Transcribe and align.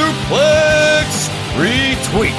Suplex, 0.00 1.28
Retweet. 1.60 2.32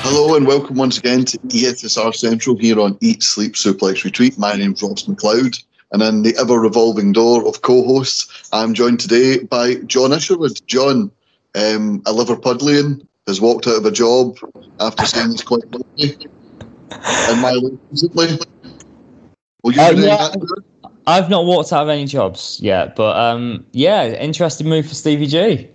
Hello 0.00 0.36
and 0.36 0.46
welcome 0.46 0.76
once 0.76 0.98
again 0.98 1.24
to 1.24 1.38
ESSR 1.38 2.14
Central 2.14 2.58
here 2.58 2.78
on 2.78 2.98
Eat, 3.00 3.22
Sleep, 3.22 3.54
Suplex, 3.54 4.04
Retweet. 4.04 4.36
My 4.36 4.54
name's 4.54 4.82
Ross 4.82 5.04
McLeod, 5.04 5.64
and 5.92 6.02
in 6.02 6.24
the 6.24 6.36
ever 6.38 6.60
revolving 6.60 7.12
door 7.12 7.48
of 7.48 7.62
co-hosts, 7.62 8.50
I'm 8.52 8.74
joined 8.74 9.00
today 9.00 9.38
by 9.44 9.76
John 9.86 10.12
Isherwood. 10.12 10.60
John, 10.66 11.10
um, 11.54 12.02
a 12.04 12.12
Liverpudlian, 12.12 13.06
has 13.26 13.40
walked 13.40 13.66
out 13.66 13.78
of 13.78 13.86
a 13.86 13.90
job 13.90 14.36
after 14.78 15.06
saying 15.06 15.30
he's 15.30 15.42
quite 15.42 15.64
lonely. 15.72 16.18
And 16.90 17.40
my 17.40 17.58
recently. 17.90 18.38
You 19.64 19.80
Uh, 19.80 19.90
yeah. 19.90 20.28
I've 21.06 21.30
not 21.30 21.46
walked 21.46 21.72
out 21.72 21.82
of 21.82 21.88
any 21.88 22.04
jobs 22.04 22.58
yet, 22.60 22.94
but 22.94 23.16
um, 23.16 23.64
yeah, 23.72 24.06
interesting 24.08 24.68
move 24.68 24.86
for 24.86 24.94
Stevie 24.94 25.26
G. 25.26 25.68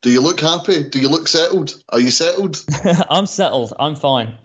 Do 0.00 0.10
you 0.10 0.20
look 0.20 0.40
happy? 0.40 0.88
Do 0.88 1.00
you 1.00 1.08
look 1.08 1.28
settled? 1.28 1.82
Are 1.90 2.00
you 2.00 2.10
settled? 2.10 2.64
I'm 3.10 3.26
settled. 3.26 3.74
I'm 3.78 3.96
fine. 3.96 4.38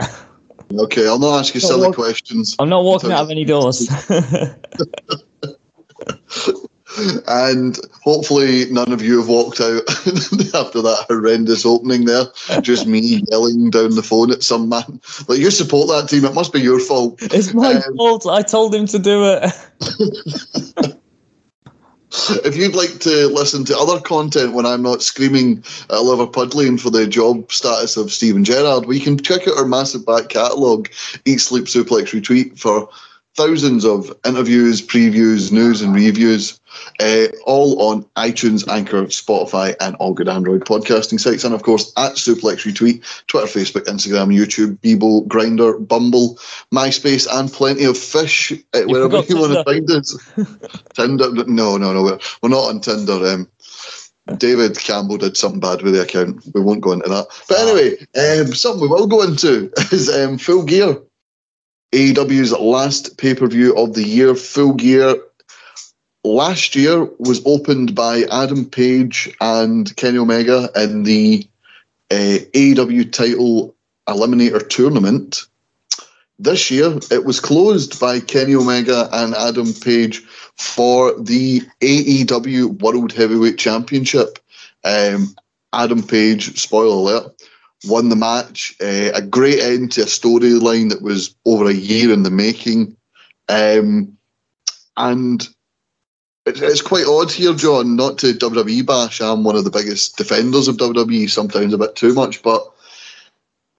Okay, 0.73 1.07
I'll 1.07 1.19
not 1.19 1.39
ask 1.39 1.53
you 1.53 1.61
silly 1.61 1.87
walk- 1.87 1.95
questions. 1.95 2.55
I'm 2.59 2.69
not 2.69 2.83
walking 2.83 3.11
out 3.11 3.21
of 3.21 3.29
any 3.31 3.45
doors. 3.45 3.87
and 7.27 7.77
hopefully 8.03 8.65
none 8.71 8.91
of 8.91 9.01
you 9.01 9.19
have 9.19 9.27
walked 9.29 9.59
out 9.61 9.81
after 10.55 10.81
that 10.81 11.05
horrendous 11.09 11.65
opening 11.65 12.05
there. 12.05 12.25
Just 12.61 12.87
me 12.87 13.23
yelling 13.31 13.69
down 13.69 13.95
the 13.95 14.03
phone 14.03 14.31
at 14.31 14.43
some 14.43 14.69
man. 14.69 15.01
Like 15.27 15.39
you 15.39 15.51
support 15.51 15.87
that 15.89 16.09
team, 16.09 16.25
it 16.25 16.33
must 16.33 16.53
be 16.53 16.61
your 16.61 16.79
fault. 16.79 17.19
it's 17.21 17.53
my 17.53 17.73
Um, 17.75 17.97
fault. 17.97 18.25
I 18.27 18.41
told 18.41 18.73
him 18.73 18.87
to 18.87 18.99
do 18.99 19.23
it. 19.25 20.95
If 22.45 22.55
you'd 22.55 22.75
like 22.75 22.99
to 22.99 23.27
listen 23.27 23.65
to 23.65 23.77
other 23.77 23.99
content 23.99 24.53
when 24.53 24.65
I'm 24.65 24.81
not 24.81 25.01
screaming 25.03 25.57
at 25.89 25.99
Liverpudlian 25.99 26.79
for 26.79 26.89
the 26.89 27.05
job 27.07 27.51
status 27.51 27.97
of 27.97 28.09
Steven 28.11 28.45
Gerrard, 28.45 28.85
we 28.85 29.01
can 29.01 29.17
check 29.19 29.47
out 29.49 29.57
our 29.57 29.65
massive 29.65 30.05
back 30.05 30.29
catalogue, 30.29 30.89
Eat 31.25 31.39
Sleep 31.41 31.65
Suplex 31.65 32.13
Retweet, 32.13 32.57
for 32.57 32.87
thousands 33.35 33.83
of 33.83 34.15
interviews, 34.25 34.81
previews, 34.81 35.51
news, 35.51 35.81
and 35.81 35.93
reviews, 35.93 36.57
uh, 36.99 37.27
all 37.45 37.81
on 37.81 38.03
iTunes, 38.15 38.67
Anchor, 38.67 39.03
Spotify, 39.05 39.75
and 39.79 39.95
all 39.97 40.13
good 40.13 40.29
Android 40.29 40.65
podcasting 40.65 41.19
sites. 41.19 41.43
And 41.43 41.53
of 41.53 41.63
course, 41.63 41.91
at 41.97 42.13
Suplex 42.13 42.65
Retweet, 42.65 43.03
Twitter, 43.27 43.47
Facebook, 43.47 43.85
Instagram, 43.85 44.35
YouTube, 44.35 44.77
Bebo, 44.79 45.27
Grindr, 45.27 45.85
Bumble, 45.87 46.35
MySpace, 46.73 47.27
and 47.31 47.51
plenty 47.51 47.83
of 47.85 47.97
fish 47.97 48.51
uh, 48.73 48.81
wherever 48.83 49.19
you 49.21 49.37
want 49.37 49.53
to 49.53 49.63
find 49.63 49.89
us. 49.91 50.17
Tinder? 50.93 51.31
No, 51.45 51.77
no, 51.77 51.93
no. 51.93 52.03
We're, 52.03 52.19
we're 52.41 52.49
not 52.49 52.69
on 52.69 52.81
Tinder. 52.81 53.25
Um, 53.27 53.49
David 54.37 54.77
Campbell 54.79 55.17
did 55.17 55.37
something 55.37 55.59
bad 55.59 55.81
with 55.81 55.93
the 55.93 56.01
account. 56.01 56.43
We 56.53 56.61
won't 56.61 56.81
go 56.81 56.93
into 56.93 57.09
that. 57.09 57.27
But 57.47 57.59
anyway, 57.59 57.97
um, 58.17 58.53
something 58.53 58.81
we 58.81 58.87
will 58.87 59.07
go 59.07 59.21
into 59.21 59.71
is 59.91 60.09
um, 60.09 60.37
Full 60.37 60.63
Gear. 60.63 60.97
AEW's 61.93 62.51
last 62.51 63.17
pay 63.17 63.35
per 63.35 63.47
view 63.47 63.75
of 63.77 63.93
the 63.93 64.03
year, 64.03 64.35
Full 64.35 64.73
Gear. 64.73 65.15
Last 66.25 66.75
year 66.75 67.07
was 67.19 67.45
opened 67.45 67.93
by 67.93 68.23
Adam 68.31 68.65
Page 68.65 69.31
and 69.39 69.95
Kenny 69.95 70.17
Omega 70.17 70.71
in 70.75 71.03
the 71.03 71.47
uh, 72.09 72.39
AEW 72.51 73.11
title 73.11 73.75
Eliminator 74.09 74.67
tournament. 74.67 75.43
This 76.39 76.71
year, 76.71 76.97
it 77.11 77.25
was 77.25 77.39
closed 77.39 77.99
by 77.99 78.21
Kenny 78.21 78.55
Omega 78.55 79.07
and 79.13 79.35
Adam 79.35 79.71
Page 79.71 80.23
for 80.57 81.13
the 81.21 81.61
AEW 81.81 82.81
World 82.81 83.13
Heavyweight 83.13 83.59
Championship. 83.59 84.39
Um, 84.83 85.35
Adam 85.73 86.01
Page, 86.01 86.59
spoiler 86.59 86.87
alert, 86.87 87.39
won 87.85 88.09
the 88.09 88.15
match. 88.15 88.75
Uh, 88.81 89.11
a 89.13 89.21
great 89.21 89.59
end 89.59 89.91
to 89.91 90.01
a 90.01 90.05
storyline 90.05 90.89
that 90.89 91.03
was 91.03 91.35
over 91.45 91.69
a 91.69 91.73
year 91.73 92.11
in 92.11 92.23
the 92.23 92.31
making. 92.31 92.97
Um, 93.47 94.17
and 94.97 95.47
it's, 96.45 96.81
quite 96.81 97.07
odd 97.07 97.31
here, 97.31 97.53
John, 97.53 97.95
not 97.95 98.17
to 98.19 98.33
WWE 98.33 98.85
bash. 98.85 99.21
I'm 99.21 99.43
one 99.43 99.55
of 99.55 99.63
the 99.63 99.71
biggest 99.71 100.17
defenders 100.17 100.67
of 100.67 100.77
WWE, 100.77 101.29
sometimes 101.29 101.73
a 101.73 101.77
bit 101.77 101.95
too 101.95 102.13
much, 102.13 102.43
but 102.43 102.71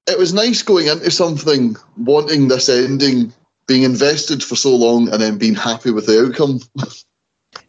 it 0.09 0.19
was 0.19 0.33
nice 0.33 0.63
going 0.63 0.87
into 0.87 1.11
something, 1.11 1.77
wanting 1.97 2.49
this 2.49 2.69
ending, 2.69 3.33
being 3.67 3.83
invested 3.83 4.43
for 4.43 4.57
so 4.57 4.75
long, 4.75 5.09
and 5.13 5.21
then 5.21 5.39
being 5.39 5.55
happy 5.55 5.91
with 5.91 6.07
the 6.07 6.27
outcome. 6.27 6.61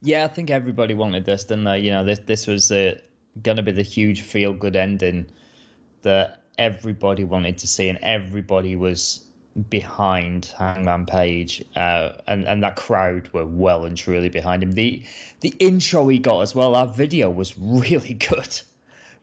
yeah, 0.02 0.26
I 0.26 0.28
think 0.28 0.50
everybody 0.50 0.94
wanted 0.94 1.26
this, 1.26 1.44
didn't 1.44 1.66
they? 1.66 1.80
You 1.80 1.92
know, 1.92 2.04
this 2.04 2.20
this 2.20 2.48
was 2.48 2.72
uh, 2.72 3.00
going 3.42 3.58
to 3.58 3.64
be 3.64 3.72
the 3.72 3.84
huge 3.84 4.22
feel 4.22 4.54
good 4.54 4.76
ending 4.76 5.30
that 6.02 6.44
everybody 6.58 7.24
wanted 7.24 7.58
to 7.60 7.68
see, 7.68 7.90
and 7.90 7.98
everybody 8.00 8.76
was 8.76 9.27
behind 9.70 10.46
Hangman 10.46 11.06
Page, 11.06 11.64
uh, 11.76 12.22
and 12.28 12.46
and 12.46 12.62
that 12.64 12.76
crowd 12.76 13.28
were 13.34 13.46
well 13.46 13.86
and 13.86 13.98
truly 13.98 14.30
behind 14.30 14.64
him. 14.64 14.72
The 14.74 15.04
the 15.42 15.50
intro 15.60 16.08
he 16.08 16.20
got 16.20 16.42
as 16.42 16.54
well, 16.56 16.76
our 16.76 16.88
video 16.88 17.30
was 17.30 17.58
really 17.58 18.14
good 18.30 18.62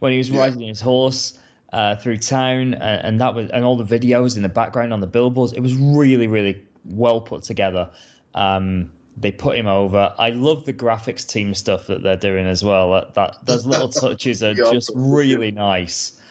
when 0.00 0.12
he 0.12 0.18
was 0.18 0.30
Yeah. 0.30 0.40
riding 0.40 0.60
his 0.60 0.80
horse. 0.80 1.38
Uh, 1.72 1.96
through 1.96 2.16
town, 2.16 2.74
and, 2.74 3.04
and 3.04 3.20
that 3.20 3.34
was, 3.34 3.50
and 3.50 3.64
all 3.64 3.76
the 3.76 3.82
videos 3.82 4.36
in 4.36 4.44
the 4.44 4.48
background 4.48 4.92
on 4.92 5.00
the 5.00 5.08
billboards. 5.08 5.52
It 5.52 5.58
was 5.58 5.74
really, 5.74 6.28
really 6.28 6.64
well 6.84 7.20
put 7.20 7.42
together. 7.42 7.90
Um, 8.34 8.92
they 9.16 9.32
put 9.32 9.58
him 9.58 9.66
over. 9.66 10.14
I 10.16 10.30
love 10.30 10.66
the 10.66 10.72
graphics 10.72 11.28
team 11.28 11.52
stuff 11.52 11.88
that 11.88 12.04
they're 12.04 12.16
doing 12.16 12.46
as 12.46 12.62
well. 12.62 12.92
That, 12.92 13.14
that 13.14 13.38
those 13.44 13.66
little 13.66 13.88
touches 14.02 14.40
are 14.40 14.52
Yeah. 14.52 14.70
just 14.70 14.92
really 14.94 15.50
nice, 15.50 16.22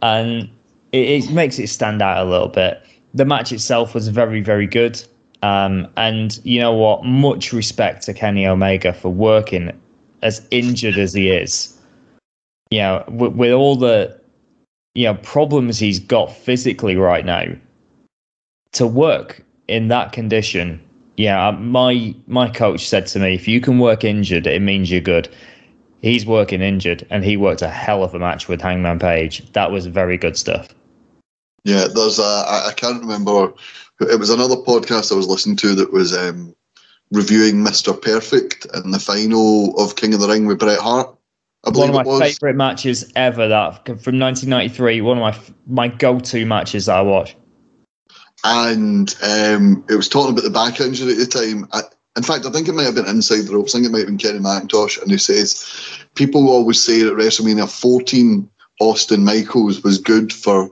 and 0.00 0.48
it, 0.92 1.24
it 1.24 1.30
makes 1.32 1.58
it 1.58 1.66
stand 1.68 2.00
out 2.00 2.26
a 2.26 2.30
little 2.30 2.48
bit. 2.48 2.80
The 3.18 3.24
match 3.24 3.50
itself 3.50 3.94
was 3.94 4.06
very, 4.06 4.40
very 4.40 4.68
good. 4.68 5.02
Um, 5.42 5.88
and 5.96 6.38
you 6.44 6.60
know 6.60 6.72
what? 6.72 7.04
Much 7.04 7.52
respect 7.52 8.04
to 8.04 8.14
Kenny 8.14 8.46
Omega 8.46 8.92
for 8.92 9.08
working 9.08 9.72
as 10.22 10.46
injured 10.52 10.96
as 10.96 11.14
he 11.14 11.30
is. 11.30 11.76
You 12.70 12.78
know, 12.78 13.04
with, 13.08 13.32
with 13.32 13.52
all 13.52 13.74
the 13.74 14.16
you 14.94 15.04
know 15.06 15.14
problems 15.14 15.80
he's 15.80 15.98
got 15.98 16.32
physically 16.32 16.94
right 16.94 17.24
now, 17.24 17.46
to 18.72 18.86
work 18.86 19.44
in 19.66 19.88
that 19.88 20.12
condition. 20.12 20.80
Yeah, 21.16 21.50
my 21.50 22.14
my 22.28 22.48
coach 22.48 22.86
said 22.86 23.08
to 23.08 23.18
me, 23.18 23.34
if 23.34 23.48
you 23.48 23.60
can 23.60 23.80
work 23.80 24.04
injured, 24.04 24.46
it 24.46 24.62
means 24.62 24.92
you're 24.92 25.00
good. 25.00 25.28
He's 26.02 26.24
working 26.24 26.62
injured, 26.62 27.04
and 27.10 27.24
he 27.24 27.36
worked 27.36 27.62
a 27.62 27.68
hell 27.68 28.04
of 28.04 28.14
a 28.14 28.20
match 28.20 28.46
with 28.46 28.60
Hangman 28.60 29.00
Page. 29.00 29.50
That 29.54 29.72
was 29.72 29.86
very 29.86 30.16
good 30.16 30.36
stuff. 30.36 30.68
Yeah, 31.64 31.86
there's 31.92 32.18
a, 32.18 32.22
I, 32.22 32.68
I 32.68 32.72
can't 32.74 33.00
remember. 33.00 33.52
It 34.00 34.18
was 34.18 34.30
another 34.30 34.56
podcast 34.56 35.12
I 35.12 35.16
was 35.16 35.28
listening 35.28 35.56
to 35.56 35.74
that 35.74 35.92
was 35.92 36.16
um, 36.16 36.54
reviewing 37.10 37.56
Mr. 37.56 38.00
Perfect 38.00 38.66
and 38.74 38.94
the 38.94 39.00
final 39.00 39.78
of 39.78 39.96
King 39.96 40.14
of 40.14 40.20
the 40.20 40.28
Ring 40.28 40.46
with 40.46 40.60
Bret 40.60 40.78
Hart 40.78 41.18
one 41.64 41.88
of 41.88 41.94
my 41.94 42.02
was. 42.02 42.20
favorite 42.20 42.56
matches 42.56 43.10
ever. 43.16 43.48
That 43.48 43.84
from 43.84 44.18
1993. 44.18 45.00
One 45.00 45.18
of 45.18 45.22
my 45.22 45.38
my 45.66 45.88
go-to 45.88 46.46
matches 46.46 46.86
that 46.86 46.96
I 46.96 47.02
watch. 47.02 47.36
and 48.44 49.14
um, 49.22 49.84
it 49.88 49.96
was 49.96 50.08
talking 50.08 50.32
about 50.32 50.44
the 50.44 50.50
back 50.50 50.80
injury 50.80 51.12
at 51.12 51.18
the 51.18 51.26
time. 51.26 51.68
I, 51.72 51.82
in 52.16 52.22
fact, 52.22 52.46
I 52.46 52.50
think 52.50 52.68
it 52.68 52.74
might 52.74 52.84
have 52.84 52.94
been 52.94 53.08
inside 53.08 53.42
the 53.42 53.54
ropes. 53.54 53.74
I 53.74 53.78
think 53.78 53.88
it 53.88 53.92
might 53.92 53.98
have 53.98 54.08
been 54.08 54.18
Kenny 54.18 54.38
McIntosh, 54.38 55.00
and 55.00 55.10
he 55.10 55.18
says 55.18 55.66
people 56.14 56.48
always 56.48 56.82
say 56.82 57.02
that 57.02 57.14
WrestleMania 57.14 57.68
14 57.68 58.48
Austin 58.80 59.24
Michaels 59.24 59.82
was 59.82 59.98
good 59.98 60.32
for 60.32 60.70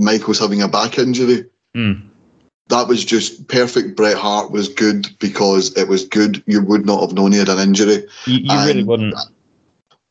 Michaels 0.00 0.38
having 0.38 0.62
a 0.62 0.68
back 0.68 0.98
injury. 0.98 1.46
Mm. 1.76 2.08
That 2.68 2.88
was 2.88 3.04
just 3.04 3.48
perfect. 3.48 3.96
Bret 3.96 4.16
Hart 4.16 4.50
was 4.50 4.68
good 4.68 5.16
because 5.20 5.76
it 5.76 5.88
was 5.88 6.04
good. 6.04 6.42
You 6.46 6.62
would 6.62 6.84
not 6.84 7.00
have 7.00 7.12
known 7.12 7.32
he 7.32 7.38
had 7.38 7.48
an 7.48 7.60
injury. 7.60 8.06
You, 8.26 8.38
you 8.38 8.66
really 8.66 8.84
wouldn't. 8.84 9.14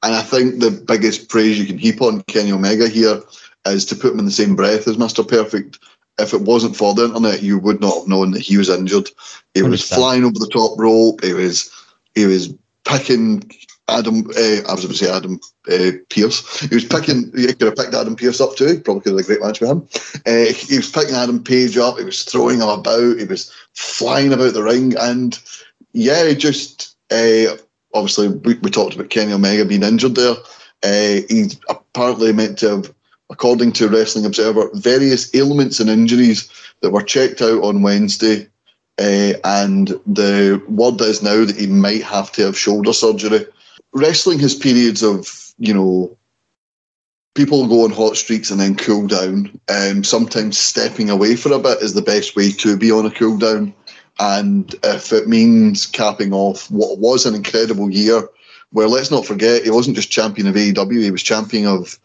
And 0.04 0.16
I 0.16 0.22
think 0.22 0.60
the 0.60 0.72
biggest 0.72 1.30
praise 1.30 1.60
you 1.60 1.66
can 1.66 1.78
heap 1.78 2.02
on 2.02 2.22
Kenny 2.24 2.52
Omega 2.52 2.88
here 2.88 3.22
is 3.66 3.86
to 3.86 3.96
put 3.96 4.14
him 4.14 4.20
in 4.20 4.26
the 4.26 4.32
same 4.32 4.56
breath 4.56 4.88
as 4.88 4.98
Mr. 4.98 5.28
Perfect. 5.28 5.80
If 6.18 6.34
it 6.34 6.42
wasn't 6.42 6.78
for 6.78 6.94
the 6.94 7.06
internet, 7.06 7.44
you 7.44 7.60
would 7.60 7.82
not 7.82 7.96
have 7.96 8.08
known 8.08 8.32
that 8.32 8.42
he 8.42 8.58
was 8.58 8.70
injured. 8.70 9.10
He 9.54 9.64
was 9.64 9.82
100%. 9.82 9.96
flying 9.96 10.24
over 10.24 10.40
the 10.40 10.50
top 10.54 10.80
rope. 10.80 11.24
He 11.24 11.34
was 11.34 11.72
he 12.14 12.26
was 12.26 12.54
picking 12.86 13.50
Adam. 13.88 14.28
Uh, 14.32 14.62
I 14.68 14.74
was 14.74 14.86
going 14.86 14.94
to 14.94 14.96
say 14.96 15.12
Adam 15.12 15.40
uh, 15.72 15.92
Pearce. 16.10 16.60
He 16.62 16.76
was 16.76 16.86
picking. 16.86 17.32
He 17.36 17.48
could 17.48 17.62
have 17.62 17.76
picked 17.76 17.94
Adam 17.94 18.16
Pearce 18.16 18.42
up 18.42 18.56
too. 18.56 18.68
He 18.68 18.80
Probably 18.80 19.02
could 19.02 19.12
have 19.12 19.20
had 19.20 19.26
a 19.26 19.28
great 19.28 19.42
match 19.42 19.62
with 19.62 19.70
him. 19.70 19.88
Uh, 20.26 20.54
he 20.54 20.78
was 20.78 20.90
picking 20.90 21.16
Adam 21.16 21.44
Page 21.44 21.78
up. 21.78 21.98
He 21.98 22.04
was 22.04 22.24
throwing 22.24 22.62
him 22.62 22.70
about. 22.70 23.18
He 23.20 23.26
was 23.26 23.52
flying 23.74 24.34
about 24.34 24.54
the 24.54 24.64
ring, 24.64 24.96
and 24.98 25.40
yeah, 25.94 26.34
just 26.34 26.96
obviously 27.94 28.30
we, 28.30 28.56
we 28.56 28.70
talked 28.72 28.96
about 28.96 29.10
Kenny 29.10 29.34
Omega 29.34 29.66
being 29.66 29.84
injured 29.84 30.16
there. 30.16 30.36
He's 30.84 31.60
apparently 31.70 32.34
meant 32.34 32.58
to 32.60 32.70
have, 32.70 32.94
according 33.30 33.72
to 33.74 33.88
Wrestling 33.88 34.26
Observer, 34.26 34.70
various 34.74 35.34
ailments 35.36 35.80
and 35.80 35.90
injuries 35.90 36.50
that 36.82 36.92
were 36.92 37.04
checked 37.04 37.42
out 37.42 37.64
on 37.64 37.82
Wednesday. 37.84 38.48
And 38.98 39.88
the 40.06 40.62
word 40.68 41.02
is 41.02 41.22
now 41.24 41.46
that 41.46 41.56
he 41.56 41.68
might 41.68 42.04
have 42.04 42.32
to 42.34 42.46
have 42.46 42.58
shoulder 42.58 42.94
surgery. 42.94 43.46
Wrestling 43.96 44.40
has 44.40 44.54
periods 44.54 45.02
of, 45.02 45.54
you 45.58 45.74
know, 45.74 46.16
people 47.34 47.66
go 47.68 47.86
on 47.86 47.92
hot 47.92 48.18
streaks 48.18 48.52
and 48.52 48.60
then 48.60 48.76
cool 48.76 49.08
down. 49.08 49.58
Um, 49.70 50.04
sometimes 50.04 50.58
stepping 50.58 51.10
away 51.10 51.38
for 51.38 51.54
a 51.54 51.60
bit 51.60 51.82
is 51.82 51.94
the 51.94 52.02
best 52.02 52.36
way 52.36 52.52
to 52.52 52.78
be 52.78 52.92
on 52.92 53.06
a 53.06 53.12
cool 53.12 53.38
down. 53.38 53.74
And 54.20 54.74
if 54.84 55.14
it 55.14 55.30
means 55.30 55.86
capping 55.86 56.34
off 56.34 56.70
what 56.70 57.00
was 57.00 57.26
an 57.26 57.36
incredible 57.36 57.90
year, 57.90 58.28
where 58.72 58.90
let's 58.90 59.12
not 59.12 59.26
forget, 59.26 59.64
he 59.64 59.70
wasn't 59.70 59.96
just 59.96 60.12
champion 60.12 60.48
of 60.48 60.56
AEW, 60.56 61.02
he 61.02 61.12
was 61.12 61.24
champion 61.24 61.66
of 61.66 61.98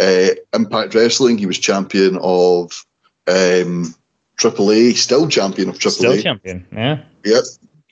uh, 0.00 0.30
Impact 0.52 0.94
Wrestling, 0.96 1.38
he 1.38 1.46
was 1.46 1.58
champion 1.58 2.18
of 2.20 2.84
um, 3.28 3.94
AAA, 4.38 4.96
still 4.96 5.28
champion 5.28 5.68
of 5.68 5.78
AAA. 5.78 5.90
Still 5.90 6.22
champion. 6.22 6.66
Yeah. 6.72 7.02
Yep. 7.24 7.44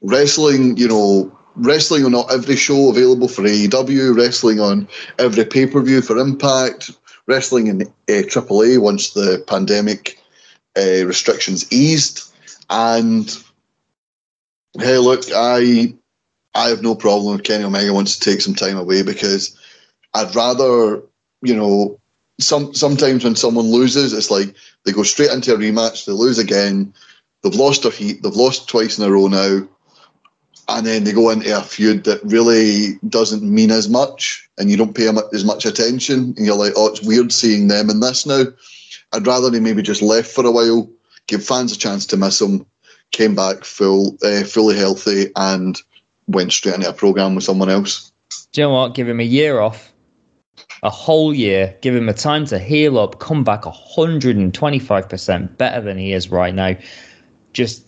Wrestling, 0.03 0.77
you 0.77 0.89
know, 0.89 1.39
wrestling 1.57 2.05
on 2.05 2.13
not 2.13 2.33
every 2.33 2.57
show 2.57 2.91
available 2.91 3.29
for 3.29 3.43
AEW, 3.43 4.17
wrestling 4.17 4.61
on 4.61 4.89
every 5.19 5.45
pay 5.45 5.67
per 5.67 5.81
view 5.81 6.03
for 6.03 6.19
Impact, 6.19 6.91
wrestling 7.27 7.69
in 7.69 7.83
uh, 7.83 7.87
AAA 8.09 8.79
once 8.81 9.11
the 9.11 9.43
pandemic 9.47 10.19
uh, 10.77 11.05
restrictions 11.07 11.71
eased. 11.73 12.33
And 12.71 13.37
hey, 14.79 14.99
look, 14.99 15.25
I 15.35 15.95
I 16.55 16.69
have 16.69 16.83
no 16.83 16.95
problem 16.95 17.37
if 17.37 17.45
Kenny 17.45 17.65
Omega 17.65 17.93
wants 17.93 18.17
to 18.17 18.31
take 18.31 18.41
some 18.41 18.55
time 18.55 18.77
away 18.77 19.03
because 19.03 19.57
I'd 20.15 20.35
rather, 20.35 21.03
you 21.43 21.55
know, 21.55 22.01
some 22.41 22.75
sometimes 22.75 23.25
when 23.25 23.37
someone 23.37 23.67
loses, 23.67 24.13
it's 24.13 24.31
like 24.31 24.55
they 24.85 24.93
go 24.93 25.03
straight 25.03 25.31
into 25.31 25.55
a 25.55 25.59
rematch, 25.59 26.05
they 26.05 26.13
lose 26.13 26.39
again, 26.39 26.93
they've 27.43 27.55
lost 27.55 27.83
their 27.83 27.93
heat, 27.93 28.23
they've 28.23 28.33
lost 28.35 28.69
twice 28.69 28.99
in 28.99 29.05
a 29.05 29.11
row 29.11 29.29
now, 29.29 29.69
and 30.69 30.87
then 30.87 31.05
they 31.05 31.13
go 31.13 31.31
into 31.31 31.57
a 31.57 31.61
feud 31.61 32.05
that 32.05 32.23
really 32.25 32.99
doesn't 33.09 33.43
mean 33.43 33.71
as 33.71 33.89
much, 33.89 34.49
and 34.59 34.71
you 34.71 34.77
don't 34.77 34.95
pay 34.95 35.05
them 35.05 35.19
as 35.33 35.45
much 35.45 35.67
attention, 35.67 36.35
and 36.37 36.47
you're 36.47 36.57
like, 36.57 36.73
oh, 36.77 36.89
it's 36.89 37.03
weird 37.03 37.33
seeing 37.33 37.69
them 37.69 37.91
in 37.91 38.01
this 38.01 38.27
now. 38.27 38.45
I'd 39.13 39.27
rather 39.27 39.51
they 39.51 39.61
maybe 39.61 39.83
just 39.83 40.03
left 40.03 40.31
for 40.31 40.47
a 40.47 40.51
while, 40.51 40.91
give 41.27 41.45
fans 41.45 41.73
a 41.73 41.79
chance 41.79 42.07
to 42.07 42.17
miss 42.17 42.39
them, 42.39 42.67
came 43.11 43.35
back 43.35 43.65
full, 43.65 44.17
uh, 44.23 44.45
fully 44.45 44.77
healthy, 44.77 45.31
and 45.37 45.81
went 46.27 46.53
straight 46.53 46.77
into 46.77 46.89
a 46.89 46.93
program 46.93 47.35
with 47.35 47.45
someone 47.45 47.69
else. 47.69 48.11
Do 48.53 48.61
you 48.61 48.67
know 48.67 48.75
what? 48.75 48.95
Give 48.95 49.09
him 49.09 49.21
a 49.21 49.25
year 49.25 49.61
off, 49.61 49.93
a 50.83 50.91
whole 50.91 51.35
year. 51.35 51.77
Give 51.83 51.95
him 51.95 52.09
a 52.09 52.15
time 52.15 52.47
to 52.47 52.59
heal 52.59 52.99
up, 52.99 53.21
come 53.21 53.45
back 53.45 53.63
125% 53.63 55.57
better 55.59 55.81
than 55.81 55.99
he 55.99 56.13
is 56.13 56.31
right 56.31 56.55
now. 56.55 56.77
Just 57.53 57.87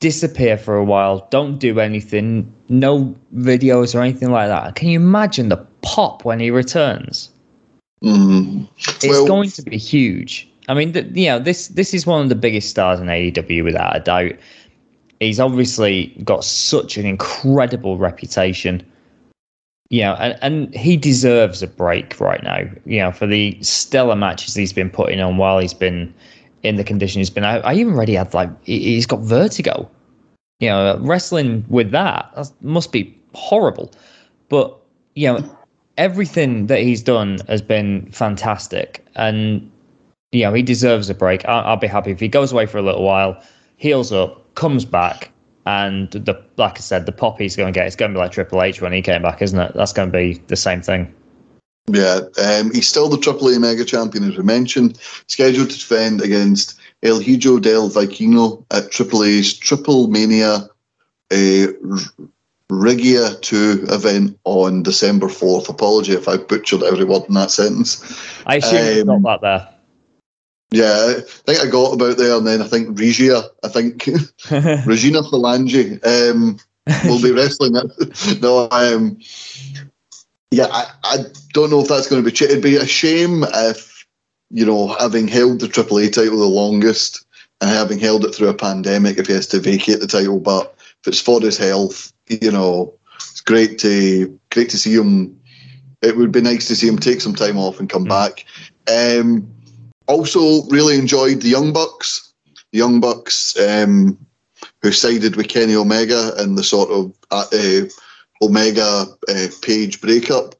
disappear 0.00 0.56
for 0.56 0.76
a 0.76 0.84
while. 0.84 1.26
Don't 1.30 1.58
do 1.58 1.80
anything. 1.80 2.52
No 2.68 3.14
videos 3.36 3.94
or 3.94 4.00
anything 4.00 4.30
like 4.30 4.48
that. 4.48 4.74
Can 4.74 4.88
you 4.88 4.98
imagine 4.98 5.48
the 5.48 5.56
pop 5.82 6.24
when 6.24 6.40
he 6.40 6.50
returns? 6.50 7.30
Mm. 8.02 8.68
It's 8.78 9.06
Well- 9.06 9.26
going 9.26 9.50
to 9.50 9.62
be 9.62 9.76
huge. 9.76 10.48
I 10.68 10.74
mean, 10.74 10.92
th- 10.92 11.06
you 11.14 11.26
know, 11.26 11.38
this 11.38 11.68
this 11.68 11.94
is 11.94 12.06
one 12.06 12.22
of 12.22 12.28
the 12.28 12.34
biggest 12.34 12.68
stars 12.68 13.00
in 13.00 13.06
AEW 13.06 13.64
without 13.64 13.96
a 13.96 14.00
doubt. 14.00 14.32
He's 15.18 15.40
obviously 15.40 16.08
got 16.24 16.44
such 16.44 16.96
an 16.98 17.06
incredible 17.06 17.96
reputation. 17.96 18.82
You 19.90 20.02
know, 20.02 20.14
and, 20.16 20.38
and 20.42 20.74
he 20.74 20.98
deserves 20.98 21.62
a 21.62 21.66
break 21.66 22.20
right 22.20 22.42
now. 22.42 22.60
You 22.84 22.98
know, 22.98 23.12
for 23.12 23.26
the 23.26 23.56
stellar 23.62 24.14
matches 24.14 24.54
he's 24.54 24.74
been 24.74 24.90
putting 24.90 25.20
on 25.20 25.38
while 25.38 25.58
he's 25.58 25.72
been 25.72 26.12
in 26.62 26.76
the 26.76 26.84
condition 26.84 27.20
he's 27.20 27.30
been. 27.30 27.44
I, 27.44 27.58
I 27.58 27.74
even 27.74 27.94
already 27.94 28.14
had 28.14 28.34
like 28.34 28.50
he- 28.64 28.94
he's 28.94 29.06
got 29.06 29.20
vertigo. 29.20 29.90
You 30.60 30.70
know, 30.70 30.98
wrestling 31.00 31.64
with 31.68 31.92
that, 31.92 32.30
that 32.34 32.50
must 32.62 32.90
be 32.90 33.16
horrible. 33.34 33.92
But 34.48 34.76
you 35.14 35.28
know, 35.28 35.58
everything 35.96 36.66
that 36.66 36.80
he's 36.80 37.02
done 37.02 37.38
has 37.48 37.62
been 37.62 38.10
fantastic, 38.10 39.04
and 39.14 39.70
you 40.32 40.42
know 40.42 40.52
he 40.52 40.62
deserves 40.62 41.08
a 41.10 41.14
break. 41.14 41.44
I'll, 41.44 41.64
I'll 41.64 41.76
be 41.76 41.86
happy 41.86 42.10
if 42.10 42.20
he 42.20 42.28
goes 42.28 42.52
away 42.52 42.66
for 42.66 42.78
a 42.78 42.82
little 42.82 43.04
while, 43.04 43.40
heals 43.76 44.12
up, 44.12 44.54
comes 44.54 44.84
back, 44.84 45.30
and 45.66 46.10
the 46.10 46.42
like 46.56 46.78
I 46.78 46.80
said, 46.80 47.06
the 47.06 47.12
pop 47.12 47.38
he's 47.38 47.54
going 47.54 47.72
to 47.72 47.78
get 47.78 47.86
it's 47.86 47.96
going 47.96 48.12
to 48.12 48.16
be 48.16 48.20
like 48.20 48.32
Triple 48.32 48.62
H 48.62 48.80
when 48.80 48.92
he 48.92 49.02
came 49.02 49.22
back, 49.22 49.42
isn't 49.42 49.58
it? 49.58 49.72
That's 49.74 49.92
going 49.92 50.10
to 50.10 50.12
be 50.12 50.42
the 50.48 50.56
same 50.56 50.82
thing. 50.82 51.14
Yeah, 51.90 52.20
um, 52.42 52.72
he's 52.72 52.88
still 52.88 53.08
the 53.08 53.16
AAA 53.16 53.60
Mega 53.60 53.84
Champion, 53.84 54.24
as 54.24 54.36
we 54.36 54.42
mentioned, 54.42 54.98
scheduled 55.26 55.70
to 55.70 55.78
defend 55.78 56.20
against 56.20 56.78
El 57.02 57.20
Hijo 57.20 57.58
del 57.58 57.88
Vikingo 57.88 58.64
at 58.70 58.90
AAA's 58.90 59.56
Triple 59.56 60.08
Mania 60.08 60.68
uh, 61.30 61.66
Regia 62.70 63.34
2 63.40 63.86
event 63.88 64.38
on 64.44 64.82
December 64.82 65.28
4th. 65.28 65.68
Apology 65.68 66.12
if 66.12 66.28
I 66.28 66.36
butchered 66.36 66.82
every 66.82 67.04
word 67.04 67.24
in 67.28 67.34
that 67.34 67.50
sentence. 67.50 68.02
I 68.46 68.56
assume 68.56 69.08
Um, 69.08 69.22
got 69.22 69.40
that 69.40 69.46
there. 69.46 69.74
Yeah, 70.70 71.14
I 71.16 71.20
think 71.22 71.60
I 71.60 71.66
got 71.66 71.94
about 71.94 72.18
there, 72.18 72.36
and 72.36 72.46
then 72.46 72.60
I 72.60 72.66
think 72.66 72.98
Regia, 72.98 73.42
I 73.64 73.68
think. 73.68 74.06
Regina 74.50 75.22
Phalange 75.22 75.98
um, 76.04 76.58
will 77.04 77.22
be 77.22 77.32
wrestling 77.36 77.72
no, 78.42 78.68
um, 78.70 79.18
yeah, 80.50 80.66
I, 80.70 80.86
I 81.04 81.16
don't 81.52 81.70
know 81.70 81.80
if 81.80 81.88
that's 81.88 82.08
going 82.08 82.22
to 82.22 82.28
be. 82.28 82.34
Ch- 82.34 82.42
it'd 82.42 82.62
be 82.62 82.76
a 82.76 82.86
shame 82.86 83.44
if, 83.54 84.06
you 84.50 84.64
know, 84.64 84.88
having 84.98 85.28
held 85.28 85.60
the 85.60 85.66
AAA 85.66 86.12
title 86.12 86.38
the 86.38 86.46
longest 86.46 87.24
and 87.60 87.70
having 87.70 87.98
held 87.98 88.24
it 88.24 88.34
through 88.34 88.48
a 88.48 88.54
pandemic, 88.54 89.18
if 89.18 89.26
he 89.26 89.32
has 89.34 89.46
to 89.48 89.60
vacate 89.60 90.00
the 90.00 90.06
title. 90.06 90.40
But 90.40 90.74
if 91.02 91.08
it's 91.08 91.20
for 91.20 91.40
his 91.40 91.58
health, 91.58 92.12
you 92.28 92.50
know, 92.50 92.94
it's 93.16 93.40
great 93.40 93.78
to 93.80 94.38
great 94.50 94.70
to 94.70 94.78
see 94.78 94.94
him. 94.94 95.38
It 96.00 96.16
would 96.16 96.32
be 96.32 96.40
nice 96.40 96.68
to 96.68 96.76
see 96.76 96.86
him 96.86 96.98
take 96.98 97.20
some 97.20 97.34
time 97.34 97.58
off 97.58 97.80
and 97.80 97.90
come 97.90 98.04
back. 98.04 98.44
Um, 98.86 99.50
also, 100.06 100.62
really 100.68 100.96
enjoyed 100.96 101.42
the 101.42 101.48
Young 101.48 101.72
Bucks. 101.72 102.32
The 102.72 102.78
Young 102.78 103.00
Bucks. 103.00 103.58
Um, 103.60 104.18
who 104.82 104.92
sided 104.92 105.36
with 105.36 105.48
Kenny 105.48 105.74
Omega 105.74 106.32
in 106.42 106.54
the 106.54 106.64
sort 106.64 106.90
of 106.90 107.12
uh, 107.30 107.46
uh, 107.52 107.88
Omega 108.42 109.06
uh, 109.28 109.46
Page 109.62 110.00
breakup. 110.00 110.54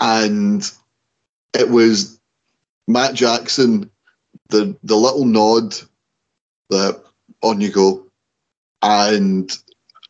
And 0.00 0.68
it 1.54 1.70
was 1.70 2.20
Matt 2.88 3.14
Jackson, 3.14 3.90
the 4.48 4.76
the 4.82 4.96
little 4.96 5.24
nod 5.24 5.74
that 6.70 7.02
on 7.42 7.60
you 7.60 7.70
go, 7.70 8.04
and 8.82 9.50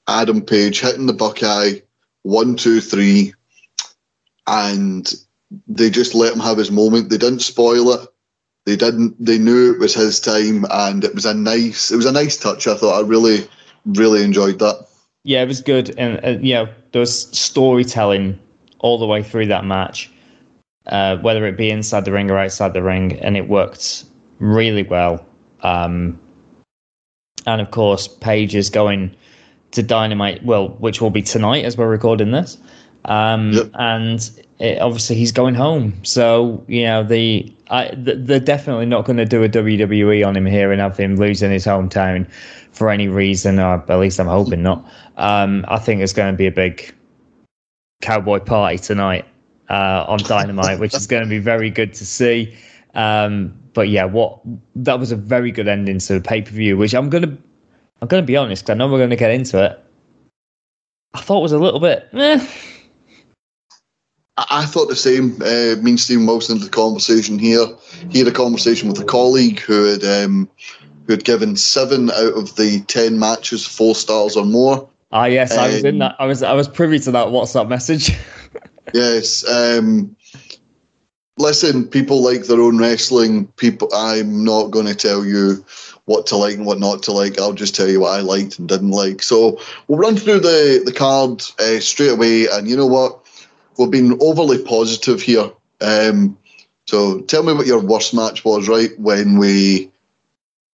Adam 0.08 0.42
Page 0.42 0.80
hitting 0.80 1.06
the 1.06 1.12
Buckeye, 1.12 1.80
one, 2.22 2.56
two, 2.56 2.80
three, 2.80 3.34
and 4.46 5.12
they 5.68 5.90
just 5.90 6.14
let 6.14 6.32
him 6.32 6.40
have 6.40 6.58
his 6.58 6.70
moment. 6.70 7.10
They 7.10 7.18
didn't 7.18 7.40
spoil 7.40 7.92
it. 7.92 8.08
They 8.66 8.76
didn't 8.76 9.22
they 9.22 9.38
knew 9.38 9.72
it 9.72 9.78
was 9.78 9.94
his 9.94 10.18
time 10.18 10.64
and 10.70 11.04
it 11.04 11.14
was 11.14 11.26
a 11.26 11.34
nice 11.34 11.90
it 11.90 11.96
was 11.96 12.06
a 12.06 12.12
nice 12.12 12.36
touch. 12.38 12.66
I 12.66 12.74
thought 12.74 12.98
i 12.98 13.06
really 13.06 13.46
really 13.84 14.24
enjoyed 14.24 14.58
that 14.60 14.86
Yeah, 15.24 15.42
it 15.42 15.48
was 15.48 15.62
good, 15.62 15.98
and 15.98 16.22
uh, 16.24 16.38
you 16.40 16.54
know 16.54 16.68
there 16.92 17.00
was 17.00 17.26
storytelling 17.36 18.38
all 18.80 18.98
the 18.98 19.06
way 19.06 19.22
through 19.22 19.46
that 19.46 19.64
match, 19.64 20.10
uh, 20.86 21.16
whether 21.16 21.46
it 21.46 21.56
be 21.56 21.70
inside 21.70 22.04
the 22.04 22.12
ring 22.12 22.30
or 22.30 22.38
outside 22.38 22.74
the 22.74 22.82
ring, 22.82 23.18
and 23.20 23.36
it 23.36 23.48
worked 23.48 24.04
really 24.38 24.82
well. 24.82 25.24
Um, 25.62 26.20
and 27.46 27.60
of 27.62 27.70
course, 27.70 28.06
Page 28.06 28.54
is 28.54 28.68
going 28.68 29.16
to 29.70 29.82
Dynamite, 29.82 30.44
well, 30.44 30.68
which 30.78 31.00
will 31.00 31.10
be 31.10 31.22
tonight 31.22 31.64
as 31.64 31.76
we're 31.76 31.88
recording 31.88 32.30
this. 32.30 32.58
Um, 33.06 33.52
Yep. 33.52 33.70
And 33.74 34.30
it, 34.58 34.80
obviously, 34.80 35.16
he's 35.16 35.32
going 35.32 35.54
home. 35.54 35.94
So, 36.04 36.64
you 36.68 36.84
know, 36.84 37.02
the 37.04 37.52
I, 37.70 37.88
th- 37.88 38.18
they're 38.20 38.40
definitely 38.40 38.86
not 38.86 39.04
going 39.04 39.16
to 39.16 39.24
do 39.24 39.42
a 39.42 39.48
WWE 39.48 40.26
on 40.26 40.36
him 40.36 40.46
here 40.46 40.70
and 40.72 40.80
have 40.80 40.96
him 40.96 41.16
losing 41.16 41.50
his 41.50 41.64
hometown 41.66 42.30
for 42.72 42.90
any 42.90 43.08
reason, 43.08 43.58
or 43.58 43.84
at 43.88 43.98
least 43.98 44.18
I'm 44.20 44.26
hoping 44.26 44.62
not. 44.62 44.84
Um, 45.16 45.64
I 45.68 45.78
think 45.78 46.00
it's 46.02 46.12
going 46.12 46.32
to 46.32 46.36
be 46.36 46.46
a 46.46 46.52
big 46.52 46.92
cowboy 48.02 48.40
party 48.40 48.78
tonight 48.78 49.24
uh, 49.70 50.04
on 50.08 50.18
Dynamite, 50.18 50.78
which 50.78 50.94
is 50.94 51.06
going 51.06 51.22
to 51.22 51.28
be 51.28 51.38
very 51.38 51.70
good 51.70 51.94
to 51.94 52.04
see. 52.04 52.54
Um, 52.94 53.58
but 53.72 53.88
yeah, 53.88 54.04
what 54.04 54.40
that 54.76 54.98
was 55.00 55.10
a 55.10 55.16
very 55.16 55.50
good 55.50 55.66
ending 55.68 55.98
to 55.98 56.14
the 56.14 56.20
pay 56.20 56.42
per 56.42 56.50
view, 56.52 56.76
which 56.76 56.94
I'm 56.94 57.10
gonna 57.10 57.36
I'm 58.00 58.08
gonna 58.08 58.22
be 58.22 58.36
honest. 58.36 58.66
'cause 58.66 58.70
I 58.70 58.74
know 58.74 58.86
we're 58.88 59.00
gonna 59.00 59.16
get 59.16 59.30
into 59.32 59.64
it. 59.64 59.80
I 61.14 61.20
thought 61.20 61.40
was 61.40 61.52
a 61.52 61.58
little 61.58 61.80
bit. 61.80 62.08
Eh. 62.12 62.46
I, 64.36 64.66
thought 64.66 64.88
the 64.88 64.96
same. 64.96 65.34
Uh, 65.42 65.80
me 65.82 65.92
and 65.92 66.00
Stephen 66.00 66.26
Wilson 66.26 66.58
had 66.58 66.66
the 66.66 66.70
conversation 66.70 67.38
here. 67.38 67.66
He 68.10 68.18
had 68.18 68.28
a 68.28 68.32
conversation 68.32 68.88
with 68.88 69.00
a 69.00 69.04
colleague 69.04 69.60
who 69.60 69.84
had 69.84 70.04
um, 70.04 70.48
who 71.06 71.12
had 71.12 71.24
given 71.24 71.56
seven 71.56 72.10
out 72.10 72.36
of 72.36 72.56
the 72.56 72.80
ten 72.88 73.18
matches 73.18 73.66
four 73.66 73.94
stars 73.94 74.36
or 74.36 74.44
more. 74.44 74.88
Ah, 75.12 75.26
yes, 75.26 75.56
I 75.56 75.68
was 75.68 75.84
in 75.84 75.94
Um, 75.94 75.98
that. 76.00 76.16
I 76.18 76.26
was 76.26 76.42
I 76.42 76.52
was 76.52 76.66
privy 76.66 76.98
to 77.00 77.12
that 77.12 77.28
WhatsApp 77.28 77.68
message. 77.68 78.12
Yes. 78.92 79.48
Um, 79.48 80.14
listen, 81.38 81.88
people 81.88 82.22
like 82.22 82.44
their 82.44 82.60
own 82.60 82.78
wrestling. 82.78 83.46
People, 83.56 83.88
I'm 83.94 84.44
not 84.44 84.70
going 84.70 84.86
to 84.86 84.94
tell 84.94 85.24
you 85.24 85.64
what 86.04 86.26
to 86.26 86.36
like 86.36 86.56
and 86.56 86.66
what 86.66 86.78
not 86.78 87.02
to 87.04 87.12
like. 87.12 87.38
I'll 87.40 87.54
just 87.54 87.74
tell 87.74 87.88
you 87.88 88.00
what 88.00 88.18
I 88.18 88.22
liked 88.22 88.58
and 88.58 88.68
didn't 88.68 88.90
like. 88.90 89.22
So 89.22 89.58
we'll 89.88 89.98
run 89.98 90.16
through 90.16 90.40
the 90.40 90.82
the 90.84 90.92
card 90.92 91.42
uh, 91.58 91.80
straight 91.80 92.12
away. 92.12 92.46
And 92.46 92.68
you 92.68 92.76
know 92.76 92.86
what? 92.86 93.23
We've 93.78 93.90
been 93.90 94.18
overly 94.20 94.62
positive 94.62 95.20
here. 95.22 95.50
Um, 95.80 96.38
so 96.86 97.20
tell 97.22 97.42
me 97.42 97.52
what 97.52 97.66
your 97.66 97.80
worst 97.80 98.14
match 98.14 98.44
was, 98.44 98.68
right? 98.68 98.90
When 98.98 99.38
we 99.38 99.90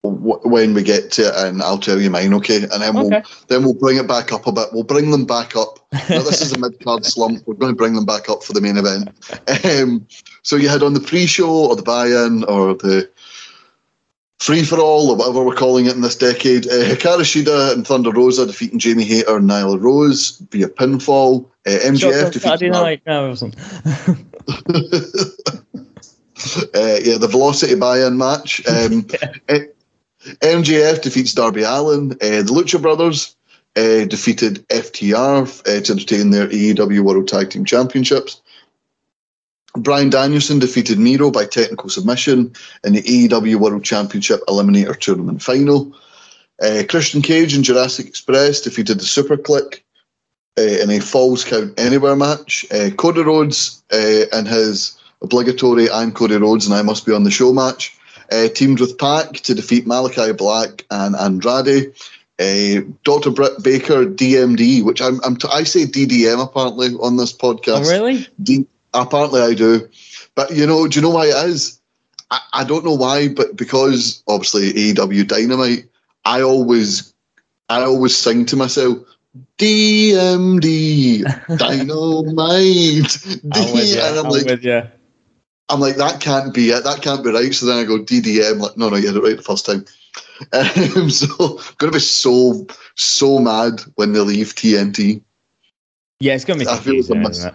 when 0.03 0.73
we 0.73 0.85
get 0.85 1.11
to 1.13 1.23
it, 1.23 1.35
and 1.35 1.61
I'll 1.63 1.79
tell 1.79 2.01
you 2.01 2.11
mine, 2.11 2.33
okay? 2.35 2.63
And 2.63 2.81
then 2.83 2.95
we'll 2.95 3.07
Okay. 3.13 3.23
then 3.49 3.65
we'll 3.65 3.75
bring 3.75 3.97
it 3.97 4.07
back 4.07 4.33
up 4.33 4.47
a 4.47 4.53
bit. 4.53 4.69
We'll 4.73 4.85
bring 4.85 5.11
them 5.11 5.25
back 5.25 5.57
up. 5.57 5.81
Now, 6.09 6.23
this 6.23 6.41
is 6.43 6.53
a 6.53 6.59
mid 6.59 6.79
card 6.85 7.05
slump. 7.05 7.43
We're 7.47 7.55
going 7.55 7.73
to 7.73 7.77
bring 7.77 7.95
them 7.95 8.05
back 8.05 8.29
up 8.29 8.45
for 8.45 8.53
the 8.53 8.61
main 8.61 8.77
event. 8.77 9.09
Um, 9.65 10.07
so 10.43 10.55
you 10.57 10.69
had 10.69 10.83
on 10.85 10.95
the 10.95 11.01
pre-show 11.01 11.49
or 11.49 11.75
the 11.75 11.83
buy-in 11.83 12.45
or 12.45 12.75
the 12.75 13.09
free 14.39 14.63
for 14.65 14.79
all 14.79 15.11
or 15.11 15.17
whatever 15.17 15.45
we're 15.45 15.55
calling 15.55 15.87
it 15.87 15.95
in 15.95 16.03
this 16.03 16.17
decade. 16.17 16.67
Uh, 16.67 16.85
Hikaru 16.85 17.23
Shida 17.23 17.73
and 17.73 17.87
Thunder 17.87 18.11
Rosa 18.11 18.47
defeating 18.47 18.79
Jamie 18.79 19.05
Hayter 19.05 19.37
and 19.37 19.49
Nyla 19.49 19.81
Rose 19.81 20.39
via 20.51 20.69
pinfall. 20.69 21.49
Uh, 21.67 21.71
MJF 21.71 22.33
defeating 22.33 22.73
night. 22.73 23.03
No, 23.07 23.35
uh, 26.75 26.99
yeah, 27.03 27.19
the 27.19 27.29
Velocity 27.29 27.75
buy-in 27.75 28.19
match. 28.19 28.65
Um, 28.69 29.07
eh, 29.49 29.65
MJF 30.41 31.03
defeats 31.03 31.35
Darby 31.35 31.63
Allin. 31.63 32.13
Uh, 32.13 32.43
the 32.43 32.53
Lucha 32.53 32.81
Brothers 32.81 33.35
uh, 33.77 34.05
defeated 34.05 34.67
FTR 34.69 35.45
uh, 35.67 35.81
to 35.83 35.95
retain 35.95 36.31
their 36.31 36.49
AEW 36.49 37.01
World 37.01 37.29
Tag 37.29 37.51
Team 37.51 37.65
Championships. 37.65 38.41
Bryan 39.77 40.11
Danielson 40.11 40.59
defeated 40.59 40.99
Miro 40.99 41.31
by 41.31 41.45
technical 41.45 41.89
submission 41.89 42.55
in 42.85 42.93
the 42.93 43.03
AEW 43.03 43.57
World 43.57 43.85
Championship 43.85 44.41
Eliminator 44.49 44.99
Tournament 44.99 45.43
final. 45.43 45.95
Uh, 46.61 46.83
Christian 46.89 47.23
Cage 47.23 47.55
and 47.55 47.65
Jurassic 47.65 48.07
Express 48.07 48.63
defeated 48.63 48.99
the 48.99 49.05
Super 49.05 49.37
Kliq 49.37 49.83
uh, 50.59 50.63
in 50.63 50.91
a 50.91 51.01
Falls 51.01 51.45
Count 51.45 51.79
Anywhere 51.79 52.17
match. 52.17 52.65
Uh, 52.71 52.91
Cody 52.97 53.23
Rhodes 53.23 53.83
uh, 53.93 54.25
and 54.33 54.49
his 54.49 54.99
obligatory 55.23 55.91
I'm 55.91 56.13
Cody 56.13 56.37
Rhodes 56.37 56.67
and 56.67 56.75
I 56.75 56.83
must 56.83 57.05
be 57.05 57.13
on 57.13 57.25
the 57.25 57.31
show 57.31 57.53
match 57.53 57.97
uh, 58.31 58.49
teamed 58.49 58.81
with 58.81 58.99
Pac 58.99 59.35
to 59.35 59.55
defeat 59.55 59.87
Malachi 59.87 60.33
Black 60.33 60.85
and 60.91 61.15
Andrade. 61.15 61.95
Uh, 62.39 62.83
Dr. 63.03 63.31
Britt 63.31 63.63
Baker, 63.63 64.05
DMD, 64.05 64.85
which 64.85 65.01
I'm, 65.01 65.21
I'm 65.25 65.37
t- 65.37 65.49
I 65.51 65.63
say 65.63 65.85
DDM 65.85 66.43
apparently 66.43 66.89
on 66.89 67.17
this 67.17 67.33
podcast. 67.33 67.87
Oh, 67.87 67.91
really? 67.91 68.27
D- 68.43 68.67
apparently 69.03 69.41
I 69.41 69.55
do. 69.55 69.89
But 70.35 70.55
you 70.55 70.67
know, 70.67 70.87
do 70.87 70.99
you 70.99 71.03
know 71.03 71.11
why 71.11 71.27
it 71.27 71.49
is? 71.49 71.81
I, 72.31 72.41
I 72.53 72.65
don't 72.65 72.85
know 72.85 72.95
why, 72.95 73.29
but 73.29 73.57
because 73.57 74.23
obviously 74.27 74.73
AEW 74.73 75.27
Dynamite, 75.29 75.89
I 76.25 76.43
always 76.43 77.13
I 77.69 77.83
always 77.83 78.17
sing 78.17 78.47
to 78.47 78.57
myself, 78.57 78.99
DMD, 79.59 81.23
Dynamite. 81.59 83.17
I'm 83.55 83.73
with 83.73 83.89
you. 83.89 84.01
and 84.01 84.19
I'm 84.19 84.27
I'm 84.27 84.33
like, 84.33 84.47
with 84.47 84.65
you. 84.65 84.83
I'm 85.69 85.81
like, 85.81 85.97
that 85.97 86.21
can't 86.21 86.55
be 86.55 86.71
it. 86.71 86.85
That 86.85 87.03
can't 87.03 87.25
be 87.25 87.31
right. 87.31 87.53
So 87.53 87.67
then 87.67 87.79
I 87.79 87.85
go 87.85 87.99
DDM. 87.99 88.61
Like, 88.61 88.77
no, 88.77 88.89
no, 88.89 88.97
you 88.97 89.09
had 89.09 89.17
it 89.17 89.23
right 89.23 89.37
the 89.37 89.43
first 89.43 89.67
time. 89.67 89.85
Um, 90.53 91.09
so 91.09 91.59
I'm 91.59 91.75
gonna 91.79 91.93
be 91.93 91.99
so 91.99 92.67
so 92.95 93.39
mad 93.39 93.81
when 93.95 94.13
they 94.13 94.21
leave 94.21 94.55
TNT. 94.55 95.23
Yeah, 96.21 96.35
it's 96.35 96.45
going 96.45 96.59
to 96.59 96.65
be 96.65 96.71
I 96.71 96.77
feel 96.79 96.95
like 96.95 97.07
confusing, 97.07 97.27
I 97.27 97.31
isn't 97.31 97.55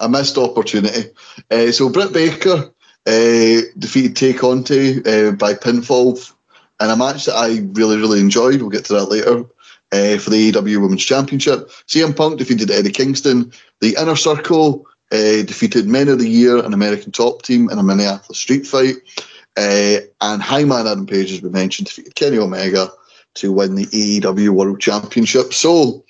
A 0.00 0.08
missed 0.08 0.38
opportunity. 0.38 1.10
Uh, 1.50 1.72
so 1.72 1.88
Britt 1.88 2.12
Baker 2.12 2.72
uh, 3.06 3.60
defeated 3.78 4.16
Tay 4.16 4.32
Conti 4.34 4.98
uh, 4.98 5.32
by 5.32 5.54
pinfall 5.54 6.32
in 6.80 6.90
a 6.90 6.96
match 6.96 7.24
that 7.24 7.34
I 7.34 7.60
really 7.72 7.96
really 7.96 8.20
enjoyed. 8.20 8.60
We'll 8.60 8.70
get 8.70 8.84
to 8.86 8.94
that 8.94 9.10
later. 9.10 9.44
Uh, 9.92 10.18
for 10.18 10.30
the 10.30 10.50
AEW 10.50 10.82
Women's 10.82 11.04
Championship, 11.04 11.70
CM 11.86 12.14
Punk 12.14 12.38
defeated 12.38 12.72
Eddie 12.72 12.90
Kingston. 12.90 13.52
The 13.80 13.94
Inner 13.98 14.16
Circle 14.16 14.84
defeated 15.10 15.86
Men 15.86 16.08
of 16.08 16.18
the 16.18 16.28
Year 16.28 16.58
and 16.58 16.74
American 16.74 17.12
Top 17.12 17.42
Team 17.42 17.70
in 17.70 17.78
a 17.78 17.84
Minneapolis 17.84 18.38
street 18.38 18.66
fight. 18.66 18.96
And 19.56 20.42
Hangman 20.42 20.88
Adam 20.88 21.06
Page, 21.06 21.32
as 21.32 21.40
we 21.40 21.50
mentioned, 21.50 21.86
defeated 21.86 22.16
Kenny 22.16 22.36
Omega 22.36 22.90
to 23.36 23.52
win 23.52 23.76
the 23.76 23.86
AEW 23.86 24.50
World 24.50 24.80
Championship. 24.80 25.54
So 25.54 26.04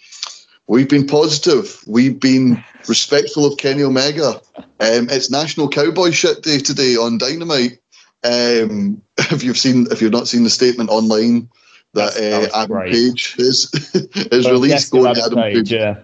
we've 0.68 0.88
been 0.88 1.06
positive. 1.06 1.82
We've 1.86 2.18
been 2.18 2.62
respectful 2.88 3.46
of 3.46 3.58
Kenny 3.58 3.82
Omega. 3.82 4.40
Um, 4.56 5.08
it's 5.10 5.30
National 5.30 5.68
Cowboy 5.68 6.10
Shit 6.10 6.42
Day 6.42 6.58
today 6.58 6.96
on 6.96 7.18
Dynamite. 7.18 7.78
Um, 8.24 9.02
if 9.18 9.42
you've 9.42 9.58
seen, 9.58 9.86
if 9.90 10.00
you've 10.00 10.12
not 10.12 10.28
seen 10.28 10.44
the 10.44 10.50
statement 10.50 10.90
online 10.90 11.48
that, 11.94 12.14
that 12.14 12.52
uh, 12.52 12.62
Adam 12.62 12.76
great. 12.76 12.92
Page 12.92 13.36
is 13.38 13.70
is 14.32 14.48
released, 14.50 14.92
go 14.92 15.06
on 15.06 15.16
Adam 15.16 15.16
to 15.16 15.24
Adam 15.24 15.38
Page, 15.38 15.54
Page 15.54 15.72
yeah. 15.72 15.98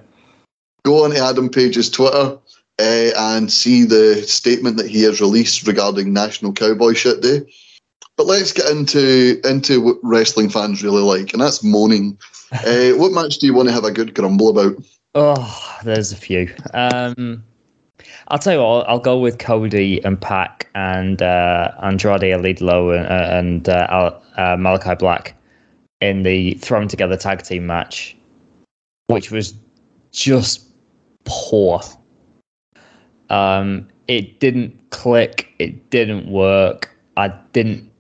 go 0.85 1.05
on 1.05 1.11
to 1.11 1.19
Adam 1.19 1.49
Page's 1.49 1.91
Twitter 1.91 2.39
uh, 2.79 3.11
and 3.17 3.53
see 3.53 3.85
the 3.85 4.23
statement 4.23 4.77
that 4.79 4.89
he 4.89 5.03
has 5.03 5.21
released 5.21 5.67
regarding 5.67 6.13
National 6.13 6.53
Cowboy 6.53 6.95
Shit 6.95 7.21
Day. 7.21 7.43
But 8.17 8.27
let's 8.27 8.53
get 8.53 8.71
into 8.71 9.41
into 9.45 9.81
what 9.81 9.99
wrestling 10.03 10.51
fans 10.51 10.83
really 10.83 11.03
like, 11.03 11.33
and 11.33 11.43
that's 11.43 11.65
moaning. 11.65 12.19
Uh, 12.53 12.91
what 12.99 13.13
match 13.13 13.39
do 13.39 13.47
you 13.47 13.55
want 13.55 13.69
to 13.69 13.75
have 13.75 13.85
a 13.85 13.91
good 13.91 14.15
grumble 14.15 14.51
about? 14.51 14.85
Oh, 15.15 15.79
there's 15.85 16.13
a 16.13 16.17
few. 16.17 16.55
Um, 16.75 17.43
I'll 18.29 18.39
tell 18.39 18.55
you 18.55 18.61
what. 18.61 18.89
I'll, 18.89 18.99
go 18.99 19.19
with 19.19 19.39
Cody 19.39 20.03
and 20.05 20.21
Pac 20.21 20.69
and 20.75 21.21
uh, 21.23 21.73
Andrade 21.83 22.25
El 22.25 22.43
Idolo 22.43 22.97
and, 22.97 23.07
uh, 23.07 23.37
and 23.39 23.69
uh, 23.69 23.87
Al- 23.91 24.23
uh, 24.37 24.57
Malachi 24.57 24.95
Black 24.95 25.35
in 26.01 26.23
the 26.23 26.55
thrown 26.55 26.89
together 26.89 27.17
tag 27.17 27.43
team 27.43 27.67
match, 27.67 28.17
which 29.07 29.31
was 29.31 29.55
just 30.13 30.67
poor. 31.25 31.81
Um, 33.31 33.89
it 34.09 34.41
didn't 34.41 34.91
click. 34.91 35.49
It 35.59 35.91
didn't 35.91 36.31
work. 36.31 36.95
I 37.17 37.29
didn't 37.53 37.91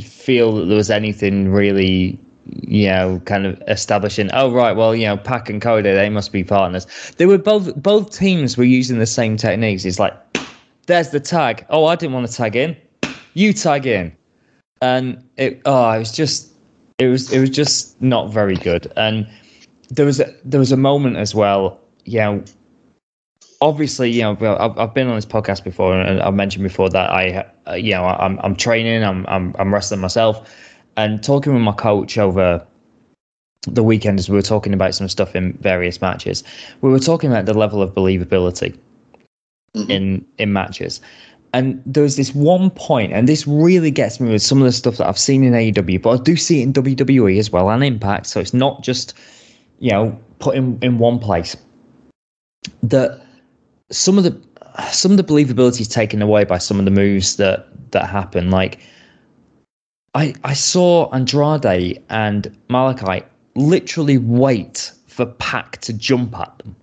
feel 0.00 0.52
that 0.52 0.66
there 0.66 0.76
was 0.76 0.90
anything 0.90 1.50
really 1.50 2.18
you 2.62 2.86
know, 2.86 3.20
kind 3.24 3.46
of 3.46 3.62
establishing, 3.68 4.30
oh 4.32 4.52
right, 4.52 4.72
well, 4.72 4.94
you 4.94 5.06
know, 5.06 5.16
Pac 5.16 5.48
and 5.50 5.60
Cody, 5.60 5.90
they 5.92 6.08
must 6.08 6.32
be 6.32 6.44
partners. 6.44 6.86
They 7.16 7.26
were 7.26 7.38
both 7.38 7.74
both 7.80 8.16
teams 8.16 8.56
were 8.56 8.64
using 8.64 8.98
the 8.98 9.06
same 9.06 9.36
techniques. 9.36 9.84
It's 9.84 9.98
like, 9.98 10.14
there's 10.86 11.10
the 11.10 11.20
tag. 11.20 11.64
Oh, 11.70 11.86
I 11.86 11.96
didn't 11.96 12.14
want 12.14 12.26
to 12.26 12.32
tag 12.32 12.56
in. 12.56 12.76
You 13.34 13.52
tag 13.52 13.86
in. 13.86 14.14
And 14.80 15.22
it 15.36 15.60
oh, 15.64 15.90
it 15.90 15.98
was 15.98 16.12
just 16.12 16.52
it 16.98 17.08
was 17.08 17.32
it 17.32 17.40
was 17.40 17.50
just 17.50 18.00
not 18.00 18.32
very 18.32 18.56
good. 18.56 18.92
And 18.96 19.26
there 19.90 20.06
was 20.06 20.20
a 20.20 20.32
there 20.44 20.60
was 20.60 20.72
a 20.72 20.76
moment 20.76 21.16
as 21.16 21.34
well, 21.34 21.80
you 22.04 22.18
know, 22.20 22.44
obviously, 23.60 24.10
you 24.10 24.22
know, 24.22 24.36
I've, 24.58 24.78
I've 24.78 24.94
been 24.94 25.08
on 25.08 25.16
this 25.16 25.26
podcast 25.26 25.64
before, 25.64 25.98
and 25.98 26.20
I've 26.20 26.34
mentioned 26.34 26.62
before 26.62 26.88
that 26.90 27.10
I, 27.10 27.46
uh, 27.66 27.74
you 27.74 27.92
know, 27.92 28.04
I'm 28.04 28.38
I'm 28.40 28.56
training, 28.56 29.02
I'm 29.04 29.26
I'm 29.26 29.54
I'm 29.58 29.72
wrestling 29.72 30.00
myself, 30.00 30.54
and 30.98 31.22
talking 31.22 31.54
with 31.54 31.62
my 31.62 31.72
coach 31.72 32.18
over 32.18 32.66
the 33.62 33.84
weekend 33.84 34.18
as 34.18 34.28
we 34.28 34.34
were 34.34 34.42
talking 34.42 34.74
about 34.74 34.94
some 34.94 35.08
stuff 35.08 35.34
in 35.36 35.52
various 35.58 36.00
matches, 36.00 36.42
we 36.80 36.90
were 36.90 36.98
talking 36.98 37.30
about 37.30 37.46
the 37.46 37.54
level 37.54 37.80
of 37.80 37.94
believability 37.94 38.76
mm-hmm. 39.74 39.90
in 39.90 40.26
in 40.38 40.52
matches. 40.52 41.00
And 41.54 41.82
there 41.86 42.02
was 42.02 42.16
this 42.16 42.34
one 42.34 42.68
point, 42.70 43.12
and 43.12 43.26
this 43.26 43.46
really 43.46 43.90
gets 43.90 44.20
me 44.20 44.30
with 44.30 44.42
some 44.42 44.58
of 44.58 44.64
the 44.64 44.72
stuff 44.72 44.98
that 44.98 45.06
I've 45.06 45.18
seen 45.18 45.44
in 45.44 45.54
AEW, 45.54 46.02
but 46.02 46.20
I 46.20 46.22
do 46.22 46.36
see 46.36 46.60
it 46.60 46.64
in 46.64 46.72
WWE 46.74 47.38
as 47.38 47.50
well 47.50 47.70
and 47.70 47.82
Impact. 47.82 48.26
So 48.26 48.38
it's 48.38 48.52
not 48.52 48.82
just, 48.82 49.14
you 49.78 49.90
know, 49.90 50.20
put 50.40 50.56
in, 50.56 50.78
in 50.82 50.98
one 50.98 51.18
place. 51.18 51.56
That 52.82 53.24
some 53.90 54.18
of 54.18 54.24
the 54.24 54.38
some 54.92 55.12
of 55.12 55.16
the 55.16 55.24
believability 55.24 55.80
is 55.80 55.88
taken 55.88 56.20
away 56.20 56.44
by 56.44 56.58
some 56.58 56.78
of 56.78 56.84
the 56.84 56.90
moves 56.90 57.36
that 57.36 57.66
that 57.92 58.10
happen. 58.10 58.50
Like 58.50 58.80
I 60.14 60.34
I 60.44 60.54
saw 60.54 61.10
Andrade 61.12 62.02
and 62.08 62.56
Malachi 62.68 63.24
literally 63.54 64.18
wait 64.18 64.92
for 65.06 65.26
Pac 65.26 65.78
to 65.78 65.92
jump 65.92 66.38
at 66.38 66.56
them. 66.58 66.76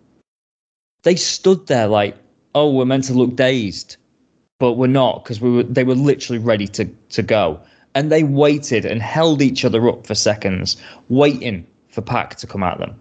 They 1.04 1.16
stood 1.16 1.68
there 1.68 1.88
like, 1.88 2.18
oh, 2.54 2.72
we're 2.72 2.86
meant 2.86 3.06
to 3.06 3.14
look 3.14 3.36
dazed, 3.36 3.98
but 4.60 4.74
we're 4.74 4.88
not 4.88 5.24
because 5.24 5.42
we 5.42 5.52
were 5.52 5.64
they 5.64 5.84
were 5.84 5.96
literally 5.96 6.40
ready 6.40 6.68
to 6.70 6.86
to 6.86 7.24
go. 7.24 7.60
And 7.94 8.12
they 8.12 8.24
waited 8.24 8.86
and 8.86 9.02
held 9.02 9.42
each 9.42 9.64
other 9.64 9.88
up 9.88 10.06
for 10.06 10.16
seconds, 10.16 10.76
waiting 11.08 11.66
for 11.88 12.02
Pac 12.02 12.36
to 12.36 12.48
come 12.48 12.62
at 12.62 12.78
them. 12.78 13.00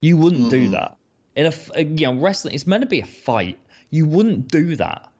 You 0.00 0.16
wouldn't 0.16 0.50
do 0.50 0.68
that 0.70 0.98
in 1.36 1.46
a 1.46 1.82
you 1.82 2.06
know 2.06 2.20
wrestling. 2.20 2.54
It's 2.54 2.66
meant 2.66 2.82
to 2.82 2.88
be 2.88 3.00
a 3.00 3.06
fight. 3.06 3.58
You 3.90 4.06
wouldn't 4.06 4.48
do 4.48 4.76
that. 4.76 5.10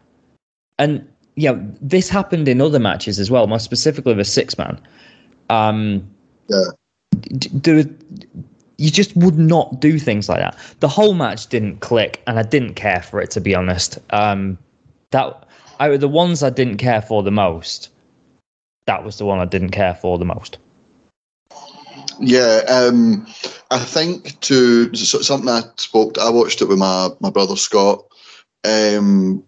And 0.79 1.09
yeah, 1.37 1.55
this 1.81 2.09
happened 2.09 2.49
in 2.49 2.61
other 2.61 2.79
matches 2.79 3.19
as 3.19 3.31
well, 3.31 3.47
more 3.47 3.59
specifically 3.59 4.14
the 4.14 4.25
six 4.25 4.57
man. 4.57 4.81
Um, 5.50 6.09
Yeah. 6.49 6.64
there, 7.53 7.85
you 8.76 8.91
just 8.91 9.17
would 9.17 9.38
not 9.38 9.81
do 9.81 9.99
things 9.99 10.29
like 10.29 10.38
that. 10.38 10.57
The 10.81 10.88
whole 10.88 11.14
match 11.14 11.49
didn't 11.49 11.81
click, 11.81 12.23
and 12.26 12.38
I 12.38 12.43
didn't 12.43 12.75
care 12.75 13.03
for 13.03 13.21
it 13.21 13.31
to 13.33 13.41
be 13.41 13.55
honest. 13.55 13.99
Um, 14.11 14.59
that 15.11 15.47
of 15.81 16.00
the 16.00 16.09
ones 16.09 16.43
I 16.43 16.50
didn't 16.50 16.79
care 16.79 17.03
for 17.03 17.23
the 17.23 17.31
most, 17.31 17.91
that 18.87 19.05
was 19.05 19.19
the 19.19 19.25
one 19.25 19.38
I 19.38 19.45
didn't 19.45 19.71
care 19.71 19.95
for 19.95 20.19
the 20.19 20.25
most. 20.25 20.59
Yeah, 22.21 22.62
um, 22.69 23.26
I 23.71 23.79
think 23.79 24.38
to 24.41 24.95
something 24.95 25.49
I 25.49 25.62
spoke. 25.76 26.14
To, 26.14 26.21
I 26.21 26.31
watched 26.31 26.62
it 26.62 26.69
with 26.69 26.79
my 26.79 27.09
my 27.21 27.31
brother 27.31 27.57
Scott. 27.57 28.05
Um, 28.64 29.45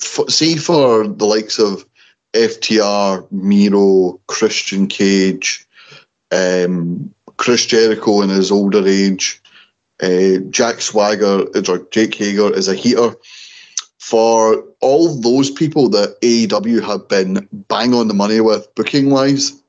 for, 0.00 0.28
see 0.30 0.56
for 0.56 1.06
the 1.06 1.24
likes 1.24 1.58
of 1.58 1.84
FTR, 2.34 3.30
Miro, 3.32 4.20
Christian 4.26 4.86
Cage, 4.86 5.66
um, 6.30 7.12
Chris 7.36 7.66
Jericho 7.66 8.22
in 8.22 8.28
his 8.28 8.50
older 8.50 8.86
age, 8.86 9.40
uh, 10.02 10.38
Jack 10.50 10.80
Swagger 10.80 11.46
or 11.68 11.78
Jake 11.90 12.14
Hager 12.14 12.52
is 12.54 12.68
a 12.68 12.74
heater. 12.74 13.14
For 13.98 14.62
all 14.80 15.20
those 15.20 15.50
people 15.50 15.88
that 15.90 16.20
AEW 16.20 16.82
have 16.84 17.08
been 17.08 17.48
bang 17.68 17.92
on 17.94 18.08
the 18.08 18.14
money 18.14 18.40
with 18.40 18.72
booking 18.74 19.10
wise, 19.10 19.60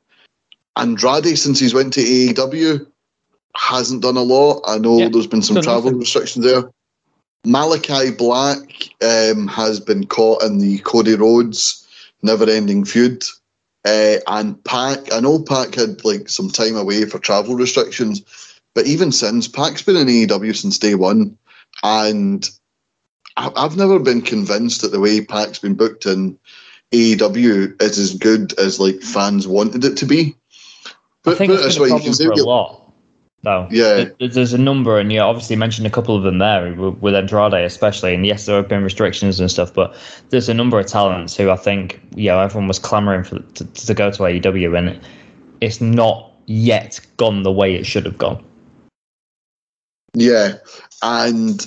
Andrade, 0.75 1.37
since 1.37 1.59
he's 1.59 1.73
went 1.73 1.93
to 1.93 2.01
AEW, 2.01 2.85
hasn't 3.55 4.03
done 4.03 4.17
a 4.17 4.21
lot. 4.21 4.61
I 4.67 4.77
know 4.77 4.99
Yeah, 4.99 5.09
there's 5.09 5.25
been 5.25 5.41
some 5.41 5.61
travel 5.61 5.85
nothing. 5.85 5.99
restrictions 5.99 6.45
there. 6.45 6.69
Malachi 7.47 8.11
Black 8.11 8.89
um, 9.01 9.47
has 9.47 9.79
been 9.79 10.05
caught 10.05 10.43
in 10.43 10.57
the 10.57 10.79
Cody 10.79 11.15
Rhodes 11.15 11.87
never-ending 12.21 12.83
feud, 12.83 13.23
uh, 13.85 14.17
and 14.27 14.61
Pac. 14.65 15.13
I 15.13 15.21
know 15.21 15.39
Pac 15.39 15.75
had 15.75 16.03
like 16.03 16.27
some 16.27 16.49
time 16.49 16.75
away 16.75 17.05
for 17.05 17.19
travel 17.19 17.55
restrictions, 17.55 18.21
but 18.75 18.85
even 18.85 19.13
since 19.13 19.47
Pac's 19.47 19.81
been 19.81 19.95
in 19.95 20.07
AEW 20.07 20.53
since 20.53 20.77
day 20.77 20.95
one, 20.95 21.37
and 21.83 22.49
I- 23.37 23.53
I've 23.55 23.77
never 23.77 23.97
been 23.97 24.21
convinced 24.21 24.81
that 24.81 24.91
the 24.91 24.99
way 24.99 25.21
Pac's 25.21 25.59
been 25.59 25.75
booked 25.75 26.05
in 26.05 26.37
AEW 26.91 27.81
is 27.81 27.97
as 27.97 28.13
good 28.15 28.59
as 28.59 28.77
like 28.77 29.01
fans 29.01 29.47
wanted 29.47 29.85
it 29.85 29.95
to 29.97 30.05
be. 30.05 30.35
But, 31.23 31.31
I 31.31 31.33
But, 31.33 31.37
think 31.37 31.53
it 31.53 31.65
it's 31.65 31.75
been 31.77 31.83
a 31.83 31.85
you 31.85 31.89
problem 31.91 32.03
can 32.03 32.13
say 32.13 32.25
for 32.25 32.31
a 32.33 32.43
lot. 32.43 32.86
Though, 33.43 33.67
Yeah. 33.69 34.05
There's 34.19 34.53
a 34.53 34.57
number, 34.57 34.99
and 34.99 35.13
you 35.13 35.19
obviously 35.19 35.55
mentioned 35.55 35.85
a 35.85 35.91
couple 35.91 36.15
of 36.15 36.23
them 36.23 36.39
there 36.39 36.73
with 36.73 36.95
with 36.95 37.15
Andrade, 37.15 37.53
especially. 37.53 38.15
And 38.15 38.25
yes, 38.25 38.45
there 38.45 38.57
have 38.57 38.67
been 38.67 38.83
restrictions 38.83 39.39
and 39.39 39.49
stuff, 39.49 39.73
but 39.73 39.95
there's 40.29 40.49
a 40.49 40.53
number 40.53 40.79
of 40.79 40.87
talents 40.87 41.37
who 41.37 41.51
I 41.51 41.55
think, 41.55 42.01
you 42.15 42.29
know, 42.29 42.39
everyone 42.39 42.67
was 42.67 42.79
clamoring 42.79 43.23
for 43.23 43.39
to, 43.39 43.65
to 43.65 43.93
go 43.93 44.11
to 44.11 44.23
AEW, 44.23 44.77
and 44.77 44.99
it's 45.61 45.79
not 45.79 46.31
yet 46.47 46.99
gone 47.17 47.43
the 47.43 47.51
way 47.51 47.75
it 47.75 47.85
should 47.85 48.05
have 48.05 48.17
gone. 48.17 48.43
Yeah, 50.13 50.53
and 51.03 51.65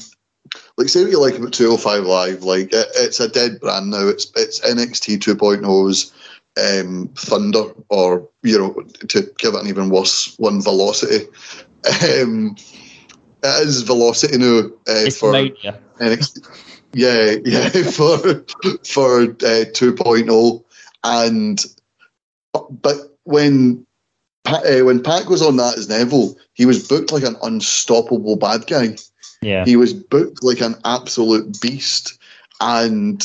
like 0.76 0.88
say 0.88 1.02
what 1.02 1.12
you 1.12 1.20
like 1.20 1.38
about 1.38 1.52
205 1.52 2.04
Live, 2.04 2.42
like 2.42 2.72
it, 2.72 2.88
it's 2.96 3.20
a 3.20 3.28
dead 3.28 3.60
brand 3.60 3.90
now. 3.90 4.08
It's 4.08 4.32
it's 4.34 4.60
NXT 4.60 5.18
2.0's 5.18 6.12
um, 6.58 7.08
Thunder, 7.16 7.72
or 7.88 8.28
you 8.42 8.58
know, 8.58 8.72
to 9.08 9.22
give 9.38 9.54
it 9.54 9.60
an 9.62 9.68
even 9.68 9.90
worse 9.90 10.34
one, 10.38 10.60
Velocity. 10.62 11.26
Um, 11.86 12.56
it 13.42 13.66
is 13.66 13.82
Velocity 13.82 14.38
now 14.38 14.58
uh, 14.58 14.70
It's 14.86 15.18
for. 15.18 15.32
NXT. 15.32 16.46
Yeah, 16.92 17.36
yeah, 17.44 17.68
for 17.90 18.18
for 18.84 19.22
uh, 19.22 19.64
2.0, 19.70 20.64
and 21.04 21.64
but 22.52 22.96
when 23.24 23.86
uh, 24.46 24.80
when 24.80 25.02
Pac 25.02 25.28
was 25.28 25.42
on 25.42 25.56
that 25.56 25.78
as 25.78 25.88
Neville, 25.88 26.36
he 26.54 26.66
was 26.66 26.86
booked 26.88 27.12
like 27.12 27.22
an 27.22 27.36
unstoppable 27.42 28.36
bad 28.36 28.66
guy. 28.66 28.96
Yeah. 29.42 29.64
He 29.64 29.76
was 29.76 29.94
booked 29.94 30.42
like 30.42 30.60
an 30.60 30.74
absolute 30.84 31.60
beast, 31.60 32.18
and 32.60 33.22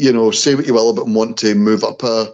you 0.00 0.12
know, 0.12 0.30
say 0.30 0.54
what 0.54 0.66
you 0.66 0.74
will 0.74 0.90
about 0.90 1.06
wanting 1.06 1.34
to 1.36 1.54
move 1.54 1.84
up 1.84 2.02
a 2.02 2.32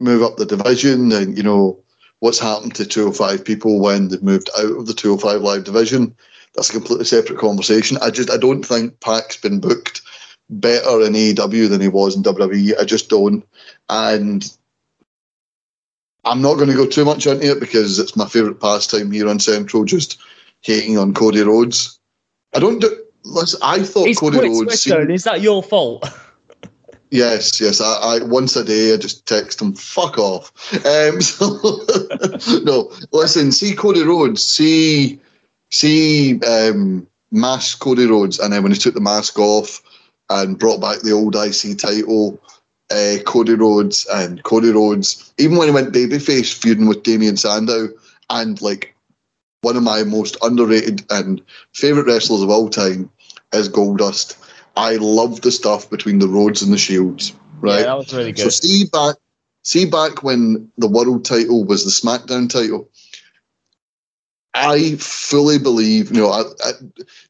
move 0.00 0.22
up 0.22 0.36
the 0.36 0.46
division, 0.46 1.12
and 1.12 1.36
you 1.36 1.42
know 1.42 1.78
what's 2.20 2.38
happened 2.38 2.74
to 2.74 2.84
205 2.84 3.44
people 3.44 3.80
when 3.80 4.08
they've 4.08 4.22
moved 4.22 4.50
out 4.58 4.76
of 4.76 4.86
the 4.86 4.94
205 4.94 5.40
live 5.40 5.64
division. 5.64 6.14
That's 6.54 6.70
a 6.70 6.72
completely 6.72 7.04
separate 7.04 7.38
conversation. 7.38 7.98
I 8.02 8.10
just 8.10 8.30
I 8.30 8.36
don't 8.36 8.64
think 8.64 8.98
Pac's 9.00 9.36
been 9.36 9.60
booked 9.60 10.02
better 10.50 11.02
in 11.02 11.12
AEW 11.12 11.68
than 11.68 11.80
he 11.80 11.88
was 11.88 12.16
in 12.16 12.22
WWE. 12.22 12.78
I 12.80 12.84
just 12.84 13.08
don't, 13.08 13.46
and 13.88 14.52
I'm 16.24 16.42
not 16.42 16.54
going 16.54 16.68
to 16.68 16.74
go 16.74 16.86
too 16.86 17.04
much 17.04 17.26
into 17.26 17.52
it 17.52 17.60
because 17.60 17.98
it's 17.98 18.16
my 18.16 18.26
favourite 18.26 18.60
pastime 18.60 19.12
here 19.12 19.28
on 19.28 19.38
Central, 19.38 19.84
just 19.84 20.18
hating 20.62 20.98
on 20.98 21.14
Cody 21.14 21.42
Rhodes. 21.42 22.00
I 22.54 22.58
don't 22.58 22.80
do. 22.80 23.04
Listen, 23.24 23.60
I 23.62 23.82
thought 23.82 24.08
It's 24.08 24.18
Cody 24.18 24.38
Rhodes. 24.38 24.84
Switchstone. 24.84 25.12
Is 25.12 25.24
that 25.24 25.42
your 25.42 25.62
fault? 25.62 26.08
Yes, 27.10 27.60
yes. 27.60 27.80
I, 27.80 27.94
I 27.94 28.22
once 28.22 28.54
a 28.56 28.64
day 28.64 28.92
I 28.92 28.96
just 28.96 29.26
text 29.26 29.62
him, 29.62 29.72
"Fuck 29.74 30.18
off." 30.18 30.52
Um, 30.84 31.20
so 31.22 31.80
no, 32.64 32.92
listen. 33.12 33.52
See 33.52 33.74
Cody 33.74 34.02
Rhodes. 34.02 34.42
See, 34.42 35.18
see, 35.70 36.40
um, 36.42 37.06
mask 37.30 37.80
Cody 37.80 38.06
Rhodes, 38.06 38.38
and 38.38 38.52
then 38.52 38.62
when 38.62 38.72
he 38.72 38.78
took 38.78 38.94
the 38.94 39.00
mask 39.00 39.38
off 39.38 39.82
and 40.28 40.58
brought 40.58 40.80
back 40.80 41.00
the 41.00 41.12
old 41.12 41.34
IC 41.34 41.78
title, 41.78 42.38
uh, 42.90 43.16
Cody 43.26 43.54
Rhodes 43.54 44.06
and 44.12 44.42
Cody 44.42 44.70
Rhodes. 44.70 45.32
Even 45.38 45.56
when 45.56 45.68
he 45.68 45.74
went 45.74 45.94
babyface, 45.94 46.52
feuding 46.52 46.88
with 46.88 47.02
Damien 47.02 47.38
Sandow, 47.38 47.88
and 48.28 48.60
like 48.60 48.94
one 49.62 49.76
of 49.76 49.82
my 49.82 50.02
most 50.04 50.36
underrated 50.42 51.04
and 51.10 51.42
favorite 51.72 52.06
wrestlers 52.06 52.42
of 52.42 52.50
all 52.50 52.68
time 52.68 53.10
is 53.52 53.68
Goldust. 53.68 54.36
I 54.78 54.94
love 54.94 55.40
the 55.40 55.50
stuff 55.50 55.90
between 55.90 56.20
the 56.20 56.28
Rhodes 56.28 56.62
and 56.62 56.72
the 56.72 56.78
Shields. 56.78 57.34
Right. 57.60 57.80
Yeah, 57.80 57.86
that 57.86 57.98
was 57.98 58.14
really 58.14 58.30
good. 58.30 58.42
So 58.44 58.48
see 58.50 58.84
back, 58.84 59.16
see 59.64 59.84
back 59.84 60.22
when 60.22 60.70
the 60.78 60.86
world 60.86 61.24
title 61.24 61.64
was 61.64 61.84
the 61.84 61.90
SmackDown 61.90 62.48
title. 62.48 62.88
I 64.54 64.94
fully 64.96 65.58
believe, 65.58 66.12
you 66.12 66.20
know, 66.20 66.30
I, 66.30 66.42
I, 66.64 66.72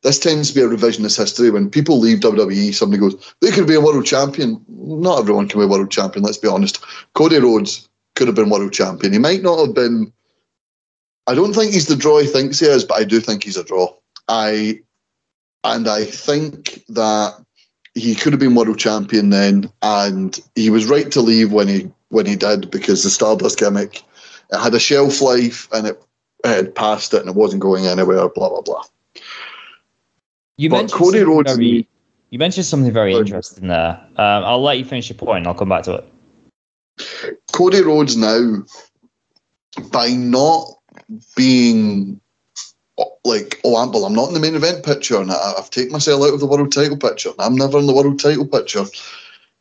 this 0.03 0.19
tends 0.19 0.51
to 0.51 0.55
be 0.55 0.61
a 0.61 0.69
revisionist 0.69 1.17
history. 1.17 1.51
When 1.51 1.71
people 1.71 1.99
leave 1.99 2.21
WWE, 2.21 2.75
somebody 2.75 3.01
goes, 3.01 3.35
"They 3.41 3.51
could 3.51 3.67
be 3.67 3.75
a 3.75 3.81
world 3.81 4.07
champion." 4.07 4.63
Not 4.69 5.21
everyone 5.21 5.49
can 5.49 5.61
be 5.61 5.65
a 5.65 5.69
world 5.69 5.91
champion. 5.91 6.25
Let's 6.25 6.39
be 6.39 6.49
honest. 6.49 6.85
Cody 7.15 7.39
Rhodes 7.39 7.89
could 8.15 8.29
have 8.29 8.37
been 8.37 8.51
world 8.51 8.73
champion. 8.73 9.13
He 9.13 9.19
might 9.19 9.43
not 9.43 9.59
have 9.59 9.75
been. 9.75 10.13
I 11.27 11.35
don't 11.35 11.55
think 11.55 11.73
he's 11.73 11.87
the 11.87 11.97
draw 11.97 12.21
he 12.21 12.27
thinks 12.27 12.61
he 12.61 12.67
is, 12.67 12.85
but 12.85 12.99
I 12.99 13.05
do 13.05 13.21
think 13.21 13.45
he's 13.45 13.57
a 13.57 13.65
draw. 13.65 13.95
I 14.29 14.81
and 15.65 15.89
I 15.89 16.05
think 16.05 16.85
that 16.89 17.35
he 17.95 18.15
could 18.15 18.33
have 18.33 18.41
been 18.41 18.55
world 18.55 18.79
champion 18.79 19.31
then, 19.31 19.71
and 19.83 20.39
he 20.55 20.71
was 20.71 20.87
right 20.87 21.11
to 21.13 21.21
leave 21.21 21.53
when 21.53 21.69
he 21.69 21.91
when 22.11 22.27
he 22.27 22.37
did 22.37 22.71
because 22.71 23.03
the 23.03 23.11
Stardust 23.11 23.59
gimmick 23.59 24.03
it 24.51 24.59
had 24.59 24.75
a 24.75 24.81
shelf 24.81 25.21
life 25.21 25.69
and 25.73 25.87
it, 25.89 26.03
it 26.45 26.49
had 26.49 26.75
passed 26.75 27.13
it 27.13 27.21
and 27.21 27.29
it 27.29 27.35
wasn't 27.35 27.61
going 27.61 27.87
anywhere. 27.87 28.29
Blah 28.29 28.49
blah 28.49 28.63
blah. 28.63 28.83
You 30.57 30.71
But 30.71 30.77
mentioned 30.77 30.99
Cody 30.99 31.19
something 31.19 31.37
Rhodes- 31.37 31.53
very, 31.53 31.89
you 32.31 32.39
mentioned 32.39 32.67
something 32.67 32.93
very 32.93 33.15
interesting 33.15 33.69
there. 33.69 34.01
Um, 34.17 34.45
I'll 34.45 34.63
let 34.63 34.79
you 34.79 34.85
finish 34.85 35.09
your 35.09 35.19
point. 35.19 35.47
I'll 35.47 35.55
come 35.55 35.69
back 35.69 35.85
to 35.85 35.95
it. 35.95 36.05
Cody 37.53 37.83
Rhodes 37.83 38.17
now, 38.17 38.65
by 39.93 40.09
not 40.09 40.67
being 41.37 42.21
like, 43.29 43.61
oh, 43.65 43.77
I'm, 43.77 43.93
well, 43.93 44.05
I'm 44.05 44.15
not 44.15 44.29
in 44.29 44.35
the 44.35 44.41
main 44.41 44.55
event 44.55 44.85
picture, 44.85 45.21
and 45.21 45.31
I, 45.31 45.55
I've 45.59 45.71
taken 45.71 45.93
myself 45.93 46.23
out 46.25 46.35
of 46.35 46.41
the 46.41 46.47
world 46.47 46.73
title 46.73 46.97
picture. 46.97 47.31
I'm 47.39 47.55
never 47.55 47.79
in 47.79 47.87
the 47.87 47.95
world 47.95 48.19
title 48.21 48.47
picture. 48.47 48.85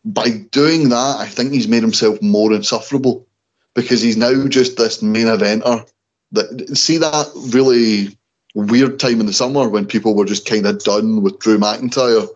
By 0.05 0.29
doing 0.51 0.89
that, 0.89 1.17
I 1.19 1.27
think 1.27 1.51
he's 1.51 1.67
made 1.67 1.83
himself 1.83 2.21
more 2.21 2.53
insufferable 2.53 3.27
because 3.75 4.01
he's 4.01 4.17
now 4.17 4.47
just 4.47 4.77
this 4.77 5.01
main 5.01 5.27
eventer. 5.27 5.87
That 6.31 6.77
see 6.77 6.97
that 6.97 7.27
really 7.53 8.17
weird 8.53 8.99
time 8.99 9.19
in 9.19 9.27
the 9.27 9.33
summer 9.33 9.69
when 9.69 9.85
people 9.85 10.15
were 10.15 10.25
just 10.25 10.47
kind 10.47 10.65
of 10.65 10.83
done 10.83 11.21
with 11.21 11.39
Drew 11.39 11.57
McIntyre 11.57 12.27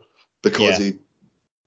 because 0.43 0.79
Yeah. 0.79 0.91
he 0.91 0.99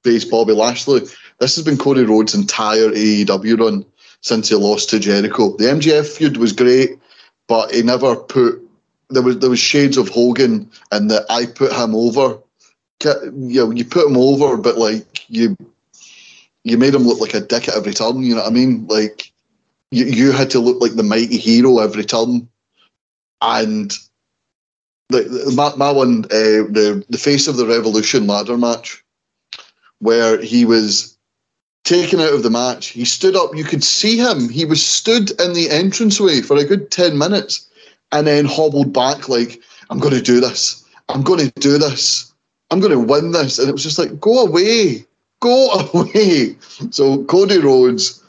faced 0.04 0.30
Bobby 0.30 0.52
Lashley. 0.52 1.00
This 1.40 1.56
has 1.56 1.64
been 1.64 1.76
Cody 1.76 2.04
Rhodes' 2.04 2.34
entire 2.34 2.88
AEW 2.90 3.58
run 3.58 3.84
since 4.20 4.48
he 4.48 4.54
lost 4.54 4.88
to 4.90 4.98
Jericho. 5.00 5.56
The 5.56 5.64
MJF 5.64 6.06
feud 6.06 6.36
was 6.38 6.52
great, 6.52 6.98
but 7.46 7.74
he 7.74 7.82
never 7.82 8.16
put 8.16 8.63
there 9.10 9.22
was 9.22 9.38
there 9.38 9.50
was 9.50 9.58
shades 9.58 9.96
of 9.96 10.08
Hogan 10.08 10.70
and 10.90 11.10
that 11.10 11.26
I 11.30 11.46
put 11.46 11.72
him 11.72 11.94
over. 11.94 12.38
You 13.04 13.66
know, 13.66 13.70
you 13.70 13.84
put 13.84 14.06
him 14.06 14.16
over, 14.16 14.56
but 14.56 14.78
like 14.78 15.28
you 15.28 15.56
you 16.62 16.78
made 16.78 16.94
him 16.94 17.02
look 17.02 17.20
like 17.20 17.34
a 17.34 17.40
dick 17.40 17.68
at 17.68 17.76
every 17.76 17.92
turn. 17.92 18.22
You 18.22 18.34
know 18.34 18.42
what 18.42 18.50
I 18.50 18.54
mean? 18.54 18.86
Like 18.86 19.32
you 19.90 20.06
you 20.06 20.32
had 20.32 20.50
to 20.50 20.60
look 20.60 20.80
like 20.80 20.94
the 20.94 21.02
mighty 21.02 21.36
hero 21.36 21.78
every 21.78 22.04
turn, 22.04 22.48
and 23.42 23.92
the, 25.10 25.52
my, 25.54 25.74
my 25.76 25.92
one 25.92 26.24
uh, 26.26 26.64
the 26.70 27.04
the 27.08 27.18
face 27.18 27.46
of 27.46 27.56
the 27.56 27.66
revolution 27.66 28.26
ladder 28.26 28.56
match 28.56 29.04
where 29.98 30.40
he 30.40 30.64
was 30.64 31.16
taken 31.84 32.20
out 32.20 32.32
of 32.32 32.42
the 32.42 32.50
match. 32.50 32.88
He 32.88 33.04
stood 33.04 33.36
up. 33.36 33.54
You 33.54 33.64
could 33.64 33.84
see 33.84 34.16
him. 34.16 34.48
He 34.48 34.64
was 34.64 34.84
stood 34.84 35.30
in 35.40 35.52
the 35.52 35.68
entranceway 35.70 36.40
for 36.40 36.56
a 36.56 36.64
good 36.64 36.90
10 36.90 37.16
minutes 37.16 37.68
and 38.14 38.28
then 38.28 38.44
hobbled 38.44 38.92
back 38.92 39.28
like, 39.28 39.60
I'm 39.90 39.98
going 39.98 40.14
to 40.14 40.22
do 40.22 40.40
this. 40.40 40.84
I'm 41.08 41.22
going 41.22 41.40
to 41.40 41.60
do 41.60 41.78
this. 41.78 42.32
I'm 42.70 42.80
going 42.80 42.92
to 42.92 42.98
win 42.98 43.32
this. 43.32 43.58
And 43.58 43.68
it 43.68 43.72
was 43.72 43.82
just 43.82 43.98
like, 43.98 44.20
go 44.20 44.46
away. 44.46 45.04
Go 45.40 45.72
away. 45.72 46.56
So 46.90 47.24
Cody 47.24 47.58
Rhodes, 47.58 48.22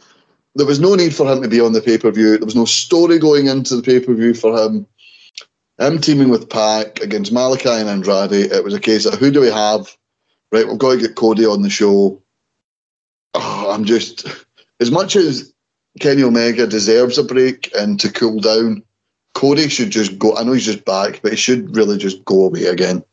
there 0.56 0.66
was 0.66 0.80
no 0.80 0.96
need 0.96 1.16
for 1.16 1.32
him 1.32 1.42
to 1.42 1.48
be 1.48 1.62
on 1.62 1.74
the 1.74 1.82
pay 1.82 1.98
per 1.98 2.12
view. 2.12 2.38
There 2.38 2.46
was 2.46 2.56
no 2.56 2.66
story 2.66 3.20
going 3.20 3.46
into 3.46 3.76
the 3.76 3.84
pay 3.84 4.00
per 4.00 4.14
view 4.14 4.34
for 4.34 4.58
him. 4.58 4.88
Him 5.78 6.00
teaming 6.00 6.30
with 6.30 6.50
Pac 6.50 7.00
against 7.02 7.32
Malachi 7.32 7.70
and 7.70 7.90
Andrade, 7.90 8.32
it 8.32 8.64
was 8.64 8.74
a 8.74 8.80
case 8.80 9.06
of 9.06 9.16
who 9.16 9.30
do 9.30 9.42
we 9.42 9.52
have? 9.52 9.96
Right, 10.52 10.68
we've 10.68 10.78
got 10.78 10.94
to 10.94 11.00
get 11.00 11.16
Cody 11.16 11.46
on 11.46 11.62
the 11.62 11.70
show. 11.70 12.22
Oh, 13.34 13.72
I'm 13.72 13.84
just 13.84 14.26
as 14.80 14.90
much 14.90 15.18
as 15.18 15.54
Kenny 16.00 16.24
Omega 16.24 16.66
deserves 16.66 17.18
a 17.18 17.24
break 17.24 17.70
and 17.76 18.00
to 18.00 18.12
cool 18.12 18.40
down. 18.40 18.84
Cody 19.36 19.70
should 19.70 19.92
just 19.92 20.18
go. 20.18 20.36
I 20.36 20.44
know 20.44 20.54
he's 20.54 20.66
just 20.66 20.86
back, 20.86 21.20
but 21.22 21.32
he 21.32 21.38
should 21.38 21.76
really 21.76 21.98
just 21.98 22.24
go 22.26 22.46
away 22.46 22.66
again. 22.66 23.04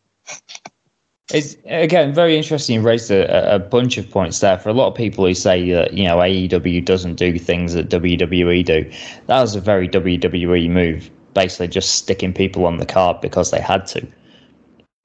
It's 1.33 1.57
again 1.67 2.15
very 2.15 2.37
interesting. 2.37 2.77
You 2.77 2.81
raised 2.81 3.11
a, 3.11 3.55
a 3.55 3.59
bunch 3.59 3.99
of 3.99 4.09
points 4.09 4.41
there. 4.41 4.59
For 4.59 4.69
a 4.69 4.73
lot 4.73 4.89
of 4.89 4.95
people 4.95 5.27
who 5.27 5.35
say 5.35 5.71
that 5.73 5.95
you 5.95 6.05
know 6.05 6.19
AEW 6.19 6.85
doesn't 6.85 7.17
do 7.17 7.39
things 7.39 7.75
that 7.75 7.89
WWE 7.89 8.65
do, 8.65 8.91
that 9.27 9.41
was 9.41 9.55
a 9.55 9.61
very 9.61 9.89
WWE 9.89 10.71
move. 10.71 11.11
Basically, 11.35 11.69
just 11.69 11.97
sticking 11.97 12.33
people 12.33 12.67
on 12.67 12.77
the 12.77 12.87
card 12.87 13.21
because 13.21 13.51
they 13.51 13.61
had 13.61 13.87
to. 13.89 14.07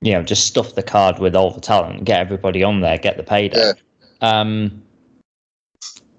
You 0.01 0.13
know, 0.13 0.21
just 0.21 0.45
stuff 0.45 0.75
the 0.75 0.83
card 0.83 1.17
with 1.17 1.35
all 1.35 1.49
the 1.49 1.59
talent, 1.59 2.03
get 2.03 2.19
everybody 2.19 2.63
on 2.63 2.81
there, 2.81 2.99
get 2.99 3.17
the 3.17 3.23
payday. 3.23 3.71
Um, 4.21 4.83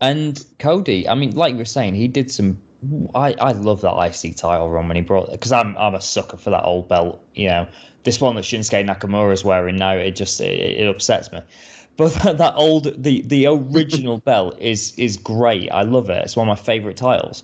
and 0.00 0.44
Cody, 0.58 1.08
I 1.08 1.14
mean, 1.14 1.37
like 1.37 1.52
you 1.52 1.58
were 1.58 1.64
saying, 1.64 1.94
he 1.94 2.08
did 2.08 2.30
some. 2.30 2.61
I, 3.14 3.32
I 3.34 3.52
love 3.52 3.80
that 3.80 3.94
IC 3.94 4.36
title 4.36 4.70
run 4.70 4.86
when 4.86 4.96
he 4.96 5.02
brought 5.02 5.30
because 5.30 5.50
I'm 5.50 5.76
I'm 5.76 5.94
a 5.94 6.00
sucker 6.00 6.36
for 6.36 6.50
that 6.50 6.62
old 6.62 6.88
belt. 6.88 7.26
You 7.34 7.48
know, 7.48 7.68
this 8.04 8.20
one 8.20 8.36
that 8.36 8.44
Shinsuke 8.44 8.86
Nakamura 8.86 9.32
is 9.32 9.44
wearing 9.44 9.76
now, 9.76 9.94
it 9.94 10.12
just 10.12 10.40
it, 10.40 10.80
it 10.80 10.86
upsets 10.88 11.32
me. 11.32 11.40
But 11.96 12.12
that, 12.14 12.38
that 12.38 12.54
old 12.54 13.02
the 13.02 13.22
the 13.22 13.46
original 13.46 14.18
belt 14.30 14.58
is 14.60 14.96
is 14.96 15.16
great. 15.16 15.70
I 15.70 15.82
love 15.82 16.08
it. 16.08 16.24
It's 16.24 16.36
one 16.36 16.48
of 16.48 16.56
my 16.56 16.62
favorite 16.62 16.96
titles. 16.96 17.42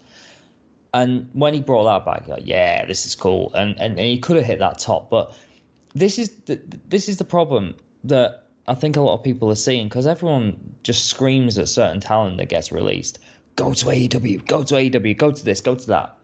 And 0.92 1.28
when 1.32 1.52
he 1.54 1.60
brought 1.60 1.84
that 1.84 2.04
back, 2.04 2.28
like, 2.28 2.46
yeah, 2.46 2.86
this 2.86 3.04
is 3.04 3.16
cool. 3.16 3.52
And, 3.54 3.70
and 3.80 3.98
and 3.98 4.06
he 4.06 4.18
could 4.20 4.36
have 4.36 4.46
hit 4.46 4.60
that 4.60 4.78
top, 4.78 5.10
but 5.10 5.36
this 5.94 6.18
is 6.18 6.30
the 6.42 6.56
this 6.86 7.08
is 7.08 7.16
the 7.16 7.24
problem 7.24 7.76
that 8.04 8.46
I 8.68 8.74
think 8.74 8.96
a 8.96 9.00
lot 9.00 9.18
of 9.18 9.24
people 9.24 9.50
are 9.50 9.56
seeing 9.56 9.88
because 9.88 10.06
everyone 10.06 10.76
just 10.84 11.06
screams 11.06 11.58
at 11.58 11.68
certain 11.68 12.00
talent 12.00 12.38
that 12.38 12.46
gets 12.46 12.70
released. 12.70 13.18
Go 13.56 13.72
to 13.72 13.86
AEW, 13.86 14.46
go 14.46 14.64
to 14.64 14.74
AEW, 14.74 15.16
go 15.16 15.30
to 15.32 15.44
this, 15.44 15.60
go 15.60 15.74
to 15.74 15.86
that. 15.86 16.18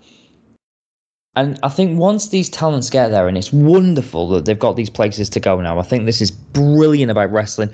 And 1.36 1.58
I 1.62 1.68
think 1.68 1.98
once 1.98 2.28
these 2.28 2.48
talents 2.48 2.90
get 2.90 3.08
there, 3.10 3.28
and 3.28 3.38
it's 3.38 3.52
wonderful 3.52 4.28
that 4.30 4.46
they've 4.46 4.58
got 4.58 4.74
these 4.74 4.90
places 4.90 5.30
to 5.30 5.40
go 5.40 5.60
now. 5.60 5.78
I 5.78 5.82
think 5.82 6.06
this 6.06 6.20
is 6.20 6.30
brilliant 6.30 7.10
about 7.10 7.30
wrestling. 7.30 7.70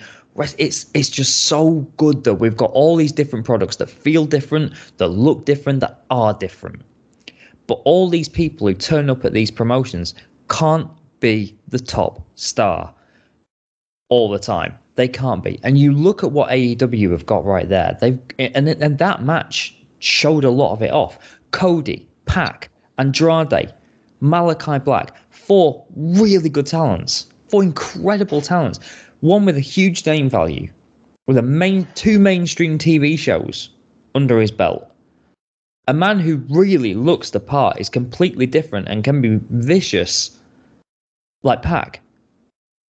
It's 0.59 0.87
it's 0.93 1.09
just 1.09 1.47
so 1.47 1.81
good 1.97 2.25
that 2.25 2.35
we've 2.35 2.57
got 2.57 2.71
all 2.73 2.97
these 2.97 3.13
different 3.13 3.47
products 3.47 3.77
that 3.77 3.89
feel 3.89 4.27
different, 4.27 4.75
that 4.99 5.09
look 5.09 5.47
different, 5.47 5.81
that 5.81 6.05
are 6.11 6.35
different. 6.35 6.83
But 7.67 7.81
all 7.87 8.11
these 8.11 8.29
people 8.29 8.67
who 8.67 8.75
turn 8.75 9.09
up 9.09 9.25
at 9.25 9.33
these 9.33 9.51
promotions 9.51 10.15
can't 10.51 10.91
be 11.21 11.57
the 11.69 11.79
top 11.79 12.23
star 12.35 12.95
all 14.11 14.29
the 14.29 14.39
time. 14.39 14.79
They 14.97 15.09
can't 15.09 15.45
be. 15.45 15.61
And 15.63 15.79
you 15.79 15.93
look 15.93 16.25
at 16.25 16.33
what 16.33 16.51
AEW 16.51 17.13
have 17.13 17.27
got 17.27 17.45
right 17.45 17.69
there. 17.69 17.97
They've 18.01 18.19
and 18.39 18.69
and 18.69 18.99
that 18.99 19.23
match 19.23 19.77
showed 19.99 20.45
a 20.45 20.51
lot 20.51 20.73
of 20.73 20.83
it 20.83 20.91
off. 20.91 21.39
Cody, 21.53 22.09
Pac, 22.25 22.71
Andrade, 22.99 23.73
Malachi 24.21 24.79
Black, 24.79 25.15
four 25.31 25.85
really 25.95 26.49
good 26.49 26.67
talents, 26.67 27.29
four 27.49 27.63
incredible 27.63 28.41
talents. 28.41 28.81
One 29.21 29.45
with 29.45 29.57
a 29.57 29.61
huge 29.61 30.05
name 30.07 30.29
value, 30.29 30.71
with 31.27 31.37
a 31.37 31.43
main 31.43 31.87
two 31.95 32.19
mainstream 32.19 32.79
TV 32.79 33.19
shows 33.19 33.71
under 34.15 34.41
his 34.41 34.51
belt. 34.51 34.91
A 35.89 35.95
man 35.95 36.19
who 36.19 36.37
really 36.49 36.95
looks 36.95 37.31
the 37.31 37.41
part 37.41 37.79
is 37.79 37.89
completely 37.89 38.47
different 38.47 38.89
and 38.89 39.05
can 39.05 39.21
be 39.21 39.39
vicious 39.51 40.39
like 41.43 41.63
Pac 41.63 42.01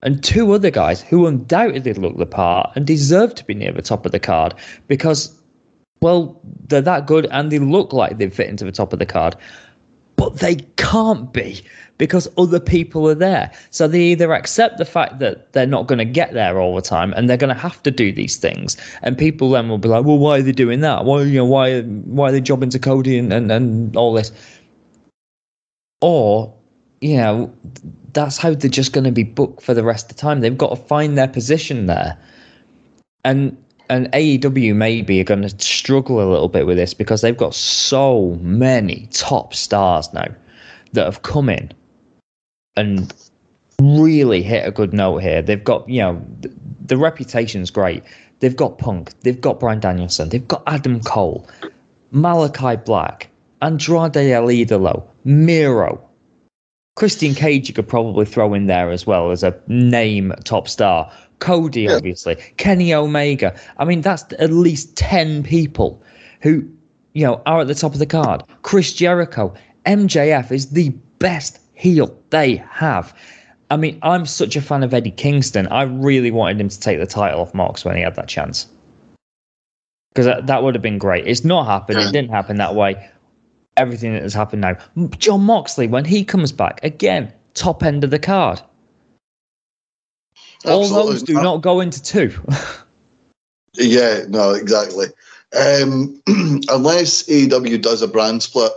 and 0.02 0.22
two 0.22 0.52
other 0.52 0.70
guys 0.70 1.02
who 1.02 1.26
undoubtedly 1.26 1.94
look 1.94 2.16
the 2.16 2.26
part 2.26 2.70
and 2.76 2.87
deserve 2.87 3.35
to 3.35 3.44
be 3.44 3.54
near 3.54 3.72
the 3.72 3.82
top 3.82 4.04
of 4.04 4.12
the 4.12 4.20
card 4.20 4.54
because, 4.88 5.40
well, 6.00 6.38
they're 6.68 6.82
that 6.82 7.06
good 7.06 7.26
and 7.30 7.50
they 7.50 7.59
look 7.59 7.92
like 7.92 8.18
they 8.18 8.28
fit 8.28 8.48
into 8.48 8.64
the 8.64 8.72
top 8.72 8.92
of 8.92 8.98
the 8.98 9.06
card. 9.06 9.37
But 10.16 10.38
they 10.38 10.56
can't 10.76 11.32
be 11.32 11.62
because 11.98 12.28
other 12.38 12.61
people 12.61 13.09
are 13.09 13.14
there. 13.14 13.52
So 13.70 13.87
they 13.87 14.00
either 14.00 14.32
accept 14.32 14.78
the 14.78 14.85
fact 14.85 15.18
that 15.18 15.52
they're 15.52 15.66
not 15.66 15.87
going 15.87 15.98
to 15.98 16.06
get 16.06 16.32
there 16.32 16.59
all 16.59 16.74
the 16.74 16.82
time 16.82 17.12
and 17.14 17.28
they're 17.28 17.37
going 17.37 17.54
to 17.54 17.61
have 17.61 17.82
to 17.82 17.90
do 17.90 18.12
these 18.12 18.37
things. 18.37 18.76
And 19.02 19.16
people 19.16 19.50
then 19.50 19.68
will 19.68 19.78
be 19.78 19.88
like, 19.88 20.04
well, 20.04 20.18
why 20.18 20.38
are 20.38 20.42
they 20.42 20.52
doing 20.52 20.80
that? 20.80 21.04
Why, 21.04 21.22
you 21.22 21.38
know, 21.38 21.44
why, 21.44 21.82
why 21.82 22.28
are 22.28 22.32
they 22.32 22.40
jobbing 22.40 22.70
to 22.70 22.78
Cody 22.78 23.18
and, 23.18 23.32
and, 23.32 23.50
and 23.50 23.96
all 23.96 24.12
this? 24.14 24.32
Or, 26.00 26.54
you 27.00 27.16
know, 27.16 27.54
that's 28.16 28.38
how 28.38 28.55
they're 28.55 28.70
just 28.70 28.94
going 28.94 29.05
to 29.05 29.12
be 29.12 29.22
booked 29.22 29.62
for 29.62 29.74
the 29.74 29.85
rest 29.85 30.11
of 30.11 30.16
the 30.16 30.20
time. 30.20 30.40
They've 30.40 30.57
got 30.57 30.70
to 30.70 30.76
find 30.76 31.18
their 31.18 31.29
position 31.29 31.87
there. 31.87 32.18
And 33.24 33.57
and 33.88 34.11
AEW 34.12 34.74
maybe 34.74 35.20
are 35.20 35.24
going 35.24 35.42
to 35.42 35.64
struggle 35.64 36.20
a 36.20 36.29
little 36.29 36.48
bit 36.48 36.66
with 36.66 36.76
this 36.76 36.92
because 36.92 37.20
they've 37.20 37.37
got 37.37 37.55
so 37.55 38.37
many 38.40 39.07
top 39.12 39.55
stars 39.55 40.12
now 40.12 40.26
that 40.92 41.05
have 41.05 41.22
come 41.22 41.48
in 41.48 41.70
and 42.74 43.14
really 43.81 44.42
hit 44.42 44.66
a 44.66 44.72
good 44.72 44.92
note 44.92 45.18
here. 45.18 45.40
They've 45.40 45.62
got, 45.62 45.88
you 45.88 46.00
know, 46.00 46.20
th- 46.42 46.55
the 46.87 46.96
reputation's 46.96 47.70
great. 47.70 48.02
They've 48.40 48.57
got 48.57 48.79
Punk, 48.79 49.12
they've 49.20 49.40
got 49.40 49.61
Bryan 49.61 49.79
Danielson, 49.79 50.31
they've 50.31 50.48
got 50.48 50.64
Adam 50.66 51.00
Cole, 51.00 51.46
Malachi 52.11 52.76
Black, 52.76 53.29
Andrade 53.62 54.16
El 54.16 54.48
Idolo, 54.48 55.07
Miro, 55.24 56.06
Christian 56.96 57.35
Cage 57.35 57.68
you 57.68 57.74
could 57.74 57.88
probably 57.88 58.24
throw 58.26 58.52
in 58.54 58.66
there 58.66 58.90
as 58.90 59.06
well 59.06 59.30
as 59.30 59.42
a 59.42 59.59
name 59.68 60.32
top 60.44 60.66
star. 60.68 61.11
Cody, 61.38 61.82
Yeah. 61.82 61.96
obviously. 61.96 62.37
Kenny 62.56 62.92
Omega. 62.92 63.54
I 63.78 63.85
mean, 63.85 64.00
that's 64.00 64.24
at 64.38 64.50
least 64.50 64.96
10 64.96 65.42
people 65.42 66.02
who, 66.40 66.66
you 67.12 67.24
know, 67.24 67.42
are 67.46 67.61
at 67.61 67.68
the 67.68 67.74
top 67.74 67.92
of 67.92 67.98
the 67.98 68.06
card. 68.06 68.42
Chris 68.62 68.92
Jericho. 68.92 69.52
MJF 69.85 70.50
is 70.50 70.70
the 70.70 70.88
best 71.18 71.61
heel 71.74 72.16
they 72.30 72.56
have. 72.70 73.14
I 73.70 73.76
mean, 73.76 73.98
I'm 74.02 74.24
such 74.24 74.56
a 74.56 74.62
fan 74.62 74.82
of 74.82 74.94
Eddie 74.94 75.11
Kingston. 75.11 75.66
I 75.68 75.82
really 75.82 76.30
wanted 76.30 76.61
him 76.61 76.68
to 76.70 76.80
take 76.80 76.98
the 76.98 77.06
title 77.06 77.40
off 77.40 77.52
Mox 77.52 77.85
when 77.85 77.96
he 77.96 78.02
had 78.02 78.14
that 78.14 78.28
chance. 78.28 78.66
Because 80.14 80.24
that, 80.26 80.46
that 80.46 80.62
would 80.62 80.74
have 80.74 80.82
been 80.82 80.98
great. 80.98 81.26
It's 81.26 81.44
not 81.44 81.66
happened. 81.66 81.98
It 81.98 82.12
didn't 82.12 82.30
happen 82.30 82.56
that 82.56 82.74
way 82.74 83.11
everything 83.76 84.12
that 84.12 84.22
has 84.22 84.34
happened 84.34 84.62
now. 84.62 84.76
John 85.18 85.42
Moxley, 85.42 85.86
when 85.86 86.04
he 86.04 86.24
comes 86.24 86.52
back, 86.52 86.80
again, 86.82 87.32
top 87.54 87.82
end 87.82 88.04
of 88.04 88.10
the 88.10 88.18
card. 88.18 88.60
All 90.64 90.88
those 90.88 91.22
do 91.22 91.34
not 91.34 91.62
go 91.62 91.80
into 91.80 92.02
two. 92.02 92.32
Yeah, 93.78 94.24
no, 94.28 94.52
exactly. 94.52 95.06
Um, 95.56 96.22
unless 96.68 97.24
AEW 97.24 97.80
does 97.82 98.02
a 98.02 98.08
brand 98.08 98.42
split, 98.42 98.72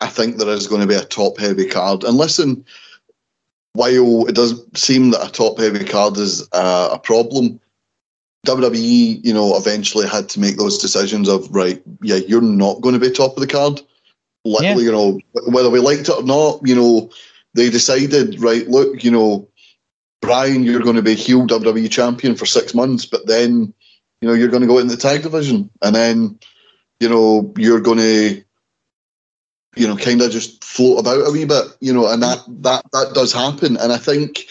I 0.00 0.08
think 0.08 0.36
there 0.36 0.48
is 0.48 0.66
going 0.66 0.82
to 0.82 0.86
be 0.86 0.94
a 0.94 1.04
top 1.04 1.38
heavy 1.38 1.66
card. 1.66 2.04
And 2.04 2.16
listen, 2.16 2.64
while 3.72 4.26
it 4.26 4.34
does 4.34 4.64
seem 4.74 5.10
that 5.10 5.26
a 5.26 5.32
top 5.32 5.58
heavy 5.58 5.84
card 5.84 6.16
is 6.16 6.46
uh, 6.52 6.90
a 6.92 6.98
problem, 6.98 7.60
WWE, 8.46 9.24
you 9.24 9.34
know, 9.34 9.56
eventually 9.56 10.06
had 10.06 10.28
to 10.30 10.40
make 10.40 10.56
those 10.56 10.78
decisions 10.78 11.28
of 11.28 11.52
right, 11.54 11.82
yeah, 12.02 12.16
you're 12.16 12.40
not 12.40 12.80
going 12.80 12.94
to 12.94 13.00
be 13.00 13.10
top 13.10 13.36
of 13.36 13.40
the 13.40 13.46
card. 13.46 13.80
Like, 14.46 14.62
Yeah. 14.62 14.76
You 14.76 14.92
know, 14.92 15.20
whether 15.48 15.70
we 15.70 15.80
liked 15.80 16.08
it 16.08 16.16
or 16.16 16.22
not, 16.22 16.60
you 16.64 16.74
know, 16.74 17.10
they 17.54 17.70
decided 17.70 18.40
right. 18.40 18.68
Look, 18.68 19.02
you 19.04 19.10
know, 19.10 19.48
Brian, 20.20 20.64
you're 20.64 20.80
going 20.80 20.96
to 20.96 21.02
be 21.02 21.14
heel 21.14 21.46
WWE 21.46 21.90
champion 21.90 22.34
for 22.36 22.46
six 22.46 22.74
months, 22.74 23.06
but 23.06 23.26
then, 23.26 23.72
you 24.20 24.28
know, 24.28 24.34
you're 24.34 24.48
going 24.48 24.62
to 24.62 24.66
go 24.66 24.78
into 24.78 24.94
the 24.94 25.00
tag 25.00 25.22
division, 25.22 25.70
and 25.82 25.94
then, 25.94 26.38
you 27.00 27.08
know, 27.08 27.52
you're 27.56 27.80
going 27.80 27.98
to 27.98 28.42
you 29.76 29.86
know, 29.86 29.96
kind 29.96 30.22
of 30.22 30.30
just 30.30 30.64
float 30.64 30.98
about 30.98 31.28
a 31.28 31.30
wee 31.30 31.44
bit, 31.44 31.66
you 31.80 31.92
know, 31.92 32.10
and 32.10 32.22
that 32.22 32.42
that 32.62 32.84
that 32.92 33.12
does 33.14 33.32
happen. 33.32 33.76
And 33.76 33.92
I 33.92 33.98
think 33.98 34.48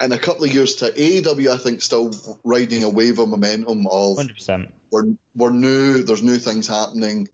in 0.00 0.12
a 0.12 0.18
couple 0.18 0.44
of 0.44 0.54
years 0.54 0.76
to 0.76 0.90
AEW, 0.92 1.48
I 1.48 1.58
think 1.58 1.82
still 1.82 2.12
riding 2.44 2.82
a 2.82 2.88
wave 2.88 3.18
of 3.18 3.28
momentum 3.28 3.86
of 3.88 4.16
Hundred 4.16 4.36
percent. 4.36 4.74
we're 4.90 5.16
we're 5.34 5.52
new, 5.52 6.02
there's 6.04 6.22
new 6.22 6.38
things 6.38 6.68
happening. 6.68 7.28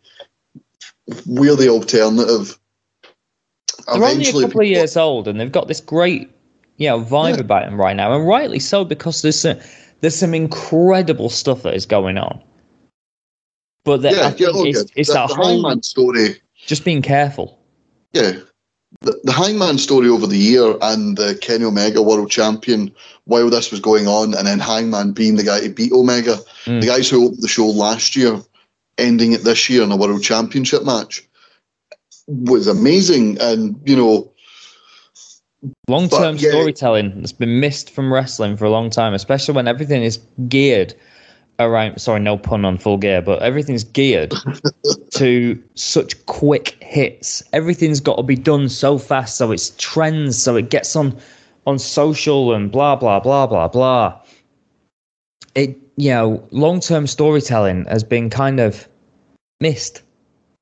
We're 1.27 1.57
the 1.57 1.68
alternative. 1.68 2.59
They're 3.87 4.05
only 4.05 4.23
a 4.23 4.27
couple 4.27 4.42
people- 4.42 4.61
of 4.61 4.66
years 4.66 4.96
old, 4.96 5.29
and 5.29 5.40
they've 5.40 5.51
got 5.51 5.68
this 5.68 5.81
great, 5.81 6.31
you 6.77 6.88
know, 6.88 7.01
vibe 7.01 7.35
Yeah. 7.37 7.40
about 7.40 7.64
them 7.66 7.81
right 7.81 7.96
now, 7.96 8.12
and 8.14 8.27
rightly 8.27 8.59
so 8.61 8.85
because 8.85 9.23
there's 9.23 9.38
some, 9.40 9.59
there's 10.01 10.14
some 10.16 10.35
incredible 10.35 11.29
stuff 11.29 11.62
that 11.62 11.75
is 11.75 11.87
going 11.87 12.18
on. 12.18 12.40
But 13.85 14.03
the, 14.03 14.11
Yeah, 14.11 14.35
yeah, 14.37 14.49
oh, 14.53 14.64
it's, 14.64 14.85
it's 14.94 15.09
the, 15.09 15.14
that 15.14 15.29
the 15.29 15.35
whole 15.35 15.46
Hangman 15.62 15.83
story. 15.83 16.40
just 16.66 16.85
being 16.85 17.03
careful. 17.03 17.59
Yeah. 18.12 18.33
The, 19.03 19.18
the 19.25 19.33
Hangman 19.33 19.79
story 19.79 20.09
over 20.09 20.27
the 20.27 20.37
year 20.37 20.75
and 20.83 21.16
the 21.16 21.37
Kenny 21.40 21.64
Omega 21.64 22.03
World 22.03 22.31
Champion 22.31 22.92
while 23.25 23.49
this 23.49 23.70
was 23.70 23.81
going 23.81 24.07
on, 24.09 24.35
and 24.35 24.46
then 24.46 24.59
Hangman 24.59 25.12
being 25.12 25.37
the 25.37 25.44
guy 25.44 25.61
to 25.61 25.68
beat 25.70 25.92
Omega, 25.92 26.38
Mm. 26.66 26.81
the 26.83 26.87
guys 26.87 27.09
who 27.09 27.25
opened 27.27 27.42
the 27.42 27.49
show 27.49 27.66
last 27.66 28.14
year, 28.16 28.40
ending 29.01 29.33
it 29.33 29.43
this 29.45 29.69
year 29.69 29.83
in 29.83 29.91
a 29.91 29.97
World 29.97 30.23
Championship 30.23 30.85
match, 30.85 31.27
was 32.27 32.67
amazing. 32.67 33.39
And, 33.41 33.81
you 33.85 33.97
know, 33.97 34.31
Long 35.89 36.09
term 36.09 36.37
yeah. 36.37 36.51
storytelling 36.51 37.13
that's 37.17 37.33
been 37.33 37.61
missed 37.61 37.91
from 37.91 38.13
wrestling 38.13 38.57
for 38.57 38.65
a 38.65 38.71
long 38.71 38.89
time, 38.89 39.13
especially 39.13 39.55
when 39.55 39.69
everything 39.69 40.03
is 40.03 40.19
geared 40.49 40.95
around. 41.59 42.01
Sorry, 42.01 42.21
no 42.21 42.39
pun 42.39 42.65
on 42.65 42.79
full 42.79 42.97
gear, 42.97 43.21
but 43.21 43.43
everything's 43.43 43.85
geared 43.85 44.33
to 45.15 45.63
such 45.75 46.25
quick 46.27 46.83
hits. 46.83 47.43
Everything's 47.53 48.01
got 48.01 48.17
to 48.17 48.23
be 48.23 48.37
done 48.37 48.71
so 48.71 48.97
fast, 48.97 49.37
so 49.37 49.53
it's 49.53 49.75
trends, 49.77 50.43
so 50.43 50.57
it 50.57 50.71
gets 50.71 50.97
on 50.97 51.17
on 51.67 51.79
social 51.79 52.55
and 52.55 52.73
blah 52.73 52.97
blah 52.97 53.21
blah 53.21 53.47
blah 53.47 53.69
blah. 53.69 54.19
It 55.55 55.77
you 55.97 56.11
know, 56.11 56.49
long 56.53 56.81
term 56.81 57.07
storytelling 57.07 57.85
has 57.85 58.03
been 58.03 58.31
kind 58.31 58.61
of 58.61 58.89
missed, 59.61 60.03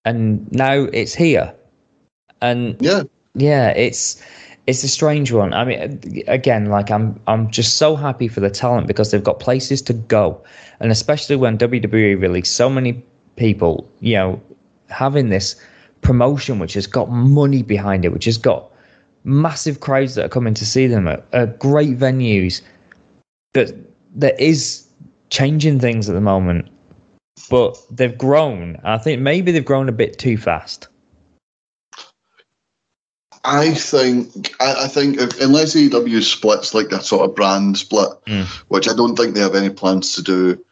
and 0.05 0.51
now 0.53 0.73
it's 0.93 1.15
here, 1.15 1.55
and 2.41 2.77
yeah, 2.81 3.03
yeah, 3.35 3.71
it's 3.71 4.23
it's 4.67 4.85
a 4.85 4.89
strange 4.89 5.33
one. 5.33 5.55
I 5.55 5.65
mean, 5.65 6.25
again, 6.27 6.67
like 6.67 6.91
I'm 6.91 7.19
I'm 7.27 7.51
just 7.51 7.79
so 7.79 7.97
happy 7.97 8.29
for 8.29 8.41
the 8.41 8.51
talent 8.51 8.87
because 8.87 9.11
they've 9.11 9.25
got 9.25 9.41
places 9.41 9.81
to 9.83 9.95
go, 9.95 10.43
and 10.81 10.93
especially 10.93 11.37
when 11.37 11.57
WWE 11.57 12.21
released 12.21 12.55
so 12.55 12.69
many 12.69 13.03
people, 13.37 13.91
you 14.01 14.15
know, 14.15 14.43
having 14.91 15.31
this 15.31 15.57
promotion 16.03 16.59
which 16.59 16.75
has 16.75 16.87
got 16.87 17.11
money 17.11 17.63
behind 17.63 18.05
it, 18.05 18.13
which 18.13 18.27
has 18.27 18.37
got 18.37 18.71
massive 19.25 19.81
crowds 19.81 20.15
that 20.15 20.27
are 20.27 20.29
coming 20.29 20.55
to 20.55 20.67
see 20.67 20.87
them 20.87 21.09
at, 21.09 21.25
at 21.33 21.59
great 21.59 21.99
venues. 21.99 22.61
That 23.55 23.75
that 24.17 24.39
is 24.39 24.87
changing 25.31 25.81
things 25.81 26.11
at 26.11 26.13
the 26.13 26.21
moment, 26.21 26.69
but 27.51 27.77
they've 27.91 28.17
grown. 28.17 28.79
I 28.85 28.99
think 28.99 29.21
maybe 29.21 29.53
they've 29.53 29.65
grown 29.65 29.89
a 29.89 29.93
bit 29.93 30.19
too 30.19 30.37
fast. 30.37 30.89
I 33.45 33.73
think 33.75 34.55
I, 34.61 34.85
I 34.85 34.89
think 34.89 35.19
if, 35.21 35.41
unless 35.41 35.75
AEW 35.75 36.23
splits 36.23 36.75
like 36.75 36.89
that 36.91 37.05
sort 37.05 37.29
of 37.29 37.37
brand 37.37 37.79
split, 37.79 38.09
Mm. 38.27 38.45
which 38.69 38.89
I 38.89 38.95
don't 38.95 39.17
think 39.17 39.35
they 39.35 39.41
have 39.41 39.55
any 39.55 39.71
plans 39.71 40.13
to 40.15 40.23
do, 40.23 40.65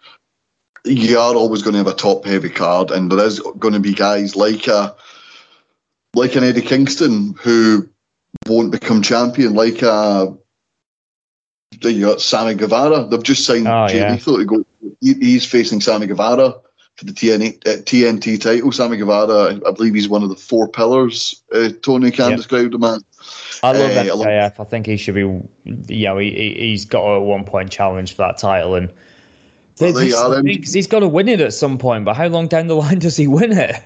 you 0.84 1.18
are 1.18 1.34
always 1.34 1.62
going 1.62 1.72
to 1.72 1.78
have 1.78 1.86
a 1.86 1.94
top 1.94 2.24
heavy 2.24 2.50
card, 2.50 2.90
and 2.90 3.10
there 3.10 3.24
is 3.24 3.40
going 3.58 3.74
to 3.74 3.80
be 3.80 3.94
guys 3.94 4.36
like 4.36 4.66
a 4.66 4.94
like 6.14 6.34
an 6.34 6.44
Eddie 6.44 6.62
Kingston 6.62 7.34
who 7.40 7.88
won't 8.48 8.72
become 8.72 9.00
champion, 9.02 9.54
like 9.54 9.82
a 9.82 10.36
you 11.82 12.06
got 12.06 12.20
Sammy 12.20 12.54
Guevara. 12.54 13.06
They've 13.06 13.22
just 13.22 13.44
signed 13.44 13.68
Oh, 13.68 13.86
Jay 13.88 13.98
yeah. 13.98 14.12
Lethal 14.12 14.38
to 14.38 14.44
go. 14.44 14.64
He, 15.00 15.14
he's 15.14 15.44
facing 15.44 15.80
Sammy 15.80 16.06
Guevara 16.06 16.54
for 16.96 17.04
the 17.04 17.12
TNA, 17.12 17.56
uh, 17.66 17.82
TNT 17.82 18.40
title. 18.40 18.72
Sammy 18.72 18.96
Guevara, 18.96 19.60
I 19.66 19.70
believe 19.72 19.94
he's 19.94 20.08
one 20.08 20.22
of 20.22 20.28
the 20.30 20.36
four 20.36 20.66
pillars. 20.68 21.42
Uh, 21.52 21.68
Tony 21.82 22.10
Khan 22.10 22.30
Yeah. 22.30 22.36
described 22.36 22.74
him 22.74 22.84
as. 22.84 23.04
I 23.62 23.72
love 23.72 23.90
Eh, 23.90 24.00
I 24.00 24.12
love- 24.14 24.60
I 24.60 24.64
think 24.64 24.86
he 24.86 24.96
should 24.96 25.14
be, 25.14 25.20
you 25.20 26.04
know, 26.06 26.18
he, 26.18 26.30
he, 26.30 26.54
he's 26.70 26.84
got 26.84 27.02
a 27.04 27.20
one 27.20 27.44
point 27.44 27.70
challenge 27.70 28.12
for 28.12 28.18
that 28.18 28.38
title. 28.38 28.74
And 28.76 28.88
you 29.80 29.92
this- 29.92 30.14
are, 30.14 30.28
the 30.30 30.36
then. 30.36 30.44
thing 30.46 30.62
is 30.62 30.72
he's 30.72 30.86
got 30.86 31.00
to 31.00 31.08
win 31.08 31.28
it 31.28 31.40
at 31.40 31.52
some 31.52 31.76
point, 31.76 32.04
but 32.04 32.14
how 32.16 32.28
long 32.28 32.48
down 32.48 32.66
the 32.68 32.74
line 32.84 32.98
does 32.98 33.16
he 33.16 33.26
win 33.26 33.52
it? 33.52 33.76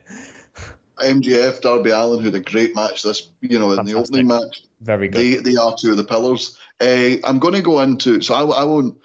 MJF, 0.98 1.62
Darby 1.62 1.90
Allin, 1.90 2.18
who 2.20 2.26
had 2.26 2.34
a 2.34 2.40
great 2.40 2.74
match 2.74 3.02
this, 3.02 3.30
you 3.40 3.58
know, 3.58 3.70
in 3.72 3.84
the 3.86 3.92
Fantastic. 3.92 4.14
opening 4.14 4.26
match. 4.26 4.62
Very 4.82 5.08
good. 5.08 5.18
They 5.18 5.52
they 5.52 5.56
are 5.56 5.74
two 5.74 5.90
of 5.92 5.96
the 5.96 6.04
pillars. 6.04 6.58
Uh, 6.80 7.16
I'm 7.24 7.38
going 7.38 7.54
to 7.54 7.62
go 7.62 7.80
into 7.80 8.20
so 8.20 8.34
I, 8.34 8.42
I 8.60 8.64
won't. 8.64 9.00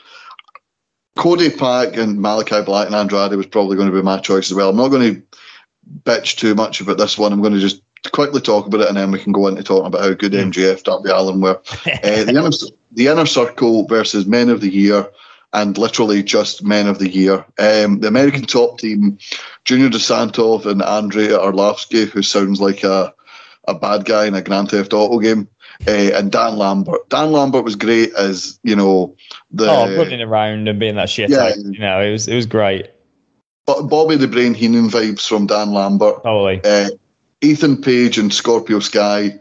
Cody 1.16 1.50
Pac 1.50 1.96
and 1.98 2.22
Malachi 2.22 2.62
Black 2.62 2.88
and 2.88 2.96
Andrade 2.96 3.36
was 3.36 3.46
probably 3.46 3.78
going 3.78 3.90
to 3.90 3.96
be 3.96 4.02
my 4.02 4.20
choice 4.20 4.52
as 4.52 4.56
well. 4.56 4.70
I'm 4.70 4.78
not 4.78 4.90
going 4.90 5.16
to 5.16 5.24
bitch 6.04 6.36
too 6.38 6.56
much 6.56 6.82
about 6.82 6.98
this 6.98 7.18
one. 7.18 7.32
I'm 7.32 7.42
going 7.42 7.54
to 7.54 7.60
just 7.60 7.82
quickly 8.12 8.42
talk 8.42 8.68
about 8.68 8.82
it 8.82 8.88
and 8.90 8.98
then 8.98 9.12
we 9.12 9.20
can 9.20 9.32
go 9.32 9.48
into 9.48 9.64
talking 9.64 9.88
about 9.88 10.02
how 10.02 10.14
good 10.14 10.34
MJF, 10.34 10.84
Darby 10.84 11.10
Allin 11.10 11.42
were. 11.42 11.62
uh, 11.86 12.24
the, 12.24 12.30
inner, 12.30 12.50
the 12.92 13.08
inner 13.08 13.26
circle 13.26 13.88
versus 13.88 14.26
Men 14.26 14.50
of 14.50 14.62
the 14.62 14.70
Year 14.70 15.10
and 15.54 15.78
literally 15.78 16.22
just 16.22 16.64
Men 16.64 16.88
of 16.88 17.00
the 17.00 17.10
Year. 17.10 17.46
Um, 17.58 18.02
the 18.02 18.08
American 18.08 18.44
top 18.44 18.80
team, 18.80 19.18
Junior 19.64 19.90
dos 19.90 20.06
Santos 20.06 20.66
and 20.66 20.84
Andrei 20.84 21.30
Arlovski, 21.30 22.08
who 22.10 22.22
sounds 22.22 22.60
like 22.60 22.84
a 22.84 23.14
a 23.68 23.74
bad 23.74 24.06
guy 24.06 24.26
in 24.26 24.36
a 24.36 24.44
Grand 24.44 24.70
Theft 24.70 24.94
Auto 24.94 25.18
game, 25.20 25.48
uh, 25.88 26.12
and 26.14 26.32
Dan 26.32 26.58
Lambert. 26.58 27.10
Dan 27.10 27.32
Lambert 27.32 27.64
was 27.64 27.76
great 27.76 28.14
as 28.14 28.60
you 28.64 28.76
know 28.76 29.16
the 29.56 29.70
oh, 29.70 29.96
running 29.98 30.22
around 30.22 30.68
and 30.68 30.80
being 30.80 30.96
that 30.96 31.10
shit. 31.10 31.30
Yeah. 31.30 31.38
like, 31.38 31.56
you 31.58 31.80
know, 31.80 32.02
it 32.02 32.12
was 32.12 32.28
it 32.28 32.36
was 32.36 32.46
great. 32.46 32.90
Bo- 33.66 33.84
Bobby 33.84 34.16
the 34.16 34.28
Brain 34.28 34.54
Heenan 34.54 34.90
vibes 34.90 35.28
from 35.28 35.48
Dan 35.48 35.72
Lambert. 35.74 36.24
Totally. 36.24 36.62
Uh, 36.64 36.90
Ethan 37.42 37.82
Page 37.82 38.18
and 38.18 38.34
Scorpio 38.34 38.80
Sky, 38.80 39.38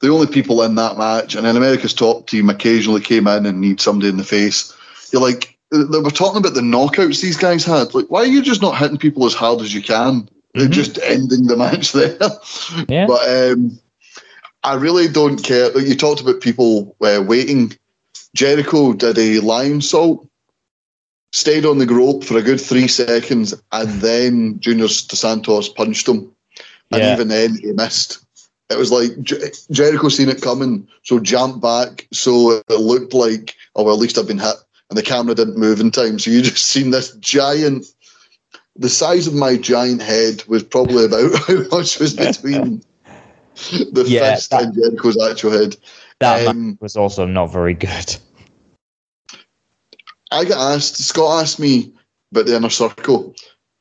the 0.00 0.08
only 0.08 0.26
people 0.26 0.62
in 0.62 0.74
that 0.76 0.96
match, 0.98 1.34
and 1.34 1.44
then 1.46 1.56
America's 1.56 1.94
top 1.94 2.26
team 2.28 2.50
occasionally 2.50 3.00
came 3.00 3.26
in 3.26 3.46
and 3.46 3.60
need 3.60 3.80
somebody 3.80 4.08
in 4.08 4.16
the 4.16 4.24
face. 4.24 4.72
You're 5.12 5.22
like, 5.22 5.56
they 5.70 5.98
were 5.98 6.10
talking 6.10 6.38
about 6.38 6.54
the 6.54 6.60
knockouts 6.60 7.20
these 7.20 7.36
guys 7.36 7.64
had. 7.64 7.94
Like, 7.94 8.06
why 8.08 8.20
are 8.20 8.26
you 8.26 8.42
just 8.42 8.62
not 8.62 8.76
hitting 8.78 8.98
people 8.98 9.26
as 9.26 9.34
hard 9.34 9.60
as 9.60 9.74
you 9.74 9.82
can? 9.82 10.28
They're 10.54 10.68
Mhm. 10.68 10.72
Just 10.72 10.98
ending 11.02 11.46
the 11.46 11.56
match 11.56 11.92
there. 11.94 12.16
Yeah. 12.88 13.06
But 13.06 13.28
um, 13.52 13.78
I 14.62 14.74
really 14.74 15.08
don't 15.08 15.42
care. 15.42 15.70
Like, 15.70 15.86
You 15.86 15.94
talked 15.96 16.20
about 16.20 16.40
people 16.40 16.96
uh, 17.00 17.22
waiting. 17.26 17.72
Jericho 18.34 18.92
did 18.92 19.16
a 19.18 19.40
Lionsault, 19.40 20.26
stayed 21.32 21.64
on 21.64 21.78
the 21.78 21.86
rope 21.86 22.24
for 22.24 22.36
a 22.36 22.42
good 22.42 22.60
three 22.60 22.88
seconds, 22.88 23.54
and 23.72 23.88
then 24.00 24.60
Junior 24.60 24.84
dos 24.86 25.06
Santos 25.18 25.68
punched 25.68 26.08
him. 26.08 26.30
And 26.90 27.02
Yeah. 27.02 27.14
even 27.14 27.28
then, 27.28 27.56
he 27.56 27.72
missed. 27.72 28.18
It 28.70 28.78
was 28.78 28.90
like 28.90 29.20
Jer- 29.22 29.50
Jericho 29.70 30.08
seen 30.08 30.28
it 30.28 30.42
coming, 30.42 30.86
so 31.02 31.18
jumped 31.18 31.60
back, 31.60 32.06
so 32.12 32.62
it 32.68 32.80
looked 32.80 33.14
like, 33.14 33.54
oh, 33.76 33.84
well, 33.84 33.94
at 33.94 34.00
least 34.00 34.18
I've 34.18 34.26
been 34.28 34.38
hit. 34.38 34.56
And 34.90 34.98
the 34.98 35.02
camera 35.02 35.34
didn't 35.34 35.56
move 35.58 35.80
in 35.80 35.90
time. 35.90 36.18
So 36.18 36.30
you 36.30 36.42
just 36.50 36.66
seen 36.66 36.90
this 36.90 37.12
giant, 37.16 37.86
the 38.76 38.88
size 38.88 39.26
of 39.26 39.34
my 39.34 39.56
giant 39.56 40.02
head 40.02 40.42
was 40.48 40.62
probably 40.62 41.04
about 41.04 41.34
how 41.46 41.62
much 41.76 41.98
was 41.98 42.14
between 42.14 42.82
the 43.92 44.04
Yeah, 44.06 44.34
fist 44.34 44.50
that- 44.50 44.62
and 44.62 44.74
Jericho's 44.74 45.22
actual 45.22 45.52
head. 45.52 45.76
That 46.20 46.46
um, 46.46 46.78
was 46.80 46.96
also 46.96 47.26
not 47.26 47.52
very 47.52 47.74
good. 47.74 48.16
I 50.30 50.44
got 50.44 50.74
asked, 50.74 50.96
Scott 50.96 51.42
asked 51.42 51.60
me 51.60 51.92
about 52.32 52.46
the 52.46 52.56
inner 52.56 52.70
circle. 52.70 53.34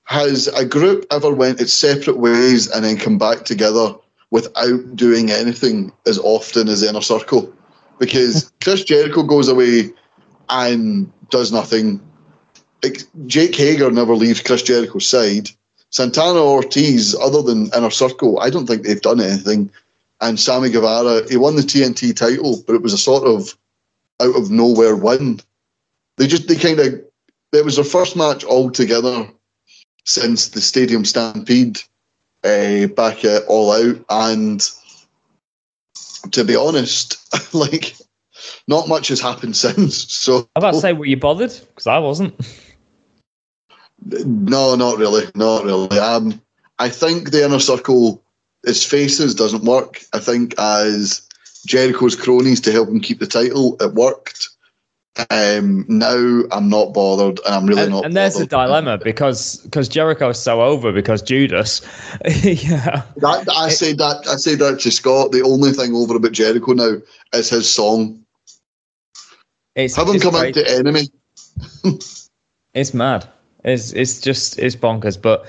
Has 0.05 0.47
a 0.47 0.65
group 0.65 1.05
ever 1.11 1.33
went 1.33 1.61
its 1.61 1.73
separate 1.73 2.17
ways 2.17 2.69
and 2.69 2.83
then 2.83 2.97
come 2.97 3.17
back 3.17 3.45
together 3.45 3.95
without 4.31 4.95
doing 4.95 5.31
anything 5.31 5.91
as 6.05 6.19
often 6.19 6.67
as 6.67 6.81
the 6.81 6.89
inner 6.89 7.01
circle? 7.01 7.51
Because 7.99 8.51
Chris 8.61 8.83
Jericho 8.83 9.23
goes 9.23 9.47
away 9.47 9.91
and 10.49 11.11
does 11.29 11.51
nothing. 11.51 12.01
Jake 13.25 13.55
Hager 13.55 13.89
never 13.89 14.15
leaves 14.15 14.41
Chris 14.41 14.61
Jericho's 14.61 15.07
side. 15.07 15.49
Santana 15.89 16.39
Ortiz, 16.39 17.15
other 17.15 17.41
than 17.41 17.71
inner 17.75 17.91
circle, 17.91 18.39
I 18.39 18.49
don't 18.49 18.67
think 18.67 18.83
they've 18.83 19.01
done 19.01 19.21
anything. 19.21 19.71
And 20.23 20.39
Sammy 20.39 20.69
Guevara, 20.69 21.29
he 21.29 21.35
won 21.35 21.57
the 21.57 21.61
TNT 21.61 22.15
title, 22.15 22.63
but 22.65 22.75
it 22.75 22.81
was 22.81 22.93
a 22.93 22.97
sort 22.97 23.27
of 23.27 23.55
out 24.21 24.35
of 24.37 24.49
nowhere 24.49 24.95
win. 24.95 25.41
They 26.17 26.27
just 26.27 26.47
they 26.47 26.55
kind 26.55 26.79
of 26.79 27.03
it 27.51 27.65
was 27.65 27.75
their 27.75 27.85
first 27.85 28.15
match 28.15 28.43
all 28.45 28.71
together 28.71 29.27
since 30.05 30.49
the 30.49 30.61
Stadium 30.61 31.03
Stampede 31.03 31.81
uh, 32.43 32.87
back 32.87 33.25
at 33.25 33.43
All 33.47 33.71
Out, 33.73 34.03
and 34.09 34.69
to 36.31 36.45
be 36.45 36.55
honest, 36.55 37.17
like 37.53 37.95
not 38.67 38.87
much 38.87 39.09
has 39.09 39.19
happened 39.19 39.55
since. 39.57 40.11
So 40.11 40.49
I'm 40.55 40.61
about 40.61 40.73
to 40.73 40.79
say, 40.79 40.93
were 40.93 41.05
you 41.05 41.17
bothered? 41.17 41.51
Because 41.51 41.87
I 41.87 41.99
wasn't. 41.99 42.33
no, 44.05 44.75
not 44.75 44.97
really, 44.97 45.25
not 45.35 45.65
really. 45.65 45.99
Um, 45.99 46.41
I 46.79 46.87
think 46.87 47.31
the 47.31 47.43
inner 47.43 47.59
circle, 47.59 48.22
its 48.63 48.83
faces 48.83 49.35
doesn't 49.35 49.63
work. 49.63 50.01
I 50.13 50.19
think 50.19 50.55
as 50.57 51.27
Jericho's 51.65 52.15
cronies 52.15 52.61
to 52.61 52.71
help 52.71 52.89
him 52.89 52.99
keep 52.99 53.19
the 53.19 53.27
title, 53.27 53.77
it 53.81 53.93
worked. 53.93 54.49
Um, 55.29 55.85
now 55.87 56.41
I'm 56.51 56.69
not 56.69 56.93
bothered, 56.93 57.39
and 57.45 57.53
I'm 57.53 57.67
really 57.67 57.83
and, 57.83 57.91
not. 57.91 58.05
And 58.05 58.17
there's 58.17 58.33
the 58.33 58.47
bothered. 58.47 58.69
dilemma 58.69 58.97
because 58.97 59.57
because 59.57 59.87
Jericho's 59.87 60.41
so 60.41 60.61
over 60.61 60.91
because 60.91 61.21
Judas. 61.21 61.81
yeah. 62.25 63.03
That, 63.17 63.47
I 63.55 63.69
say 63.69 63.93
that 63.93 64.27
I 64.27 64.37
say 64.37 64.55
that 64.55 64.79
to 64.79 64.91
Scott. 64.91 65.31
The 65.31 65.43
only 65.43 65.71
thing 65.71 65.93
over 65.93 66.15
about 66.15 66.31
Jericho 66.31 66.73
now 66.73 66.97
is 67.31 67.51
his 67.51 67.69
song. 67.69 68.23
It's, 69.75 69.95
Have 69.95 70.07
him 70.07 70.15
it's 70.15 70.23
come 70.23 70.35
out 70.35 70.53
to 70.53 70.69
enemy. 70.69 71.09
It's 72.73 72.93
mad. 72.93 73.27
It's 73.63 73.91
it's 73.93 74.19
just 74.19 74.57
it's 74.59 74.75
bonkers. 74.75 75.21
But 75.21 75.45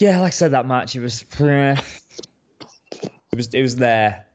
yeah, 0.00 0.18
like 0.20 0.28
I 0.28 0.30
said, 0.30 0.52
that 0.52 0.66
match 0.66 0.96
it 0.96 1.00
was 1.00 1.22
it 1.22 1.78
was 3.36 3.54
it 3.54 3.62
was 3.62 3.76
there. 3.76 4.26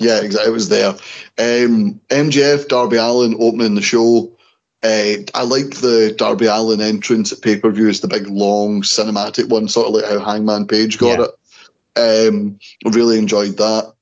Yeah, 0.00 0.20
exactly. 0.20 0.50
It 0.50 0.54
was 0.54 0.68
there. 0.68 0.90
Um, 1.38 2.00
MJF, 2.08 2.66
Darby 2.68 2.96
Allin 2.96 3.36
opening 3.38 3.74
the 3.76 3.82
show. 3.82 4.36
Uh, 4.82 5.22
I 5.34 5.44
like 5.44 5.76
the 5.76 6.12
Darby 6.18 6.46
Allin 6.46 6.80
entrance 6.80 7.30
at 7.32 7.40
pay 7.42 7.56
per 7.58 7.70
view. 7.70 7.88
It's 7.88 8.00
the 8.00 8.08
big, 8.08 8.26
long, 8.26 8.82
cinematic 8.82 9.48
one, 9.48 9.68
sort 9.68 9.88
of 9.88 9.94
like 9.94 10.04
how 10.10 10.18
Hangman 10.18 10.66
Page 10.66 10.98
got 10.98 11.20
Yeah. 11.20 11.26
it. 11.26 12.28
Um, 12.28 12.58
really 12.92 13.18
enjoyed 13.18 13.58
that. 13.58 13.92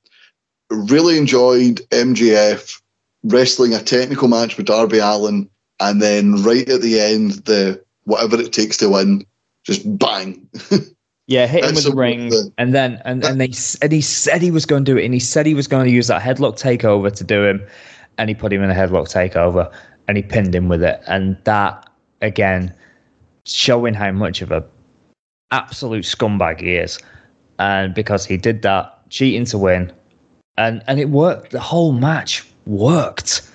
Really 0.71 1.17
enjoyed 1.17 1.81
MJF 1.91 2.81
wrestling 3.23 3.73
a 3.75 3.83
technical 3.83 4.27
match 4.29 4.57
with 4.57 4.65
Darby 4.65 4.97
Allin, 4.99 5.47
and 5.79 6.01
then 6.01 6.41
right 6.41 6.67
at 6.67 6.81
the 6.81 6.99
end, 6.99 7.31
the 7.45 7.83
whatever 8.05 8.39
it 8.39 8.53
takes 8.53 8.77
to 8.77 8.89
win, 8.89 9.25
just 9.63 9.97
bang. 9.97 10.47
Yeah, 11.27 11.47
hit 11.47 11.63
him 11.63 11.73
That's 11.73 11.85
with 11.85 11.93
the 11.93 11.97
ring, 11.97 12.31
and 12.57 12.75
then 12.75 13.01
and 13.05 13.23
and 13.23 13.39
they 13.39 13.51
and 13.81 13.91
he 13.93 14.01
said 14.01 14.41
he 14.41 14.51
was 14.51 14.65
going 14.65 14.83
to 14.83 14.91
do 14.91 14.97
it, 14.97 15.05
and 15.05 15.13
he 15.13 15.19
said 15.19 15.45
he 15.45 15.53
was 15.53 15.67
going 15.67 15.85
to 15.85 15.91
use 15.91 16.07
that 16.07 16.21
headlock 16.21 16.59
takeover 16.59 17.13
to 17.15 17.23
do 17.23 17.45
him, 17.45 17.65
and 18.17 18.29
he 18.29 18.35
put 18.35 18.51
him 18.51 18.61
in 18.63 18.69
a 18.69 18.73
headlock 18.73 19.07
takeover, 19.07 19.71
and 20.07 20.17
he 20.17 20.23
pinned 20.23 20.53
him 20.53 20.67
with 20.67 20.83
it, 20.83 21.01
and 21.07 21.37
that 21.45 21.89
again, 22.21 22.73
showing 23.45 23.93
how 23.93 24.11
much 24.11 24.41
of 24.41 24.51
a 24.51 24.65
absolute 25.51 26.03
scumbag 26.03 26.59
he 26.59 26.75
is, 26.75 26.99
and 27.59 27.93
because 27.93 28.25
he 28.25 28.35
did 28.35 28.61
that, 28.63 28.99
cheating 29.09 29.45
to 29.45 29.57
win, 29.57 29.93
and 30.57 30.83
and 30.87 30.99
it 30.99 31.09
worked. 31.09 31.51
The 31.51 31.61
whole 31.61 31.93
match 31.93 32.45
worked. 32.65 33.49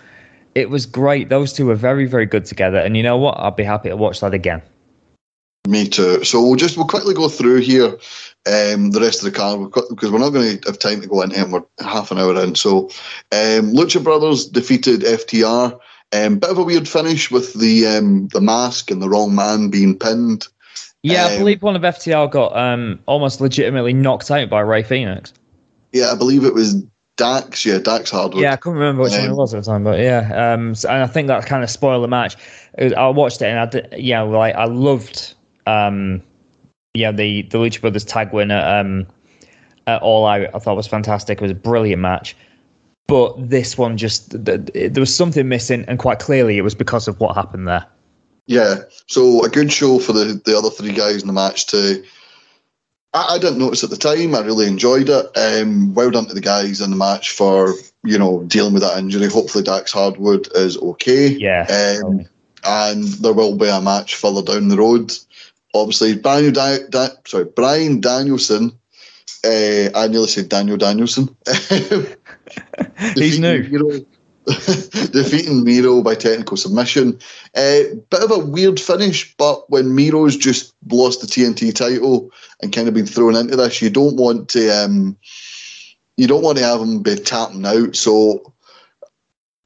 It 0.57 0.71
was 0.71 0.87
great. 0.87 1.29
Those 1.29 1.53
two 1.53 1.67
were 1.67 1.75
very 1.75 2.07
very 2.07 2.25
good 2.25 2.47
together, 2.47 2.79
and 2.79 2.97
you 2.97 3.03
know 3.03 3.19
what? 3.19 3.39
I'd 3.39 3.57
be 3.57 3.63
happy 3.63 3.91
to 3.91 3.97
watch 3.97 4.21
that 4.21 4.33
again. 4.33 4.63
Me 5.69 5.87
too. 5.87 6.25
So 6.25 6.41
we'll 6.41 6.57
just 6.57 6.79
we'll 6.79 6.87
quickly 6.87 7.13
go 7.13 7.29
through 7.29 7.61
here 7.61 7.89
um, 8.47 8.93
the 8.93 9.01
rest 9.03 9.19
of 9.19 9.31
the 9.31 9.39
card 9.39 9.71
because 9.91 10.11
we're 10.11 10.19
not 10.19 10.31
going 10.31 10.59
to 10.59 10.67
have 10.67 10.79
time 10.79 11.03
to 11.03 11.07
go 11.07 11.21
into 11.21 11.39
it. 11.39 11.51
We're 11.51 11.63
half 11.81 12.11
an 12.11 12.19
hour 12.19 12.43
in. 12.43 12.55
So 12.55 12.87
um, 13.33 13.75
Lucha 13.75 14.03
Brothers 14.03 14.47
defeated 14.47 15.03
FTR. 15.03 15.79
Um, 16.15 16.39
bit 16.39 16.51
of 16.51 16.57
a 16.57 16.63
weird 16.63 16.89
finish 16.89 17.31
with 17.31 17.53
the 17.53 17.87
um, 17.89 18.29
the 18.29 18.41
mask 18.41 18.91
and 18.91 19.03
the 19.03 19.11
wrong 19.11 19.35
man 19.35 19.69
being 19.69 19.99
pinned. 19.99 20.49
Yeah, 21.03 21.27
I 21.27 21.33
Um, 21.33 21.39
believe 21.41 21.63
one 21.63 21.77
of 21.77 21.83
FTR 21.83 22.31
got 22.31 22.57
um, 22.57 22.99
almost 23.05 23.43
legitimately 23.43 23.93
knocked 23.93 24.31
out 24.31 24.49
by 24.49 24.61
Rey 24.61 24.83
Fenix. 24.83 25.35
Yeah, 25.93 26.13
I 26.13 26.15
believe 26.15 26.45
it 26.45 26.55
was 26.55 26.83
Dax. 27.17 27.65
Yeah, 27.65 27.79
Dax 27.79 28.11
Harwood. 28.11 28.39
Yeah, 28.39 28.53
I 28.53 28.57
couldn't 28.57 28.79
remember 28.79 29.03
which 29.03 29.13
one 29.13 29.21
it 29.25 29.29
Um, 29.31 29.37
was 29.37 29.55
at 29.55 29.65
the 29.65 29.71
time, 29.71 29.85
but 29.85 29.99
yeah. 30.01 30.53
Um, 30.53 30.75
so- 30.75 30.89
and 30.89 31.03
I 31.03 31.07
think 31.07 31.29
that 31.29 31.47
kind 31.47 31.65
of 31.65 31.71
spoiled 31.71 32.05
the 32.05 32.09
match. 32.09 32.37
Was- 32.79 32.93
I 32.93 33.09
watched 33.09 33.41
it 33.43 33.47
and 33.47 33.59
I 33.59 33.67
did, 33.67 33.89
yeah, 33.97 34.21
like 34.23 34.55
I 34.55 34.65
loved, 34.65 35.35
um, 35.67 36.23
yeah, 36.95 37.13
the 37.13 37.43
the 37.43 37.59
Lucha 37.59 37.81
Brothers 37.81 38.05
tag 38.05 38.33
win 38.33 38.51
at, 38.51 38.81
um, 38.81 39.07
at 39.87 40.03
All 40.03 40.27
Out. 40.27 40.49
I 40.55 40.59
thought 40.59 40.77
was 40.77 40.87
fantastic. 40.87 41.39
It 41.39 41.43
was 41.43 41.51
a 41.53 41.55
brilliant 41.55 42.03
match. 42.03 42.37
But 43.09 43.35
this 43.51 43.79
one 43.79 43.97
just 43.97 44.33
th- 44.45 44.67
th- 44.73 44.93
there 44.93 45.01
was 45.01 45.15
something 45.15 45.49
missing, 45.49 45.85
and 45.87 45.99
quite 45.99 46.19
clearly 46.19 46.59
it 46.59 46.63
was 46.63 46.75
because 46.75 47.07
of 47.07 47.21
what 47.21 47.37
happened 47.37 47.69
there. 47.69 47.87
Yeah, 48.49 48.77
so 49.07 49.45
a 49.45 49.49
good 49.49 49.73
show 49.73 49.99
for 49.99 50.13
the, 50.13 50.41
the 50.45 50.57
other 50.57 50.71
three 50.71 50.93
guys 50.93 51.21
in 51.21 51.27
the 51.29 51.33
match 51.33 51.67
to. 51.67 52.03
I, 53.17 53.35
I 53.35 53.39
didn't 53.39 53.59
notice 53.59 53.83
at 53.83 53.91
the 53.91 53.97
time. 53.97 54.35
I 54.35 54.41
really 54.41 54.67
enjoyed 54.67 55.09
it. 55.09 55.27
Um, 55.37 55.95
well 55.95 56.11
done 56.11 56.27
to 56.27 56.35
the 56.35 56.41
guys 56.41 56.81
in 56.81 56.91
the 56.91 56.97
match 56.97 57.31
for 57.31 57.75
you 58.05 58.19
know 58.19 58.43
dealing 58.45 58.75
with 58.75 58.83
that 58.83 58.99
injury. 58.99 59.27
Hopefully 59.29 59.65
Dax 59.65 59.93
Harwood 59.93 60.49
is 60.55 60.77
okay. 60.77 61.29
Yeah, 61.29 61.67
Um, 62.05 62.27
and 62.65 63.05
there 63.05 63.33
will 63.33 63.57
be 63.57 63.69
a 63.69 63.81
match 63.81 64.17
further 64.17 64.43
down 64.43 64.69
the 64.69 64.77
road. 64.77 65.13
Obviously, 65.75 66.17
Bryan, 66.17 66.53
da- 66.53 66.87
da- 66.91 67.17
sorry, 67.27 67.45
Bryan 67.45 68.01
Danielson. 68.01 68.73
Uh, 69.45 69.91
I 69.95 70.09
nearly 70.09 70.29
said 70.29 70.49
Daniel 70.49 70.77
Danielson. 70.77 71.35
He's 73.15 73.39
new. 73.39 73.63
Miro, 73.63 74.05
defeating 75.11 75.65
Miro 75.65 76.03
by 76.03 76.15
technical 76.15 76.57
submission. 76.57 77.19
Uh, 77.57 77.83
bit 78.11 78.23
of 78.23 78.31
a 78.31 78.39
weird 78.39 78.79
finish, 78.79 79.35
but 79.37 79.69
when 79.71 79.95
Miro's 79.95 80.37
just 80.37 80.73
lost 80.89 81.21
the 81.21 81.27
TNT 81.27 81.75
title 81.75 82.31
and 82.63 82.73
kind 82.73 82.87
of 82.87 82.95
been 82.95 83.07
thrown 83.07 83.35
into 83.35 83.57
this, 83.57 83.83
you 83.83 83.91
don't 83.91 84.17
want 84.17 84.49
to 84.51 84.69
um, 84.71 85.17
you 86.17 86.29
don't 86.29 86.45
want 86.45 86.59
to 86.59 86.65
have 86.65 86.81
him 86.81 87.03
be 87.03 87.17
tapping 87.17 87.67
out. 87.67 87.97
So 87.97 88.53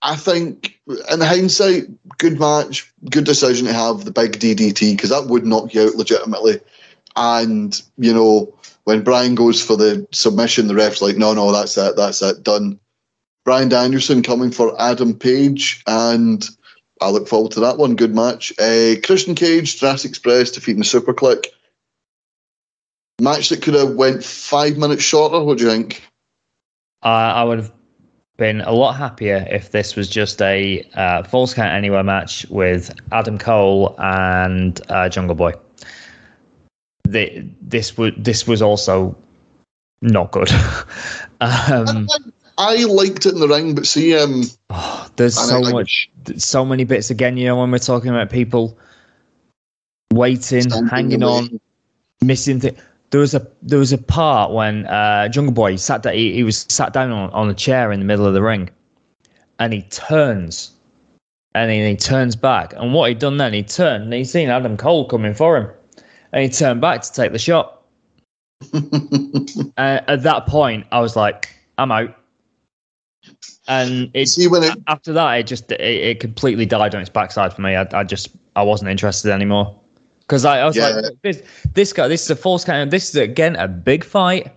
I 0.01 0.17
think, 0.17 0.81
in 0.89 1.21
hindsight, 1.21 1.85
good 2.17 2.41
match, 2.41 2.91
good 3.11 3.25
decision 3.25 3.67
to 3.67 3.75
have 3.75 4.07
the 4.07 4.13
big 4.13 4.33
DDT 4.33 4.97
because 4.97 5.11
that 5.11 5.27
would 5.27 5.45
knock 5.45 5.75
you 5.75 5.83
out 5.83 5.97
legitimately. 5.97 6.59
And 7.17 7.81
you 7.99 8.15
know, 8.15 8.57
when 8.85 9.05
Bryan 9.05 9.35
goes 9.35 9.63
for 9.63 9.77
the 9.77 10.07
submission, 10.13 10.69
the 10.69 10.75
ref's 10.75 11.03
like, 11.03 11.19
"No, 11.19 11.35
no, 11.35 11.53
that's 11.53 11.77
it, 11.77 11.97
that's 11.97 12.23
it, 12.23 12.43
done." 12.43 12.81
Brian 13.51 13.73
Anderson 13.73 14.23
coming 14.23 14.53
for 14.53 14.81
Adam 14.81 15.13
Page, 15.13 15.83
and 15.89 16.49
I 17.01 17.11
look 17.11 17.27
forward 17.27 17.51
to 17.51 17.59
that 17.59 17.79
one. 17.79 17.97
Good 17.97 18.15
match. 18.15 18.53
Uh, 18.61 18.95
Christian 19.03 19.35
Cage, 19.35 19.81
Jurassic 19.81 20.11
Express 20.11 20.53
defeating 20.53 20.79
the 20.79 20.85
Super 20.85 21.13
Kliq. 21.13 21.47
Match 23.21 23.49
that 23.49 23.61
could 23.61 23.75
have 23.75 23.97
went 23.97 24.23
five 24.23 24.77
minutes 24.77 25.03
shorter. 25.03 25.43
What 25.43 25.59
do 25.59 25.65
you 25.65 25.71
think? 25.71 26.01
Uh, 27.03 27.09
I 27.09 27.43
would 27.43 27.59
have 27.59 27.73
been 28.37 28.61
a 28.61 28.71
lot 28.71 28.93
happier 28.93 29.45
if 29.51 29.73
this 29.73 29.97
was 29.97 30.09
just 30.09 30.41
a 30.41 30.89
uh, 30.95 31.25
falls 31.25 31.53
count 31.53 31.73
anywhere 31.73 32.05
match 32.05 32.47
with 32.51 32.95
Adam 33.11 33.37
Cole 33.37 33.97
and 33.99 34.81
uh, 34.91 35.09
Jungle 35.09 35.35
Boy. 35.35 35.55
The, 37.03 37.45
this 37.61 37.99
would 37.99 38.25
this 38.25 38.47
was 38.47 38.63
also 38.63 39.19
not 40.03 40.31
good. 40.31 40.53
um, 41.41 42.07
I 42.61 42.85
liked 42.85 43.25
it 43.25 43.33
in 43.33 43.41
the 43.41 43.49
ring, 43.49 43.75
but 43.75 43.87
see, 43.87 44.15
um, 44.15 44.43
there's 45.17 45.39
I 45.39 45.45
so 45.45 45.61
like- 45.61 45.73
much, 45.73 46.11
so 46.37 46.63
many 46.65 46.85
bits 46.85 47.09
again. 47.09 47.39
You 47.39 47.47
know, 47.47 47.57
when 47.57 47.71
we're 47.71 47.79
talking 47.79 48.11
about 48.11 48.29
people 48.29 48.79
waiting, 50.13 50.69
hanging 50.89 51.23
on, 51.23 51.59
missing 52.21 52.61
things. 52.61 52.79
There 53.11 53.21
was 53.21 53.35
a 53.35 53.47
there 53.63 53.79
was 53.79 53.93
a 53.93 53.99
part 53.99 54.53
when 54.53 54.87
uh, 54.87 55.29
Jungle 55.29 55.55
Boy 55.55 55.77
sat 55.77 56.03
down. 56.03 56.15
He, 56.15 56.35
he 56.35 56.45
was 56.45 56.67
sat 56.69 56.93
down 56.93 57.11
on, 57.11 57.31
on 57.31 57.49
a 57.49 57.55
chair 57.55 57.93
in 57.93 57.99
the 57.99 58.07
middle 58.07 58.27
of 58.27 58.35
the 58.35 58.43
ring, 58.43 58.69
and 59.59 59.73
he 59.73 59.83
turns, 59.83 60.73
and 61.55 61.71
then 61.71 61.91
he 61.91 61.97
turns 61.97 62.37
back. 62.37 62.75
And 62.75 62.93
what 62.93 63.09
he'd 63.09 63.19
done 63.19 63.39
then, 63.39 63.55
he 63.55 63.63
turned 63.63 64.05
and 64.05 64.13
he 64.13 64.25
seen 64.25 64.51
Adam 64.51 64.77
Cole 64.77 65.09
coming 65.09 65.33
for 65.33 65.57
him, 65.57 65.71
and 66.33 66.45
he 66.45 66.51
turned 66.51 66.83
back 66.83 67.01
to 67.03 67.13
take 67.13 67.33
the 67.33 67.39
shot. 67.39 67.83
and 68.75 69.75
at 69.79 70.23
that 70.23 70.47
point, 70.47 70.87
I 70.93 71.01
was 71.01 71.17
like, 71.17 71.49
I'm 71.79 71.91
out. 71.91 72.15
And 73.69 74.11
it 74.15 74.29
see 74.29 74.47
it 74.47 74.79
after 74.89 75.13
that, 75.13 75.35
it 75.35 75.47
just 75.47 75.71
it, 75.73 75.81
it 75.81 76.21
completely 76.21 76.67
died 76.67 76.95
on 76.95 77.01
its 77.01 77.11
backside 77.11 77.53
for 77.53 77.63
me. 77.63 77.77
I, 77.77 77.87
I 77.93 78.05
just 78.05 78.31
I 78.57 78.63
wasn't 78.63 78.91
interested 78.91 79.31
anymore 79.31 79.79
because 80.23 80.45
I, 80.45 80.61
I 80.61 80.67
was 80.67 80.77
Yeah. 80.77 80.89
like, 80.89 81.05
this 81.23 81.43
this 81.75 81.93
guy, 81.93 82.09
this 82.09 82.25
is 82.25 82.31
a 82.31 82.37
falls 82.37 82.65
count. 82.65 82.91
This 82.91 83.11
is 83.11 83.17
again 83.17 83.57
a 83.57 83.69
big 83.69 84.03
fight, 84.05 84.53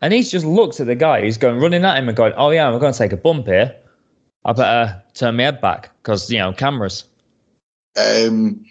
and 0.00 0.12
he's 0.12 0.30
just 0.30 0.44
looked 0.44 0.80
at 0.80 0.86
the 0.86 0.94
guy. 0.94 1.22
He's 1.22 1.38
going 1.38 1.60
running 1.60 1.84
at 1.84 1.98
him 1.98 2.08
and 2.08 2.16
going, 2.16 2.32
"Oh 2.36 2.50
yeah, 2.50 2.68
I'm 2.68 2.78
going 2.78 2.92
to 2.92 2.98
take 2.98 3.12
a 3.12 3.16
bump 3.16 3.46
here. 3.46 3.76
I 4.44 4.52
better 4.52 5.02
turn 5.14 5.36
my 5.36 5.44
head 5.44 5.60
back 5.60 5.90
because 6.02 6.30
you 6.30 6.38
know 6.38 6.52
cameras." 6.52 7.04
Um, 7.96 8.64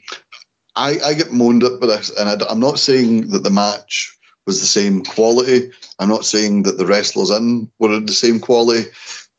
I, 0.75 0.97
I 1.03 1.13
get 1.13 1.32
moaned 1.32 1.63
at 1.63 1.80
by 1.80 1.88
this, 1.88 2.09
and 2.17 2.30
I, 2.30 2.51
am 2.51 2.59
not 2.59 2.80
saying 2.80 3.30
that 3.30 3.43
the 3.43 3.49
match 3.49 4.17
was 4.45 4.61
the 4.61 4.65
same 4.65 5.03
quality. 5.03 5.71
I'm 5.99 6.09
not 6.09 6.25
saying 6.25 6.63
that 6.63 6.77
the 6.77 6.86
wrestlers 6.86 7.30
in 7.30 7.71
were 7.80 7.99
the 7.99 8.11
same 8.13 8.39
quality, 8.39 8.89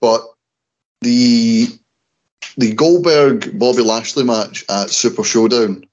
but 0.01 0.23
the 1.01 1.69
the 2.57 2.73
Goldberg 2.75 3.59
Bobby 3.59 3.83
Lashley 3.83 4.25
match 4.25 4.65
at 4.69 4.91
Super 4.91 5.23
Showdown, 5.25 5.85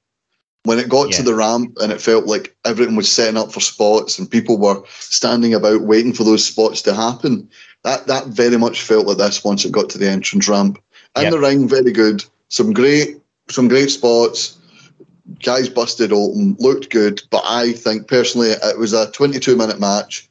when 0.64 0.80
it 0.80 0.89
got 0.89 1.10
Yeah. 1.12 1.18
to 1.18 1.24
the 1.24 1.36
ramp 1.36 1.78
and 1.80 1.91
it 1.91 2.01
felt 2.01 2.26
like 2.26 2.55
everything 2.66 2.95
was 2.95 3.12
setting 3.12 3.38
up 3.38 3.51
for 3.53 3.60
spots 3.62 4.18
and 4.18 4.30
people 4.30 4.58
were 4.58 4.82
standing 4.99 5.53
about 5.53 5.82
waiting 5.82 6.14
for 6.14 6.24
those 6.24 6.43
spots 6.43 6.82
to 6.84 6.93
happen, 6.93 7.47
that 7.84 8.08
that 8.08 8.28
very 8.28 8.58
much 8.58 8.82
felt 8.82 9.08
like 9.08 9.18
this 9.18 9.43
once 9.43 9.64
it 9.66 9.72
got 9.72 9.89
to 9.91 9.97
the 9.97 10.10
entrance 10.10 10.47
ramp. 10.49 10.80
In 11.16 11.24
Yeah. 11.24 11.30
the 11.32 11.39
ring, 11.39 11.68
very 11.70 11.91
good. 11.91 12.24
Some 12.49 12.74
great 12.74 13.18
some 13.49 13.68
great 13.70 13.89
spots. 13.89 14.58
Guys 15.43 15.70
busted 15.70 16.12
open, 16.12 16.55
looked 16.60 16.89
good, 16.89 17.22
but 17.32 17.43
I 17.45 17.74
think 17.74 18.08
personally 18.08 18.49
it 18.51 18.78
was 18.78 18.93
a 18.93 19.12
22 19.12 19.55
minute 19.55 19.80
match 19.80 20.26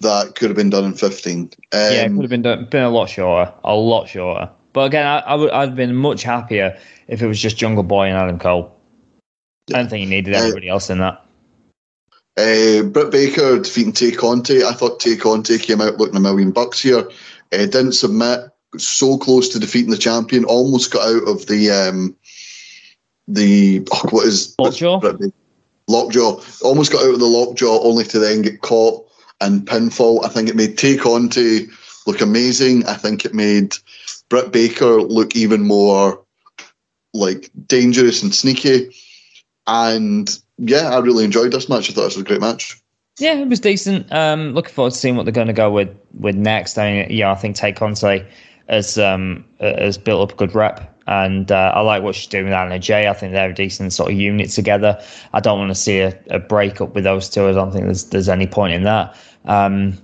that 0.00 0.34
could 0.34 0.48
have 0.48 0.56
been 0.56 0.70
done 0.70 0.84
in 0.84 0.94
15. 0.94 1.38
Um, 1.42 1.50
yeah, 1.72 1.90
it 1.90 2.08
could 2.10 2.22
have 2.22 2.30
been 2.30 2.42
done, 2.42 2.66
been 2.66 2.84
a 2.84 2.90
lot 2.90 3.08
shorter, 3.08 3.52
a 3.64 3.74
lot 3.74 4.08
shorter. 4.08 4.50
But 4.72 4.82
again, 4.82 5.06
I, 5.06 5.18
I 5.18 5.34
would 5.34 5.50
I'd 5.50 5.74
been 5.74 5.94
much 5.94 6.22
happier 6.22 6.78
if 7.08 7.22
it 7.22 7.26
was 7.26 7.40
just 7.40 7.56
Jungle 7.56 7.82
Boy 7.82 8.06
and 8.06 8.16
Adam 8.16 8.38
Cole. 8.38 8.76
I 9.70 9.78
don't 9.78 9.90
think 9.90 10.04
you 10.04 10.08
needed 10.08 10.34
Uh, 10.34 10.68
else 10.68 10.90
in 10.90 10.98
that. 10.98 11.24
Uh, 12.36 12.82
Britt 12.84 13.10
Baker 13.10 13.58
defeating 13.58 13.92
Tay 13.92 14.12
Conti. 14.12 14.62
I 14.62 14.72
thought 14.72 15.00
Tay 15.00 15.16
Conti 15.16 15.58
came 15.58 15.80
out 15.80 15.98
looking 15.98 16.16
a 16.16 16.20
million 16.20 16.52
bucks 16.52 16.80
here. 16.80 17.08
Uh, 17.52 17.66
didn't 17.66 17.92
submit. 17.92 18.50
So 18.76 19.18
close 19.18 19.48
to 19.48 19.58
defeating 19.58 19.90
the 19.90 19.98
champion. 19.98 20.44
Almost 20.44 20.92
got 20.92 21.08
out 21.08 21.26
of 21.26 21.46
the 21.46 21.70
um, 21.70 22.16
the 23.26 23.86
oh, 23.90 24.08
what 24.10 24.26
is 24.26 24.54
Lockjaw? 24.58 25.00
Lockjaw. 25.88 26.40
Almost 26.62 26.92
got 26.92 27.04
out 27.04 27.14
of 27.14 27.20
the 27.20 27.26
lockjaw, 27.26 27.80
only 27.82 28.04
to 28.04 28.18
then 28.18 28.42
get 28.42 28.60
caught 28.60 29.07
and 29.40 29.66
pinfall. 29.66 30.24
I 30.24 30.28
think 30.28 30.48
it 30.48 30.56
made 30.56 30.78
Tay 30.78 30.96
Conti 30.96 31.68
look 32.06 32.20
amazing. 32.20 32.86
I 32.86 32.94
think 32.94 33.24
it 33.24 33.34
made 33.34 33.76
Britt 34.28 34.52
Baker 34.52 35.02
look 35.02 35.36
even 35.36 35.62
more 35.62 36.22
like 37.14 37.50
dangerous 37.66 38.22
and 38.22 38.34
sneaky. 38.34 38.94
And 39.66 40.38
yeah, 40.58 40.90
I 40.90 40.98
really 40.98 41.24
enjoyed 41.24 41.52
this 41.52 41.68
match. 41.68 41.90
I 41.90 41.92
thought 41.92 42.02
it 42.02 42.16
was 42.16 42.16
a 42.18 42.24
great 42.24 42.40
match. 42.40 42.80
Yeah, 43.18 43.34
it 43.34 43.48
was 43.48 43.60
decent. 43.60 44.10
Um, 44.12 44.54
looking 44.54 44.72
forward 44.72 44.92
to 44.92 44.98
seeing 44.98 45.16
what 45.16 45.24
they're 45.24 45.32
going 45.32 45.48
to 45.48 45.52
go 45.52 45.70
with 45.70 45.94
with 46.14 46.36
next. 46.36 46.78
I 46.78 46.92
mean, 46.92 47.10
yeah, 47.10 47.32
I 47.32 47.34
think 47.34 47.56
Tay 47.56 47.72
Conti 47.72 48.24
has 48.68 48.96
um, 48.98 49.44
has 49.60 49.98
built 49.98 50.22
up 50.22 50.34
a 50.34 50.36
good 50.36 50.54
rep, 50.54 50.97
and 51.08 51.50
uh, 51.50 51.72
I 51.74 51.80
like 51.80 52.02
what 52.02 52.14
she's 52.14 52.26
doing 52.26 52.44
with 52.44 52.52
Anna 52.52 52.78
Jay. 52.78 53.08
I 53.08 53.14
think 53.14 53.32
they're 53.32 53.50
a 53.50 53.54
decent 53.54 53.94
sort 53.94 54.12
of 54.12 54.18
unit 54.18 54.50
together. 54.50 55.02
I 55.32 55.40
don't 55.40 55.58
want 55.58 55.70
to 55.70 55.74
see 55.74 56.00
a, 56.00 56.16
a 56.28 56.38
breakup 56.38 56.94
with 56.94 57.04
those 57.04 57.30
two. 57.30 57.48
I 57.48 57.52
don't 57.52 57.72
think 57.72 57.86
there's 57.86 58.04
there's 58.04 58.28
any 58.28 58.46
point 58.46 58.74
in 58.74 58.82
that. 58.82 59.16
Um, 59.46 59.96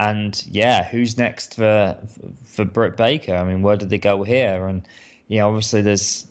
and 0.00 0.44
yeah, 0.48 0.88
who's 0.88 1.16
next 1.16 1.54
for 1.54 1.96
for 2.44 2.64
Britt 2.64 2.96
Baker? 2.96 3.36
I 3.36 3.44
mean, 3.44 3.62
where 3.62 3.76
did 3.76 3.90
they 3.90 3.98
go 3.98 4.24
here? 4.24 4.66
And 4.66 4.86
you 5.28 5.38
know, 5.38 5.48
obviously 5.48 5.82
there's 5.82 6.26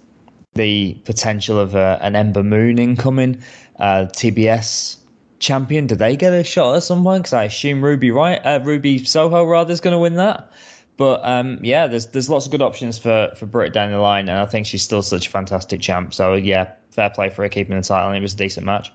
the 0.54 0.96
potential 1.06 1.58
of 1.58 1.76
uh, 1.76 1.98
an 2.02 2.18
Ember 2.18 2.44
Moon 2.44 2.78
incoming, 2.78 3.42
uh, 3.78 4.08
TBS 4.12 4.98
champion. 5.40 5.88
Do 5.88 5.96
they 5.96 6.18
get 6.18 6.34
a 6.34 6.44
shot 6.44 6.76
at 6.76 6.84
some 6.84 7.04
point? 7.04 7.24
Because 7.24 7.34
I 7.34 7.46
assume 7.46 7.82
Ruby 7.82 8.10
Riott, 8.10 8.46
uh, 8.46 8.60
Ruby 8.66 9.06
Soho 9.06 9.46
rather 9.46 9.72
is 9.72 9.80
going 9.80 9.94
to 9.94 10.00
win 10.00 10.16
that. 10.16 10.52
But 11.00 11.22
um, 11.24 11.60
yeah, 11.64 11.88
there's 11.88 12.08
there's 12.08 12.30
lots 12.30 12.46
of 12.46 12.52
good 12.52 12.62
options 12.62 13.00
for 13.00 13.32
for 13.38 13.46
Britt 13.46 13.72
down 13.72 13.90
the 13.90 14.00
line, 14.00 14.28
and 14.28 14.38
I 14.38 14.46
think 14.46 14.68
she's 14.68 14.84
still 14.84 15.02
such 15.02 15.28
a 15.28 15.30
fantastic 15.30 15.80
champ. 15.80 16.14
So 16.14 16.34
yeah, 16.34 16.76
fair 16.92 17.10
play 17.10 17.30
for 17.30 17.44
her 17.44 17.50
keeping 17.50 17.78
the 17.78 17.82
title, 17.82 18.10
and 18.10 18.18
it 18.18 18.22
was 18.22 18.34
a 18.34 18.38
decent 18.38 18.66
match. 18.66 18.92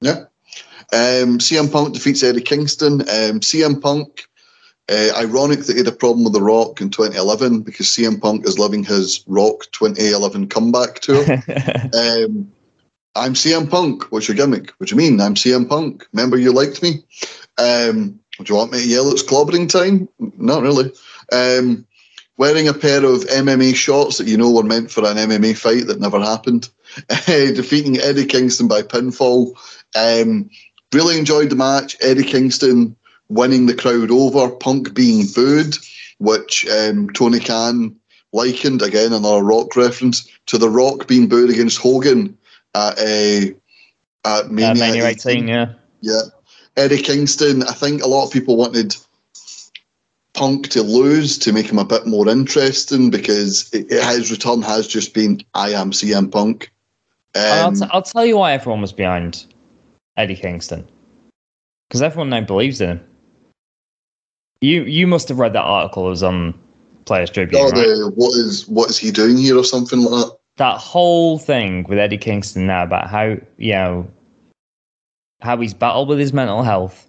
Yeah. 0.00 0.24
Um, 0.92 1.38
CM 1.38 1.72
Punk 1.72 1.94
defeats 1.94 2.24
Eddie 2.24 2.40
Kingston. 2.40 3.02
Um, 3.02 3.38
CM 3.38 3.80
Punk, 3.80 4.26
uh, 4.90 5.10
ironic 5.16 5.60
that 5.60 5.74
he 5.74 5.78
had 5.78 5.86
a 5.86 5.92
problem 5.92 6.24
with 6.24 6.32
The 6.32 6.42
Rock 6.42 6.80
in 6.80 6.90
2011 6.90 7.60
because 7.60 7.86
CM 7.86 8.20
Punk 8.20 8.44
is 8.44 8.58
living 8.58 8.82
his 8.82 9.22
Rock 9.28 9.66
2011 9.70 10.48
comeback 10.48 10.98
tour. 10.98 11.22
um, 11.94 12.52
I'm 13.14 13.34
CM 13.34 13.70
Punk. 13.70 14.02
What's 14.10 14.26
your 14.26 14.36
gimmick? 14.36 14.70
What 14.78 14.88
do 14.88 14.96
you 14.96 14.98
mean? 14.98 15.20
I'm 15.20 15.36
CM 15.36 15.68
Punk. 15.68 16.08
Remember 16.12 16.36
you 16.36 16.52
liked 16.52 16.82
me? 16.82 17.04
Um, 17.56 18.18
do 18.44 18.52
you 18.52 18.58
want 18.58 18.72
me 18.72 18.82
to 18.82 18.88
yell 18.88 19.10
it's 19.10 19.22
clobbering 19.22 19.68
time? 19.68 20.08
Not 20.18 20.62
really. 20.62 20.92
Um, 21.32 21.86
wearing 22.36 22.68
a 22.68 22.74
pair 22.74 23.04
of 23.04 23.24
MMA 23.24 23.74
shorts 23.74 24.18
that 24.18 24.26
you 24.26 24.36
know 24.36 24.50
were 24.50 24.62
meant 24.62 24.90
for 24.90 25.00
an 25.00 25.16
MMA 25.16 25.56
fight 25.56 25.86
that 25.86 26.00
never 26.00 26.20
happened. 26.20 26.68
defeating 27.26 27.98
Eddie 27.98 28.26
Kingston 28.26 28.68
by 28.68 28.82
pinfall. 28.82 29.54
Um, 29.96 30.50
really 30.92 31.18
enjoyed 31.18 31.50
the 31.50 31.56
match. 31.56 31.96
Eddie 32.00 32.24
Kingston 32.24 32.96
winning 33.28 33.66
the 33.66 33.74
crowd 33.74 34.10
over, 34.10 34.50
Punk 34.50 34.94
being 34.94 35.26
booed, 35.34 35.76
which 36.18 36.66
um, 36.68 37.10
Tony 37.10 37.40
Khan 37.40 37.96
likened, 38.32 38.82
again, 38.82 39.12
another 39.12 39.42
Rock 39.42 39.76
reference, 39.76 40.28
to 40.46 40.58
The 40.58 40.68
Rock 40.68 41.06
being 41.08 41.28
booed 41.28 41.50
against 41.50 41.78
Hogan 41.78 42.36
at, 42.74 42.98
a 42.98 43.54
at 44.24 44.44
Uh, 44.44 44.48
Mania, 44.50 44.74
Mania 44.74 45.06
18, 45.06 45.48
yeah. 45.48 45.72
yeah. 46.00 46.22
Eddie 46.76 47.02
Kingston, 47.02 47.62
I 47.62 47.72
think 47.72 48.02
a 48.02 48.08
lot 48.08 48.26
of 48.26 48.32
people 48.32 48.56
wanted 48.56 48.96
Punk 50.32 50.68
to 50.70 50.82
lose 50.82 51.38
to 51.38 51.52
make 51.52 51.66
him 51.66 51.78
a 51.78 51.84
bit 51.84 52.06
more 52.06 52.28
interesting 52.28 53.10
because 53.10 53.72
it, 53.72 53.90
it, 53.90 54.04
his 54.04 54.30
return 54.30 54.62
has 54.62 54.86
just 54.88 55.14
been 55.14 55.40
I 55.54 55.70
am 55.70 55.92
CM 55.92 56.30
Punk. 56.30 56.72
I'll, 57.36 57.68
Um, 57.68 57.76
t- 57.76 57.86
I'll 57.90 58.02
tell 58.02 58.26
you 58.26 58.38
why 58.38 58.52
everyone 58.52 58.80
was 58.80 58.92
behind 58.92 59.46
Eddie 60.16 60.36
Kingston. 60.36 60.88
Because 61.88 62.02
everyone 62.02 62.30
now 62.30 62.40
believes 62.40 62.80
in 62.80 62.90
him. 62.90 63.00
You 64.60 64.82
you 64.84 65.06
must 65.06 65.28
have 65.28 65.38
read 65.38 65.52
that 65.52 65.62
article 65.62 66.04
that 66.04 66.10
was 66.10 66.22
on 66.22 66.58
Players 67.04 67.30
Tribune, 67.30 67.60
oh, 67.60 67.70
right? 67.70 67.74
the, 67.74 68.12
what 68.14 68.34
is 68.34 68.66
what 68.66 68.88
is 68.88 68.96
he 68.96 69.10
doing 69.10 69.36
here 69.36 69.58
or 69.58 69.64
something 69.64 70.00
like 70.00 70.24
that? 70.24 70.36
that 70.56 70.78
whole 70.78 71.38
thing 71.38 71.84
with 71.88 71.98
Eddie 71.98 72.18
Kingston 72.18 72.66
now 72.66 72.84
about 72.84 73.10
how 73.10 73.36
you 73.58 73.72
know 73.72 74.08
how 75.44 75.58
he's 75.58 75.74
battled 75.74 76.08
with 76.08 76.18
his 76.18 76.32
mental 76.32 76.62
health, 76.62 77.06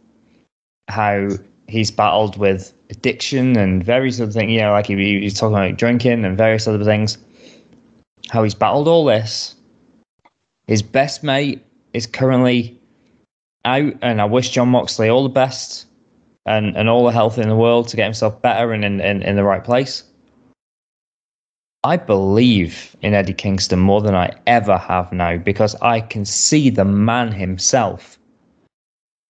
how 0.90 1.30
he's 1.68 1.90
battled 1.90 2.38
with 2.38 2.74
addiction 2.90 3.58
and 3.58 3.84
various 3.84 4.20
other 4.20 4.32
things. 4.32 4.52
You 4.52 4.60
know, 4.60 4.72
like 4.72 4.88
he, 4.88 4.96
he's 5.22 5.40
talking 5.40 5.56
about 5.56 5.78
drinking 5.78 6.26
and 6.26 6.38
various 6.38 6.68
other 6.68 6.84
things. 6.84 7.18
How 8.30 8.44
he's 8.44 8.54
battled 8.54 8.90
all 8.90 9.06
this. 9.06 9.56
His 10.68 10.82
best 10.82 11.24
mate 11.24 11.64
is 11.94 12.06
currently 12.06 12.78
out, 13.64 13.94
and 14.02 14.22
I 14.22 14.26
wish 14.26 14.50
Jon 14.50 14.70
Moxley 14.70 15.10
all 15.10 15.24
the 15.24 15.30
best 15.30 15.88
and, 16.46 16.76
and 16.76 16.90
all 16.90 17.06
the 17.06 17.12
health 17.12 17.38
in 17.38 17.48
the 17.48 17.56
world 17.56 17.88
to 17.88 17.96
get 17.96 18.04
himself 18.04 18.42
better 18.42 18.74
and 18.74 18.84
in, 18.84 19.00
in, 19.00 19.22
in 19.22 19.36
the 19.38 19.44
right 19.44 19.64
place. 19.64 20.04
I 21.86 21.98
believe 21.98 22.96
in 23.02 23.14
Eddie 23.14 23.34
Kingston 23.34 23.80
more 23.80 24.02
than 24.02 24.16
I 24.16 24.34
ever 24.48 24.78
have 24.78 25.14
now 25.14 25.38
because 25.38 25.76
I 25.82 26.02
can 26.02 26.26
see 26.26 26.70
the 26.70 26.84
man 26.84 27.32
himself. 27.32 28.20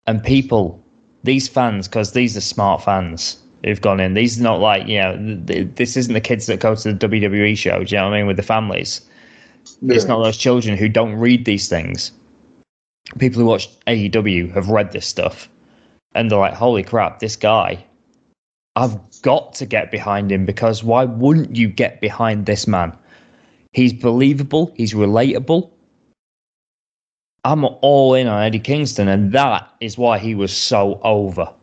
And 0.07 0.23
people, 0.23 0.81
these 1.23 1.47
fans, 1.47 1.87
because 1.87 2.11
these 2.11 2.37
are 2.37 2.41
smart 2.41 2.83
fans 2.83 3.41
who've 3.63 3.81
gone 3.81 3.99
in. 3.99 4.13
These 4.13 4.39
are 4.39 4.43
not 4.43 4.59
like, 4.59 4.87
you 4.87 4.99
know, 4.99 5.17
th- 5.17 5.45
th- 5.47 5.75
this 5.75 5.97
isn't 5.97 6.13
the 6.13 6.21
kids 6.21 6.45
that 6.45 6.59
go 6.59 6.75
to 6.75 6.93
the 6.93 7.07
WWE 7.07 7.57
show, 7.57 7.83
do 7.83 7.95
you 7.95 7.99
know 7.99 8.09
what 8.09 8.13
I 8.13 8.17
mean, 8.17 8.27
with 8.27 8.37
the 8.37 8.43
families. 8.43 9.01
It's 9.81 10.05
not 10.05 10.23
those 10.23 10.37
children 10.37 10.77
who 10.77 10.87
don't 10.87 11.15
read 11.15 11.45
these 11.45 11.67
things. 11.67 12.11
People 13.17 13.41
who 13.41 13.47
watch 13.47 13.67
AEW 13.87 14.53
have 14.53 14.69
read 14.69 14.91
this 14.91 15.07
stuff 15.07 15.49
and 16.13 16.29
they're 16.29 16.37
like, 16.37 16.53
holy 16.53 16.83
crap, 16.83 17.19
this 17.19 17.35
guy 17.35 17.83
I've 18.75 18.97
got 19.21 19.53
to 19.55 19.65
get 19.65 19.89
behind 19.89 20.31
him 20.31 20.45
because 20.45 20.83
why 20.83 21.05
wouldn't 21.05 21.55
you 21.55 21.69
get 21.69 22.01
behind 22.01 22.45
this 22.45 22.67
man? 22.67 22.95
He's 23.71 23.93
believable, 23.93 24.73
he's 24.75 24.93
relatable. 24.93 25.71
I'm 27.45 27.63
all 27.63 28.15
in 28.15 28.25
on 28.25 28.41
Eddie 28.41 28.59
Kingston, 28.59 29.07
and 29.07 29.31
that 29.31 29.71
is 29.79 29.99
why 29.99 30.17
he 30.17 30.33
was 30.33 30.55
so 30.55 30.99
over. 31.03 31.53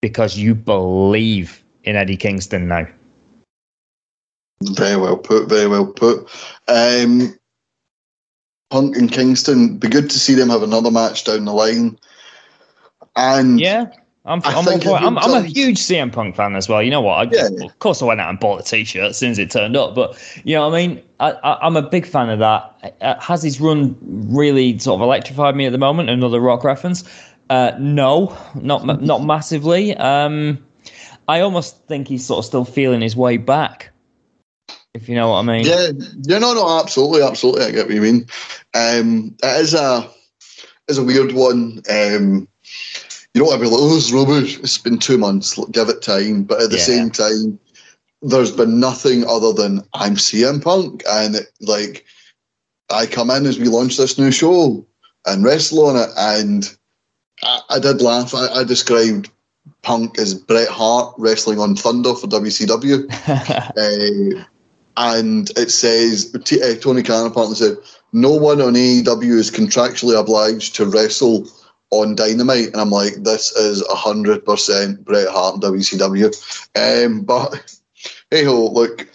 Because 0.00 0.38
you 0.38 0.54
believe 0.54 1.62
in 1.84 1.96
Eddie 1.96 2.16
Kingston 2.16 2.66
now. 2.66 2.86
Very 4.62 4.96
well 4.96 5.18
put. 5.18 5.46
Very 5.46 5.68
well 5.68 5.86
put. 5.86 6.30
Um, 6.66 7.38
Punk 8.70 8.96
and 8.96 9.12
Kingston. 9.12 9.76
Be 9.76 9.88
good 9.88 10.08
to 10.08 10.18
see 10.18 10.32
them 10.32 10.48
have 10.48 10.62
another 10.62 10.90
match 10.90 11.24
down 11.24 11.44
the 11.44 11.52
line. 11.52 11.98
And 13.14 13.60
Yeah, 13.60 13.90
I'm, 14.28 14.42
I 14.44 14.54
I'm, 14.54 14.64
think 14.64 14.86
all 14.86 14.96
for 14.96 15.02
it. 15.02 15.04
it 15.04 15.06
I'm, 15.06 15.18
I'm 15.18 15.44
a 15.44 15.46
huge 15.46 15.78
CM 15.78 16.12
Punk 16.12 16.36
fan 16.36 16.54
as 16.54 16.68
well. 16.68 16.82
You 16.82 16.90
know 16.90 17.00
what? 17.00 17.14
I, 17.14 17.30
Yeah. 17.30 17.64
Of 17.64 17.78
course, 17.78 18.02
I 18.02 18.04
went 18.04 18.20
out 18.20 18.28
and 18.30 18.38
bought 18.38 18.58
the 18.58 18.62
T-shirt 18.64 19.10
as 19.10 19.16
soon 19.16 19.30
as 19.30 19.38
it 19.38 19.50
turned 19.50 19.76
up. 19.76 19.94
But 19.94 20.18
you 20.44 20.54
know, 20.54 20.68
what 20.68 20.78
I 20.78 20.86
mean, 20.86 21.02
I, 21.20 21.58
I'm 21.62 21.76
a 21.76 21.82
big 21.82 22.06
fan 22.06 22.28
of 22.30 22.38
that. 22.38 22.96
Uh, 23.00 23.20
has 23.20 23.42
his 23.42 23.60
run 23.60 23.96
really 24.02 24.78
sort 24.78 25.00
of 25.00 25.02
electrified 25.02 25.56
me 25.56 25.66
at 25.66 25.72
the 25.72 25.78
moment? 25.78 26.10
Another 26.10 26.40
rock 26.40 26.62
reference? 26.64 27.04
Uh, 27.50 27.72
no, 27.78 28.36
not 28.54 28.84
not 29.02 29.24
massively. 29.24 29.96
Um, 29.96 30.64
I 31.26 31.40
almost 31.40 31.86
think 31.86 32.08
he's 32.08 32.24
sort 32.24 32.38
of 32.38 32.44
still 32.44 32.64
feeling 32.64 33.00
his 33.00 33.16
way 33.16 33.36
back. 33.36 33.90
If 34.94 35.08
you 35.08 35.14
know 35.14 35.30
what 35.30 35.38
I 35.38 35.42
mean. 35.42 35.64
Yeah, 35.64 35.90
yeah, 36.22 36.38
no, 36.38 36.54
no, 36.54 36.80
absolutely, 36.80 37.22
absolutely. 37.22 37.64
I 37.64 37.70
get 37.70 37.86
what 37.86 37.94
you 37.94 38.00
mean. 38.00 38.26
Um, 38.74 39.36
it 39.42 39.60
is 39.60 39.74
a 39.74 40.10
is 40.88 40.98
a 40.98 41.04
weird 41.04 41.32
one. 41.32 41.82
Um, 41.90 42.48
you 43.34 43.40
don't 43.40 43.48
want 43.48 43.60
to 43.60 43.66
be 43.66 43.70
like, 43.70 43.80
oh, 43.80 43.96
it's 43.96 44.12
rubbish. 44.12 44.58
It's 44.60 44.78
been 44.78 44.98
two 44.98 45.18
months. 45.18 45.58
Give 45.70 45.88
it 45.88 46.02
time. 46.02 46.44
But 46.44 46.62
at 46.62 46.70
the 46.70 46.76
Yeah. 46.76 46.82
same 46.84 47.10
time, 47.10 47.58
there's 48.22 48.50
been 48.50 48.80
nothing 48.80 49.24
other 49.26 49.52
than 49.52 49.82
I'm 49.94 50.16
CM 50.16 50.62
Punk, 50.62 51.04
and 51.08 51.36
it, 51.36 51.52
like 51.60 52.04
I 52.90 53.06
come 53.06 53.30
in 53.30 53.46
as 53.46 53.58
we 53.58 53.66
launch 53.68 53.96
this 53.96 54.18
new 54.18 54.32
show 54.32 54.84
and 55.26 55.44
wrestle 55.44 55.86
on 55.86 55.96
it, 55.96 56.10
and 56.16 56.74
I, 57.42 57.60
I 57.70 57.78
did 57.78 58.02
laugh. 58.02 58.34
I, 58.34 58.48
I 58.48 58.64
described 58.64 59.30
Punk 59.82 60.18
as 60.18 60.34
Bret 60.34 60.68
Hart 60.68 61.14
wrestling 61.18 61.60
on 61.60 61.76
Thunder 61.76 62.14
for 62.14 62.26
WCW. 62.26 63.06
Uh, 63.78 64.44
and 64.96 65.50
it 65.56 65.70
says 65.70 66.32
T- 66.44 66.60
uh, 66.60 66.74
Tony 66.76 67.04
Khan 67.04 67.26
apparently 67.26 67.54
said 67.54 67.76
no 68.12 68.32
one 68.32 68.60
on 68.60 68.72
AEW 68.74 69.30
is 69.34 69.48
contractually 69.50 70.18
obliged 70.18 70.74
to 70.74 70.86
wrestle 70.86 71.46
on 71.90 72.14
Dynamite, 72.14 72.68
and 72.68 72.76
I'm 72.76 72.90
like, 72.90 73.14
this 73.14 73.52
is 73.52 73.82
hundred 73.88 74.44
percent 74.44 75.04
Bret 75.04 75.28
Hart 75.28 75.54
and 75.54 75.62
WCW. 75.62 77.04
Um, 77.04 77.22
but 77.22 77.80
hey 78.30 78.44
ho, 78.44 78.66
look, 78.66 79.08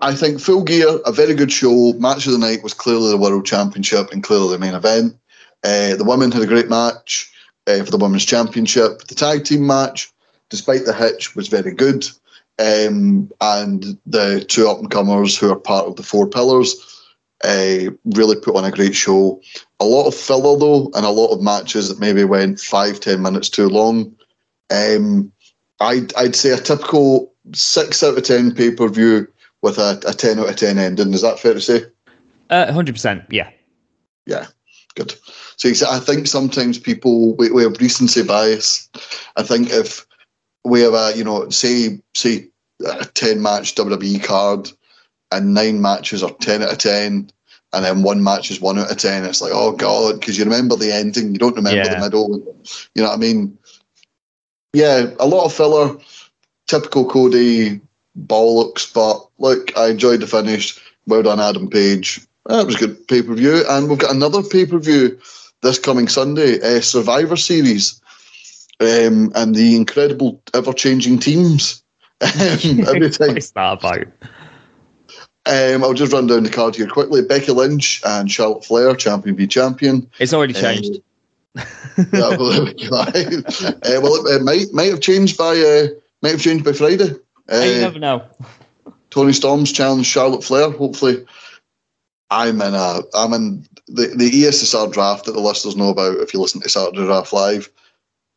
I 0.00 0.14
think 0.14 0.40
Full 0.40 0.64
Gear, 0.64 0.98
a 1.06 1.12
very 1.12 1.34
good 1.34 1.52
show. 1.52 1.92
Match 1.94 2.26
of 2.26 2.32
the 2.32 2.38
night 2.38 2.62
was 2.62 2.74
clearly 2.74 3.10
the 3.10 3.16
World 3.16 3.46
Championship 3.46 4.10
and 4.10 4.22
clearly 4.22 4.50
the 4.50 4.58
main 4.58 4.74
event. 4.74 5.16
Uh, 5.64 5.94
the 5.94 6.04
women 6.04 6.32
had 6.32 6.42
a 6.42 6.46
great 6.46 6.68
match 6.68 7.32
uh, 7.68 7.84
for 7.84 7.90
the 7.92 7.98
Women's 7.98 8.24
Championship. 8.24 9.02
The 9.02 9.14
tag 9.14 9.44
team 9.44 9.64
match, 9.64 10.12
despite 10.50 10.84
the 10.84 10.92
hitch, 10.92 11.36
was 11.36 11.46
very 11.46 11.72
good. 11.72 12.04
Um, 12.58 13.30
and 13.40 13.96
the 14.04 14.44
two 14.46 14.68
up 14.68 14.78
and 14.78 14.90
comers 14.90 15.38
who 15.38 15.50
are 15.50 15.56
part 15.56 15.86
of 15.86 15.96
the 15.96 16.02
Four 16.02 16.28
Pillars 16.28 16.91
uh, 17.44 17.90
really 18.04 18.36
put 18.36 18.56
on 18.56 18.64
a 18.64 18.70
great 18.70 18.94
show. 18.94 19.40
A 19.80 19.84
lot 19.84 20.06
of 20.06 20.14
filler 20.14 20.58
though, 20.58 20.90
and 20.94 21.04
a 21.04 21.10
lot 21.10 21.32
of 21.32 21.42
matches 21.42 21.88
that 21.88 22.00
maybe 22.00 22.24
went 22.24 22.60
five 22.60 23.00
ten 23.00 23.22
minutes 23.22 23.48
too 23.48 23.68
long. 23.68 24.14
Um, 24.70 25.32
I'd 25.80 26.14
I'd 26.14 26.36
say 26.36 26.50
a 26.50 26.58
typical 26.58 27.32
six 27.52 28.02
out 28.02 28.16
of 28.16 28.24
ten 28.24 28.54
pay 28.54 28.70
per 28.70 28.88
view 28.88 29.28
with 29.62 29.78
a, 29.78 30.00
a 30.06 30.12
ten 30.12 30.38
out 30.38 30.48
of 30.48 30.56
ten 30.56 30.78
ending. 30.78 31.12
Is 31.12 31.22
that 31.22 31.40
fair 31.40 31.54
to 31.54 31.60
say? 31.60 31.84
Uh, 32.50 32.66
100%, 32.66 33.24
yeah. 33.30 33.48
Yeah, 34.26 34.46
good. 34.94 35.14
So 35.56 35.70
I 35.88 36.00
think 36.00 36.26
sometimes 36.26 36.78
people 36.78 37.34
we, 37.36 37.50
we 37.50 37.62
have 37.62 37.80
recency 37.80 38.22
bias. 38.22 38.88
I 39.36 39.42
think 39.42 39.70
if 39.70 40.06
we 40.64 40.82
have 40.82 40.94
a 40.94 41.12
you 41.16 41.24
know 41.24 41.48
say 41.50 42.00
say 42.14 42.48
a 42.84 43.04
ten 43.06 43.42
match 43.42 43.74
WWE 43.74 44.22
card 44.22 44.70
and 45.32 45.54
nine 45.54 45.80
matches 45.80 46.22
are 46.22 46.30
ten 46.40 46.62
out 46.62 46.72
of 46.72 46.78
ten, 46.78 47.30
and 47.72 47.84
then 47.84 48.02
one 48.02 48.22
match 48.22 48.50
is 48.50 48.60
one 48.60 48.78
out 48.78 48.90
of 48.90 48.96
ten, 48.98 49.24
it's 49.24 49.40
like 49.40 49.52
oh 49.54 49.72
god, 49.72 50.20
because 50.20 50.38
you 50.38 50.44
remember 50.44 50.76
the 50.76 50.92
ending, 50.92 51.32
you 51.32 51.38
don't 51.38 51.56
remember 51.56 51.78
Yeah. 51.78 51.94
the 51.94 52.00
middle. 52.00 52.56
You 52.94 53.02
know 53.02 53.08
what 53.08 53.14
I 53.14 53.20
mean? 53.20 53.58
Yeah, 54.72 55.10
a 55.20 55.26
lot 55.26 55.44
of 55.44 55.52
filler, 55.52 55.96
typical 56.66 57.08
Cody 57.08 57.80
bollocks, 58.18 58.92
but 58.92 59.26
look, 59.38 59.76
I 59.76 59.88
enjoyed 59.88 60.20
the 60.20 60.26
finish. 60.26 60.78
Well 61.06 61.22
done, 61.22 61.40
Adam 61.40 61.68
Page. 61.68 62.20
That 62.46 62.66
was 62.66 62.76
a 62.76 62.78
good 62.78 63.08
pay 63.08 63.22
per 63.22 63.34
view, 63.34 63.64
and 63.68 63.88
we've 63.88 63.98
got 63.98 64.14
another 64.14 64.42
pay 64.42 64.66
per 64.66 64.78
view 64.78 65.18
this 65.62 65.78
coming 65.78 66.08
Sunday, 66.08 66.60
uh, 66.60 66.80
Survivor 66.80 67.36
Series, 67.36 68.00
um, 68.80 69.32
and 69.34 69.54
the 69.54 69.76
incredible 69.76 70.42
ever 70.54 70.72
changing 70.72 71.18
teams. 71.18 71.82
Um, 72.20 72.30
every 72.86 73.10
time. 73.10 73.34
What's 73.34 73.50
that 73.52 73.78
about? 73.78 74.06
Um, 75.44 75.82
I'll 75.82 75.94
just 75.94 76.12
run 76.12 76.28
down 76.28 76.44
the 76.44 76.50
card 76.50 76.76
here 76.76 76.86
quickly. 76.86 77.22
Becky 77.22 77.50
Lynch 77.52 78.00
and 78.06 78.30
Charlotte 78.30 78.64
Flair, 78.64 78.94
champion 78.94 79.34
v 79.34 79.46
champion. 79.46 80.08
It's 80.20 80.32
already 80.32 80.54
Uh, 80.54 80.60
changed. 80.60 81.00
Yeah, 82.12 82.36
well, 82.38 82.50
there 82.50 82.64
we 82.64 82.72
go. 82.74 82.96
uh, 82.96 84.00
well, 84.00 84.26
it, 84.26 84.42
might 84.42 84.72
might 84.72 84.88
have 84.90 85.00
changed 85.00 85.36
by 85.36 85.58
uh, 85.58 85.88
might 86.22 86.32
have 86.32 86.40
changed 86.40 86.64
by 86.64 86.72
Friday. 86.72 87.10
Uh, 87.52 87.56
you 87.56 87.80
never 87.80 87.98
know. 87.98 88.24
Toni 89.10 89.34
Storm's 89.34 89.70
challenge 89.72 90.06
Charlotte 90.06 90.42
Flair. 90.42 90.70
Hopefully, 90.70 91.26
I'm 92.30 92.62
in 92.62 92.74
a 92.74 93.00
I'm 93.14 93.34
in 93.34 93.66
the 93.88 94.06
the 94.16 94.30
ESSR 94.30 94.90
draft 94.90 95.26
that 95.26 95.32
the 95.32 95.40
listeners 95.40 95.76
know 95.76 95.90
about. 95.90 96.16
If 96.16 96.32
you 96.32 96.40
listen 96.40 96.62
to 96.62 96.68
Saturday 96.70 97.04
Draft 97.04 97.34
Live, 97.34 97.70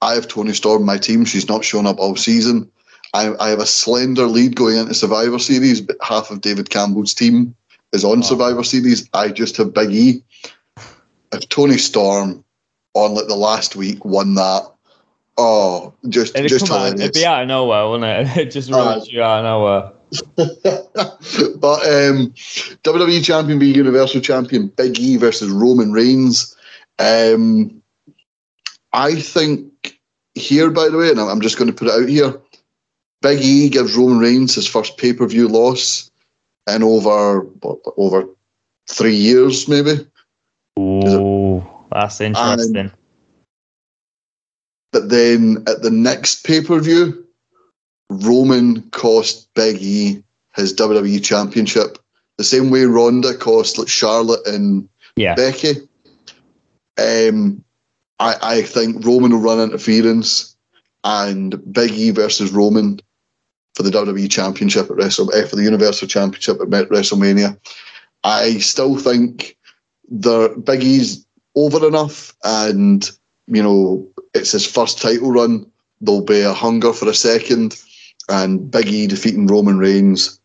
I 0.01 0.16
have 0.16 0.28
Toni 0.28 0.51
Storm 0.51 0.84
my 0.84 0.97
team. 0.97 1.24
She's 1.24 1.47
not 1.47 1.64
shown 1.64 1.88
up 1.88 1.99
all 1.99 2.18
season. 2.18 2.70
I, 3.16 3.45
I 3.45 3.49
have 3.49 3.59
a 3.59 3.66
slender 3.66 4.26
lead 4.26 4.57
going 4.57 4.78
into 4.78 4.93
Survivor 4.93 5.39
Series, 5.39 5.80
but 5.80 5.95
half 6.01 6.32
of 6.32 6.41
David 6.41 6.70
Campbell's 6.70 7.13
team 7.13 7.55
is 7.93 8.03
on 8.03 8.24
Survivor 8.24 8.63
Series. 8.63 9.09
I 9.13 9.30
just 9.30 9.55
have 9.55 9.74
Big 9.74 9.91
E. 9.91 10.24
If 11.32 11.47
Toni 11.47 11.78
Storm 11.78 12.43
on 12.93 13.13
like 13.13 13.28
the 13.28 13.36
last 13.36 13.78
week 13.78 14.03
won 14.03 14.36
that, 14.36 14.70
oh, 15.38 15.93
just 16.09 16.36
It'd, 16.36 16.49
just 16.49 16.70
out, 16.70 16.99
it'd 16.99 17.13
be 17.13 17.26
out 17.26 17.43
of 17.43 17.47
nowhere, 17.47 17.88
wouldn't 17.89 18.30
it? 18.30 18.38
It 18.47 18.51
just 18.51 18.72
Uh, 18.72 18.99
you 19.05 19.22
out 19.22 19.39
of 19.39 19.45
nowhere. 19.45 19.91
but 20.36 21.80
um, 21.84 22.34
WWE 22.84 23.24
Champion 23.24 23.59
v 23.59 23.74
Universal 23.74 24.22
Champion 24.22 24.68
Big 24.68 24.99
E 24.99 25.16
versus 25.16 25.49
Roman 25.49 25.93
Reigns. 25.93 26.55
Um, 26.99 27.82
I 28.91 29.16
think 29.16 29.99
here, 30.34 30.70
by 30.70 30.89
the 30.89 30.97
way, 30.97 31.09
and 31.09 31.20
I'm 31.20 31.41
just 31.41 31.57
going 31.57 31.70
to 31.70 31.74
put 31.74 31.88
it 31.88 31.93
out 31.93 32.09
here, 32.09 32.39
Big 33.26 33.41
E 33.41 33.69
gives 33.69 33.95
Roman 33.95 34.19
Reigns 34.19 34.53
his 34.53 34.67
first 34.67 34.99
pay 34.99 35.11
per 35.11 35.26
view 35.26 35.47
loss 35.47 36.11
in 36.69 36.84
over 36.84 37.39
what, 37.39 37.80
over 37.97 38.28
three 38.88 39.15
years, 39.15 39.67
maybe. 39.67 40.05
Oh, 40.78 41.65
that's 41.91 42.21
interesting. 42.21 42.91
But 44.91 45.09
then 45.09 45.63
at 45.67 45.82
the 45.82 45.89
next 45.89 46.45
pay 46.45 46.61
per 46.61 46.80
view, 46.80 47.26
Roman 48.11 48.84
cost 48.91 49.51
Big 49.55 49.82
E 49.82 50.23
his 50.53 50.71
WWE 50.76 51.23
Championship 51.23 51.97
the 52.38 52.43
same 52.43 52.69
way 52.69 52.84
Ronda 52.84 53.36
cost 53.36 53.80
like 53.80 53.88
Charlotte 53.88 54.45
and 54.45 54.88
yeah. 55.15 55.34
Becky. 55.34 55.78
Um, 56.99 57.63
I, 58.19 58.36
I 58.41 58.61
think 58.61 59.03
Roman 59.03 59.32
will 59.32 59.39
run 59.39 59.59
interference 59.59 60.55
and 61.03 61.73
Big 61.73 61.91
E 61.91 62.11
versus 62.11 62.51
Roman 62.51 62.99
for 63.76 63.84
the 63.84 63.89
WWE 63.89 64.32
Championship 64.32 64.89
at 64.89 64.95
Wrestle 64.95 65.34
eh, 65.36 65.45
for 65.45 65.57
the 65.57 65.63
Universal 65.63 66.07
Championship 66.07 66.61
at 66.61 66.89
WrestleMania. 66.89 67.59
I 68.23 68.57
still 68.59 68.97
think 68.97 69.57
the 70.09 70.61
Big 70.65 70.84
E's 70.84 71.26
over 71.55 71.86
enough, 71.86 72.34
and 72.43 73.09
you 73.47 73.61
know 73.61 74.07
it's 74.34 74.53
his 74.53 74.65
first 74.65 75.01
title 75.01 75.32
run. 75.32 75.69
There'll 76.01 76.23
be 76.23 76.41
a 76.41 76.53
hunger 76.53 76.93
for 76.93 77.07
a 77.09 77.13
second, 77.13 77.82
and 78.30 78.71
Big 78.71 78.88
E 78.88 79.07
defeating 79.07 79.47
Roman 79.47 79.78
Reigns. 79.78 80.39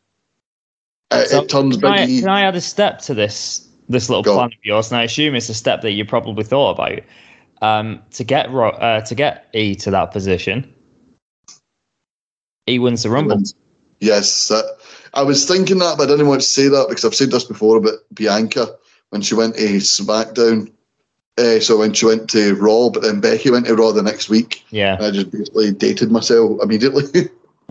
It, 1.12 1.28
So 1.28 1.42
it 1.42 1.48
turns 1.48 1.76
can, 1.76 1.86
I, 1.86 2.06
can 2.06 2.28
I 2.28 2.42
add 2.42 2.56
a 2.56 2.60
step 2.60 3.00
to 3.02 3.14
this 3.14 3.66
this 3.88 4.08
little 4.08 4.22
Go. 4.22 4.34
plan 4.34 4.46
of 4.46 4.64
yours? 4.64 4.90
And 4.90 5.00
I 5.00 5.04
assume 5.04 5.34
it's 5.34 5.48
a 5.48 5.54
step 5.54 5.82
that 5.82 5.92
you 5.92 6.04
probably 6.04 6.44
thought 6.44 6.72
about. 6.72 7.00
Um, 7.62 8.00
to 8.12 8.24
get 8.24 8.46
uh, 8.46 9.02
to 9.02 9.14
get 9.14 9.46
E 9.52 9.74
to 9.76 9.90
that 9.90 10.12
position, 10.12 10.72
E 12.70 12.78
wins 12.78 13.02
the 13.02 13.10
Rumble. 13.10 13.42
Yes, 14.00 14.50
I 15.12 15.22
was 15.22 15.46
thinking 15.46 15.78
that, 15.78 15.98
but 15.98 16.04
I 16.08 16.12
didn't 16.12 16.28
want 16.28 16.40
to 16.40 16.46
say 16.46 16.68
that 16.68 16.86
because 16.88 17.04
I've 17.04 17.14
said 17.14 17.30
this 17.30 17.44
before 17.44 17.76
about 17.76 17.98
Bianca 18.14 18.68
when 19.10 19.22
she 19.22 19.34
went 19.34 19.56
to 19.56 19.62
SmackDown. 19.76 20.72
Uh, 21.38 21.58
so 21.58 21.78
when 21.78 21.92
she 21.92 22.06
went 22.06 22.28
to 22.30 22.54
Raw, 22.56 22.90
but 22.90 23.02
then 23.02 23.20
Becky 23.20 23.50
went 23.50 23.66
to 23.66 23.74
Raw 23.74 23.92
the 23.92 24.02
next 24.02 24.28
week, 24.28 24.64
Yeah. 24.70 24.96
and 24.96 25.06
I 25.06 25.10
just 25.10 25.30
basically 25.30 25.72
dated 25.72 26.10
myself 26.10 26.60
immediately. 26.62 27.28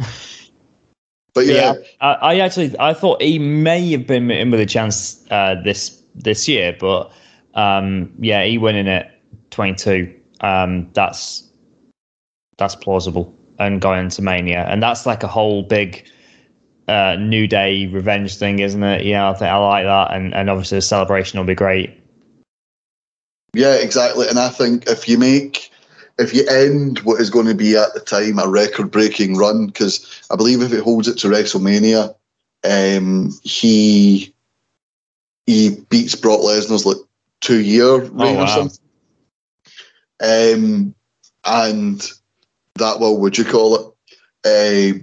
but 1.33 1.45
yeah, 1.45 1.73
Yeah, 1.73 1.73
I, 2.01 2.13
I 2.13 2.39
actually 2.39 2.77
I 2.79 2.93
thought 2.93 3.21
he 3.21 3.37
may 3.37 3.91
have 3.91 4.07
been 4.07 4.31
in 4.31 4.51
with 4.51 4.59
a 4.59 4.65
chance 4.65 5.23
uh, 5.29 5.55
this 5.63 6.01
this 6.15 6.47
year, 6.47 6.75
but 6.79 7.11
um, 7.53 8.11
yeah, 8.19 8.43
he 8.43 8.57
winning 8.57 8.87
at 8.87 9.19
twenty 9.51 9.75
two. 9.75 10.15
Um, 10.41 10.89
that's 10.93 11.43
that's 12.57 12.75
plausible 12.75 13.33
and 13.59 13.81
going 13.81 14.09
to 14.09 14.21
Mania, 14.21 14.65
and 14.69 14.81
that's 14.81 15.05
like 15.05 15.23
a 15.23 15.27
whole 15.27 15.63
big 15.63 16.07
uh, 16.87 17.15
New 17.19 17.47
Day 17.47 17.87
revenge 17.87 18.37
thing, 18.37 18.59
isn't 18.59 18.83
it? 18.83 19.05
Yeah, 19.05 19.29
I 19.29 19.33
think 19.33 19.51
I 19.51 19.57
like 19.57 19.85
that, 19.85 20.15
and 20.15 20.33
and 20.33 20.49
obviously 20.49 20.77
the 20.77 20.81
celebration 20.81 21.39
will 21.39 21.45
be 21.45 21.55
great. 21.55 21.99
yeah, 23.53 23.75
exactly. 23.75 24.27
And 24.27 24.39
I 24.39 24.49
think 24.49 24.87
if 24.87 25.07
you 25.07 25.17
make, 25.17 25.71
if 26.17 26.33
you 26.33 26.47
end 26.47 26.99
what 26.99 27.21
is 27.21 27.29
going 27.29 27.47
to 27.47 27.55
be 27.55 27.75
at 27.75 27.93
the 27.93 27.99
time 27.99 28.39
a 28.39 28.47
record-breaking 28.47 29.37
run, 29.37 29.67
because 29.67 30.21
I 30.31 30.35
believe 30.35 30.61
if 30.61 30.73
it 30.73 30.83
holds 30.83 31.07
it 31.07 31.17
to 31.19 31.27
WrestleMania, 31.27 32.15
um, 32.63 33.33
he 33.43 34.33
he 35.45 35.77
beats 35.89 36.15
Brock 36.15 36.41
Lesnar's 36.41 36.85
like 36.85 36.97
two-year 37.41 38.01
reign 38.01 38.35
or 38.35 38.39
wow. 38.39 38.45
something. 38.45 38.85
Um, 40.21 40.95
and 41.45 42.11
that 42.79 42.99
will, 42.99 43.19
would 43.19 43.37
you 43.37 43.45
call 43.45 43.75
it? 43.75 43.85
Uh, 44.45 44.99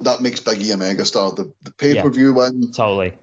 that 0.00 0.22
makes 0.22 0.40
Big 0.40 0.62
E 0.62 0.70
a 0.70 0.76
megastar. 0.76 1.36
The, 1.36 1.52
the 1.62 1.72
pay 1.72 2.00
per 2.00 2.10
view 2.10 2.34
win 2.34 2.72
Totally. 2.72 3.16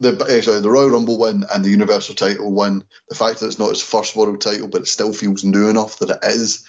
the 0.00 0.12
eh, 0.28 0.40
sorry, 0.40 0.60
the 0.60 0.70
Royal 0.70 0.90
Rumble 0.90 1.18
win 1.18 1.44
and 1.52 1.64
the 1.64 1.70
Universal 1.70 2.16
title 2.16 2.52
win, 2.52 2.84
the 3.08 3.14
fact 3.14 3.40
that 3.40 3.46
it's 3.46 3.58
not 3.58 3.70
his 3.70 3.82
first 3.82 4.16
world 4.16 4.40
title, 4.40 4.68
but 4.68 4.82
it 4.82 4.88
still 4.88 5.12
feels 5.12 5.44
new 5.44 5.68
enough 5.68 5.98
that 5.98 6.10
it 6.10 6.18
is, 6.24 6.66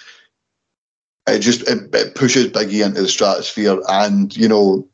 it 1.26 1.40
just 1.40 1.62
it, 1.62 1.94
it 1.94 2.14
pushes 2.14 2.48
Biggie 2.48 2.84
into 2.84 3.02
the 3.02 3.08
stratosphere. 3.08 3.80
And 3.88 4.36
you 4.36 4.48
know, 4.48 4.88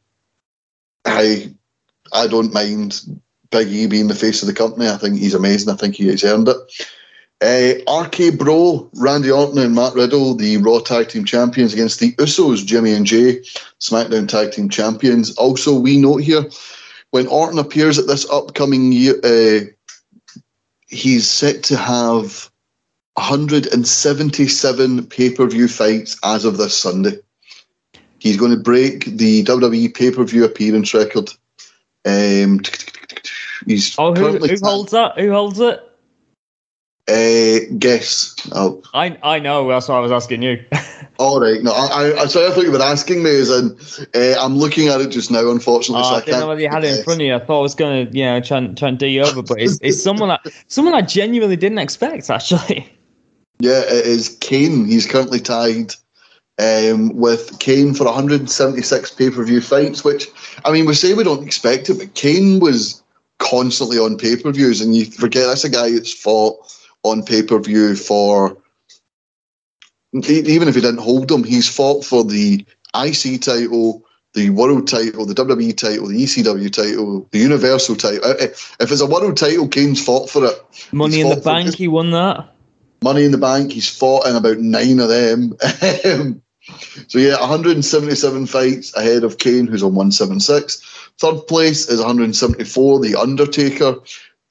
I 1.04 1.54
I 2.12 2.26
don't 2.26 2.54
mind 2.54 3.00
Biggie 3.50 3.90
being 3.90 4.08
the 4.08 4.14
face 4.14 4.42
of 4.42 4.48
the 4.48 4.54
company. 4.54 4.88
I 4.88 4.96
think 4.96 5.18
he's 5.18 5.34
amazing. 5.34 5.72
I 5.72 5.76
think 5.76 5.96
he 5.96 6.08
has 6.08 6.24
earned 6.24 6.48
it. 6.48 6.56
Uh, 7.42 7.74
RK 8.02 8.38
Bro, 8.38 8.90
Randy 8.94 9.30
Orton 9.30 9.58
and 9.58 9.74
Matt 9.74 9.94
Riddle, 9.94 10.34
the 10.34 10.56
Raw 10.56 10.78
Tag 10.78 11.08
Team 11.08 11.24
Champions 11.24 11.74
against 11.74 12.00
the 12.00 12.12
Usos, 12.12 12.64
Jimmy 12.64 12.94
and 12.94 13.04
Jay, 13.04 13.40
SmackDown 13.78 14.26
Tag 14.26 14.52
Team 14.52 14.70
Champions. 14.70 15.36
Also, 15.36 15.78
we 15.78 15.98
note 15.98 16.22
here 16.22 16.46
when 17.10 17.26
Orton 17.26 17.58
appears 17.58 17.98
at 17.98 18.06
this 18.06 18.28
upcoming 18.30 18.90
year, 18.92 19.14
uh, 19.22 19.60
he's 20.88 21.28
set 21.28 21.62
to 21.64 21.76
have 21.76 22.50
177 23.14 25.06
pay 25.06 25.30
per 25.30 25.46
view 25.46 25.68
fights 25.68 26.18
as 26.24 26.44
of 26.44 26.56
this 26.56 26.76
Sunday. 26.76 27.18
He's 28.18 28.36
going 28.36 28.52
to 28.52 28.62
break 28.62 29.04
the 29.04 29.44
WWE 29.44 29.94
pay 29.94 30.10
per 30.10 30.24
view 30.24 30.44
appearance 30.44 30.94
record. 30.94 31.30
Um, 32.06 32.60
he's 33.66 33.94
Oh, 33.98 34.14
who, 34.14 34.38
who 34.38 34.56
holds 34.62 34.92
that? 34.92 35.18
Who 35.18 35.32
holds 35.32 35.60
it? 35.60 35.82
Uh, 37.08 37.60
guess. 37.78 38.34
Oh, 38.52 38.82
I 38.92 39.16
I 39.22 39.38
know. 39.38 39.68
That's 39.68 39.86
why 39.88 39.96
I 39.96 40.00
was 40.00 40.10
asking 40.10 40.42
you. 40.42 40.64
all 41.18 41.40
right. 41.40 41.62
No, 41.62 41.70
I, 41.70 42.22
I, 42.22 42.26
sorry, 42.26 42.46
I 42.46 42.50
thought 42.50 42.64
you 42.64 42.72
were 42.72 42.82
asking 42.82 43.22
me. 43.22 43.30
As 43.30 43.48
in, 43.48 43.78
uh, 44.14 44.34
I'm 44.40 44.56
looking 44.56 44.88
at 44.88 45.00
it 45.00 45.10
just 45.10 45.30
now. 45.30 45.48
Unfortunately, 45.50 46.02
Oh, 46.04 46.08
so 46.08 46.14
I 46.14 46.16
I 46.16 46.20
didn't 46.20 46.32
can't. 46.32 46.40
know 46.40 46.48
whether 46.48 46.60
you 46.62 46.68
had 46.68 46.82
it 46.82 46.98
in 46.98 47.04
front 47.04 47.20
of 47.20 47.26
you. 47.26 47.34
I 47.36 47.38
thought 47.38 47.60
I 47.60 47.62
was 47.62 47.76
going 47.76 48.08
to, 48.08 48.18
you 48.18 48.24
know, 48.24 48.40
try 48.40 48.58
and, 48.58 48.76
try 48.76 48.88
and 48.88 48.98
do 48.98 49.06
you 49.06 49.22
over, 49.22 49.40
but 49.42 49.60
it's, 49.60 49.78
it's 49.82 50.02
someone 50.02 50.30
that 50.30 50.40
someone 50.66 50.94
I 50.94 51.02
genuinely 51.02 51.54
didn't 51.54 51.78
expect, 51.78 52.28
actually. 52.28 52.92
Yeah, 53.60 53.82
it 53.86 54.04
is 54.04 54.36
Kane. 54.40 54.84
He's 54.86 55.06
currently 55.06 55.38
tied 55.38 55.94
um, 56.58 57.14
with 57.14 57.56
Kane 57.60 57.94
for 57.94 58.04
176 58.04 59.10
pay 59.12 59.30
per 59.30 59.44
view 59.44 59.60
fights, 59.60 60.02
which, 60.02 60.26
I 60.64 60.72
mean, 60.72 60.86
we 60.86 60.94
say 60.94 61.14
we 61.14 61.22
don't 61.22 61.46
expect 61.46 61.88
it, 61.88 61.98
but 61.98 62.14
Kane 62.14 62.58
was 62.58 63.00
constantly 63.38 63.98
on 63.98 64.18
pay 64.18 64.34
per 64.34 64.50
views, 64.50 64.80
and 64.80 64.96
you 64.96 65.04
forget 65.04 65.46
that's 65.46 65.62
a 65.64 65.70
guy 65.70 65.92
that's 65.92 66.12
fought 66.12 66.56
on 67.10 67.22
pay 67.22 67.42
per 67.42 67.58
view 67.58 67.96
for. 67.96 68.56
Even 70.12 70.68
if 70.68 70.74
he 70.74 70.80
didn't 70.80 71.00
hold 71.00 71.28
them, 71.28 71.44
he's 71.44 71.68
fought 71.68 72.02
for 72.04 72.24
the 72.24 72.64
IC 72.94 73.42
title, 73.42 74.02
the 74.32 74.48
world 74.50 74.88
title, 74.88 75.26
the 75.26 75.34
WWE 75.34 75.76
title, 75.76 76.08
the 76.08 76.22
ECW 76.22 76.72
title, 76.72 77.28
the 77.32 77.38
Universal 77.38 77.96
title. 77.96 78.24
Uh, 78.24 78.34
If 78.40 78.76
it's 78.80 79.00
a 79.02 79.06
world 79.06 79.36
title, 79.36 79.68
Kane's 79.68 80.02
fought 80.02 80.30
for 80.30 80.46
it. 80.46 80.54
Money 80.92 81.16
He's 81.16 81.24
in 81.24 81.30
the 81.30 81.40
bank, 81.42 81.74
he 81.74 81.88
won 81.88 82.12
that. 82.12 82.48
Money 83.02 83.24
in 83.24 83.32
the 83.32 83.38
Bank. 83.38 83.72
He's 83.72 83.88
fought 83.88 84.26
in 84.26 84.36
about 84.36 84.58
nine 84.58 85.00
of 85.00 85.08
them. 85.08 85.56
So 87.06 87.20
yeah, 87.20 87.38
177 87.38 88.46
fights 88.46 88.92
ahead 88.96 89.22
of 89.22 89.38
Kane, 89.38 89.68
who's 89.68 89.84
on 89.84 89.94
176. 89.94 91.12
Third 91.20 91.46
place 91.46 91.88
is 91.88 92.00
174. 92.00 92.98
The 92.98 93.14
Undertaker, 93.14 93.94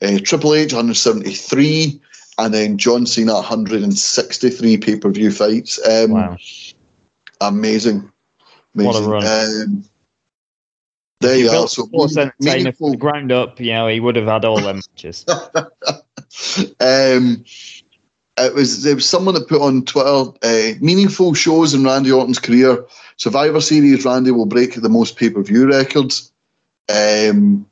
uh, 0.02 0.20
Triple 0.24 0.56
H 0.56 0.72
173, 0.72 2.02
and 2.38 2.54
then 2.54 2.78
John 2.78 3.06
Cena 3.06 3.34
163 3.36 4.78
pay 4.78 4.98
per 5.00 5.10
view 5.10 5.32
fights. 5.32 5.80
Um, 5.88 6.12
Wow. 6.12 6.38
Amazing, 7.42 8.12
What 8.74 8.96
a 8.96 9.00
amazing. 9.00 9.10
run. 9.12 9.24
Um, 9.64 9.86
there 11.22 11.38
you 11.38 11.48
are. 11.50 11.52
Built 11.52 11.72
So 11.72 11.88
meaningful. 12.40 12.92
the 12.92 12.98
ground 12.98 13.32
up, 13.32 13.60
you 13.60 13.72
know, 13.74 13.88
he 13.88 14.00
would 14.00 14.16
have 14.16 14.26
had 14.28 14.46
all 14.46 14.60
them 14.60 14.78
matches. 14.78 15.26
um, 16.80 17.44
it 18.38 18.54
was 18.54 18.84
there 18.84 18.96
was 18.96 19.08
someone 19.10 19.34
that 19.36 19.48
put 19.48 19.62
on 19.62 19.86
Twitter 19.86 20.32
uh, 20.44 20.72
meaningful 20.82 21.34
shows 21.34 21.74
in 21.74 21.84
Randy 21.84 22.12
Orton's 22.12 22.40
career. 22.40 22.86
Survivor 23.18 23.62
Series, 23.62 24.04
Randy 24.06 24.32
will 24.32 24.46
break 24.46 24.76
the 24.76 24.90
most 24.90 25.16
pay 25.18 25.30
per 25.30 25.42
view 25.42 25.68
records. 25.68 26.32
Um, 26.90 27.66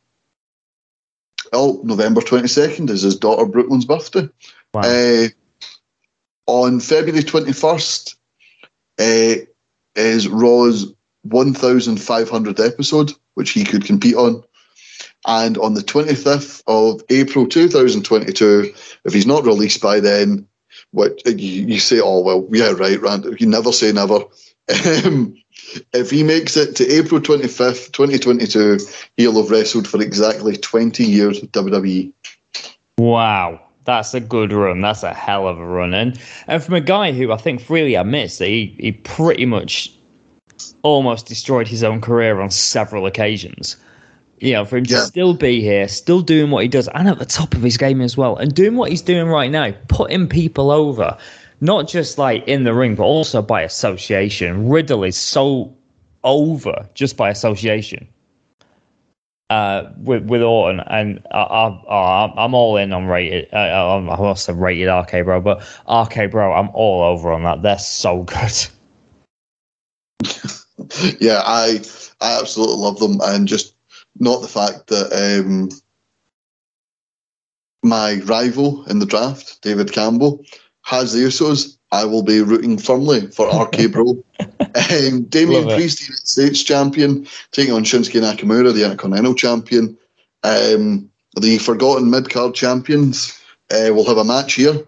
oh, 1.54 1.82
November 1.84 2.22
twenty 2.22 2.47
second 2.47 2.89
is 2.89 3.01
his 3.01 3.18
daughter 3.18 3.45
Brooklyn's 3.45 3.86
birthday. 3.86 4.30
Wow. 4.74 4.82
Uh, 4.84 5.28
on 6.47 6.80
February 6.80 7.24
twenty 7.24 7.54
first 7.54 8.18
uh, 8.99 9.36
is 9.95 10.28
Raw's 10.28 10.93
one 11.24 11.54
thousand 11.54 11.97
five 11.97 12.30
hundredth 12.30 12.60
episode, 12.60 13.12
which 13.36 13.51
he 13.51 13.64
could 13.64 13.86
compete 13.86 14.16
on. 14.16 14.43
And 15.26 15.58
on 15.58 15.74
the 15.74 15.80
25th 15.80 16.64
of 16.68 17.01
April 17.10 17.47
2022, 17.47 18.74
if 19.06 19.14
he's 19.14 19.26
not 19.26 19.45
released 19.45 19.82
by 19.82 20.01
then, 20.01 20.49
what 20.91 21.26
you, 21.26 21.66
you 21.66 21.80
say, 21.80 22.01
oh, 22.01 22.20
well, 22.20 22.45
yeah, 22.51 22.72
right, 22.72 22.99
Rand, 22.99 23.39
you 23.39 23.47
never 23.47 23.72
say 23.72 23.91
never. 23.91 24.20
Um, 25.06 25.36
if 25.93 26.09
he 26.11 26.24
makes 26.24 26.57
it 26.57 26.76
to 26.78 26.88
April 26.89 27.19
25th, 27.21 27.91
2022, 27.91 28.80
he'll 29.17 29.41
have 29.41 29.51
wrestled 29.51 29.88
for 29.88 30.01
exactly 30.01 30.55
20 30.57 31.03
years 31.03 31.41
with 31.41 31.51
WWE. 31.51 32.11
Wow. 32.97 33.59
That's 33.86 34.13
a 34.13 34.19
good 34.21 34.53
run. 34.53 34.80
That's 34.80 35.03
a 35.03 35.13
hell 35.13 35.47
of 35.47 35.59
a 35.59 35.65
run. 35.65 35.93
And, 35.93 36.19
and 36.47 36.63
from 36.63 36.76
a 36.76 36.82
guy 36.82 37.11
who 37.11 37.32
I 37.32 37.38
think 37.38 37.59
freely 37.61 37.95
admits 37.95 38.38
that 38.38 38.47
he, 38.47 38.76
he 38.80 38.93
pretty 38.93 39.45
much 39.45 39.91
almost 40.84 41.26
destroyed 41.26 41.67
his 41.67 41.84
own 41.84 41.99
career 41.99 42.39
on 42.39 42.49
several 42.51 43.05
occasions. 43.05 43.76
You 44.39 44.53
know, 44.53 44.65
for 44.65 44.78
him 44.78 44.86
to 44.86 44.93
Yeah. 44.95 45.03
still 45.03 45.34
be 45.34 45.61
here, 45.61 45.88
still 45.88 46.21
doing 46.21 46.51
what 46.51 46.63
he 46.63 46.69
does, 46.69 46.88
and 46.89 47.07
at 47.07 47.19
the 47.19 47.26
top 47.26 47.53
of 47.55 47.61
his 47.61 47.78
game 47.78 48.01
as 48.01 48.17
well, 48.17 48.36
and 48.36 48.53
doing 48.53 48.76
what 48.76 48.89
he's 48.89 49.01
doing 49.01 49.28
right 49.28 49.49
now, 49.51 49.71
putting 49.88 50.28
people 50.28 50.69
over, 50.71 51.17
not 51.64 51.88
just 51.88 52.18
like 52.18 52.45
in 52.45 52.66
the 52.66 52.74
ring, 52.74 52.93
but 52.93 53.03
also 53.03 53.41
by 53.41 53.61
association. 53.61 54.68
Riddle 54.68 55.05
is 55.05 55.16
so 55.18 55.74
over 56.26 56.88
just 56.93 57.16
by 57.16 57.30
association 57.30 58.05
uh, 59.49 59.89
with 59.97 60.24
with 60.26 60.41
Orton, 60.41 60.82
and 60.88 61.26
I, 61.32 62.34
I'm 62.38 62.53
all 62.53 62.76
in 62.76 62.91
on 62.91 63.05
rated. 63.05 63.47
Uh, 63.53 63.57
I'm- 63.57 64.09
also 64.09 64.53
rated 64.53 64.89
RK 64.89 65.24
Bro, 65.24 65.41
but 65.41 65.61
RK 65.89 66.32
Bro, 66.32 66.53
I'm 66.53 66.70
all 66.74 67.01
over 67.03 67.32
on 67.32 67.43
that. 67.43 67.61
They're 67.61 67.80
so 67.80 68.24
good. 68.24 68.68
yeah, 71.22 71.41
I 71.45 71.82
I 72.20 72.39
absolutely 72.39 72.76
love 72.76 72.99
them, 72.99 73.20
and 73.24 73.47
just 73.47 73.76
not 74.20 74.41
the 74.41 74.49
fact 74.49 74.88
that 74.88 75.14
um, 75.14 75.70
my 77.84 78.16
rival 78.26 78.84
in 78.86 78.99
the 78.99 79.05
draft, 79.05 79.61
David 79.61 79.93
Campbell, 79.93 80.43
has 80.84 81.13
the 81.13 81.19
Usos. 81.19 81.77
I 81.91 82.05
will 82.05 82.23
be 82.23 82.41
rooting 82.41 82.77
firmly 82.77 83.27
for 83.27 83.47
RK 83.47 83.91
Bro. 83.91 84.23
um, 84.39 85.23
Damian 85.25 85.63
Love 85.63 85.71
it. 85.71 85.75
Priest, 85.75 86.01
United 86.01 86.27
States 86.27 86.63
champion, 86.63 87.27
taking 87.51 87.73
on 87.73 87.84
Shinsuke 87.84 88.19
Nakamura, 88.21 88.73
the 88.73 88.84
Intercontinental 88.84 89.36
champion. 89.36 89.97
Um, 90.43 91.09
the 91.39 91.57
Forgotten 91.59 92.09
Mid 92.09 92.29
Card 92.29 92.53
champions 92.55 93.39
uh, 93.71 93.93
will 93.93 94.05
have 94.05 94.17
a 94.17 94.23
match 94.23 94.53
here. 94.53 94.84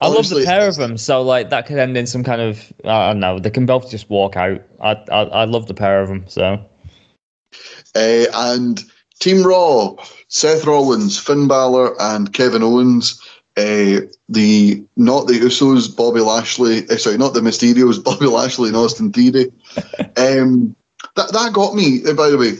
I 0.00 0.06
love 0.06 0.16
Honestly, 0.16 0.42
the 0.42 0.46
pair 0.46 0.68
of 0.68 0.76
them. 0.76 0.96
So 0.96 1.22
like 1.22 1.50
that 1.50 1.66
could 1.66 1.78
end 1.78 1.96
in 1.96 2.06
some 2.06 2.24
kind 2.24 2.40
of 2.40 2.72
I 2.84 3.08
don't 3.08 3.20
know. 3.20 3.38
They 3.38 3.50
can 3.50 3.66
both 3.66 3.88
just 3.90 4.10
walk 4.10 4.36
out. 4.36 4.60
I 4.80 4.92
I, 5.10 5.22
I 5.22 5.44
love 5.44 5.68
the 5.68 5.74
pair 5.74 6.02
of 6.02 6.08
them. 6.08 6.24
So 6.26 6.64
Uh, 7.94 8.26
and 8.34 8.82
Team 9.20 9.44
Raw, 9.44 9.94
Seth 10.26 10.64
Rollins, 10.64 11.16
Finn 11.16 11.46
Balor, 11.46 11.94
and 12.00 12.32
Kevin 12.32 12.64
Owens. 12.64 13.20
Uh, 13.56 14.06
the 14.28 14.82
not 14.96 15.26
the 15.26 15.34
Usos, 15.34 15.94
Bobby 15.94 16.20
Lashley. 16.20 16.88
Uh, 16.88 16.96
sorry, 16.96 17.18
not 17.18 17.34
the 17.34 17.40
Mysterios, 17.40 18.02
Bobby 18.04 18.26
Lashley 18.26 18.68
and 18.68 18.76
Austin 18.76 19.12
Theory. 19.12 19.52
um, 20.16 20.74
that 21.16 21.32
that 21.32 21.52
got 21.52 21.74
me. 21.74 22.02
uh, 22.06 22.14
by 22.14 22.30
the 22.30 22.38
way, 22.38 22.52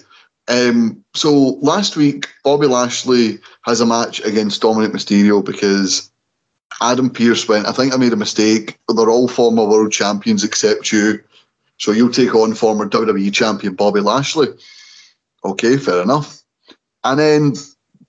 um, 0.49 1.03
so 1.15 1.33
last 1.63 1.97
week 1.97 2.29
Bobby 2.45 2.67
Lashley 2.67 3.39
has 3.63 3.81
a 3.81 3.87
match 3.87 4.21
against 4.25 4.61
Dominic 4.61 4.93
Mysterio 4.93 5.45
because 5.45 6.11
Adam 6.81 7.11
Pearce 7.11 7.49
went. 7.49 7.67
I 7.67 7.73
think 7.73 7.95
I 7.95 7.97
made 7.97 8.13
a 8.13 8.17
mistake. 8.17 8.79
They're 8.89 9.11
all 9.11 9.29
former 9.29 9.65
world 9.65 9.93
champions 9.93 10.45
except 10.45 10.93
you. 10.93 11.23
So 11.79 11.93
you'll 11.93 12.13
take 12.13 12.35
on 12.35 12.55
former 12.55 12.89
WWE 12.89 13.33
champion 13.33 13.75
Bobby 13.75 14.01
Lashley. 14.01 14.49
Okay, 15.45 15.77
fair 15.77 16.03
enough. 16.03 16.43
And 17.05 17.19
then 17.19 17.55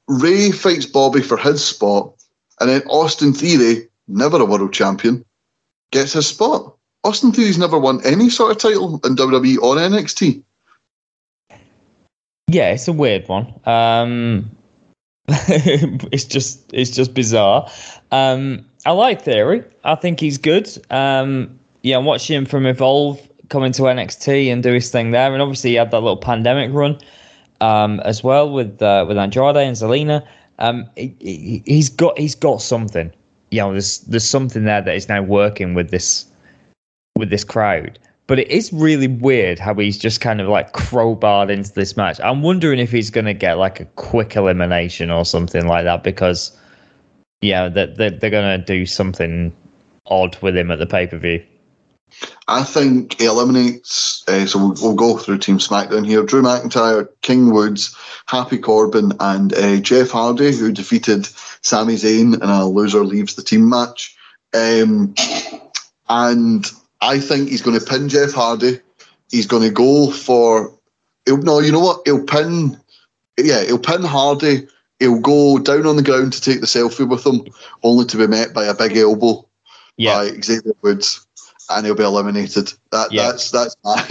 Ray 0.07 0.51
fights 0.51 0.85
Bobby 0.85 1.21
for 1.21 1.37
his 1.37 1.65
spot, 1.65 2.13
and 2.59 2.69
then 2.69 2.81
Austin 2.83 3.33
Theory, 3.33 3.87
never 4.07 4.37
a 4.37 4.45
world 4.45 4.73
champion, 4.73 5.23
gets 5.91 6.13
his 6.13 6.27
spot. 6.27 6.75
Austin 7.03 7.31
Theory's 7.31 7.57
never 7.57 7.77
won 7.77 8.03
any 8.05 8.29
sort 8.29 8.51
of 8.51 8.57
title 8.57 8.99
in 9.03 9.15
WWE 9.15 9.57
or 9.57 9.75
NXT. 9.75 10.41
yeah, 12.47 12.71
it's 12.71 12.87
a 12.87 12.93
weird 12.93 13.27
one. 13.27 13.53
Um, 13.65 14.49
it's 15.27 16.25
just 16.25 16.71
it's 16.73 16.91
just 16.91 17.13
bizarre. 17.13 17.69
Um, 18.11 18.65
I 18.85 18.91
like 18.91 19.21
Theory. 19.21 19.63
I 19.83 19.95
think 19.95 20.19
he's 20.19 20.37
good. 20.37 20.69
Um, 20.91 21.59
yeah, 21.81 21.97
I'm 21.97 22.05
watching 22.05 22.37
him 22.37 22.45
from 22.45 22.65
Evolve 22.65 23.19
coming 23.49 23.71
to 23.73 23.83
NXT 23.83 24.51
and 24.51 24.63
do 24.63 24.73
his 24.73 24.89
thing 24.91 25.11
there, 25.11 25.33
and 25.33 25.41
obviously 25.41 25.71
he 25.71 25.75
had 25.75 25.91
that 25.91 25.99
little 25.99 26.17
pandemic 26.17 26.71
run. 26.73 26.97
um, 27.63 27.99
as 28.01 28.23
well 28.23 28.51
with 28.51 28.81
uh, 28.81 29.05
with 29.07 29.17
Andrade 29.17 29.57
and 29.57 29.75
Zelina. 29.75 30.25
Um, 30.59 30.89
he, 30.95 31.63
he's 31.65 31.89
got 31.89 32.17
he's 32.17 32.35
got 32.35 32.61
something. 32.61 33.11
You 33.51 33.61
know, 33.61 33.71
there's 33.71 33.99
there's 33.99 34.27
something 34.27 34.65
there 34.65 34.81
that 34.81 34.95
is 34.95 35.09
now 35.09 35.21
working 35.21 35.73
with 35.73 35.91
this 35.91 36.25
with 37.17 37.29
this 37.29 37.43
crowd. 37.43 37.99
But 38.27 38.39
it 38.39 38.49
is 38.49 38.71
really 38.71 39.07
weird 39.07 39.59
how 39.59 39.75
he's 39.75 39.97
just 39.97 40.21
kind 40.21 40.39
of 40.39 40.47
like 40.47 40.71
crowbarred 40.71 41.51
into 41.51 41.73
this 41.73 41.97
match. 41.97 42.19
I'm 42.23 42.41
wondering 42.41 42.79
if 42.79 42.89
he's 42.89 43.09
going 43.09 43.25
to 43.25 43.33
get 43.33 43.57
like 43.57 43.81
a 43.81 43.85
quick 43.85 44.37
elimination 44.37 45.11
or 45.11 45.25
something 45.25 45.67
like 45.67 45.83
that 45.83 46.03
because, 46.03 46.57
yeah, 47.41 47.67
that 47.67 47.97
they're, 47.97 48.11
they're 48.11 48.29
going 48.29 48.59
to 48.59 48.65
do 48.65 48.85
something 48.85 49.53
odd 50.05 50.37
with 50.41 50.55
him 50.55 50.71
at 50.71 50.79
the 50.79 50.87
pay 50.87 51.05
per 51.05 51.17
view. 51.17 51.43
I 52.47 52.63
think 52.63 53.19
he 53.19 53.25
eliminates. 53.25 54.23
Uh, 54.27 54.45
so 54.45 54.59
we'll, 54.59 54.75
we'll, 54.81 54.95
go 54.95 55.17
through 55.17 55.39
Team 55.39 55.57
SmackDown 55.57 56.05
here: 56.05 56.23
Drew 56.23 56.41
McIntyre, 56.41 57.07
King 57.21 57.51
Woods, 57.51 57.95
Happy 58.27 58.57
Corbin, 58.57 59.13
and 59.19 59.53
uh, 59.53 59.77
Jeff 59.77 60.11
Hardy, 60.11 60.55
who 60.55 60.71
defeated 60.71 61.27
Sami 61.61 61.95
Zayn 61.95 62.35
in 62.35 62.49
a 62.49 62.65
loser 62.65 63.03
leaves 63.03 63.35
the 63.35 63.43
team 63.43 63.69
match. 63.69 64.15
Um, 64.53 65.15
and 66.09 66.71
I 67.01 67.19
think 67.19 67.49
he's 67.49 67.61
going 67.61 67.79
to 67.79 67.85
pin 67.85 68.09
Jeff 68.09 68.33
Hardy. 68.33 68.79
He's 69.31 69.47
going 69.47 69.63
to 69.63 69.71
go 69.71 70.11
for. 70.11 70.73
no, 71.27 71.59
you 71.59 71.71
know 71.71 71.79
what? 71.79 72.01
He'll 72.05 72.23
pin. 72.23 72.79
Yeah, 73.37 73.63
he'll 73.63 73.79
pin 73.79 74.03
Hardy. 74.03 74.67
He'll 74.99 75.19
go 75.19 75.57
down 75.59 75.87
on 75.87 75.95
the 75.95 76.03
ground 76.03 76.33
to 76.33 76.41
take 76.41 76.61
the 76.61 76.67
selfie 76.67 77.09
with 77.09 77.25
him, 77.25 77.45
only 77.81 78.05
to 78.05 78.17
be 78.17 78.27
met 78.27 78.53
by 78.53 78.65
a 78.65 78.75
big 78.75 78.95
elbow 78.95 79.45
yeah. 79.97 80.15
by 80.15 80.41
Xavier 80.41 80.73
Woods, 80.81 81.25
and 81.69 81.85
he'll 81.85 81.95
be 81.95 82.03
eliminated. 82.03 82.73
That 82.91 83.11
yeah. 83.11 83.31
that's 83.31 83.51
that's 83.51 83.75
my 83.83 84.05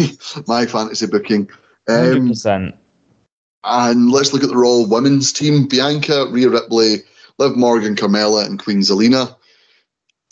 my 0.47 0.67
fantasy 0.67 1.07
booking. 1.07 1.51
Um, 1.89 2.29
100%. 2.29 2.77
And 3.65 4.11
let's 4.11 4.33
look 4.33 4.43
at 4.43 4.49
the 4.49 4.57
Raw 4.57 4.81
women's 4.87 5.33
team: 5.33 5.67
Bianca, 5.67 6.27
Rhea 6.31 6.49
Ripley, 6.49 6.97
Liv 7.39 7.57
Morgan, 7.57 7.97
Carmella, 7.97 8.47
and 8.47 8.59
Queen 8.59 8.81
Zelina. 8.81 9.37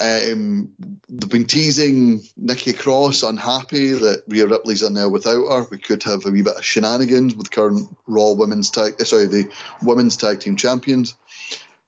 Um, 0.01 0.73
they've 1.11 1.29
been 1.29 1.47
teasing 1.47 2.23
Nikki 2.39 2.73
Cross 2.73 3.23
unhappy 3.23 3.93
that 3.93 4.25
Rhea 4.29 4.47
Ripley's 4.47 4.83
in 4.83 4.95
there 4.95 5.11
without 5.11 5.47
her. 5.47 5.69
We 5.71 5.77
could 5.77 6.03
have 6.05 6.25
a 6.25 6.31
wee 6.31 6.41
bit 6.41 6.57
of 6.57 6.65
shenanigans 6.65 7.35
with 7.35 7.51
current 7.51 7.95
Raw 8.07 8.33
women's 8.33 8.71
tag, 8.71 8.95
uh, 8.99 9.05
sorry, 9.05 9.27
the 9.27 9.53
women's 9.83 10.17
tag 10.17 10.41
team 10.41 10.57
champions. 10.57 11.17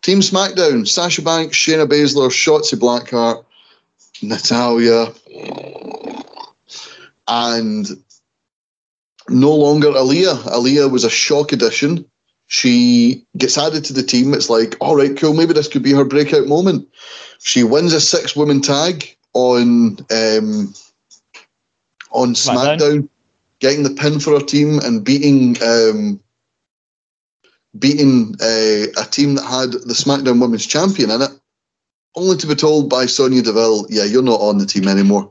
Team 0.02 0.20
SmackDown: 0.20 0.86
Sasha 0.86 1.22
Banks, 1.22 1.56
Shayna 1.56 1.86
Baszler, 1.86 2.28
Shotzi 2.28 2.78
Blackheart, 2.78 3.44
Natalya, 4.22 5.12
and 7.28 7.88
no 9.28 9.54
longer 9.54 9.88
Aliyah. 9.88 10.42
Aliyah 10.44 10.90
was 10.90 11.04
a 11.04 11.10
shock 11.10 11.52
addition. 11.52 12.04
She 12.46 13.24
gets 13.36 13.56
added 13.56 13.84
to 13.86 13.92
the 13.92 14.02
team. 14.02 14.34
It's 14.34 14.50
like, 14.50 14.76
all 14.80 14.96
right, 14.96 15.16
cool. 15.16 15.32
Maybe 15.32 15.54
this 15.54 15.68
could 15.68 15.82
be 15.82 15.92
her 15.92 16.04
breakout 16.04 16.46
moment. 16.46 16.88
She 17.38 17.64
wins 17.64 17.92
a 17.92 18.00
six 18.00 18.36
woman 18.36 18.60
tag 18.60 19.16
on 19.32 19.98
um, 20.10 20.74
on 22.10 22.34
SmackDown, 22.34 22.78
SmackDown, 22.78 23.08
getting 23.60 23.82
the 23.82 23.90
pin 23.90 24.20
for 24.20 24.38
her 24.38 24.44
team 24.44 24.78
and 24.80 25.02
beating 25.02 25.56
um, 25.62 26.20
beating 27.78 28.34
uh, 28.40 28.86
a 29.00 29.06
team 29.10 29.36
that 29.36 29.46
had 29.46 29.72
the 29.72 29.94
SmackDown 29.94 30.40
Women's 30.40 30.66
Champion 30.66 31.10
in 31.10 31.22
it, 31.22 31.30
only 32.14 32.36
to 32.36 32.46
be 32.46 32.54
told 32.54 32.88
by 32.88 33.06
Sonya 33.06 33.42
Deville, 33.42 33.86
"Yeah, 33.88 34.04
you're 34.04 34.22
not 34.22 34.40
on 34.40 34.58
the 34.58 34.66
team 34.66 34.88
anymore." 34.88 35.30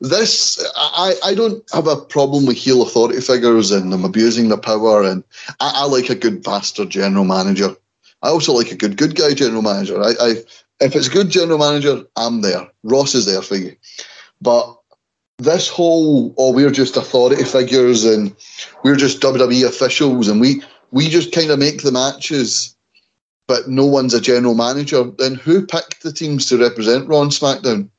This, 0.00 0.62
I, 0.76 1.14
I 1.24 1.34
don't 1.34 1.62
have 1.72 1.86
a 1.86 1.96
problem 1.96 2.46
with 2.46 2.56
heel 2.56 2.82
authority 2.82 3.20
figures 3.20 3.70
and 3.70 3.92
them 3.92 4.04
abusing 4.04 4.48
their 4.48 4.58
power, 4.58 5.02
and 5.02 5.24
I, 5.60 5.72
I 5.76 5.84
like 5.86 6.10
a 6.10 6.14
good 6.14 6.42
bastard 6.42 6.90
general 6.90 7.24
manager. 7.24 7.74
I 8.22 8.28
also 8.28 8.52
like 8.52 8.72
a 8.72 8.76
good 8.76 8.96
good 8.96 9.16
guy 9.16 9.34
general 9.34 9.62
manager. 9.62 10.02
I, 10.02 10.14
I 10.20 10.34
if 10.80 10.96
it's 10.96 11.06
a 11.06 11.10
good 11.10 11.30
general 11.30 11.58
manager, 11.58 12.04
I'm 12.16 12.40
there. 12.40 12.66
Ross 12.82 13.14
is 13.14 13.26
there 13.26 13.42
for 13.42 13.56
you. 13.56 13.76
But 14.40 14.76
this 15.38 15.68
whole, 15.68 16.34
oh, 16.38 16.52
we're 16.52 16.70
just 16.70 16.96
authority 16.96 17.44
figures 17.44 18.04
and 18.04 18.34
we're 18.82 18.96
just 18.96 19.20
WWE 19.20 19.66
officials 19.66 20.28
and 20.28 20.40
we 20.40 20.62
we 20.90 21.08
just 21.08 21.32
kind 21.32 21.50
of 21.50 21.58
make 21.58 21.82
the 21.82 21.92
matches, 21.92 22.73
but 23.46 23.68
no 23.68 23.84
one's 23.84 24.14
a 24.14 24.20
general 24.20 24.54
manager. 24.54 25.04
Then 25.04 25.34
who 25.34 25.66
picked 25.66 26.02
the 26.02 26.12
teams 26.12 26.46
to 26.46 26.58
represent 26.58 27.08
Raw 27.08 27.22
and 27.22 27.30
SmackDown? 27.30 27.90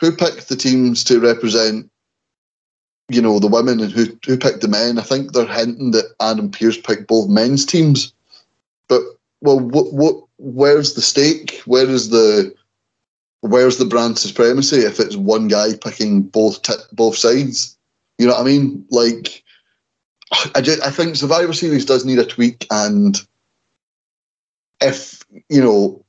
Who 0.00 0.12
picked 0.12 0.48
the 0.48 0.56
teams 0.56 1.04
to 1.04 1.20
represent, 1.20 1.90
you 3.08 3.22
know, 3.22 3.38
the 3.38 3.48
women 3.48 3.80
and 3.80 3.92
who 3.92 4.06
who 4.26 4.36
picked 4.36 4.60
the 4.60 4.68
men? 4.68 4.98
I 4.98 5.02
think 5.02 5.32
they're 5.32 5.46
hinting 5.46 5.92
that 5.92 6.12
Adam 6.20 6.50
Pearce 6.50 6.80
picked 6.80 7.06
both 7.06 7.28
men's 7.28 7.64
teams, 7.64 8.12
but 8.88 9.02
well, 9.40 9.58
what 9.58 9.92
what 9.92 10.24
where's 10.38 10.94
the 10.94 11.02
stake? 11.02 11.62
Where 11.66 11.88
is 11.88 12.10
the 12.10 12.54
where's 13.40 13.76
the 13.76 13.84
brand 13.84 14.18
supremacy 14.18 14.78
if 14.78 14.98
it's 14.98 15.16
one 15.16 15.48
guy 15.48 15.76
picking 15.76 16.22
both 16.22 16.62
t- 16.62 16.74
both 16.92 17.16
sides? 17.16 17.76
You 18.18 18.26
know 18.26 18.34
what 18.34 18.42
I 18.42 18.44
mean? 18.44 18.86
Like, 18.90 19.42
I 20.54 20.60
just, 20.60 20.80
I 20.82 20.90
think 20.90 21.16
Survivor 21.16 21.52
Series 21.52 21.84
does 21.84 22.04
need 22.04 22.18
a 22.18 22.24
tweak, 22.24 22.66
and 22.70 23.20
if 24.82 25.22
you 25.48 25.62
know, 25.62 26.04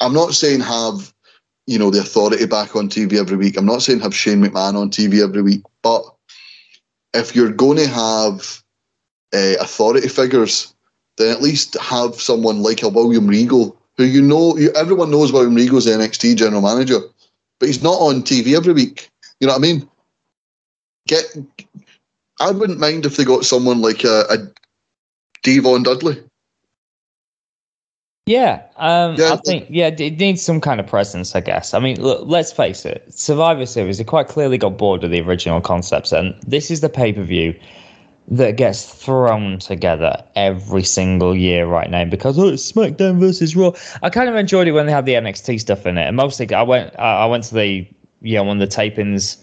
I'm 0.00 0.12
not 0.12 0.34
saying 0.34 0.60
have 0.60 1.12
you 1.66 1.78
know 1.78 1.90
the 1.90 2.00
authority 2.00 2.46
back 2.46 2.76
on 2.76 2.88
TV 2.88 3.14
every 3.14 3.36
week. 3.36 3.56
I'm 3.56 3.66
not 3.66 3.82
saying 3.82 4.00
have 4.00 4.14
Shane 4.14 4.42
McMahon 4.42 4.74
on 4.74 4.90
TV 4.90 5.22
every 5.22 5.42
week, 5.42 5.62
but 5.82 6.02
if 7.14 7.34
you're 7.34 7.52
going 7.52 7.78
to 7.78 7.88
have 7.88 8.62
uh, 9.34 9.54
authority 9.60 10.08
figures 10.08 10.74
then 11.20 11.30
at 11.30 11.42
least 11.42 11.76
have 11.80 12.14
someone 12.14 12.62
like 12.62 12.82
a 12.82 12.88
William 12.88 13.26
Regal, 13.26 13.76
who 13.98 14.04
you 14.04 14.22
know, 14.22 14.56
you, 14.56 14.72
everyone 14.72 15.10
knows 15.10 15.32
William 15.32 15.54
Regal's 15.54 15.86
NXT 15.86 16.36
general 16.36 16.62
manager, 16.62 16.98
but 17.58 17.66
he's 17.66 17.82
not 17.82 17.96
on 18.00 18.22
TV 18.22 18.56
every 18.56 18.72
week. 18.72 19.10
You 19.38 19.46
know 19.46 19.52
what 19.52 19.58
I 19.58 19.62
mean? 19.62 19.88
Get, 21.06 21.36
I 22.40 22.50
wouldn't 22.50 22.78
mind 22.78 23.04
if 23.04 23.18
they 23.18 23.24
got 23.24 23.44
someone 23.44 23.82
like 23.82 24.02
a, 24.02 24.24
a 24.30 24.38
Devon 25.42 25.82
Dudley. 25.82 26.22
Yeah, 28.30 28.62
um, 28.76 29.16
yeah, 29.16 29.32
I 29.32 29.36
think 29.38 29.66
yeah, 29.68 29.88
it 29.88 30.18
needs 30.20 30.40
some 30.40 30.60
kind 30.60 30.78
of 30.78 30.86
presence, 30.86 31.34
I 31.34 31.40
guess. 31.40 31.74
I 31.74 31.80
mean, 31.80 32.00
look, 32.00 32.22
let's 32.26 32.52
face 32.52 32.84
it, 32.84 33.12
Survivor 33.12 33.66
Series, 33.66 33.98
they 33.98 34.04
quite 34.04 34.28
clearly 34.28 34.56
got 34.56 34.78
bored 34.78 35.02
of 35.02 35.10
the 35.10 35.20
original 35.20 35.60
concepts, 35.60 36.12
and 36.12 36.40
this 36.46 36.70
is 36.70 36.80
the 36.80 36.88
pay 36.88 37.12
per 37.12 37.24
view 37.24 37.58
that 38.28 38.56
gets 38.56 38.84
thrown 38.84 39.58
together 39.58 40.24
every 40.36 40.84
single 40.84 41.34
year 41.34 41.66
right 41.66 41.90
now 41.90 42.04
because 42.04 42.38
oh 42.38 42.46
it's 42.46 42.70
SmackDown 42.70 43.18
versus 43.18 43.56
Raw. 43.56 43.72
I 44.00 44.10
kind 44.10 44.28
of 44.28 44.36
enjoyed 44.36 44.68
it 44.68 44.72
when 44.72 44.86
they 44.86 44.92
had 44.92 45.06
the 45.06 45.14
NXT 45.14 45.58
stuff 45.58 45.84
in 45.84 45.98
it, 45.98 46.06
and 46.06 46.16
mostly 46.16 46.54
I 46.54 46.62
went 46.62 46.96
I 47.00 47.26
went 47.26 47.42
to 47.44 47.54
the 47.54 47.84
you 48.20 48.34
know 48.36 48.44
one 48.44 48.62
of 48.62 48.70
the 48.70 48.76
tapings 48.76 49.42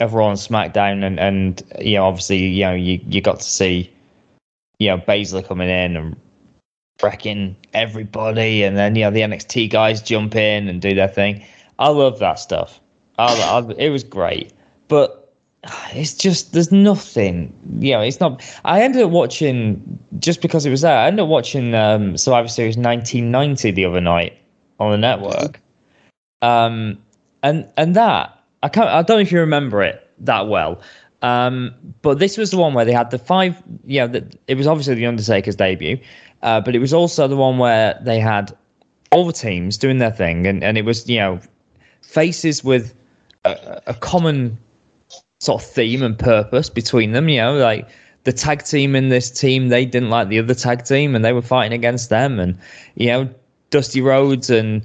of 0.00 0.12
Raw 0.12 0.28
and 0.28 0.38
SmackDown, 0.38 1.02
and 1.02 1.18
and 1.18 1.62
you 1.80 1.94
know 1.94 2.04
obviously 2.04 2.44
you 2.44 2.64
know 2.66 2.74
you 2.74 3.00
you 3.06 3.22
got 3.22 3.40
to 3.40 3.48
see 3.48 3.90
you 4.78 4.88
know 4.88 4.98
Baszler 4.98 5.42
coming 5.42 5.70
in 5.70 5.96
and 5.96 6.14
wrecking 7.02 7.56
everybody, 7.74 8.62
and 8.62 8.76
then 8.76 8.96
you 8.96 9.04
know 9.04 9.10
the 9.10 9.20
NXT 9.20 9.70
guys 9.70 10.02
jump 10.02 10.34
in 10.34 10.68
and 10.68 10.80
do 10.80 10.94
their 10.94 11.08
thing. 11.08 11.44
I 11.78 11.88
love 11.88 12.18
that 12.18 12.38
stuff. 12.38 12.80
I, 13.18 13.34
I, 13.34 13.72
it 13.78 13.90
was 13.90 14.04
great, 14.04 14.52
but 14.88 15.28
it's 15.92 16.14
just 16.14 16.52
there's 16.52 16.72
nothing 16.72 17.52
you 17.80 17.92
know 17.92 18.00
it's 18.00 18.20
not 18.20 18.42
i 18.64 18.80
ended 18.80 19.02
up 19.02 19.10
watching 19.10 19.98
just 20.18 20.40
because 20.40 20.64
it 20.64 20.70
was 20.70 20.82
there 20.82 20.96
i 20.96 21.06
ended 21.06 21.22
up 21.22 21.28
watching 21.28 21.74
um 21.74 22.16
survivor 22.16 22.48
series 22.48 22.76
1990 22.76 23.70
the 23.72 23.84
other 23.84 24.00
night 24.00 24.38
on 24.78 24.90
the 24.92 24.98
network 24.98 25.60
um 26.42 26.96
and 27.42 27.68
and 27.76 27.94
that 27.94 28.42
i 28.62 28.68
can't 28.68 28.88
i 28.88 29.02
don't 29.02 29.16
know 29.16 29.22
if 29.22 29.32
you 29.32 29.40
remember 29.40 29.82
it 29.82 30.08
that 30.18 30.48
well 30.48 30.80
um 31.22 31.74
but 32.02 32.20
this 32.20 32.36
was 32.36 32.52
the 32.52 32.56
one 32.56 32.74
where 32.74 32.84
they 32.84 32.92
had 32.92 33.10
the 33.10 33.18
five 33.18 33.60
yeah 33.84 34.06
you 34.06 34.20
know, 34.20 34.28
it 34.46 34.56
was 34.56 34.66
obviously 34.66 34.94
the 34.94 35.06
undertaker's 35.06 35.56
debut 35.56 35.98
uh, 36.42 36.60
but 36.60 36.74
it 36.74 36.78
was 36.78 36.92
also 36.92 37.28
the 37.28 37.36
one 37.36 37.58
where 37.58 37.98
they 38.02 38.20
had 38.20 38.56
all 39.10 39.26
the 39.26 39.32
teams 39.32 39.78
doing 39.78 39.98
their 39.98 40.10
thing 40.10 40.46
and 40.46 40.62
and 40.62 40.76
it 40.76 40.84
was 40.84 41.08
you 41.08 41.18
know 41.18 41.40
faces 42.02 42.62
with 42.62 42.94
a, 43.44 43.82
a 43.86 43.94
common 43.94 44.58
sort 45.40 45.62
of 45.62 45.68
theme 45.68 46.02
and 46.02 46.18
purpose 46.18 46.68
between 46.68 47.12
them. 47.12 47.28
You 47.28 47.38
know, 47.38 47.56
like 47.56 47.88
the 48.24 48.32
tag 48.32 48.64
team 48.64 48.96
in 48.96 49.08
this 49.08 49.30
team, 49.30 49.68
they 49.68 49.84
didn't 49.84 50.10
like 50.10 50.28
the 50.28 50.38
other 50.38 50.54
tag 50.54 50.84
team 50.84 51.14
and 51.14 51.24
they 51.24 51.32
were 51.32 51.42
fighting 51.42 51.72
against 51.72 52.10
them. 52.10 52.38
And, 52.38 52.58
you 52.96 53.08
know, 53.08 53.28
Dusty 53.70 54.00
Rhodes 54.00 54.50
and 54.50 54.82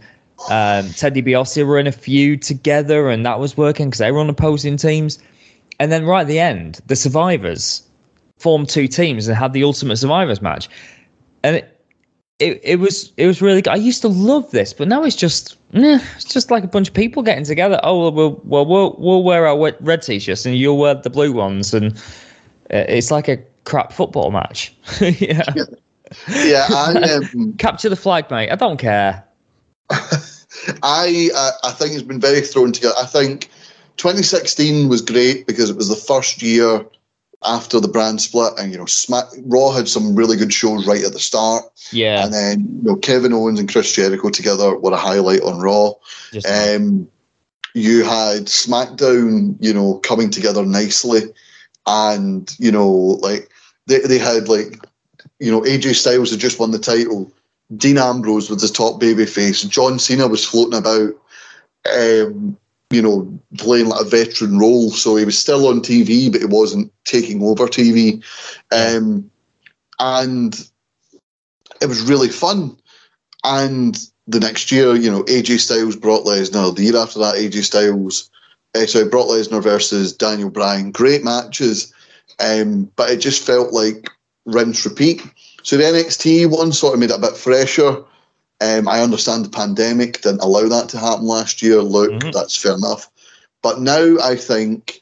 um, 0.49 0.89
Ted 0.91 1.16
DiBiase 1.16 1.66
were 1.66 1.80
in 1.80 1.88
a 1.88 1.91
feud 1.91 2.41
together 2.41 3.10
and 3.10 3.26
that 3.26 3.39
was 3.39 3.58
working 3.58 3.88
because 3.88 3.99
they 3.99 4.12
were 4.12 4.20
on 4.20 4.30
opposing 4.30 4.78
teams. 4.78 5.20
And 5.80 5.91
then 5.91 6.06
right 6.06 6.22
at 6.22 6.28
the 6.28 6.39
end, 6.39 6.82
the 6.86 6.95
survivors 6.95 7.82
formed 8.38 8.70
two 8.70 8.88
teams 8.88 9.28
and 9.28 9.38
had 9.38 9.54
the 9.54 9.64
ultimate 9.64 9.97
survivors 9.97 10.41
match. 10.41 10.70
And 11.43 11.57
it, 11.57 11.73
it, 12.39 12.59
it 12.63 12.79
was 12.79 13.13
it 13.17 13.27
was 13.27 13.41
really 13.41 13.61
good. 13.61 13.71
I 13.71 13.75
used 13.75 14.01
to 14.01 14.07
love 14.07 14.49
this, 14.51 14.73
but 14.73 14.87
now 14.87 15.03
it's 15.03 15.15
just 15.15 15.57
eh, 15.73 15.99
it's 16.15 16.25
just 16.25 16.51
like 16.51 16.63
a 16.63 16.67
bunch 16.67 16.87
of 16.87 16.93
people 16.93 17.23
getting 17.23 17.45
together. 17.45 17.79
Oh 17.83 17.99
well, 17.99 18.11
we'll 18.11 18.65
we'll 18.65 18.95
we'll 18.97 19.23
wear 19.23 19.47
our 19.47 19.73
red 19.79 20.01
t-shirts 20.01 20.45
and 20.45 20.57
you'll 20.57 20.77
wear 20.77 20.95
the 20.95 21.09
blue 21.09 21.31
ones, 21.31 21.73
and 21.73 21.95
uh, 22.73 22.85
it's 22.87 23.11
like 23.11 23.27
a 23.27 23.37
crap 23.65 23.93
football 23.93 24.31
match. 24.31 24.73
yeah. 25.01 25.43
Yeah, 26.43 26.67
I 26.69 27.19
um, 27.33 27.53
Capture 27.57 27.89
the 27.89 27.95
flag, 27.95 28.29
mate. 28.29 28.51
I 28.51 28.55
don't 28.55 28.77
care. 28.77 29.23
I 30.83 31.29
uh, 31.35 31.51
I 31.63 31.71
think 31.71 31.93
it's 31.93 32.03
been 32.03 32.21
very 32.21 32.41
thrown 32.41 32.71
together. 32.71 32.95
I 32.99 33.05
think 33.05 33.49
2016 33.97 34.89
was 34.89 35.01
great 35.01 35.47
because 35.47 35.69
it 35.69 35.75
was 35.75 35.89
the 35.89 35.95
first 35.95 36.41
year 36.41 36.85
after 37.45 37.79
the 37.79 37.87
brand 37.87 38.21
split, 38.21 38.53
and 38.57 38.71
you 38.71 38.77
know, 38.77 38.85
Smack 38.85 39.25
Raw 39.45 39.71
had 39.71 39.87
some 39.89 40.15
really 40.15 40.37
good 40.37 40.53
shows 40.53 40.87
right 40.87 41.03
at 41.03 41.13
the 41.13 41.19
start, 41.19 41.65
Yeah. 41.91 42.23
and 42.23 42.33
then 42.33 42.59
you 42.83 42.89
know 42.89 42.95
Kevin 42.95 43.33
Owens 43.33 43.59
and 43.59 43.71
Chris 43.71 43.91
Jericho 43.93 44.29
together 44.29 44.77
were 44.77 44.91
a 44.93 44.97
highlight 44.97 45.41
on 45.41 45.59
Raw. 45.59 45.93
Just- 46.31 46.47
Um, 46.47 47.07
you 47.75 48.03
had 48.03 48.45
SmackDown, 48.45 49.55
you 49.59 49.73
know, 49.73 49.95
coming 50.03 50.29
together 50.29 50.65
nicely, 50.65 51.21
and 51.87 52.53
you 52.59 52.71
know, 52.71 52.87
like 52.87 53.49
they 53.87 53.99
they 53.99 54.17
had 54.19 54.47
like, 54.47 54.77
you 55.39 55.51
know, 55.51 55.61
AJ 55.61 55.95
Styles 55.95 56.31
had 56.31 56.39
just 56.39 56.59
won 56.59 56.71
the 56.71 56.79
title. 56.79 57.31
Dean 57.75 57.97
Ambrose 57.97 58.49
was 58.49 58.61
the 58.61 58.67
top 58.67 59.01
babyface. 59.01 59.67
John 59.67 59.97
Cena 59.97 60.27
was 60.27 60.45
floating 60.45 60.77
about, 60.77 61.13
um, 61.95 62.57
you 62.93 63.01
know, 63.01 63.39
playing 63.57 63.87
like 63.87 64.01
a 64.01 64.09
veteran 64.09 64.59
role. 64.59 64.91
So 64.91 65.15
he 65.15 65.25
was 65.25 65.37
still 65.37 65.67
on 65.67 65.81
TV, 65.81 66.31
but 66.31 66.41
he 66.41 66.47
wasn't 66.47 66.91
taking 67.05 67.43
over 67.43 67.67
TV. 67.67 68.23
Um, 68.71 69.29
and 69.99 70.69
it 71.81 71.87
was 71.87 72.01
really 72.01 72.29
fun. 72.29 72.77
And 73.43 73.99
the 74.27 74.39
next 74.39 74.71
year, 74.71 74.95
you 74.95 75.11
know, 75.11 75.23
AJ 75.23 75.59
Styles, 75.59 75.95
Brock 75.95 76.23
Lesnar. 76.23 76.75
The 76.75 76.83
year 76.83 76.97
after 76.97 77.19
that, 77.19 77.35
AJ 77.35 77.63
Styles, 77.63 78.29
uh, 78.75 78.85
sorry, 78.85 79.09
Brock 79.09 79.27
Lesnar 79.27 79.61
versus 79.61 80.13
Daniel 80.13 80.49
Bryan. 80.49 80.91
Great 80.91 81.23
matches, 81.23 81.93
um, 82.39 82.89
but 82.95 83.11
it 83.11 83.17
just 83.17 83.45
felt 83.45 83.73
like 83.73 84.09
rinse 84.45 84.85
repeat. 84.85 85.21
So 85.63 85.77
the 85.77 85.83
NXT 85.83 86.49
one 86.49 86.71
sort 86.71 86.93
of 86.93 86.99
made 86.99 87.11
it 87.11 87.17
a 87.17 87.21
bit 87.21 87.37
fresher. 87.37 88.03
Um, 88.64 88.88
I 88.88 89.01
understand 89.01 89.43
the 89.43 89.49
pandemic 89.49 90.22
didn't 90.22 90.41
allow 90.41 90.68
that 90.70 90.88
to 90.89 90.97
happen 90.97 91.26
last 91.26 91.61
year. 91.61 91.82
Look, 91.82 92.11
Mhm. 92.11 92.32
that's 92.32 92.55
fair 92.55 92.76
enough. 92.76 93.09
But 93.61 93.82
now 93.82 94.18
I 94.24 94.36
think 94.38 95.01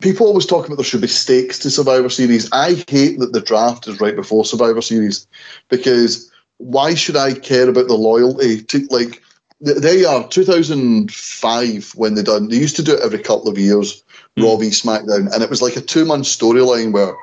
people 0.00 0.26
always 0.26 0.46
talk 0.46 0.66
about 0.66 0.76
there 0.76 0.84
should 0.84 1.00
be 1.00 1.06
stakes 1.08 1.58
to 1.60 1.70
Survivor 1.70 2.08
Series. 2.08 2.48
I 2.52 2.84
hate 2.88 3.18
that 3.20 3.32
the 3.32 3.40
draft 3.40 3.88
is 3.88 4.00
right 4.00 4.16
before 4.16 4.44
Survivor 4.44 4.82
Series 4.82 5.26
because 5.68 6.30
why 6.58 6.94
should 6.94 7.16
I 7.16 7.34
care 7.34 7.68
about 7.68 7.88
the 7.88 7.94
loyalty 7.94 8.62
to 8.62 8.86
like 8.90 9.22
th- 9.64 9.78
they 9.78 10.04
are 10.04 10.28
2005 10.28 11.92
when 11.94 12.14
they 12.14 12.22
done 12.22 12.48
they 12.48 12.56
used 12.56 12.76
to 12.76 12.82
do 12.82 12.94
it 12.94 13.00
every 13.02 13.18
couple 13.18 13.48
of 13.48 13.58
years 13.58 14.02
Raw 14.38 14.56
v 14.56 14.68
SmackDown 14.68 15.32
and 15.32 15.42
it 15.42 15.50
was 15.50 15.62
like 15.62 15.76
a 15.76 15.80
two 15.80 16.04
month 16.04 16.26
storyline 16.26 16.92
where 16.92 17.14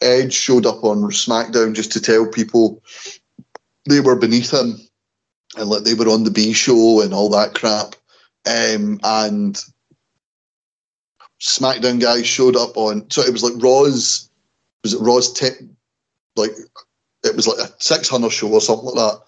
Edge 0.00 0.32
showed 0.32 0.66
up 0.66 0.82
on 0.84 1.02
SmackDown 1.10 1.74
just 1.74 1.92
to 1.92 2.00
tell 2.00 2.26
people 2.26 2.82
they 3.88 4.00
were 4.00 4.16
beneath 4.16 4.52
him 4.52 4.78
and 5.56 5.68
like 5.68 5.84
they 5.84 5.94
were 5.94 6.08
on 6.08 6.24
the 6.24 6.30
B 6.30 6.52
show 6.52 7.00
and 7.00 7.12
all 7.14 7.28
that 7.30 7.54
crap 7.54 7.94
um, 8.46 9.00
and 9.02 9.62
SmackDown 11.40 12.00
guys 12.00 12.26
showed 12.26 12.56
up 12.56 12.76
on 12.76 13.10
so 13.10 13.22
it 13.22 13.32
was 13.32 13.42
like 13.42 13.62
Raw's 13.62 14.28
was 14.82 14.94
it 14.94 15.00
Raw's 15.00 15.32
tip 15.32 15.54
like 16.36 16.52
it 17.24 17.36
was 17.36 17.46
like 17.46 17.58
a 17.58 17.72
600 17.78 18.30
show 18.30 18.48
or 18.48 18.60
something 18.60 18.86
like 18.86 18.94
that, 18.94 19.20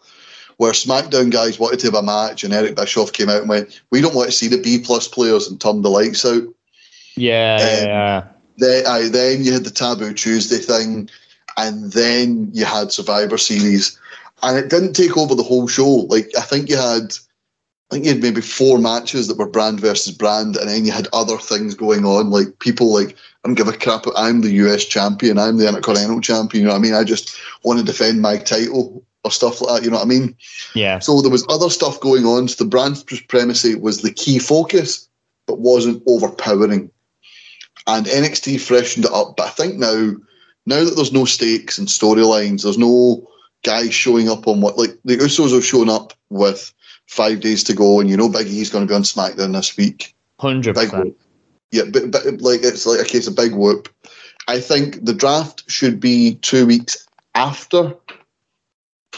where 0.57 0.73
SmackDown 0.73 1.31
guys 1.31 1.59
wanted 1.59 1.81
to 1.81 1.87
have 1.89 1.95
a 1.95 2.03
match, 2.03 2.45
and 2.45 2.53
Eric 2.53 2.77
Bischoff 2.77 3.13
came 3.13 3.29
out 3.29 3.41
and 3.41 3.49
went, 3.49 3.81
"We 3.91 4.01
don't 4.01 4.15
want 4.15 4.31
to 4.31 4.37
see 4.37 4.49
the 4.49 4.61
B 4.61 4.79
plus 4.79 5.09
players," 5.09 5.49
and 5.49 5.61
turned 5.61 5.85
the 5.85 5.91
lights 5.91 6.25
out. 6.25 6.45
Yeah, 7.17 7.57
Um, 7.61 7.87
yeah. 7.87 8.25
Then, 8.59 8.87
aye, 8.87 9.09
then 9.09 9.45
you 9.45 9.53
had 9.53 9.65
the 9.65 9.71
Taboo 9.71 10.13
Tuesday 10.13 10.59
thing, 10.59 11.09
and 11.57 11.93
then 11.93 12.51
you 12.53 12.65
had 12.65 12.93
Survivor 12.93 13.39
Series, 13.39 13.99
and 14.43 14.59
it 14.59 14.71
didn't 14.71 14.95
take 14.95 15.17
over 15.17 15.35
the 15.35 15.43
whole 15.43 15.69
show. 15.69 15.89
Like 15.89 16.31
I 16.37 16.43
think 16.43 16.69
you 16.69 16.77
had, 16.77 17.15
I 17.91 17.95
think 17.95 18.05
you 18.05 18.13
had 18.13 18.23
maybe 18.23 18.41
four 18.41 18.79
matches 18.79 19.29
that 19.29 19.39
were 19.39 19.49
brand 19.49 19.81
versus 19.81 20.17
brand, 20.17 20.57
and 20.57 20.69
then 20.69 20.85
you 20.85 20.93
had 20.93 21.09
other 21.13 21.39
things 21.39 21.75
going 21.75 22.05
on, 22.05 22.31
like 22.31 22.59
people 22.59 22.93
like 22.93 23.17
I 23.45 23.49
don't 23.49 23.55
give 23.55 23.69
a 23.69 23.73
crap. 23.73 24.05
I'm 24.17 24.43
the 24.43 24.53
US 24.53 24.85
champion. 24.85 25.39
I'm 25.39 25.57
the 25.57 25.69
Intercontinental 25.69 26.21
champion. 26.21 26.63
You 26.63 26.69
know 26.69 26.75
what 26.75 26.81
I 26.81 26.83
mean? 26.83 26.95
I 26.95 27.05
just 27.05 27.39
want 27.65 27.79
to 27.79 27.85
defend 27.85 28.21
my 28.21 28.37
title 28.37 29.03
or 29.25 29.31
stuff 29.31 29.61
like 29.61 29.77
that. 29.77 29.85
You 29.85 29.91
know 29.91 29.97
what 29.97 30.05
I 30.05 30.09
mean? 30.09 30.37
Yeah. 30.75 30.99
So 30.99 31.23
there 31.23 31.31
was 31.31 31.47
other 31.49 31.71
stuff 31.71 32.01
going 32.01 32.27
on. 32.27 32.49
So 32.49 32.65
the 32.65 32.71
brand 32.71 32.99
supremacy 32.99 33.75
was 33.75 34.03
the 34.03 34.13
key 34.13 34.39
focus, 34.39 35.09
but 35.47 35.59
wasn't 35.59 36.03
overpowering. 36.07 36.91
And 37.87 38.07
NXT 38.07 38.61
freshened 38.61 39.07
it 39.07 39.13
up. 39.13 39.37
But 39.37 39.47
I 39.47 39.51
think 39.51 39.77
now, 39.77 40.13
now 40.67 40.85
that 40.85 40.97
there's 40.97 41.13
no 41.13 41.25
stakes 41.25 41.79
and 41.79 41.89
storylines, 41.89 42.63
there's 42.63 42.79
no 42.79 43.27
guys 43.63 43.93
showing 43.95 44.29
up 44.29 44.47
on 44.47 44.61
what 44.61 44.79
like 44.79 44.99
the 45.05 45.17
Usos 45.17 45.53
have 45.53 45.65
shown 45.65 45.89
up 45.89 46.13
with 46.29 46.73
five 47.07 47.41
days 47.41 47.65
to 47.65 47.75
go, 47.75 48.01
and 48.01 48.09
you 48.09 48.17
know 48.17 48.29
Big 48.29 48.47
E's 48.47 48.71
going 48.71 48.87
to 48.87 48.91
be 48.91 48.95
on 48.95 49.03
SmackDown 49.03 49.53
this 49.53 49.77
week. 49.77 50.15
Hundred 50.39 50.75
percent. 50.75 51.17
Yeah, 51.71 51.85
but, 51.93 52.11
but 52.11 52.25
like 52.41 52.63
it's 52.63 52.87
like 52.87 53.01
a 53.01 53.05
case 53.05 53.27
of 53.27 53.37
big 53.37 53.55
whoop. 53.55 53.89
I 54.49 54.61
think 54.61 55.05
the 55.05 55.15
draft 55.15 55.71
should 55.71 56.01
be 56.01 56.35
two 56.37 56.67
weeks 56.67 57.07
after 57.35 57.95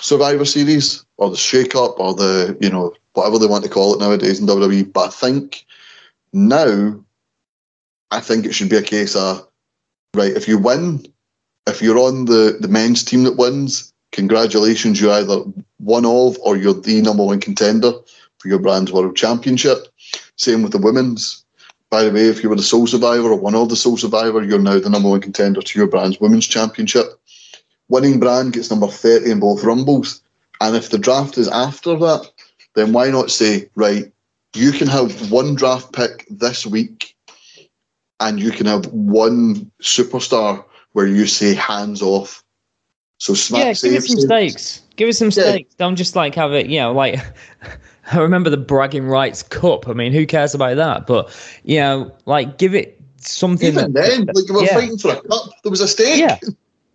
Survivor 0.03 0.45
Series 0.45 1.05
or 1.17 1.31
the 1.31 1.37
shake 1.37 1.75
up 1.75 1.99
or 1.99 2.15
the, 2.15 2.57
you 2.61 2.69
know, 2.69 2.93
whatever 3.15 3.39
they 3.39 3.47
want 3.47 3.65
to 3.65 3.71
call 3.71 3.95
it 3.95 4.01
nowadays 4.01 4.41
in 4.41 4.47
WWE. 4.47 4.93
But 4.93 5.09
I 5.09 5.11
think 5.11 5.65
now, 6.33 7.03
I 8.11 8.21
think 8.21 8.45
it 8.45 8.53
should 8.53 8.69
be 8.69 8.77
a 8.77 8.83
case 8.83 9.15
of, 9.15 9.47
right, 10.15 10.33
if 10.33 10.49
you 10.49 10.59
win, 10.59 11.07
if 11.67 11.81
you're 11.81 11.99
on 11.99 12.25
the, 12.25 12.59
the 12.61 12.69
men's 12.69 13.05
team 13.05 13.23
that 13.25 13.37
wins, 13.37 13.92
congratulations, 14.13 15.01
you're 15.01 15.13
either 15.13 15.43
one 15.79 16.07
of 16.07 16.39
or 16.39 16.57
you're 16.57 16.75
the 16.75 17.03
number 17.03 17.25
one 17.25 17.41
contender 17.41 17.93
for 18.39 18.49
your 18.49 18.59
brand's 18.59 18.93
world 18.93 19.17
championship. 19.17 19.89
Same 20.37 20.63
with 20.63 20.73
the 20.73 20.79
women's. 20.79 21.45
By 21.91 22.05
the 22.05 22.11
way, 22.11 22.27
if 22.27 22.43
you 22.43 22.49
were 22.49 22.57
the 22.57 22.63
sole 22.63 22.87
survivor 22.87 23.31
or 23.31 23.39
one 23.39 23.55
of 23.55 23.69
the 23.69 23.77
sole 23.77 23.99
survivor, 23.99 24.43
you're 24.43 24.59
now 24.59 24.79
the 24.79 24.89
number 24.89 25.11
one 25.11 25.21
contender 25.21 25.61
to 25.61 25.79
your 25.79 25.89
brand's 25.89 26.21
women's 26.21 26.47
championship. 26.47 27.21
Winning 27.89 28.19
brand 28.19 28.55
gets 28.55 28.71
number 28.71 28.87
30 28.87 29.31
in 29.31 29.41
both 29.41 29.65
rumbles. 29.65 30.23
And 30.61 30.75
if 30.75 30.91
the 30.91 30.99
draft 30.99 31.37
is 31.37 31.49
after 31.49 31.97
that, 31.99 32.31
then 32.75 32.93
why 32.93 33.11
not 33.11 33.31
say, 33.31 33.69
right, 33.75 34.11
you 34.55 34.73
can 34.73 34.89
have 34.89 35.31
one 35.31 35.55
draft 35.55 35.93
pick 35.93 36.27
this 36.31 36.67
week 36.67 37.15
and 38.21 38.41
you 38.41 38.51
can 38.51 38.67
have 38.67 38.87
one 38.87 39.71
superstar 39.83 40.65
where 40.93 41.07
you 41.07 41.27
say 41.27 41.55
hands 41.55 42.03
off. 42.03 42.42
So 43.23 43.35
Smack 43.35 43.61
Yeah, 43.61 43.73
give 43.75 43.93
it 43.95 44.03
some 44.03 44.21
stakes. 44.21 44.83
Give 44.97 45.09
it 45.09 45.13
some 45.13 45.27
Yeah. 45.29 45.51
stakes. 45.51 45.75
Don't 45.77 45.95
just 45.95 46.17
like 46.17 46.35
have 46.35 46.53
it, 46.55 46.67
you 46.67 46.81
know, 46.81 46.93
like 46.93 47.21
I 48.13 48.19
remember 48.19 48.51
the 48.51 48.57
bragging 48.57 49.07
rights 49.07 49.45
cup. 49.45 49.87
I 49.87 49.93
mean, 49.93 50.13
who 50.13 50.27
cares 50.27 50.57
about 50.57 50.77
that? 50.77 51.07
But 51.07 51.31
you 51.63 51.79
know, 51.79 52.13
like 52.27 52.59
give 52.59 52.75
it 52.75 53.01
something. 53.19 53.69
Even 53.69 53.93
that- 53.93 54.09
then, 54.09 54.27
like 54.27 54.49
we 54.49 54.57
were 54.57 54.65
yeah. 54.65 54.75
fighting 54.75 54.99
for 54.99 55.13
a 55.13 55.23
cup. 55.23 55.51
There 55.63 55.71
was 55.71 55.81
a 55.81 55.87
stake. 55.87 56.19
Yeah. 56.19 56.37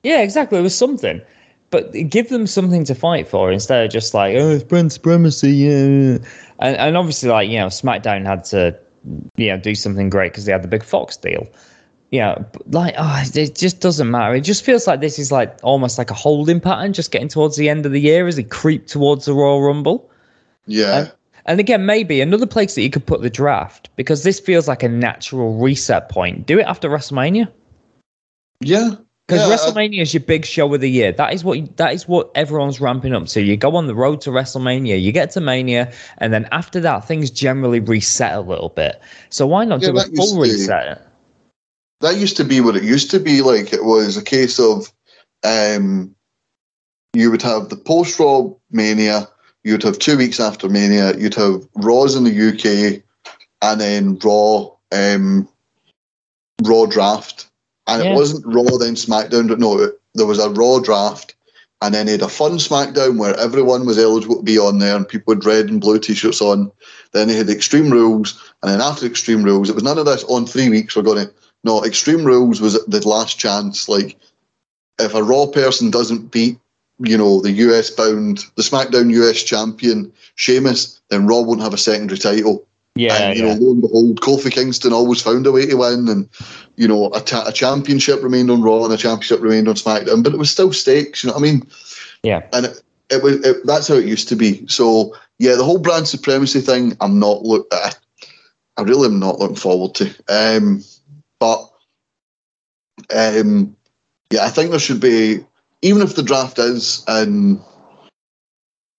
Yeah, 0.03 0.21
exactly. 0.21 0.59
It 0.59 0.63
was 0.63 0.77
something. 0.77 1.21
But 1.69 1.93
give 2.09 2.27
them 2.27 2.45
something 2.45 2.83
to 2.83 2.93
fight 2.93 3.25
for 3.25 3.49
instead 3.49 3.85
of 3.85 3.89
just 3.89 4.13
like, 4.13 4.35
oh, 4.35 4.51
it's 4.51 4.65
brand 4.65 4.91
supremacy. 4.91 5.51
Yeah. 5.51 6.17
And, 6.59 6.75
and 6.75 6.97
obviously, 6.97 7.29
like, 7.29 7.49
you 7.49 7.57
know, 7.57 7.67
SmackDown 7.67 8.25
had 8.25 8.43
to, 8.45 8.77
you 9.37 9.47
know, 9.47 9.57
do 9.57 9.75
something 9.75 10.09
great 10.09 10.33
because 10.33 10.43
they 10.43 10.51
had 10.51 10.61
the 10.61 10.67
big 10.67 10.83
Fox 10.83 11.15
deal. 11.15 11.47
Yeah, 12.09 12.43
like, 12.67 12.95
oh, 12.97 13.23
it 13.35 13.55
just 13.55 13.81
doesn't 13.81 14.09
matter. 14.09 14.33
It 14.33 14.41
just 14.41 14.63
feels 14.63 14.87
like 14.87 15.01
this 15.01 15.19
is 15.19 15.29
like 15.31 15.57
almost 15.61 15.97
like 15.97 16.09
a 16.09 16.13
holding 16.13 16.61
pattern, 16.61 16.93
just 16.93 17.11
getting 17.11 17.27
towards 17.27 17.57
the 17.57 17.67
end 17.67 17.85
of 17.85 17.91
the 17.91 17.99
year 17.99 18.27
as 18.27 18.37
they 18.37 18.43
creep 18.43 18.87
towards 18.87 19.25
the 19.25 19.33
Royal 19.33 19.61
Rumble. 19.61 20.09
Yeah. 20.67 20.97
And, 20.99 21.11
and 21.45 21.59
again, 21.59 21.85
maybe 21.85 22.21
another 22.21 22.45
place 22.45 22.75
that 22.75 22.81
you 22.81 22.89
could 22.89 23.05
put 23.05 23.21
the 23.21 23.29
draft 23.29 23.89
because 23.97 24.23
this 24.23 24.39
feels 24.39 24.69
like 24.69 24.83
a 24.83 24.87
natural 24.89 25.57
reset 25.57 26.07
point. 26.07 26.45
Do 26.45 26.59
it 26.59 26.63
after 26.65 26.89
WrestleMania. 26.89 27.51
yeah. 28.61 28.91
Because 29.27 29.41
Yeah, 29.49 29.53
I- 29.53 29.57
WrestleMania 29.57 30.01
is 30.03 30.13
your 30.13 30.23
big 30.23 30.45
show 30.45 30.73
of 30.73 30.79
the 30.79 30.89
year. 30.89 31.11
That 31.11 31.33
is 31.33 31.43
what 31.43 31.75
that 31.75 31.93
is 31.93 32.07
what 32.07 32.31
everyone's 32.35 32.79
ramping 32.79 33.13
up 33.13 33.25
to. 33.27 33.41
You 33.41 33.57
go 33.57 33.75
on 33.75 33.85
the 33.87 33.93
road 33.95 34.21
to 34.21 34.29
WrestleMania, 34.29 35.01
you 35.01 35.11
get 35.11 35.31
to 35.31 35.41
Mania, 35.41 35.91
and 36.19 36.31
then 36.31 36.47
after 36.53 36.79
that, 36.79 37.05
things 37.05 37.29
generally 37.29 37.81
reset 37.81 38.35
a 38.35 38.39
little 38.39 38.69
bit. 38.69 39.01
So 39.29 39.45
why 39.45 39.65
not 39.65 39.81
Yeah, 39.81 39.89
do 39.89 39.97
a 39.97 40.03
full 40.15 40.39
reset? 40.39 41.05
That 42.01 42.17
used 42.17 42.37
to 42.37 42.43
be 42.43 42.61
what 42.61 42.75
it 42.75 42.83
used 42.83 43.11
to 43.11 43.19
be 43.19 43.41
like. 43.41 43.73
It 43.73 43.83
was 43.83 44.17
a 44.17 44.23
case 44.23 44.59
of 44.59 44.91
um, 45.43 46.15
you 47.13 47.31
would 47.31 47.41
have 47.41 47.69
the 47.69 47.77
post 47.77 48.19
Raw 48.19 48.49
Mania, 48.71 49.27
you'd 49.63 49.83
have 49.83 49.99
two 49.99 50.17
weeks 50.17 50.39
after 50.39 50.69
Mania, 50.69 51.17
you'd 51.17 51.35
have 51.35 51.67
Raws 51.75 52.15
in 52.15 52.23
the 52.23 52.49
UK, 52.49 53.01
and 53.61 53.81
then 53.81 54.19
Raw 54.23 54.71
um, 54.91 55.47
Raw 56.63 56.85
draft, 56.85 57.49
and 57.87 58.03
Yeah. 58.03 58.11
it 58.11 58.15
wasn't 58.15 58.45
Raw 58.45 58.77
then 58.77 58.95
SmackDown. 58.95 59.47
But 59.47 59.59
no, 59.59 59.79
it, 59.79 59.99
there 60.13 60.25
was 60.25 60.39
a 60.39 60.49
Raw 60.49 60.79
draft. 60.79 61.33
And 61.79 61.93
then 61.93 62.07
they 62.07 62.13
had 62.13 62.23
a 62.23 62.27
fun 62.27 62.53
SmackDown 62.53 63.19
where 63.19 63.39
everyone 63.39 63.85
was 63.85 63.99
eligible 63.99 64.37
to 64.37 64.41
be 64.41 64.57
on 64.57 64.79
there 64.79 64.95
and 64.95 65.07
people 65.07 65.35
with 65.35 65.45
red 65.45 65.69
and 65.69 65.79
blue 65.79 65.99
t 65.99 66.15
shirts 66.15 66.41
on. 66.41 66.71
Then 67.11 67.27
they 67.27 67.35
had 67.35 67.51
Extreme 67.51 67.91
Rules. 67.91 68.51
And 68.63 68.71
then 68.71 68.81
after 68.81 69.05
Extreme 69.05 69.43
Rules, 69.43 69.69
it 69.69 69.75
was 69.75 69.83
none 69.83 69.99
of 69.99 70.07
this 70.07 70.23
on 70.23 70.47
three 70.47 70.69
weeks. 70.69 70.95
We're 70.95 71.03
going 71.03 71.27
to 71.27 71.33
No, 71.67 71.83
Extreme 71.83 72.23
Rules 72.23 72.61
was 72.61 72.81
the 72.85 73.05
last 73.05 73.37
chance. 73.37 73.89
Like, 73.89 74.15
if 74.99 75.13
a 75.13 75.21
Raw 75.21 75.47
person 75.47 75.91
doesn't 75.91 76.31
beat, 76.31 76.57
you 76.99 77.17
know, 77.17 77.41
the 77.41 77.51
US 77.51 77.91
bound, 77.91 78.45
the 78.55 78.63
SmackDown 78.63 79.11
US 79.11 79.43
champion 79.43 80.13
Sheamus, 80.35 81.01
then 81.09 81.27
Raw 81.27 81.41
won't 81.41 81.61
have 81.61 81.73
a 81.73 81.77
secondary 81.77 82.19
title. 82.19 82.65
Yeah, 82.95 83.15
and, 83.15 83.37
you 83.37 83.45
yeah. 83.45 83.53
know, 83.53 83.59
lo 83.59 83.71
and 83.73 83.81
behold, 83.81 84.21
Kofi 84.21 84.49
Kingston 84.49 84.93
always 84.93 85.21
found 85.21 85.45
a 85.45 85.51
way 85.51 85.65
to 85.65 85.75
win, 85.75 86.07
and 86.07 86.29
you 86.77 86.87
know, 86.87 87.11
a, 87.13 87.19
ta- 87.19 87.45
a 87.45 87.51
championship 87.51 88.23
remained 88.23 88.49
on 88.49 88.61
Raw 88.61 88.85
and 88.85 88.93
a 88.93 88.97
championship 88.97 89.41
remained 89.41 89.67
on 89.67 89.75
SmackDown, 89.75 90.23
but 90.23 90.33
it 90.33 90.39
was 90.39 90.49
still 90.49 90.71
stakes. 90.71 91.21
You 91.21 91.27
know 91.27 91.33
what 91.33 91.41
I 91.41 91.51
mean? 91.51 91.67
yeah. 92.23 92.47
and 92.53 92.67
it, 92.67 92.81
it 93.09 93.21
was 93.21 93.45
it, 93.45 93.65
that's 93.65 93.89
how 93.89 93.95
it 93.95 94.05
used 94.05 94.29
to 94.29 94.37
be. 94.37 94.65
So 94.67 95.15
yeah, 95.37 95.55
the 95.55 95.65
whole 95.65 95.79
brand 95.79 96.07
supremacy 96.07 96.61
thing, 96.61 96.95
I'm 97.01 97.19
not 97.19 97.43
look. 97.43 97.67
I, 97.73 97.91
I 98.77 98.83
really 98.83 99.07
am 99.07 99.19
not 99.19 99.39
looking 99.39 99.57
forward 99.57 99.95
to. 99.95 100.05
Um, 100.29 100.83
but 101.39 101.69
um, 103.15 103.75
yeah, 104.31 104.43
I 104.45 104.49
think 104.49 104.71
there 104.71 104.79
should 104.79 104.99
be 104.99 105.45
even 105.81 106.01
if 106.01 106.15
the 106.15 106.23
draft 106.23 106.59
is 106.59 107.03
in 107.07 107.61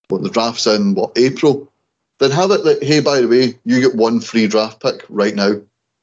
what 0.09 0.23
the 0.23 0.31
draft's 0.31 0.67
in 0.67 0.95
what 0.95 1.17
April, 1.19 1.71
then 2.19 2.31
have 2.31 2.51
it 2.51 2.65
that 2.65 2.83
hey, 2.83 3.01
by 3.01 3.21
the 3.21 3.29
way, 3.29 3.59
you 3.65 3.81
get 3.81 3.95
one 3.97 4.21
free 4.21 4.47
draft 4.47 4.81
pick 4.83 5.05
right 5.09 5.35
now. 5.35 5.61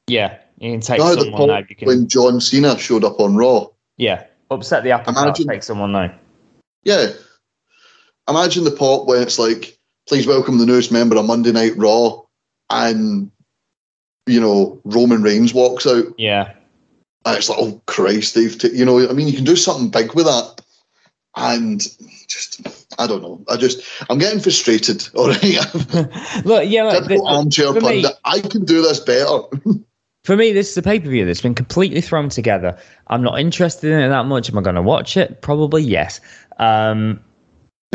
Yeah, 0.07 0.37
you 0.59 0.71
can 0.71 0.81
take 0.81 0.97
You 0.99 1.03
know 1.03 1.09
how 1.09 1.15
the 1.15 1.21
someone 1.21 1.47
now. 1.47 1.57
You 1.67 1.75
can, 1.75 1.87
when 1.87 2.07
John 2.07 2.39
Cena 2.41 2.77
showed 2.77 3.03
up 3.03 3.19
on 3.19 3.35
Raw. 3.35 3.67
yeah, 3.97 4.25
upset 4.51 4.83
the 4.83 4.91
apple. 4.91 5.13
Imagine- 5.17 5.47
Take 5.47 5.63
someone 5.63 5.91
now. 5.91 6.13
Yeah. 6.83 7.07
Imagine 8.27 8.63
the 8.63 8.71
pop 8.71 9.07
when 9.07 9.21
it's 9.21 9.37
like, 9.37 9.77
please 10.07 10.25
welcome 10.25 10.57
the 10.57 10.65
newest 10.65 10.91
member 10.91 11.15
of 11.15 11.25
Monday 11.25 11.51
Night 11.51 11.73
Raw, 11.77 12.21
and 12.69 13.31
you 14.27 14.39
know 14.39 14.79
Roman 14.85 15.21
Reigns 15.21 15.53
walks 15.53 15.85
out, 15.87 16.05
Yeah, 16.17 16.53
and 17.25 17.37
it's 17.37 17.49
like, 17.49 17.59
oh 17.59 17.81
Christ, 17.87 18.35
they've, 18.35 18.57
t-, 18.57 18.75
you 18.75 18.85
know, 18.85 19.07
I 19.09 19.13
mean, 19.13 19.27
you 19.27 19.33
can 19.33 19.45
do 19.45 19.55
something 19.55 19.89
big 19.89 20.13
with 20.15 20.25
that, 20.25 20.61
and 21.35 21.81
just, 22.27 22.61
I 22.99 23.07
don't 23.07 23.21
know, 23.21 23.43
I 23.49 23.57
just, 23.57 23.81
I'm 24.09 24.17
getting 24.17 24.39
frustrated. 24.39 25.07
All 25.15 25.27
right, 25.27 25.43
look, 26.45 26.63
yeah, 26.69 26.83
look, 26.83 27.07
the- 27.07 27.21
armchair 27.25 27.67
for 27.73 27.81
me- 27.81 28.01
pundit. 28.03 28.19
I 28.25 28.39
can 28.39 28.65
do 28.65 28.81
this 28.81 28.99
better. 28.99 29.39
For 30.23 30.35
me, 30.35 30.53
this 30.53 30.71
is 30.71 30.77
a 30.77 30.81
pay 30.81 30.99
per 30.99 31.07
view 31.07 31.23
that's 31.23 31.41
been 31.41 31.53
completely 31.53 32.01
thrown 32.01 32.29
together. 32.29 32.75
I'm 33.05 33.21
not 33.21 33.39
interested 33.39 33.91
in 33.91 33.99
it 33.99 34.09
that 34.09 34.25
much. 34.25 34.49
Am 34.49 34.57
I 34.57 34.61
going 34.63 34.73
to 34.75 34.81
watch 34.81 35.17
it? 35.17 35.43
Probably 35.43 35.83
yes. 35.83 36.19
Um, 36.57 37.23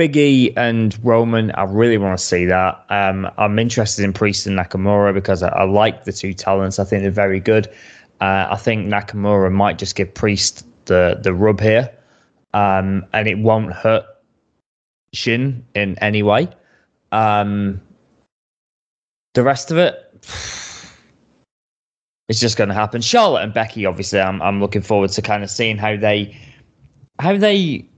Big 0.00 0.16
E 0.16 0.50
and 0.56 0.98
Roman, 1.04 1.50
I 1.50 1.64
really 1.64 1.98
want 1.98 2.18
to 2.18 2.24
see 2.24 2.46
that. 2.46 2.86
Um, 2.88 3.30
I'm 3.36 3.58
interested 3.58 4.02
in 4.02 4.14
Priest 4.14 4.46
and 4.46 4.58
Nakamura 4.58 5.12
because 5.12 5.42
I, 5.42 5.48
I 5.48 5.64
like 5.64 6.04
the 6.04 6.12
two 6.12 6.32
talents. 6.32 6.78
I 6.78 6.84
think 6.84 7.02
they're 7.02 7.10
very 7.10 7.38
good. 7.38 7.66
Uh, 8.18 8.46
I 8.48 8.56
think 8.56 8.86
Nakamura 8.86 9.52
might 9.52 9.76
just 9.76 9.96
give 9.96 10.14
Priest 10.14 10.66
the 10.86 11.20
the 11.22 11.34
rub 11.34 11.60
here, 11.60 11.94
um, 12.54 13.04
and 13.12 13.28
it 13.28 13.36
won't 13.40 13.74
hurt 13.74 14.06
Shin 15.12 15.66
in 15.74 15.98
any 15.98 16.22
way. 16.22 16.48
Um, 17.12 17.82
the 19.34 19.42
rest 19.42 19.70
of 19.70 19.76
it, 19.76 19.96
it's 22.30 22.40
just 22.40 22.56
going 22.56 22.68
to 22.68 22.74
happen. 22.74 23.02
Charlotte 23.02 23.42
and 23.42 23.52
Becky, 23.52 23.84
obviously, 23.84 24.18
I'm 24.18 24.40
I'm 24.40 24.60
looking 24.60 24.80
forward 24.80 25.10
to 25.10 25.20
kind 25.20 25.44
of 25.44 25.50
seeing 25.50 25.76
how 25.76 25.98
they 25.98 26.40
how 27.18 27.36
they 27.36 27.89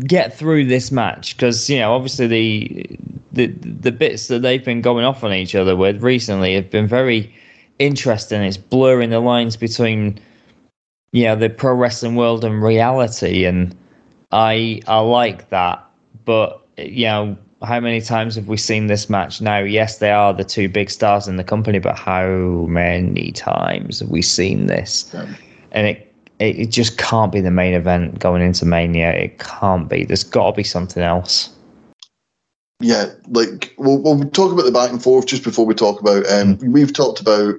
get 0.00 0.36
through 0.36 0.66
this 0.66 0.90
match 0.90 1.36
because 1.36 1.68
you 1.70 1.78
know 1.78 1.92
obviously 1.92 2.26
the 2.26 2.98
the 3.32 3.46
the 3.46 3.92
bits 3.92 4.28
that 4.28 4.42
they've 4.42 4.64
been 4.64 4.80
going 4.80 5.04
off 5.04 5.24
on 5.24 5.32
each 5.32 5.54
other 5.54 5.76
with 5.76 6.02
recently 6.02 6.54
have 6.54 6.70
been 6.70 6.86
very 6.86 7.34
interesting. 7.78 8.42
It's 8.42 8.56
blurring 8.56 9.10
the 9.10 9.20
lines 9.20 9.56
between 9.56 10.20
you 11.12 11.24
know 11.24 11.36
the 11.36 11.50
pro 11.50 11.74
wrestling 11.74 12.16
world 12.16 12.44
and 12.44 12.62
reality, 12.62 13.44
and 13.44 13.74
I 14.32 14.80
I 14.86 14.98
like 15.00 15.48
that. 15.50 15.84
But 16.24 16.66
you 16.78 17.06
know 17.06 17.36
how 17.62 17.80
many 17.80 18.00
times 18.00 18.34
have 18.34 18.48
we 18.48 18.56
seen 18.56 18.86
this 18.86 19.08
match 19.08 19.40
now? 19.40 19.58
Yes, 19.58 19.98
they 19.98 20.10
are 20.10 20.32
the 20.32 20.44
two 20.44 20.68
big 20.68 20.90
stars 20.90 21.26
in 21.28 21.36
the 21.36 21.44
company, 21.44 21.78
but 21.78 21.98
how 21.98 22.66
many 22.68 23.32
times 23.32 24.00
have 24.00 24.10
we 24.10 24.22
seen 24.22 24.66
this? 24.66 25.14
And 25.72 25.86
it 25.86 26.13
it, 26.38 26.58
it 26.58 26.66
just 26.66 26.98
can't 26.98 27.32
be 27.32 27.40
the 27.40 27.50
main 27.50 27.74
event 27.74 28.18
going 28.18 28.42
into 28.42 28.64
Mania. 28.64 29.12
It 29.12 29.38
can't 29.38 29.88
be. 29.88 30.04
There's 30.04 30.24
got 30.24 30.50
to 30.50 30.56
be 30.56 30.64
something 30.64 31.02
else. 31.02 31.50
Yeah, 32.80 33.12
like 33.28 33.74
we'll, 33.78 33.98
we'll 33.98 34.28
talk 34.30 34.52
about 34.52 34.64
the 34.64 34.72
back 34.72 34.90
and 34.90 35.02
forth 35.02 35.26
just 35.26 35.44
before 35.44 35.64
we 35.64 35.74
talk 35.74 36.00
about. 36.00 36.30
Um, 36.30 36.58
We've 36.58 36.92
talked 36.92 37.20
about 37.20 37.54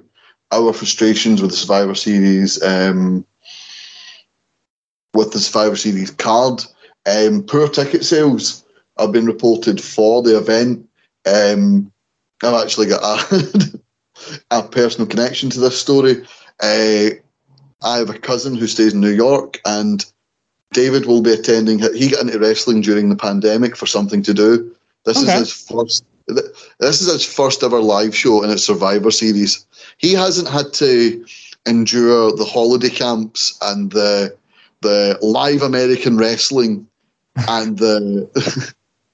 our 0.52 0.72
frustrations 0.72 1.42
with 1.42 1.50
the 1.50 1.56
Survivor 1.56 1.94
Series, 1.94 2.62
um, 2.62 3.26
with 5.14 5.32
the 5.32 5.40
Survivor 5.40 5.76
Series 5.76 6.10
card. 6.10 6.62
Um, 7.06 7.42
poor 7.42 7.68
ticket 7.68 8.04
sales 8.04 8.64
have 8.98 9.12
been 9.12 9.26
reported 9.26 9.80
for 9.80 10.22
the 10.22 10.36
event. 10.36 10.88
Um, 11.24 11.92
I've 12.42 12.62
actually 12.62 12.88
got 12.88 13.32
a, 13.32 13.80
a 14.50 14.62
personal 14.62 15.08
connection 15.08 15.50
to 15.50 15.60
this 15.60 15.80
story. 15.80 16.26
Uh, 16.62 17.10
I 17.82 17.98
have 17.98 18.10
a 18.10 18.18
cousin 18.18 18.54
who 18.54 18.66
stays 18.66 18.94
in 18.94 19.00
New 19.00 19.10
York, 19.14 19.60
and 19.66 20.04
David 20.72 21.06
will 21.06 21.22
be 21.22 21.32
attending. 21.32 21.78
He 21.94 22.10
got 22.10 22.22
into 22.22 22.38
wrestling 22.38 22.80
during 22.80 23.08
the 23.08 23.16
pandemic 23.16 23.76
for 23.76 23.86
something 23.86 24.22
to 24.22 24.34
do. 24.34 24.74
This 25.04 25.18
Okay. 25.22 25.32
is 25.34 25.38
his 25.38 25.52
first. 25.52 26.04
This 26.80 27.00
is 27.00 27.12
his 27.12 27.24
first 27.24 27.62
ever 27.62 27.80
live 27.80 28.14
show 28.16 28.42
in 28.42 28.50
its 28.50 28.64
Survivor 28.64 29.12
Series. 29.12 29.64
He 29.98 30.12
hasn't 30.12 30.48
had 30.48 30.72
to 30.74 31.24
endure 31.66 32.32
the 32.32 32.44
holiday 32.44 32.90
camps 32.90 33.56
and 33.62 33.92
the 33.92 34.34
the 34.82 35.18
live 35.22 35.62
American 35.62 36.16
wrestling 36.16 36.86
and 37.48 37.78
the 37.78 38.28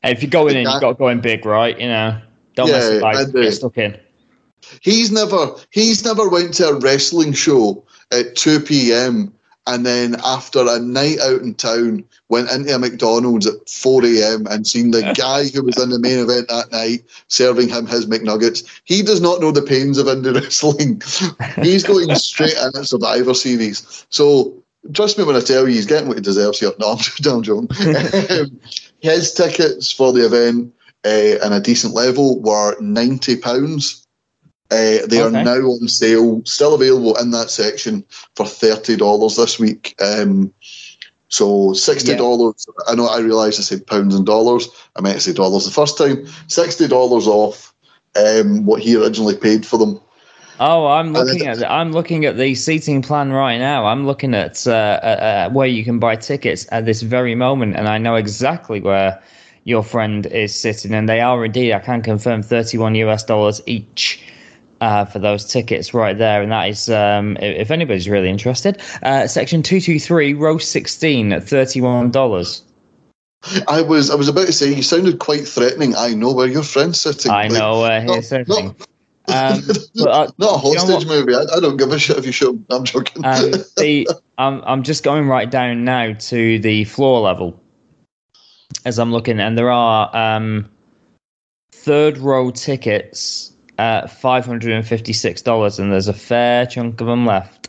Hey, 0.03 0.13
if 0.13 0.23
you're 0.23 0.31
going 0.31 0.57
in, 0.57 0.63
you've 0.71 0.81
got 0.81 0.93
to 0.93 0.95
go 0.99 1.09
in 1.09 1.21
big, 1.21 1.45
right? 1.45 1.79
You 1.79 1.89
know, 1.89 2.19
don't 2.55 2.71
mess 2.71 2.91
Yeah, 2.91 2.97
about. 2.99 3.17
and, 3.17 3.37
uh, 3.37 3.43
Get 3.43 3.53
stuck 3.55 3.77
in. 3.79 3.99
he's 4.81 5.13
never 5.13 5.55
he's 5.71 6.03
never 6.05 6.29
went 6.31 6.55
to 6.55 6.69
a 6.69 6.79
wrestling 6.79 7.33
show 7.35 7.85
at 8.13 8.37
2 8.37 8.61
p.m. 8.61 9.33
and 9.67 9.87
then 9.87 10.17
after 10.25 10.61
a 10.69 10.79
night 10.79 11.19
out 11.21 11.41
in 11.41 11.55
town 11.55 12.05
went 12.29 12.51
into 12.51 12.75
a 12.75 12.79
McDonald's 12.79 13.47
at 13.47 13.69
4 13.69 14.05
a.m. 14.07 14.47
and 14.49 14.67
seen 14.67 14.91
the 14.91 15.13
guy 15.17 15.49
who 15.49 15.63
was 15.63 15.81
in 15.83 15.91
the 15.91 15.99
main 15.99 16.19
event 16.19 16.49
that 16.49 16.73
night 16.73 17.05
serving 17.29 17.69
him 17.69 17.87
his 17.87 18.07
McNuggets. 18.07 18.65
He 18.85 19.03
does 19.03 19.21
not 19.21 19.41
know 19.41 19.53
the 19.53 19.63
pains 19.63 19.99
of 19.99 20.07
indie 20.07 20.35
wrestling. 20.41 21.03
he's 21.63 21.85
going 21.85 22.15
straight 22.17 22.55
in 22.55 22.81
at 22.81 22.87
Survivor 22.87 23.35
Series. 23.35 24.07
So 24.11 24.63
trust 24.95 25.19
me 25.19 25.25
when 25.25 25.37
I 25.37 25.41
tell 25.41 25.69
you 25.69 25.75
he's 25.75 25.87
getting 25.87 26.09
what 26.09 26.19
he 26.19 26.23
deserves 26.23 26.61
here. 26.61 26.73
No, 26.79 26.93
I'm 26.93 27.43
joking. 27.43 27.69
His 29.01 29.33
tickets 29.33 29.93
for 29.93 30.13
the 30.13 30.25
event 30.25 30.73
uh, 31.05 31.45
in 31.45 31.53
a 31.53 31.61
decent 31.61 31.95
level 31.95 32.41
were 32.41 32.81
ninety 32.81 33.37
pounds. 33.37 34.02
Uh, 34.73 35.07
they 35.07 35.21
are 35.21 35.31
now 35.31 35.59
on 35.59 35.87
sale, 35.87 36.43
still 36.47 36.75
available 36.75 37.15
in 37.19 37.31
that 37.31 37.51
section 37.51 38.03
for 38.37 38.47
thirty 38.47 38.97
dollars 38.97 39.37
this 39.37 39.59
week. 39.59 39.95
Um, 40.01 40.53
so 41.29 41.75
sixty 41.75 42.17
dollars. 42.17 42.67
I 42.89 42.95
know 42.95 43.07
I 43.07 43.21
realised 43.21 43.61
I 43.61 43.65
said 43.65 43.87
pounds 43.87 44.15
and 44.15 44.25
dollars. 44.25 44.69
I 44.97 45.03
meant 45.03 45.17
to 45.17 45.21
say 45.21 45.35
dollars 45.35 45.67
the 45.67 45.71
first 45.71 45.99
time. 45.99 46.27
Sixty 46.49 46.89
dollars 46.89 47.27
off 47.27 47.75
um, 48.17 48.65
what 48.65 48.81
he 48.81 48.97
originally 48.97 49.37
paid 49.37 49.67
for 49.67 49.79
them. 49.79 50.01
Oh, 50.59 50.87
I'm 50.87 51.13
looking 51.13 51.47
at 51.47 51.71
I'm 51.71 51.93
looking 51.93 52.25
at 52.25 52.39
the 52.39 52.55
seating 52.55 53.03
plan 53.03 53.33
right 53.33 53.59
now. 53.59 53.85
I'm 53.85 54.07
looking 54.07 54.35
at 54.35 54.67
uh, 54.67 54.71
uh, 54.71 55.07
uh, 55.07 55.51
where 55.51 55.67
you 55.67 55.85
can 55.85 55.99
buy 55.99 56.17
tickets 56.17 56.67
at 56.73 56.87
this 56.87 57.03
very 57.03 57.35
moment, 57.35 57.77
and 57.77 57.89
I 57.89 57.99
know 57.99 58.15
exactly 58.15 58.81
where 58.81 59.23
your 59.65 59.83
friend 59.83 60.25
is 60.27 60.55
sitting, 60.55 60.95
and 60.95 61.09
they 61.09 61.21
are 61.21 61.45
indeed. 61.45 61.73
I 61.73 61.79
can 61.81 62.01
confirm 62.01 62.43
31 62.43 62.95
US 62.95 63.25
dollars 63.25 63.61
each. 63.67 64.23
Uh, 64.83 65.05
for 65.05 65.21
those 65.21 65.45
tickets 65.45 65.95
right 65.95 66.19
there, 66.19 66.43
and 66.43 66.51
that 66.51 66.69
is, 66.69 66.91
um, 66.91 67.37
if 67.37 67.71
anybody's 67.71 68.09
really 68.09 68.29
interested, 68.29 68.83
uh, 69.05 69.29
section 69.29 69.63
two 69.63 69.81
two 69.81 70.01
three, 70.01 70.35
row 70.35 70.59
sixteen, 70.59 71.33
at 71.33 71.45
thirty 71.45 71.81
one 71.81 72.11
dollars. 72.11 72.63
I 73.69 73.81
was 73.81 74.11
I 74.11 74.17
was 74.17 74.27
about 74.27 74.47
to 74.47 74.53
say 74.53 74.75
you 74.75 74.83
sounded 74.83 75.21
quite 75.21 75.47
threatening. 75.47 75.95
I 75.95 76.15
know 76.15 76.33
where 76.33 76.49
your 76.49 76.65
friend's 76.65 77.01
sitting. 77.01 77.31
I 77.31 77.45
Like, 77.47 77.53
know 77.53 77.83
uh, 77.85 78.01
here's 78.01 78.29
something. 78.29 78.75
not- 79.29 79.55
Um, 79.55 79.63
but, 79.95 80.09
uh, 80.09 80.31
Not 80.39 80.65
a 80.65 80.69
you 80.69 80.75
know 80.75 80.81
hostage 80.81 81.07
movie. 81.07 81.33
I, 81.37 81.43
I 81.43 81.61
don't 81.61 81.77
give 81.77 81.93
a 81.93 81.99
shit 82.01 82.19
if 82.19 82.27
you 82.27 82.33
show. 82.33 82.59
I'm 82.69 82.83
joking. 82.85 83.25
Um, 83.25 83.51
the 83.77 84.09
I'm 84.39 84.63
I'm 84.65 84.83
just 84.83 85.05
going 85.05 85.29
right 85.29 85.49
down 85.49 85.85
now 85.85 86.13
to 86.13 86.59
the 86.59 86.83
floor 86.87 87.21
level 87.21 87.63
as 88.85 88.99
I'm 88.99 89.13
looking, 89.13 89.39
and 89.39 89.57
there 89.57 89.71
are 89.71 90.11
um, 90.17 90.69
third 91.71 92.19
row 92.19 92.51
tickets 92.51 93.52
at 93.83 94.11
five 94.11 94.47
hundred 94.47 94.73
and 94.73 95.93
there's 95.93 96.09
a 96.09 96.13
fair 96.13 96.67
chunk 96.67 97.01
of 97.01 97.07
them 97.07 97.27
left. 97.27 97.69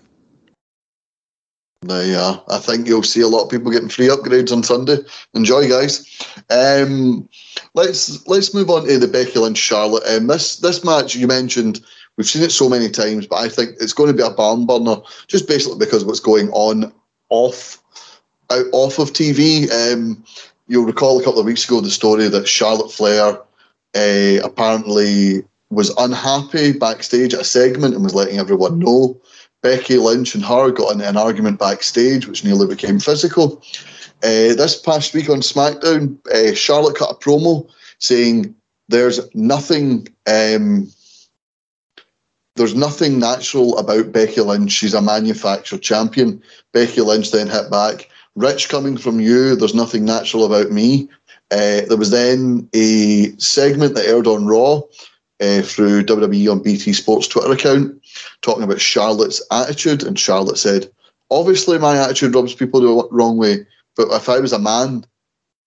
There 1.82 2.06
you 2.06 2.16
are. 2.16 2.42
I 2.48 2.60
think 2.60 2.88
you'll 2.88 3.04
see 3.04 3.22
a 3.22 3.28
lot 3.28 3.44
of 3.44 3.50
people 3.50 3.72
getting 3.72 3.90
free 3.90 4.08
upgrades 4.08 4.54
on 4.54 4.64
Sunday. 4.64 4.98
Enjoy, 5.34 5.68
guys. 5.68 6.06
Um, 6.50 7.28
let's 7.74 8.26
let's 8.28 8.54
move 8.54 8.70
on 8.70 8.86
to 8.86 8.98
the 8.98 9.08
Becky 9.08 9.40
Lynch 9.40 9.58
Charlotte. 9.58 10.04
Um, 10.08 10.28
this 10.28 10.58
this 10.58 10.86
match 10.86 11.16
you 11.16 11.28
mentioned 11.28 11.84
We've 12.18 12.28
seen 12.28 12.44
it 12.44 12.52
so 12.52 12.70
many 12.70 12.90
times, 12.90 13.26
but 13.26 13.38
I 13.38 13.50
think 13.50 13.72
it's 13.80 13.94
going 13.94 14.12
to 14.12 14.16
be 14.16 14.24
a 14.24 14.30
barn 14.30 14.66
burner 14.66 14.98
just 15.28 15.48
basically 15.48 15.80
because 15.80 16.06
what's 16.06 16.20
going 16.20 16.50
on 16.50 16.94
off 17.30 17.82
out 18.52 18.66
off 18.72 19.00
of 19.00 19.14
TV. 19.14 19.72
Um, 19.72 20.24
you'll 20.68 20.86
recall 20.86 21.20
a 21.20 21.24
couple 21.24 21.40
of 21.40 21.46
weeks 21.46 21.66
ago 21.66 21.82
the 21.82 21.90
story 21.90 22.28
that 22.28 22.48
Charlotte 22.48 22.92
Flair 22.92 23.40
uh, 23.96 24.44
apparently 24.44 25.44
was 25.74 25.96
unhappy 25.98 26.74
backstage 26.74 27.34
at 27.34 27.42
a 27.42 27.46
segment 27.46 27.94
and 27.94 28.04
was 28.04 28.16
letting 28.16 28.40
everyone 28.40 28.80
know. 28.80 29.20
Becky 29.62 29.98
Lynch 29.98 30.36
and 30.36 30.44
her 30.44 30.72
got 30.72 30.92
into 30.92 31.08
an 31.08 31.18
argument 31.18 31.58
backstage, 31.58 32.28
which 32.28 32.44
nearly 32.44 32.68
became 32.68 33.00
physical. 33.00 33.64
Uh, 34.22 34.54
this 34.56 34.80
past 34.80 35.14
week 35.14 35.30
on 35.30 35.40
SmackDown, 35.40 36.18
uh, 36.28 36.54
Charlotte 36.54 36.98
cut 36.98 37.12
a 37.12 37.16
promo 37.16 37.70
saying 38.00 38.56
there's 38.90 39.20
nothing. 39.34 40.08
Um, 40.28 40.90
there's 42.56 42.76
nothing 42.76 43.18
natural 43.18 43.78
about 43.80 44.12
Becky 44.12 44.42
Lynch. 44.42 44.72
She's 44.72 44.94
a 44.94 45.02
manufactured 45.02 45.82
champion. 45.82 46.42
Becky 46.72 47.02
Lynch 47.02 47.32
then 47.32 47.48
hit 47.48 47.72
back. 47.72 48.10
Rich 48.36 48.70
coming 48.70 48.98
from 48.98 49.20
you, 49.20 49.56
there's 49.56 49.74
nothing 49.74 50.06
natural 50.06 50.46
about 50.46 50.72
me. 50.72 51.10
Uh, 51.52 51.82
there 51.88 51.98
was 51.98 52.12
then 52.12 52.70
a 52.74 53.36
segment 53.38 53.96
that 53.96 54.08
aired 54.08 54.28
on 54.28 54.46
Raw 54.46 54.82
uh, 55.44 55.62
through 55.62 56.04
WWE 56.04 56.52
on 56.52 56.64
BT 56.64 56.94
Sports 56.94 57.28
Twitter 57.28 57.52
account 57.52 58.02
talking 58.42 58.64
about 58.64 58.80
Charlotte's 58.80 59.46
attitude. 59.52 60.04
And 60.04 60.18
Charlotte 60.18 60.58
said, 60.58 60.90
Obviously, 61.30 61.78
my 61.80 61.98
attitude 61.98 62.34
rubs 62.34 62.54
people 62.54 62.80
the 62.80 63.08
wrong 63.12 63.38
way. 63.38 63.66
But 63.96 64.10
if 64.12 64.30
I 64.30 64.40
was 64.40 64.54
a 64.54 64.60
man, 64.60 65.06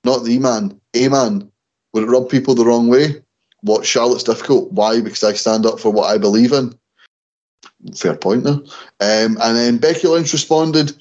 not 0.04 0.24
the 0.24 0.38
man, 0.38 0.80
a 0.94 1.08
man, 1.08 1.50
would 1.92 2.04
it 2.04 2.10
rub 2.10 2.30
people 2.30 2.54
the 2.54 2.64
wrong 2.64 2.88
way? 2.88 3.22
What 3.62 3.84
Charlotte's 3.84 4.22
difficult? 4.22 4.72
Why? 4.72 5.00
Because 5.00 5.24
I 5.24 5.32
stand 5.34 5.66
up 5.66 5.80
for 5.80 5.90
what 5.90 6.10
I 6.10 6.18
believe 6.18 6.52
in. 6.52 6.72
Fair 7.96 8.16
point 8.16 8.44
there. 8.44 8.54
Um, 8.54 9.36
and 9.40 9.56
then 9.56 9.78
Becky 9.78 10.06
Lynch 10.06 10.32
responded, 10.32 10.92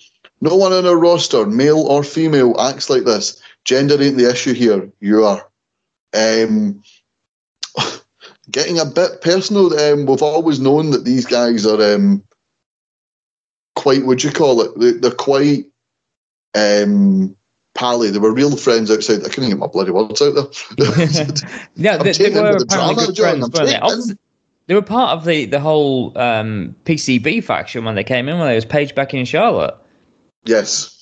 No 0.42 0.56
one 0.56 0.74
on 0.74 0.86
our 0.86 0.98
roster, 0.98 1.46
male 1.46 1.80
or 1.80 2.04
female, 2.04 2.60
acts 2.60 2.90
like 2.90 3.04
this. 3.04 3.42
Gender 3.64 4.02
ain't 4.02 4.18
the 4.18 4.30
issue 4.30 4.54
here. 4.54 4.92
You 5.00 5.26
are. 5.26 5.48
Um, 6.14 6.84
getting 8.52 8.80
a 8.80 8.86
bit 8.86 9.22
personal, 9.22 9.78
um, 9.80 10.06
we've 10.06 10.22
always 10.22 10.60
known 10.60 10.92
that 10.92 11.06
these 11.06 11.26
guys 11.26 11.66
are 11.66 11.96
um, 11.96 12.24
quite, 13.76 14.06
would 14.06 14.24
you 14.24 14.32
call 14.32 14.62
it? 14.62 15.02
They're 15.02 15.12
quite 15.12 15.66
um, 16.56 17.36
pally. 17.74 18.10
They 18.10 18.20
were 18.20 18.34
real 18.34 18.56
friends 18.56 18.90
outside. 18.90 19.24
I 19.24 19.30
couldn't 19.30 19.50
get 19.50 19.60
my 19.60 19.68
bloody 19.68 19.92
words 19.92 20.22
out 20.22 20.36
there. 20.36 20.46
yeah, 21.76 21.98
they, 21.98 22.12
they 22.12 22.30
were 22.42 22.58
apparently 22.58 23.06
good 23.06 23.18
friends, 23.18 23.50
they? 23.50 24.16
They 24.68 24.74
were 24.74 24.82
part 24.82 25.18
of 25.18 25.26
the 25.26 25.46
the 25.46 25.60
whole 25.60 26.18
um, 26.18 26.76
PCB 26.86 27.44
faction 27.44 27.86
when 27.86 27.94
they 27.94 28.04
came 28.04 28.28
in. 28.28 28.40
When 28.40 28.48
they 28.48 28.56
was 28.56 28.66
Paige 28.66 28.96
back 28.96 29.14
in 29.14 29.26
Charlotte. 29.26 29.76
Yes. 30.44 30.95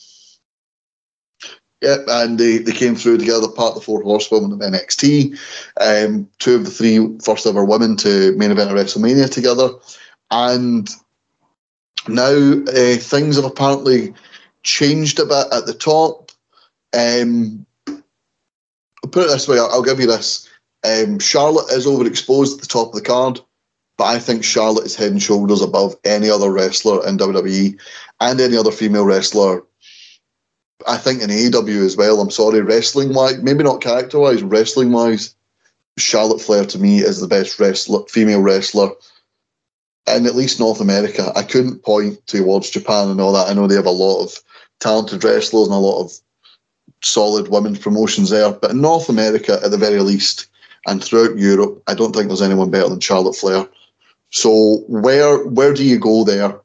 Yep, 1.83 2.05
and 2.07 2.39
they, 2.39 2.59
they 2.59 2.71
came 2.71 2.95
through 2.95 3.17
together, 3.17 3.49
part 3.49 3.71
of 3.71 3.75
the 3.75 3.81
Four 3.81 4.01
Horsewomen 4.01 4.53
of 4.53 4.59
NXT. 4.59 5.37
Um, 5.81 6.29
two 6.39 6.55
of 6.55 6.63
the 6.63 6.71
three 6.71 7.19
first 7.21 7.45
ever 7.45 7.65
women 7.65 7.97
to 7.97 8.31
main 8.37 8.51
event 8.51 8.71
at 8.71 8.75
WrestleMania 8.77 9.29
together. 9.29 9.69
And 10.31 10.89
now 12.07 12.63
uh, 12.67 12.95
things 12.95 13.35
have 13.35 13.43
apparently 13.43 14.13
changed 14.63 15.19
a 15.19 15.25
bit 15.25 15.47
at 15.51 15.65
the 15.65 15.73
top. 15.73 16.31
Um, 16.97 17.65
put 19.11 19.25
it 19.25 19.27
this 19.27 19.49
way, 19.49 19.59
I'll, 19.59 19.69
I'll 19.71 19.83
give 19.83 19.99
you 19.99 20.07
this. 20.07 20.49
Um, 20.85 21.19
Charlotte 21.19 21.69
is 21.73 21.85
overexposed 21.85 22.55
at 22.55 22.61
the 22.61 22.67
top 22.67 22.89
of 22.89 22.95
the 22.95 23.01
card, 23.01 23.41
but 23.97 24.05
I 24.05 24.19
think 24.19 24.45
Charlotte 24.45 24.85
is 24.85 24.95
head 24.95 25.11
and 25.11 25.21
shoulders 25.21 25.61
above 25.61 25.97
any 26.05 26.29
other 26.29 26.49
wrestler 26.49 27.05
in 27.05 27.17
WWE 27.17 27.77
and 28.21 28.39
any 28.39 28.55
other 28.55 28.71
female 28.71 29.03
wrestler. 29.03 29.65
I 30.87 30.97
think 30.97 31.21
in 31.21 31.29
AEW 31.29 31.85
as 31.85 31.97
well. 31.97 32.19
I'm 32.21 32.31
sorry, 32.31 32.61
wrestling 32.61 33.13
wise, 33.13 33.37
maybe 33.41 33.63
not 33.63 33.81
character 33.81 34.19
wise, 34.19 34.43
wrestling 34.43 34.91
wise, 34.91 35.35
Charlotte 35.97 36.41
Flair 36.41 36.65
to 36.65 36.79
me 36.79 36.99
is 36.99 37.19
the 37.19 37.27
best 37.27 37.59
wrestler, 37.59 38.03
female 38.07 38.41
wrestler 38.41 38.89
in 40.07 40.25
at 40.25 40.35
least 40.35 40.59
North 40.59 40.81
America. 40.81 41.31
I 41.35 41.43
couldn't 41.43 41.83
point 41.83 42.25
towards 42.27 42.69
Japan 42.69 43.09
and 43.09 43.21
all 43.21 43.33
that. 43.33 43.47
I 43.47 43.53
know 43.53 43.67
they 43.67 43.75
have 43.75 43.85
a 43.85 43.91
lot 43.91 44.23
of 44.23 44.37
talented 44.79 45.23
wrestlers 45.23 45.67
and 45.67 45.75
a 45.75 45.79
lot 45.79 46.03
of 46.03 46.11
solid 47.03 47.49
women's 47.49 47.79
promotions 47.79 48.29
there. 48.29 48.51
But 48.51 48.71
in 48.71 48.81
North 48.81 49.09
America, 49.09 49.59
at 49.63 49.71
the 49.71 49.77
very 49.77 49.99
least, 49.99 50.47
and 50.85 51.03
throughout 51.03 51.37
Europe, 51.37 51.81
I 51.87 51.93
don't 51.93 52.13
think 52.13 52.27
there's 52.27 52.41
anyone 52.41 52.69
better 52.69 52.89
than 52.89 52.99
Charlotte 52.99 53.35
Flair. 53.35 53.67
So 54.31 54.83
where 54.87 55.45
where 55.45 55.73
do 55.73 55.83
you 55.85 55.99
go 55.99 56.23
there, 56.23 56.59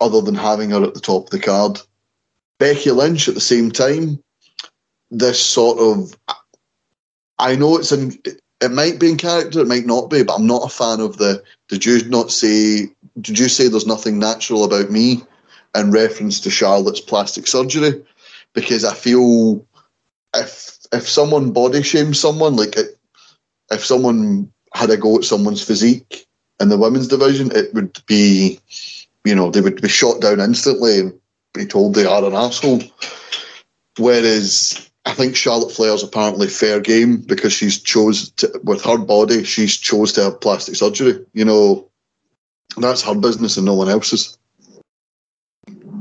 other 0.00 0.20
than 0.20 0.34
having 0.34 0.70
her 0.70 0.84
at 0.84 0.94
the 0.94 1.00
top 1.00 1.24
of 1.24 1.30
the 1.30 1.40
card? 1.40 1.80
Becky 2.60 2.92
Lynch 2.92 3.26
at 3.26 3.34
the 3.34 3.40
same 3.40 3.72
time. 3.72 4.22
This 5.10 5.44
sort 5.44 5.80
of, 5.80 6.16
I 7.40 7.56
know 7.56 7.76
it's 7.78 7.90
in. 7.90 8.16
It 8.62 8.70
might 8.70 9.00
be 9.00 9.10
in 9.10 9.16
character, 9.16 9.60
it 9.60 9.66
might 9.66 9.86
not 9.86 10.10
be, 10.10 10.22
but 10.22 10.36
I'm 10.36 10.46
not 10.46 10.66
a 10.66 10.68
fan 10.68 11.00
of 11.00 11.16
the. 11.16 11.42
Did 11.68 11.84
you 11.84 12.08
not 12.08 12.30
say? 12.30 12.88
Did 13.20 13.36
you 13.36 13.48
say 13.48 13.66
there's 13.66 13.86
nothing 13.86 14.20
natural 14.20 14.62
about 14.62 14.92
me? 14.92 15.24
in 15.74 15.90
reference 15.90 16.40
to 16.40 16.50
Charlotte's 16.50 17.00
plastic 17.00 17.46
surgery 17.46 18.02
because 18.54 18.84
I 18.84 18.94
feel 18.94 19.64
if 20.34 20.78
if 20.92 21.08
someone 21.08 21.52
body 21.52 21.82
shames 21.82 22.18
someone, 22.18 22.56
like 22.56 22.76
it, 22.76 22.98
if 23.70 23.84
someone 23.84 24.52
had 24.74 24.90
a 24.90 24.96
go 24.96 25.18
at 25.18 25.24
someone's 25.24 25.62
physique 25.62 26.26
in 26.58 26.68
the 26.68 26.78
women's 26.78 27.08
division, 27.08 27.50
it 27.54 27.72
would 27.74 28.00
be, 28.06 28.58
you 29.24 29.34
know, 29.34 29.50
they 29.50 29.60
would 29.60 29.80
be 29.80 29.88
shot 29.88 30.20
down 30.20 30.40
instantly 30.40 30.98
and 30.98 31.20
be 31.54 31.66
told 31.66 31.94
they 31.94 32.06
are 32.06 32.24
an 32.24 32.34
asshole. 32.34 32.82
Whereas 33.98 34.90
I 35.04 35.14
think 35.14 35.36
Charlotte 35.36 35.72
Flair's 35.72 36.02
apparently 36.02 36.48
fair 36.48 36.80
game 36.80 37.18
because 37.18 37.52
she's 37.52 37.80
chose 37.80 38.30
to, 38.32 38.60
with 38.64 38.82
her 38.84 38.98
body, 38.98 39.44
she's 39.44 39.76
chose 39.76 40.12
to 40.14 40.24
have 40.24 40.40
plastic 40.40 40.76
surgery. 40.76 41.24
You 41.32 41.44
know, 41.44 41.88
that's 42.76 43.02
her 43.02 43.14
business 43.14 43.56
and 43.56 43.66
no 43.66 43.74
one 43.74 43.88
else's. 43.88 44.38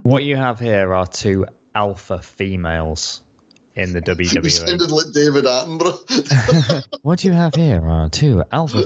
What 0.04 0.24
you 0.24 0.36
have 0.36 0.60
here 0.60 0.94
are 0.94 1.08
two 1.08 1.46
alpha 1.76 2.22
females 2.22 3.24
in 3.76 3.94
the 3.94 4.02
WWE. 4.02 4.44
You 4.44 4.50
sounded 4.50 4.92
like 4.92 5.14
David 5.14 5.46
Attenborough. 5.46 6.86
what 7.02 7.20
do 7.20 7.28
you 7.28 7.34
have 7.34 7.56
here 7.56 7.86
are 7.86 8.10
two 8.10 8.44
alpha. 8.52 8.84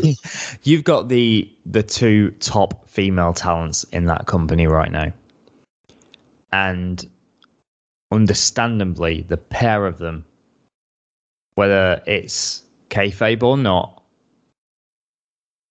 You've 0.63 0.83
got 0.83 1.09
the 1.09 1.51
the 1.65 1.83
two 1.83 2.31
top 2.39 2.87
female 2.87 3.33
talents 3.33 3.83
in 3.85 4.05
that 4.05 4.27
company 4.27 4.67
right 4.67 4.91
now, 4.91 5.13
and 6.53 7.09
understandably, 8.11 9.23
the 9.23 9.37
pair 9.37 9.87
of 9.87 9.97
them, 9.97 10.23
whether 11.55 12.01
it's 12.05 12.63
kayfabe 12.89 13.41
or 13.41 13.57
not, 13.57 14.03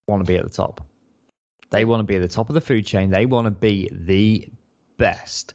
want 0.09 0.27
to 0.27 0.31
be 0.31 0.37
at 0.37 0.43
the 0.43 0.51
top. 0.51 0.85
They 1.71 1.85
want 1.85 2.01
to 2.01 2.05
be 2.05 2.17
at 2.17 2.23
the 2.23 2.29
top 2.29 2.51
of 2.51 2.55
the 2.55 2.61
food 2.61 2.85
chain. 2.85 3.11
They 3.11 3.27
want 3.27 3.47
to 3.47 3.53
be 3.53 3.89
the 3.93 4.49
best 4.97 5.55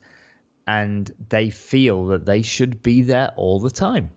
and 0.65 1.13
they 1.27 1.49
feel 1.49 2.07
that 2.07 2.25
they 2.25 2.41
should 2.41 2.81
be 2.81 3.01
there 3.01 3.33
all 3.35 3.59
the 3.59 3.69
time. 3.69 4.09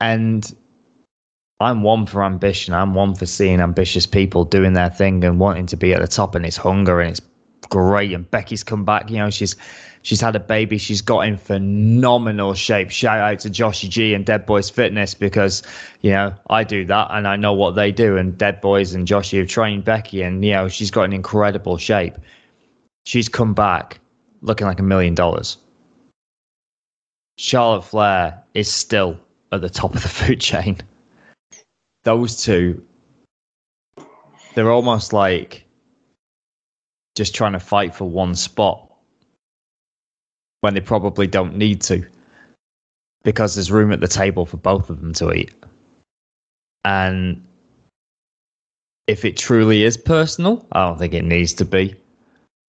And 0.00 0.50
I'm 1.60 1.82
one 1.82 2.06
for 2.06 2.24
ambition. 2.24 2.72
I'm 2.72 2.94
one 2.94 3.14
for 3.14 3.26
seeing 3.26 3.60
ambitious 3.60 4.06
people 4.06 4.46
doing 4.46 4.72
their 4.72 4.90
thing 4.90 5.24
and 5.24 5.38
wanting 5.38 5.66
to 5.66 5.76
be 5.76 5.92
at 5.92 6.00
the 6.00 6.08
top 6.08 6.34
and 6.34 6.46
it's 6.46 6.56
hunger 6.56 7.00
and 7.00 7.10
it's 7.10 7.20
great. 7.66 8.12
And 8.12 8.30
Becky's 8.30 8.64
come 8.64 8.84
back, 8.84 9.10
you 9.10 9.16
know, 9.16 9.30
she's 9.30 9.56
she's 10.02 10.20
had 10.20 10.36
a 10.36 10.40
baby, 10.40 10.78
she's 10.78 11.00
got 11.00 11.20
in 11.20 11.36
phenomenal 11.36 12.54
shape. 12.54 12.90
Shout 12.90 13.18
out 13.18 13.40
to 13.40 13.50
Joshy 13.50 13.88
G 13.88 14.14
and 14.14 14.26
Dead 14.26 14.46
Boys 14.46 14.68
Fitness 14.68 15.14
because, 15.14 15.62
you 16.00 16.10
know, 16.10 16.34
I 16.50 16.64
do 16.64 16.84
that 16.86 17.08
and 17.10 17.26
I 17.26 17.36
know 17.36 17.52
what 17.52 17.72
they 17.72 17.92
do 17.92 18.16
and 18.16 18.36
Dead 18.36 18.60
Boys 18.60 18.94
and 18.94 19.06
Joshy 19.06 19.38
have 19.38 19.48
trained 19.48 19.84
Becky 19.84 20.22
and 20.22 20.44
you 20.44 20.52
know, 20.52 20.68
she's 20.68 20.90
got 20.90 21.04
an 21.04 21.12
incredible 21.12 21.78
shape. 21.78 22.14
She's 23.04 23.28
come 23.28 23.54
back 23.54 24.00
looking 24.42 24.66
like 24.66 24.80
a 24.80 24.84
million 24.84 25.14
dollars. 25.14 25.56
Charlotte 27.38 27.82
Flair 27.82 28.42
is 28.54 28.70
still 28.70 29.18
at 29.52 29.60
the 29.60 29.70
top 29.70 29.94
of 29.94 30.02
the 30.02 30.08
food 30.20 30.40
chain. 30.40 30.78
Those 32.04 32.42
two, 32.42 32.84
they're 34.54 34.70
almost 34.70 35.12
like 35.12 35.66
just 37.14 37.34
trying 37.34 37.52
to 37.52 37.60
fight 37.60 37.94
for 37.94 38.08
one 38.08 38.34
spot 38.34 38.92
when 40.60 40.74
they 40.74 40.80
probably 40.80 41.26
don't 41.26 41.56
need 41.56 41.80
to 41.82 42.06
because 43.24 43.54
there's 43.54 43.70
room 43.70 43.92
at 43.92 44.00
the 44.00 44.08
table 44.08 44.46
for 44.46 44.56
both 44.56 44.90
of 44.90 45.00
them 45.00 45.12
to 45.14 45.32
eat. 45.32 45.52
And 46.84 47.46
if 49.06 49.24
it 49.24 49.36
truly 49.36 49.84
is 49.84 49.96
personal, 49.96 50.66
I 50.72 50.86
don't 50.86 50.98
think 50.98 51.14
it 51.14 51.24
needs 51.24 51.52
to 51.54 51.64
be. 51.64 51.94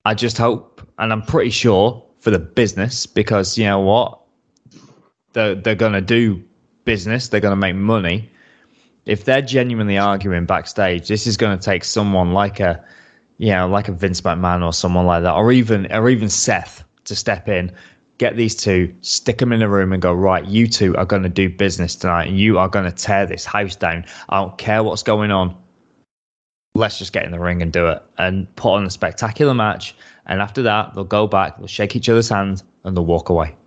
I 0.05 0.13
just 0.13 0.37
hope, 0.37 0.81
and 0.99 1.11
I'm 1.11 1.21
pretty 1.21 1.49
sure 1.49 2.03
for 2.19 2.29
the 2.31 2.39
business, 2.39 3.05
because 3.05 3.57
you 3.57 3.65
know 3.65 3.79
what, 3.79 4.19
they're 5.33 5.55
they're 5.55 5.75
gonna 5.75 6.01
do 6.01 6.43
business, 6.85 7.27
they're 7.27 7.39
gonna 7.39 7.55
make 7.55 7.75
money. 7.75 8.29
If 9.05 9.25
they're 9.25 9.41
genuinely 9.41 9.97
arguing 9.97 10.45
backstage, 10.45 11.07
this 11.07 11.27
is 11.27 11.35
going 11.35 11.57
to 11.57 11.63
take 11.63 11.83
someone 11.83 12.31
like 12.31 12.61
a, 12.61 12.81
you 13.43 13.51
know, 13.51 13.67
like 13.67 13.89
a 13.89 13.91
Vince 13.91 14.21
McMahon 14.21 14.63
or 14.63 14.71
someone 14.71 15.05
like 15.05 15.21
that, 15.23 15.33
or 15.33 15.51
even 15.51 15.91
or 15.91 16.07
even 16.07 16.29
Seth 16.29 16.81
to 17.03 17.13
step 17.13 17.49
in, 17.49 17.73
get 18.17 18.37
these 18.37 18.55
two, 18.55 18.95
stick 19.01 19.39
them 19.39 19.51
in 19.51 19.61
a 19.61 19.67
room, 19.67 19.91
and 19.91 20.01
go 20.01 20.13
right. 20.13 20.45
You 20.45 20.65
two 20.65 20.95
are 20.95 21.03
going 21.03 21.23
to 21.23 21.29
do 21.29 21.49
business 21.49 21.93
tonight, 21.93 22.29
and 22.29 22.39
you 22.39 22.57
are 22.57 22.69
going 22.69 22.85
to 22.85 22.91
tear 22.91 23.25
this 23.25 23.43
house 23.43 23.75
down. 23.75 24.05
I 24.29 24.39
don't 24.39 24.57
care 24.57 24.81
what's 24.81 25.03
going 25.03 25.29
on. 25.31 25.61
Let's 26.73 26.97
just 26.97 27.11
get 27.11 27.25
in 27.25 27.31
the 27.31 27.39
ring 27.39 27.61
and 27.61 27.73
do 27.73 27.85
it, 27.87 28.01
and 28.17 28.47
put 28.55 28.75
on 28.75 28.85
a 28.85 28.89
spectacular 28.89 29.53
match. 29.53 29.93
And 30.25 30.41
after 30.41 30.61
that, 30.61 30.93
they'll 30.93 31.03
go 31.03 31.27
back, 31.27 31.57
they'll 31.57 31.67
shake 31.67 31.97
each 31.97 32.07
other's 32.07 32.29
hands, 32.29 32.63
and 32.85 32.95
they'll 32.95 33.05
walk 33.05 33.27
away. 33.27 33.57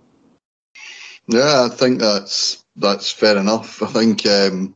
Yeah, 1.27 1.67
I 1.71 1.75
think 1.75 1.99
that's 1.99 2.65
that's 2.77 3.11
fair 3.11 3.37
enough. 3.37 3.83
I 3.83 3.87
think, 3.87 4.25
um, 4.25 4.75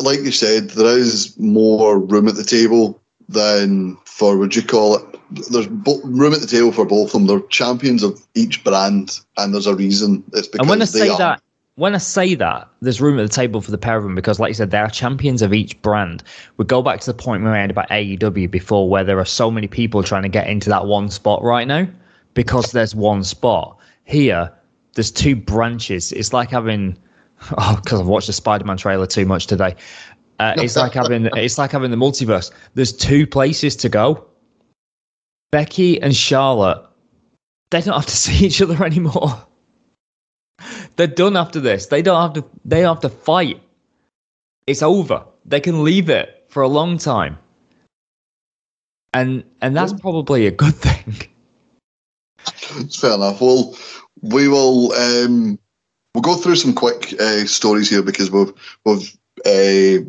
like 0.00 0.20
you 0.20 0.32
said, 0.32 0.70
there 0.70 0.98
is 0.98 1.38
more 1.38 1.98
room 1.98 2.28
at 2.28 2.36
the 2.36 2.44
table 2.44 3.00
than 3.28 3.96
for 4.04 4.36
would 4.36 4.54
you 4.54 4.62
call 4.62 4.96
it? 4.96 5.20
There's 5.50 5.68
room 5.68 6.32
at 6.32 6.40
the 6.40 6.46
table 6.46 6.72
for 6.72 6.84
both 6.84 7.08
of 7.08 7.12
them. 7.12 7.26
They're 7.26 7.40
champions 7.48 8.02
of 8.02 8.20
each 8.34 8.64
brand, 8.64 9.20
and 9.36 9.54
there's 9.54 9.66
a 9.66 9.74
reason. 9.74 10.24
It's 10.32 10.48
because 10.48 10.60
And 10.60 10.68
when 10.68 10.82
I 10.82 10.86
say 10.86 11.08
are. 11.08 11.18
that, 11.18 11.42
when 11.76 11.94
I 11.94 11.98
say 11.98 12.34
that, 12.34 12.68
there's 12.80 13.00
room 13.00 13.18
at 13.18 13.22
the 13.22 13.34
table 13.34 13.60
for 13.60 13.70
the 13.70 13.78
pair 13.78 13.96
of 13.96 14.02
them 14.02 14.14
because, 14.14 14.40
like 14.40 14.50
you 14.50 14.54
said, 14.54 14.70
they 14.70 14.78
are 14.78 14.90
champions 14.90 15.40
of 15.40 15.54
each 15.54 15.80
brand. 15.82 16.22
We 16.56 16.64
go 16.64 16.82
back 16.82 17.00
to 17.00 17.06
the 17.06 17.14
point 17.14 17.42
we 17.44 17.50
made 17.50 17.70
about 17.70 17.88
AEW 17.88 18.50
before, 18.50 18.88
where 18.88 19.04
there 19.04 19.18
are 19.18 19.24
so 19.24 19.50
many 19.50 19.68
people 19.68 20.02
trying 20.02 20.24
to 20.24 20.28
get 20.28 20.48
into 20.48 20.68
that 20.68 20.86
one 20.86 21.08
spot 21.08 21.42
right 21.42 21.66
now 21.66 21.86
because 22.34 22.72
there's 22.72 22.94
one 22.94 23.24
spot. 23.24 23.78
Here, 24.04 24.52
there's 24.94 25.12
two 25.12 25.36
branches. 25.36 26.12
It's 26.12 26.32
like 26.32 26.50
having, 26.50 26.98
oh, 27.58 27.80
because 27.82 28.00
I've 28.00 28.06
watched 28.06 28.26
the 28.26 28.32
Spider-Man 28.32 28.76
trailer 28.76 29.06
too 29.06 29.26
much 29.26 29.46
today. 29.46 29.76
Uh, 30.38 30.54
it's 30.56 30.76
like 30.76 30.94
having 30.94 31.26
it's 31.36 31.58
like 31.58 31.72
having 31.72 31.90
the 31.90 31.96
multiverse. 31.96 32.50
There's 32.74 32.92
two 32.92 33.26
places 33.26 33.76
to 33.76 33.88
go. 33.88 34.26
Becky 35.50 36.00
and 36.00 36.14
Charlotte, 36.14 36.86
they 37.70 37.80
don't 37.80 37.94
have 37.94 38.06
to 38.06 38.16
see 38.16 38.46
each 38.46 38.62
other 38.62 38.84
anymore. 38.84 39.44
They're 40.96 41.06
done 41.06 41.36
after 41.36 41.60
this. 41.60 41.86
They 41.86 42.02
don't 42.02 42.20
have 42.20 42.34
to. 42.34 42.50
They 42.64 42.82
don't 42.82 42.96
have 42.96 43.02
to 43.02 43.16
fight. 43.16 43.62
It's 44.66 44.82
over. 44.82 45.24
They 45.44 45.60
can 45.60 45.84
leave 45.84 46.10
it 46.10 46.44
for 46.48 46.62
a 46.62 46.68
long 46.68 46.98
time, 46.98 47.38
and 49.14 49.44
and 49.62 49.74
that's 49.76 49.92
probably 49.94 50.46
a 50.46 50.50
good 50.50 50.74
thing. 50.74 51.16
It's 52.76 53.00
fair 53.00 53.14
enough. 53.14 53.40
Well, 53.40 53.76
we 54.20 54.48
will 54.48 54.92
um, 54.92 55.58
we'll 56.14 56.22
go 56.22 56.36
through 56.36 56.56
some 56.56 56.72
quick 56.74 57.14
uh, 57.20 57.44
stories 57.46 57.90
here 57.90 58.02
because 58.02 58.30
we've 58.30 58.52
we've 58.84 59.16
uh, 59.46 60.04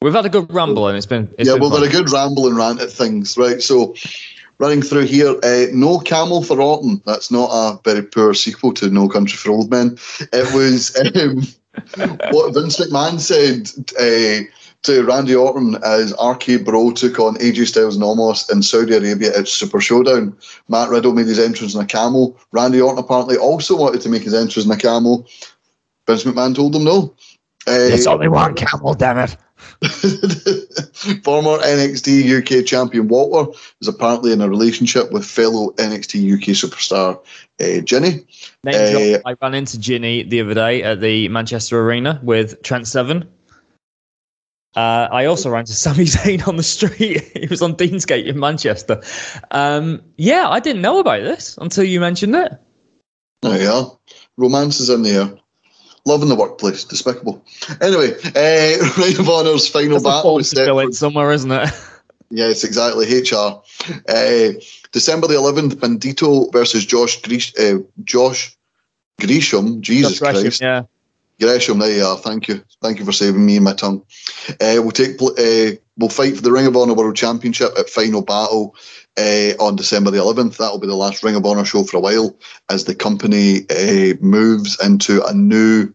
We've 0.00 0.14
had 0.14 0.26
a 0.26 0.28
good 0.28 0.52
ramble, 0.52 0.86
and 0.86 0.96
it's 0.96 1.06
been 1.06 1.34
it's 1.38 1.48
yeah 1.48 1.54
been 1.54 1.62
we've 1.62 1.72
fun. 1.72 1.82
had 1.82 1.90
a 1.90 1.92
good 1.92 2.12
ramble 2.12 2.46
and 2.46 2.56
rant 2.56 2.80
at 2.80 2.90
things, 2.90 3.36
right? 3.36 3.60
So 3.60 3.96
running 4.58 4.80
through 4.82 5.06
here, 5.06 5.36
uh, 5.42 5.66
no 5.72 5.98
camel 5.98 6.44
for 6.44 6.60
Orton. 6.60 7.02
That's 7.04 7.30
not 7.32 7.50
a 7.50 7.80
very 7.82 8.02
poor 8.02 8.32
sequel 8.34 8.72
to 8.74 8.90
No 8.90 9.08
Country 9.08 9.36
for 9.36 9.50
Old 9.50 9.70
Men. 9.70 9.98
It 10.32 10.54
was 10.54 10.94
um, 11.16 11.42
what 12.32 12.54
Vince 12.54 12.78
McMahon 12.78 13.18
said. 13.18 13.70
Uh, 14.88 14.94
to 14.94 15.02
Randy 15.04 15.34
Orton 15.34 15.76
as 15.84 16.14
RK 16.22 16.64
Bro 16.64 16.92
took 16.92 17.18
on 17.18 17.36
AJ 17.36 17.66
Styles 17.68 17.94
and 17.94 18.04
Omos 18.04 18.50
in 18.50 18.62
Saudi 18.62 18.96
Arabia 18.96 19.36
at 19.36 19.48
Super 19.48 19.80
Showdown. 19.80 20.36
Matt 20.68 20.88
Riddle 20.88 21.12
made 21.12 21.26
his 21.26 21.38
entrance 21.38 21.74
in 21.74 21.80
a 21.80 21.86
camel. 21.86 22.38
Randy 22.52 22.80
Orton 22.80 23.02
apparently 23.02 23.36
also 23.36 23.76
wanted 23.76 24.00
to 24.02 24.08
make 24.08 24.22
his 24.22 24.34
entrance 24.34 24.64
in 24.64 24.72
a 24.72 24.76
camel. 24.76 25.26
Vince 26.06 26.24
McMahon 26.24 26.54
told 26.54 26.74
him 26.74 26.84
no. 26.84 27.14
Uh, 27.66 27.92
It's 27.92 28.06
only 28.06 28.28
one 28.28 28.54
camel, 28.54 28.94
damn 28.94 29.18
it. 29.18 29.36
Former 31.22 31.58
NXT 31.58 32.60
UK 32.60 32.64
champion 32.64 33.08
Walter 33.08 33.52
is 33.80 33.88
apparently 33.88 34.32
in 34.32 34.40
a 34.40 34.48
relationship 34.48 35.12
with 35.12 35.26
fellow 35.26 35.70
NXT 35.72 36.32
UK 36.32 36.54
superstar 36.54 37.20
uh, 37.60 37.80
Jinny. 37.82 38.24
Uh, 38.66 39.18
I 39.26 39.34
ran 39.42 39.54
into 39.54 39.78
Jinny 39.78 40.22
the 40.22 40.40
other 40.40 40.54
day 40.54 40.82
at 40.82 41.00
the 41.00 41.28
Manchester 41.28 41.80
Arena 41.80 42.20
with 42.22 42.62
Trent 42.62 42.86
Seven. 42.86 43.28
Uh, 44.76 45.08
I 45.10 45.24
also 45.24 45.50
ran 45.50 45.64
to 45.64 45.72
Sami 45.72 46.04
Zayn 46.04 46.46
on 46.46 46.56
the 46.56 46.62
street. 46.62 47.36
he 47.36 47.46
was 47.46 47.62
on 47.62 47.74
Deansgate 47.74 48.26
in 48.26 48.38
Manchester. 48.38 49.02
Um, 49.50 50.02
yeah, 50.16 50.48
I 50.48 50.60
didn't 50.60 50.82
know 50.82 50.98
about 50.98 51.22
this 51.22 51.58
until 51.60 51.84
you 51.84 52.00
mentioned 52.00 52.34
it. 52.36 52.52
There 53.42 53.60
you 53.60 53.68
are. 53.70 53.98
Romance 54.36 54.80
is 54.80 54.90
in 54.90 55.02
the 55.02 55.10
air. 55.10 55.38
Love 56.04 56.22
in 56.22 56.28
the 56.28 56.34
workplace. 56.34 56.84
Despicable. 56.84 57.44
Anyway, 57.80 58.12
uh, 58.24 59.00
Ring 59.00 59.18
of 59.18 59.28
Honor's 59.28 59.68
final 59.68 59.94
That's 59.94 60.04
battle 60.04 60.22
fault 60.22 60.40
is 60.42 60.50
to 60.50 60.56
set 60.56 60.68
for 60.68 60.82
in 60.82 60.92
somewhere, 60.92 61.32
isn't 61.32 61.50
it? 61.50 61.70
Yes, 62.30 62.62
exactly. 62.62 63.06
HR. 63.06 63.62
Uh, 64.06 64.60
December 64.92 65.28
the 65.28 65.34
11th, 65.34 65.76
Bandito 65.76 66.52
versus 66.52 66.84
Josh 66.84 67.22
Grish, 67.22 67.54
uh, 67.58 67.78
Josh 68.04 68.54
Gresham. 69.18 69.80
Jesus 69.80 70.12
Josh 70.12 70.18
Gresham, 70.18 70.42
Christ. 70.42 70.60
yeah. 70.60 70.82
Gresham, 71.40 71.78
there 71.78 71.96
you 71.96 72.04
are. 72.04 72.16
Thank 72.16 72.48
you. 72.48 72.64
Thank 72.82 72.98
you 72.98 73.04
for 73.04 73.12
saving 73.12 73.46
me 73.46 73.56
and 73.56 73.64
my 73.64 73.74
tongue. 73.74 74.04
Uh, 74.60 74.82
we'll 74.82 74.90
take. 74.90 75.20
Uh, 75.22 75.78
we'll 75.96 76.08
fight 76.10 76.36
for 76.36 76.42
the 76.42 76.52
Ring 76.52 76.66
of 76.66 76.76
Honor 76.76 76.94
World 76.94 77.16
Championship 77.16 77.70
at 77.78 77.88
Final 77.88 78.22
Battle 78.22 78.74
uh, 79.16 79.52
on 79.60 79.76
December 79.76 80.10
the 80.10 80.18
11th. 80.18 80.56
That'll 80.56 80.80
be 80.80 80.86
the 80.86 80.94
last 80.94 81.22
Ring 81.22 81.36
of 81.36 81.46
Honor 81.46 81.64
show 81.64 81.84
for 81.84 81.98
a 81.98 82.00
while 82.00 82.36
as 82.68 82.84
the 82.84 82.94
company 82.94 83.66
uh, 83.70 84.14
moves 84.20 84.82
into 84.84 85.24
a 85.24 85.32
new 85.32 85.92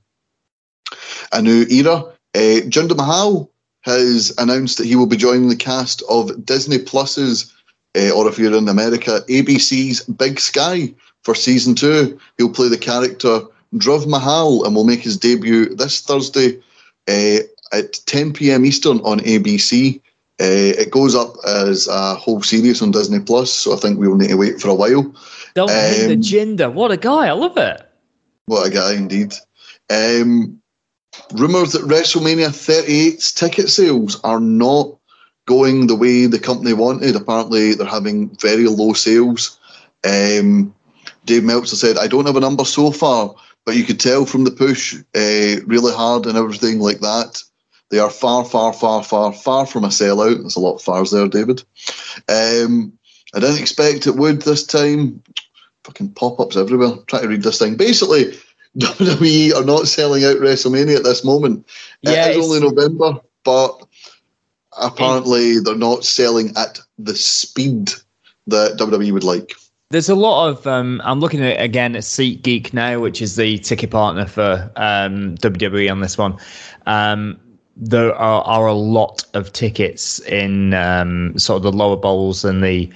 a 1.31 1.41
new 1.41 1.65
era. 1.69 2.05
Uh, 2.35 2.61
Jinder 2.69 2.95
Mahal 2.95 3.51
has 3.81 4.33
announced 4.37 4.77
that 4.77 4.87
he 4.87 4.95
will 4.95 5.07
be 5.07 5.17
joining 5.17 5.49
the 5.49 5.55
cast 5.55 6.03
of 6.09 6.45
Disney 6.45 6.79
Plus's, 6.79 7.53
uh, 7.97 8.11
or 8.11 8.27
if 8.29 8.39
you're 8.39 8.55
in 8.55 8.69
America, 8.69 9.21
ABC's 9.27 10.03
Big 10.03 10.39
Sky 10.39 10.93
for 11.23 11.35
season 11.35 11.75
two. 11.75 12.17
He'll 12.37 12.49
play 12.49 12.69
the 12.69 12.77
character 12.77 13.41
Dhruv 13.73 14.07
Mahal 14.07 14.65
and 14.65 14.75
will 14.75 14.83
make 14.83 15.01
his 15.01 15.17
debut 15.17 15.73
this 15.75 16.01
Thursday 16.01 16.59
uh, 17.07 17.39
at 17.71 17.93
10 18.05 18.33
p.m. 18.33 18.65
Eastern 18.65 18.99
on 18.99 19.19
ABC. 19.21 19.99
Uh, 20.41 20.73
it 20.79 20.91
goes 20.91 21.15
up 21.15 21.35
as 21.47 21.87
a 21.87 22.15
whole 22.15 22.41
series 22.41 22.81
on 22.81 22.91
Disney 22.91 23.19
Plus, 23.19 23.51
so 23.51 23.73
I 23.73 23.77
think 23.77 23.99
we 23.99 24.07
will 24.07 24.17
need 24.17 24.29
to 24.29 24.35
wait 24.35 24.59
for 24.59 24.69
a 24.69 24.75
while. 24.75 25.13
Don't 25.53 25.69
hate 25.69 26.07
the 26.07 26.13
Um, 26.13 26.21
Jinder. 26.21 26.73
What 26.73 26.91
a 26.91 26.97
guy. 26.97 27.27
I 27.27 27.31
love 27.31 27.57
it. 27.57 27.81
What 28.45 28.67
a 28.67 28.71
guy, 28.71 28.93
indeed. 28.93 29.33
Um, 29.89 30.59
rumours 31.33 31.71
that 31.73 31.83
WrestleMania 31.83 32.49
38's 32.49 33.31
ticket 33.31 33.69
sales 33.69 34.19
are 34.23 34.39
not 34.39 34.89
going 35.45 35.87
the 35.87 35.95
way 35.95 36.25
the 36.25 36.39
company 36.39 36.73
wanted. 36.73 37.15
Apparently, 37.15 37.73
they're 37.73 37.85
having 37.87 38.29
very 38.37 38.67
low 38.67 38.93
sales. 38.93 39.59
Um, 40.03 40.73
Dave 41.25 41.43
Meltzer 41.43 41.75
said, 41.75 41.97
I 41.97 42.07
don't 42.07 42.25
have 42.25 42.35
a 42.35 42.41
number 42.41 42.65
so 42.65 42.91
far, 42.91 43.33
but 43.65 43.75
you 43.75 43.83
could 43.83 43.99
tell 43.99 44.25
from 44.25 44.43
the 44.43 44.51
push 44.51 44.95
uh, 45.15 45.63
really 45.65 45.93
hard 45.93 46.25
and 46.25 46.37
everything 46.37 46.79
like 46.79 46.99
that. 46.99 47.41
They 47.89 47.99
are 47.99 48.09
far, 48.09 48.43
far, 48.43 48.73
far, 48.73 49.03
far, 49.03 49.31
far 49.31 49.65
from 49.65 49.83
a 49.83 49.89
sellout. 49.89 50.39
There's 50.39 50.55
a 50.55 50.59
lot 50.59 50.75
of 50.75 50.81
fars 50.81 51.11
there, 51.11 51.27
David. 51.27 51.63
Um, 52.27 52.97
I 53.35 53.39
didn't 53.39 53.59
expect 53.59 54.07
it 54.07 54.15
would 54.15 54.41
this 54.41 54.65
time. 54.65 55.21
Fucking 55.83 56.13
pop 56.13 56.39
ups 56.39 56.57
everywhere. 56.57 56.95
Try 57.07 57.21
to 57.21 57.27
read 57.27 57.43
this 57.43 57.59
thing. 57.59 57.75
Basically, 57.75 58.33
WWE 58.77 59.53
are 59.53 59.65
not 59.65 59.87
selling 59.87 60.23
out 60.23 60.37
WrestleMania 60.37 60.97
at 60.97 61.03
this 61.03 61.23
moment. 61.23 61.67
Yeah, 62.01 62.27
it 62.27 62.37
is 62.37 62.37
it's- 62.37 62.45
only 62.45 62.59
November, 62.61 63.19
but 63.43 63.85
apparently 64.81 65.59
they're 65.59 65.75
not 65.75 66.03
selling 66.03 66.55
at 66.57 66.79
the 66.97 67.15
speed 67.15 67.91
that 68.47 68.77
WWE 68.77 69.11
would 69.13 69.23
like. 69.23 69.53
There's 69.93 70.09
a 70.09 70.15
lot 70.15 70.49
of. 70.49 70.65
Um, 70.65 71.03
I'm 71.05 71.19
looking 71.19 71.43
at 71.45 71.61
again 71.61 71.95
at 71.95 72.01
SeatGeek 72.01 72.73
now, 72.73 72.99
which 72.99 73.21
is 73.21 73.35
the 73.35 73.59
ticket 73.59 73.91
partner 73.91 74.25
for 74.25 74.71
um, 74.75 75.35
WWE 75.37 75.91
on 75.91 76.01
this 76.01 76.17
one. 76.17 76.35
Um, 76.87 77.39
there 77.77 78.11
are, 78.15 78.41
are 78.41 78.65
a 78.65 78.73
lot 78.73 79.23
of 79.35 79.53
tickets 79.53 80.17
in 80.21 80.73
um, 80.73 81.37
sort 81.37 81.57
of 81.57 81.61
the 81.61 81.71
lower 81.71 81.95
bowls 81.95 82.43
and 82.43 82.63
the 82.63 82.91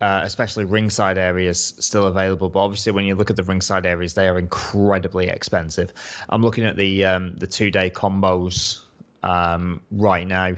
uh, 0.00 0.22
especially 0.24 0.64
ringside 0.64 1.16
areas 1.16 1.74
still 1.78 2.08
available. 2.08 2.50
But 2.50 2.58
obviously, 2.58 2.90
when 2.90 3.04
you 3.04 3.14
look 3.14 3.30
at 3.30 3.36
the 3.36 3.44
ringside 3.44 3.86
areas, 3.86 4.14
they 4.14 4.26
are 4.26 4.36
incredibly 4.36 5.28
expensive. 5.28 5.92
I'm 6.28 6.42
looking 6.42 6.64
at 6.64 6.76
the 6.76 7.04
um, 7.04 7.36
the 7.36 7.46
two 7.46 7.70
day 7.70 7.88
combos 7.88 8.84
um, 9.22 9.80
right 9.92 10.26
now, 10.26 10.56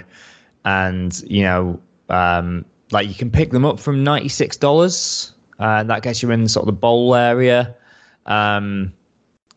and 0.64 1.20
you 1.24 1.42
know, 1.42 1.78
like 2.90 3.06
you 3.06 3.14
can 3.14 3.30
pick 3.30 3.50
them 3.50 3.66
up 3.66 3.78
from 3.78 4.02
ninety 4.02 4.30
six 4.30 4.56
dollars, 4.56 5.34
uh, 5.58 5.78
and 5.80 5.90
that 5.90 6.02
gets 6.02 6.22
you 6.22 6.30
in 6.30 6.48
sort 6.48 6.62
of 6.62 6.66
the 6.74 6.80
bowl 6.80 7.14
area, 7.14 7.74
um, 8.26 8.92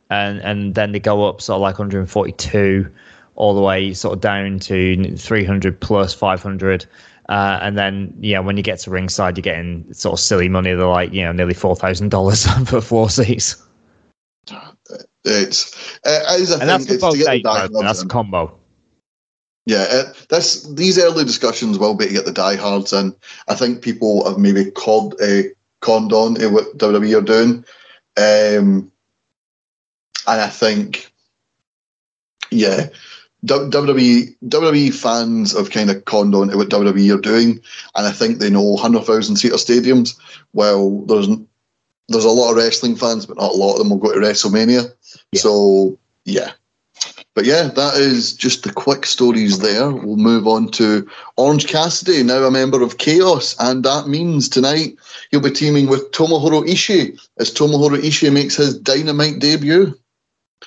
and 0.09 0.39
and 0.41 0.75
then 0.75 0.91
they 0.91 0.99
go 0.99 1.27
up 1.27 1.41
sort 1.41 1.55
of 1.57 1.61
like 1.61 1.79
142 1.79 2.89
all 3.35 3.55
the 3.55 3.61
way 3.61 3.93
sort 3.93 4.13
of 4.13 4.21
down 4.21 4.59
to 4.59 5.15
300 5.17 5.79
plus 5.79 6.13
500. 6.13 6.85
Uh, 7.29 7.59
and 7.61 7.77
then, 7.77 8.13
yeah, 8.19 8.39
when 8.39 8.57
you 8.57 8.63
get 8.63 8.77
to 8.79 8.91
ringside, 8.91 9.37
you're 9.37 9.41
getting 9.41 9.91
sort 9.93 10.13
of 10.13 10.19
silly 10.19 10.49
money. 10.49 10.73
They're 10.73 10.85
like, 10.85 11.13
you 11.13 11.23
know, 11.23 11.31
nearly 11.31 11.53
four 11.53 11.75
thousand 11.77 12.09
dollars 12.09 12.45
for 12.65 12.81
four 12.81 13.09
seats, 13.09 13.55
It's 15.23 15.97
uh, 16.05 16.23
as 16.29 16.51
I 16.51 16.59
and 16.59 16.69
that's 16.69 16.85
think 16.85 16.99
for 16.99 17.07
it's 17.07 17.17
to 17.17 17.23
get 17.23 17.25
the 17.25 17.31
days. 17.37 17.43
die 17.43 17.67
though, 17.67 17.81
That's 17.81 18.01
a 18.03 18.07
combo. 18.07 18.57
Yeah, 19.65 19.85
it, 19.89 20.25
this 20.29 20.63
these 20.73 20.97
early 20.99 21.23
discussions 21.23 21.77
will 21.79 21.95
be 21.95 22.07
to 22.07 22.13
get 22.13 22.25
the 22.25 22.33
diehards 22.33 22.91
in. 22.91 23.15
I 23.47 23.55
think 23.55 23.81
people 23.81 24.27
have 24.27 24.37
maybe 24.39 24.69
called 24.71 25.15
uh, 25.21 25.43
conned 25.81 26.13
on 26.13 26.35
to 26.35 26.47
what 26.47 26.77
WWE 26.77 27.17
are 27.17 27.21
doing, 27.21 27.65
um, 28.17 28.91
and 30.27 30.41
I 30.41 30.47
think, 30.47 31.11
yeah, 32.49 32.87
WWE 33.45 34.35
WWE 34.45 34.93
fans 34.93 35.57
have 35.57 35.71
kind 35.71 35.89
of 35.89 36.05
conned 36.05 36.35
on 36.35 36.49
to 36.49 36.57
what 36.57 36.69
WWE 36.69 37.17
are 37.17 37.21
doing, 37.21 37.59
and 37.95 38.07
I 38.07 38.11
think 38.11 38.37
they 38.37 38.49
know 38.49 38.77
hundred 38.77 39.03
thousand 39.05 39.37
seater 39.37 39.55
stadiums. 39.55 40.15
Well, 40.53 41.01
there's 41.05 41.27
there's 42.07 42.25
a 42.25 42.29
lot 42.29 42.51
of 42.51 42.57
wrestling 42.57 42.95
fans, 42.95 43.25
but 43.25 43.37
not 43.37 43.51
a 43.51 43.55
lot 43.55 43.73
of 43.73 43.79
them 43.79 43.89
will 43.89 43.97
go 43.97 44.13
to 44.13 44.19
WrestleMania. 44.19 44.93
Yeah. 45.31 45.41
So 45.41 45.97
yeah, 46.25 46.51
but 47.33 47.45
yeah, 47.45 47.63
that 47.63 47.95
is 47.95 48.33
just 48.33 48.63
the 48.63 48.73
quick 48.73 49.05
stories 49.05 49.59
there. 49.59 49.89
We'll 49.89 50.17
move 50.17 50.47
on 50.47 50.69
to 50.71 51.07
Orange 51.37 51.67
Cassidy, 51.67 52.23
now 52.23 52.43
a 52.43 52.51
member 52.51 52.81
of 52.81 52.97
Chaos, 52.97 53.55
and 53.59 53.83
that 53.83 54.07
means 54.07 54.49
tonight 54.49 54.97
he'll 55.31 55.39
be 55.39 55.51
teaming 55.51 55.87
with 55.87 56.11
Tomohiro 56.11 56.67
Ishii 56.67 57.19
as 57.39 57.53
Tomohiro 57.53 57.97
Ishii 57.97 58.33
makes 58.33 58.55
his 58.55 58.77
Dynamite 58.77 59.39
debut. 59.39 59.97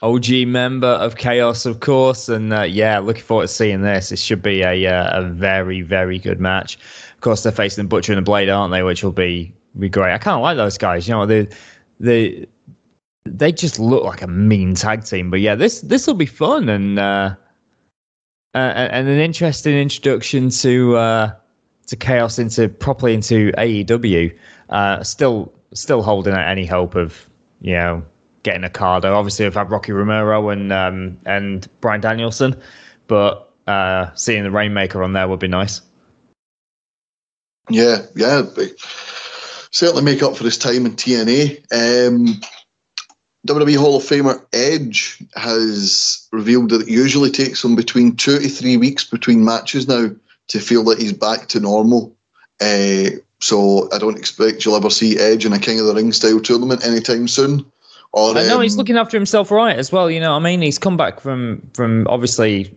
OG 0.02 0.46
member 0.46 0.88
of 0.88 1.16
Chaos, 1.16 1.66
of 1.66 1.80
course, 1.80 2.28
and 2.28 2.52
uh, 2.52 2.62
yeah, 2.62 2.98
looking 2.98 3.22
forward 3.22 3.44
to 3.44 3.48
seeing 3.48 3.82
this. 3.82 4.10
It 4.10 4.18
should 4.18 4.42
be 4.42 4.62
a 4.62 4.86
uh, 4.86 5.20
a 5.20 5.28
very 5.28 5.82
very 5.82 6.18
good 6.18 6.40
match. 6.40 6.76
Of 7.14 7.20
course, 7.20 7.42
they're 7.42 7.52
facing 7.52 7.84
the 7.84 7.88
Butcher 7.88 8.12
and 8.12 8.18
the 8.18 8.22
Blade, 8.22 8.48
aren't 8.48 8.72
they? 8.72 8.82
Which 8.82 9.04
will 9.04 9.12
be 9.12 9.54
be 9.78 9.88
great. 9.88 10.12
I 10.12 10.18
kind 10.18 10.34
of 10.34 10.42
like 10.42 10.56
those 10.56 10.78
guys. 10.78 11.06
You 11.06 11.14
know, 11.14 11.26
they 11.26 11.48
they 12.00 12.46
they 13.24 13.52
just 13.52 13.78
look 13.78 14.04
like 14.04 14.22
a 14.22 14.26
mean 14.26 14.74
tag 14.74 15.04
team. 15.04 15.30
But 15.30 15.40
yeah, 15.40 15.54
this 15.54 15.80
this 15.80 16.06
will 16.06 16.14
be 16.14 16.26
fun 16.26 16.68
and 16.68 16.98
uh, 16.98 17.34
uh, 18.54 18.58
and 18.58 19.08
an 19.08 19.18
interesting 19.18 19.76
introduction 19.76 20.50
to 20.50 20.96
uh, 20.96 21.34
to 21.86 21.96
chaos 21.96 22.38
into 22.38 22.68
properly 22.68 23.14
into 23.14 23.52
AEW. 23.52 24.36
Uh, 24.70 25.02
still 25.02 25.52
still 25.72 26.02
holding 26.02 26.34
out 26.34 26.46
any 26.46 26.66
hope 26.66 26.94
of 26.94 27.28
you 27.60 27.74
know 27.74 28.04
getting 28.42 28.64
a 28.64 28.70
card. 28.70 29.04
Obviously, 29.04 29.46
I've 29.46 29.54
had 29.54 29.70
Rocky 29.70 29.92
Romero 29.92 30.50
and 30.50 30.72
um, 30.72 31.18
and 31.24 31.68
Bryan 31.80 32.00
Danielson, 32.00 32.60
but 33.06 33.52
uh, 33.66 34.14
seeing 34.14 34.44
the 34.44 34.50
Rainmaker 34.50 35.02
on 35.02 35.14
there 35.14 35.26
would 35.28 35.40
be 35.40 35.48
nice. 35.48 35.80
Yeah, 37.70 38.04
yeah, 38.14 38.42
certainly 39.70 40.02
make 40.02 40.22
up 40.22 40.36
for 40.36 40.44
his 40.44 40.58
time 40.58 40.84
in 40.84 40.92
TNA. 40.92 41.64
Um, 41.72 42.40
WWE 43.46 43.76
Hall 43.76 43.96
of 43.96 44.02
Famer 44.02 44.44
Edge 44.52 45.22
has 45.36 46.26
revealed 46.32 46.70
that 46.70 46.82
it 46.82 46.88
usually 46.88 47.30
takes 47.30 47.62
him 47.62 47.76
between 47.76 48.16
two 48.16 48.38
to 48.38 48.48
three 48.48 48.76
weeks 48.76 49.04
between 49.04 49.44
matches 49.44 49.86
now 49.86 50.10
to 50.48 50.58
feel 50.60 50.84
that 50.84 50.98
he's 50.98 51.12
back 51.12 51.48
to 51.48 51.60
normal. 51.60 52.16
Uh, 52.60 53.10
so 53.40 53.88
I 53.92 53.98
don't 53.98 54.16
expect 54.16 54.64
you'll 54.64 54.76
ever 54.76 54.88
see 54.88 55.18
Edge 55.18 55.44
in 55.44 55.52
a 55.52 55.58
King 55.58 55.78
of 55.80 55.86
the 55.86 55.94
Ring 55.94 56.12
style 56.12 56.40
tournament 56.40 56.84
anytime 56.86 57.28
soon. 57.28 57.70
Or, 58.12 58.30
I 58.30 58.46
know 58.46 58.56
um, 58.56 58.62
he's 58.62 58.76
looking 58.76 58.96
after 58.96 59.16
himself 59.16 59.50
right 59.50 59.76
as 59.76 59.92
well. 59.92 60.10
You 60.10 60.20
know, 60.20 60.34
I 60.34 60.38
mean, 60.38 60.62
he's 60.62 60.78
come 60.78 60.96
back 60.96 61.20
from 61.20 61.68
from 61.74 62.06
obviously 62.08 62.74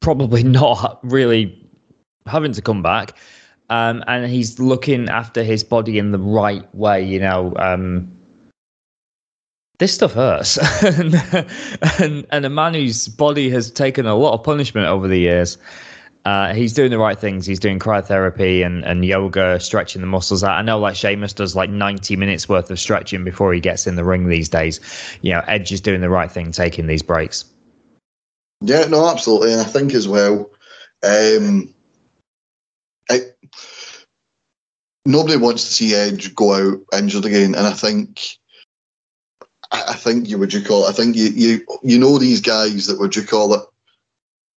probably 0.00 0.42
not 0.44 0.98
really 1.02 1.54
having 2.26 2.52
to 2.52 2.62
come 2.62 2.82
back, 2.82 3.16
um, 3.68 4.02
and 4.08 4.26
he's 4.26 4.58
looking 4.58 5.08
after 5.08 5.44
his 5.44 5.62
body 5.62 5.98
in 5.98 6.12
the 6.12 6.18
right 6.18 6.74
way. 6.74 7.04
You 7.04 7.20
know, 7.20 7.52
um, 7.56 8.10
this 9.78 9.94
stuff 9.94 10.12
hurts. 10.12 10.58
and, 10.98 11.14
and, 12.00 12.26
and 12.30 12.44
a 12.44 12.50
man 12.50 12.74
whose 12.74 13.08
body 13.08 13.48
has 13.50 13.70
taken 13.70 14.06
a 14.06 14.14
lot 14.14 14.34
of 14.34 14.42
punishment 14.42 14.86
over 14.86 15.08
the 15.08 15.18
years. 15.18 15.56
Uh, 16.24 16.52
he's 16.52 16.72
doing 16.72 16.90
the 16.90 16.98
right 16.98 17.18
things. 17.18 17.46
He's 17.46 17.60
doing 17.60 17.78
cryotherapy 17.78 18.66
and, 18.66 18.84
and 18.84 19.04
yoga, 19.04 19.58
stretching 19.60 20.00
the 20.00 20.06
muscles 20.06 20.44
out. 20.44 20.58
I 20.58 20.62
know 20.62 20.78
like 20.78 20.96
Sheamus 20.96 21.32
does 21.32 21.56
like 21.56 21.70
90 21.70 22.16
minutes 22.16 22.48
worth 22.48 22.70
of 22.70 22.78
stretching 22.78 23.24
before 23.24 23.54
he 23.54 23.60
gets 23.60 23.86
in 23.86 23.96
the 23.96 24.04
ring 24.04 24.28
these 24.28 24.48
days. 24.48 24.80
You 25.22 25.32
know, 25.32 25.42
Edge 25.46 25.72
is 25.72 25.80
doing 25.80 26.00
the 26.00 26.10
right 26.10 26.30
thing, 26.30 26.52
taking 26.52 26.86
these 26.86 27.02
breaks. 27.02 27.44
Yeah, 28.60 28.84
no, 28.86 29.08
absolutely. 29.08 29.52
And 29.52 29.60
I 29.60 29.64
think 29.64 29.94
as 29.94 30.08
well, 30.08 30.50
um, 31.04 31.72
I, 33.08 33.20
nobody 35.06 35.36
wants 35.36 35.64
to 35.64 35.72
see 35.72 35.94
Edge 35.94 36.34
go 36.34 36.52
out 36.52 36.98
injured 36.98 37.24
again. 37.24 37.54
And 37.54 37.66
I 37.66 37.72
think 37.72 38.37
I, 39.70 39.94
think 39.94 40.28
you 40.28 40.38
would 40.38 40.52
you 40.52 40.62
call 40.62 40.86
it. 40.86 40.90
I 40.90 40.92
think 40.92 41.16
you 41.16 41.28
you 41.28 41.66
you 41.82 41.98
know 41.98 42.18
these 42.18 42.40
guys 42.40 42.86
that 42.86 42.98
would 42.98 43.14
you 43.14 43.24
call 43.24 43.54
it. 43.54 43.62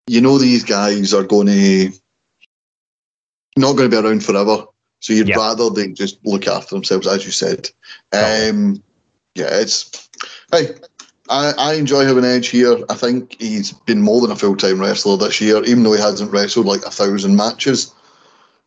You 0.06 0.20
know 0.20 0.38
these 0.38 0.64
guys 0.64 1.12
are 1.12 1.24
going 1.24 1.48
to 1.48 1.92
not 3.56 3.76
going 3.76 3.90
to 3.90 3.96
be 4.00 4.06
around 4.06 4.24
forever. 4.24 4.66
So 5.00 5.12
you'd 5.12 5.28
yep. 5.28 5.38
rather 5.38 5.70
they 5.70 5.88
just 5.88 6.24
look 6.24 6.46
after 6.46 6.74
themselves, 6.74 7.06
as 7.06 7.24
you 7.24 7.32
said. 7.32 7.70
Um, 8.12 8.82
yeah, 9.34 9.48
it's 9.50 10.08
hey. 10.52 10.74
I, 11.28 11.52
I 11.58 11.74
enjoy 11.74 12.04
having 12.04 12.24
Edge 12.24 12.48
here. 12.48 12.76
I 12.88 12.94
think 12.94 13.40
he's 13.40 13.72
been 13.72 14.02
more 14.02 14.20
than 14.20 14.32
a 14.32 14.36
full 14.36 14.56
time 14.56 14.80
wrestler 14.80 15.16
this 15.16 15.40
year, 15.40 15.62
even 15.64 15.84
though 15.84 15.92
he 15.92 16.00
hasn't 16.00 16.32
wrestled 16.32 16.66
like 16.66 16.84
a 16.84 16.90
thousand 16.90 17.36
matches. 17.36 17.94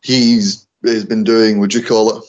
He's 0.02 0.66
he's 0.82 1.04
been 1.04 1.24
doing, 1.24 1.58
would 1.58 1.74
you 1.74 1.82
call 1.82 2.16
it? 2.16 2.24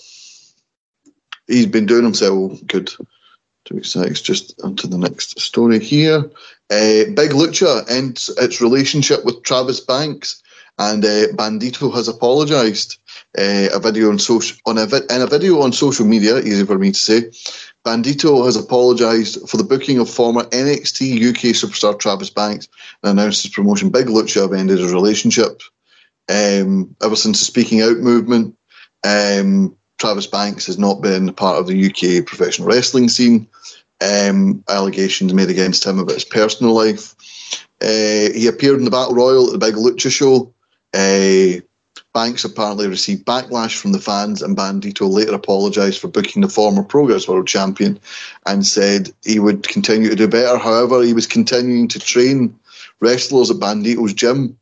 He's 1.47 1.67
been 1.67 1.85
doing 1.85 2.03
himself 2.03 2.65
good 2.67 2.93
two 3.65 3.83
seconds, 3.83 4.21
just 4.21 4.59
onto 4.63 4.87
the 4.87 4.97
next 4.97 5.39
story 5.39 5.79
here. 5.79 6.19
Uh, 6.71 7.05
Big 7.13 7.31
Lucha 7.31 7.89
ends 7.89 8.29
its 8.37 8.61
relationship 8.61 9.25
with 9.25 9.43
Travis 9.43 9.79
Banks, 9.79 10.41
and 10.77 11.03
uh, 11.03 11.27
Bandito 11.33 11.93
has 11.93 12.07
apologised. 12.07 12.99
Uh, 13.37 13.67
a 13.73 13.79
video 13.79 14.09
on 14.09 14.19
social 14.19 14.57
on 14.65 14.77
a 14.77 14.83
in 14.83 15.21
a 15.21 15.27
video 15.27 15.61
on 15.61 15.71
social 15.71 16.05
media, 16.05 16.39
easy 16.39 16.65
for 16.65 16.77
me 16.77 16.91
to 16.91 16.99
say. 16.99 17.21
Bandito 17.85 18.45
has 18.45 18.55
apologised 18.55 19.47
for 19.47 19.57
the 19.57 19.63
booking 19.63 19.99
of 19.99 20.09
former 20.09 20.43
NXT 20.45 21.29
UK 21.29 21.53
superstar 21.53 21.97
Travis 21.97 22.31
Banks 22.31 22.67
and 23.03 23.11
announced 23.11 23.43
his 23.43 23.51
promotion 23.51 23.89
Big 23.89 24.07
Lucha 24.07 24.41
have 24.41 24.53
ended 24.53 24.79
his 24.79 24.91
relationship. 24.91 25.61
Um, 26.27 26.95
ever 27.03 27.15
since 27.15 27.39
the 27.39 27.45
Speaking 27.45 27.81
Out 27.81 27.97
movement, 27.97 28.57
um, 29.05 29.77
Travis 29.97 30.27
Banks 30.27 30.65
has 30.67 30.77
not 30.77 31.01
been 31.01 31.33
part 31.33 31.59
of 31.59 31.67
the 31.67 31.85
UK 31.85 32.25
professional 32.25 32.67
wrestling 32.67 33.09
scene. 33.09 33.47
Um, 34.01 34.63
allegations 34.69 35.33
made 35.33 35.49
against 35.49 35.85
him 35.85 35.99
about 35.99 36.15
his 36.15 36.25
personal 36.25 36.73
life. 36.73 37.15
Uh, 37.81 38.31
he 38.33 38.47
appeared 38.47 38.77
in 38.77 38.85
the 38.85 38.91
Battle 38.91 39.15
Royal 39.15 39.47
at 39.47 39.53
the 39.53 39.57
Big 39.57 39.75
Lucha 39.75 40.11
show. 40.11 40.53
Uh, 40.93 41.61
Banks 42.13 42.45
apparently 42.45 42.87
received 42.87 43.25
backlash 43.25 43.77
from 43.77 43.91
the 43.91 43.99
fans, 43.99 44.41
and 44.41 44.55
Bandito 44.55 45.09
later 45.09 45.33
apologised 45.33 45.99
for 45.99 46.07
booking 46.07 46.41
the 46.41 46.47
former 46.47 46.83
Progress 46.83 47.27
World 47.27 47.47
Champion 47.47 47.99
and 48.45 48.65
said 48.65 49.11
he 49.25 49.39
would 49.39 49.67
continue 49.67 50.09
to 50.09 50.15
do 50.15 50.27
better. 50.27 50.57
However, 50.57 51.01
he 51.01 51.13
was 51.13 51.27
continuing 51.27 51.89
to 51.89 51.99
train 51.99 52.57
wrestlers 53.01 53.51
at 53.51 53.57
Bandito's 53.57 54.13
gym 54.13 54.57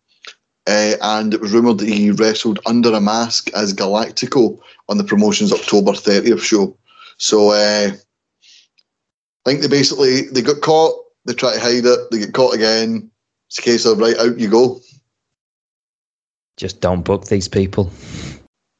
uh, 0.66 0.96
and 1.02 1.34
it 1.34 1.42
was 1.42 1.52
rumoured 1.52 1.80
that 1.80 1.90
he 1.90 2.12
wrestled 2.12 2.60
under 2.66 2.94
a 2.94 3.02
mask 3.02 3.50
as 3.54 3.74
Galactico 3.74 4.60
on 4.90 4.98
the 4.98 5.04
promotion's 5.04 5.54
October 5.54 5.92
30th 5.92 6.42
show. 6.42 6.78
So 7.18 7.52
uh, 7.52 7.92
I 7.92 9.50
think 9.50 9.62
they 9.62 9.68
basically 9.68 10.24
they 10.24 10.42
got 10.42 10.62
caught, 10.62 10.96
they 11.26 11.34
try 11.34 11.54
to 11.54 11.60
hide 11.60 11.86
it, 11.86 12.12
they 12.12 12.20
get 12.20 12.34
caught 12.34 12.56
again. 12.56 13.10
It's 13.48 13.60
a 13.60 13.62
case 13.62 13.86
of 13.86 14.00
right 14.00 14.18
out 14.18 14.40
you 14.40 14.50
go. 14.50 14.82
Just 16.58 16.82
don't 16.82 17.04
book 17.04 17.26
these 17.26 17.48
people. 17.48 17.92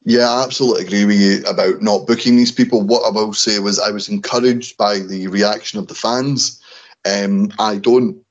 Yeah, 0.04 0.28
I 0.28 0.44
absolutely 0.44 0.84
agree 0.84 1.04
with 1.06 1.18
you 1.18 1.42
about 1.48 1.80
not 1.80 2.06
booking 2.06 2.36
these 2.36 2.52
people. 2.52 2.82
What 2.82 3.06
I 3.06 3.10
will 3.10 3.32
say 3.32 3.58
was 3.58 3.78
I 3.78 3.90
was 3.90 4.08
encouraged 4.08 4.76
by 4.76 4.98
the 4.98 5.28
reaction 5.28 5.78
of 5.78 5.88
the 5.88 5.94
fans. 5.94 6.60
Um, 7.06 7.52
I 7.58 7.76
don't 7.76 8.24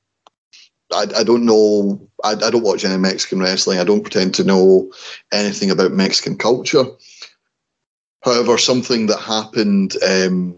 I, 0.92 1.06
I 1.16 1.24
don't 1.24 1.44
know. 1.44 2.00
I, 2.22 2.32
I 2.32 2.50
don't 2.50 2.62
watch 2.62 2.84
any 2.84 2.96
Mexican 2.96 3.40
wrestling. 3.40 3.78
I 3.78 3.84
don't 3.84 4.02
pretend 4.02 4.34
to 4.34 4.44
know 4.44 4.92
anything 5.32 5.70
about 5.70 5.92
Mexican 5.92 6.36
culture. 6.36 6.84
However, 8.24 8.56
something 8.56 9.06
that 9.06 9.18
happened 9.18 9.96
um, 10.02 10.56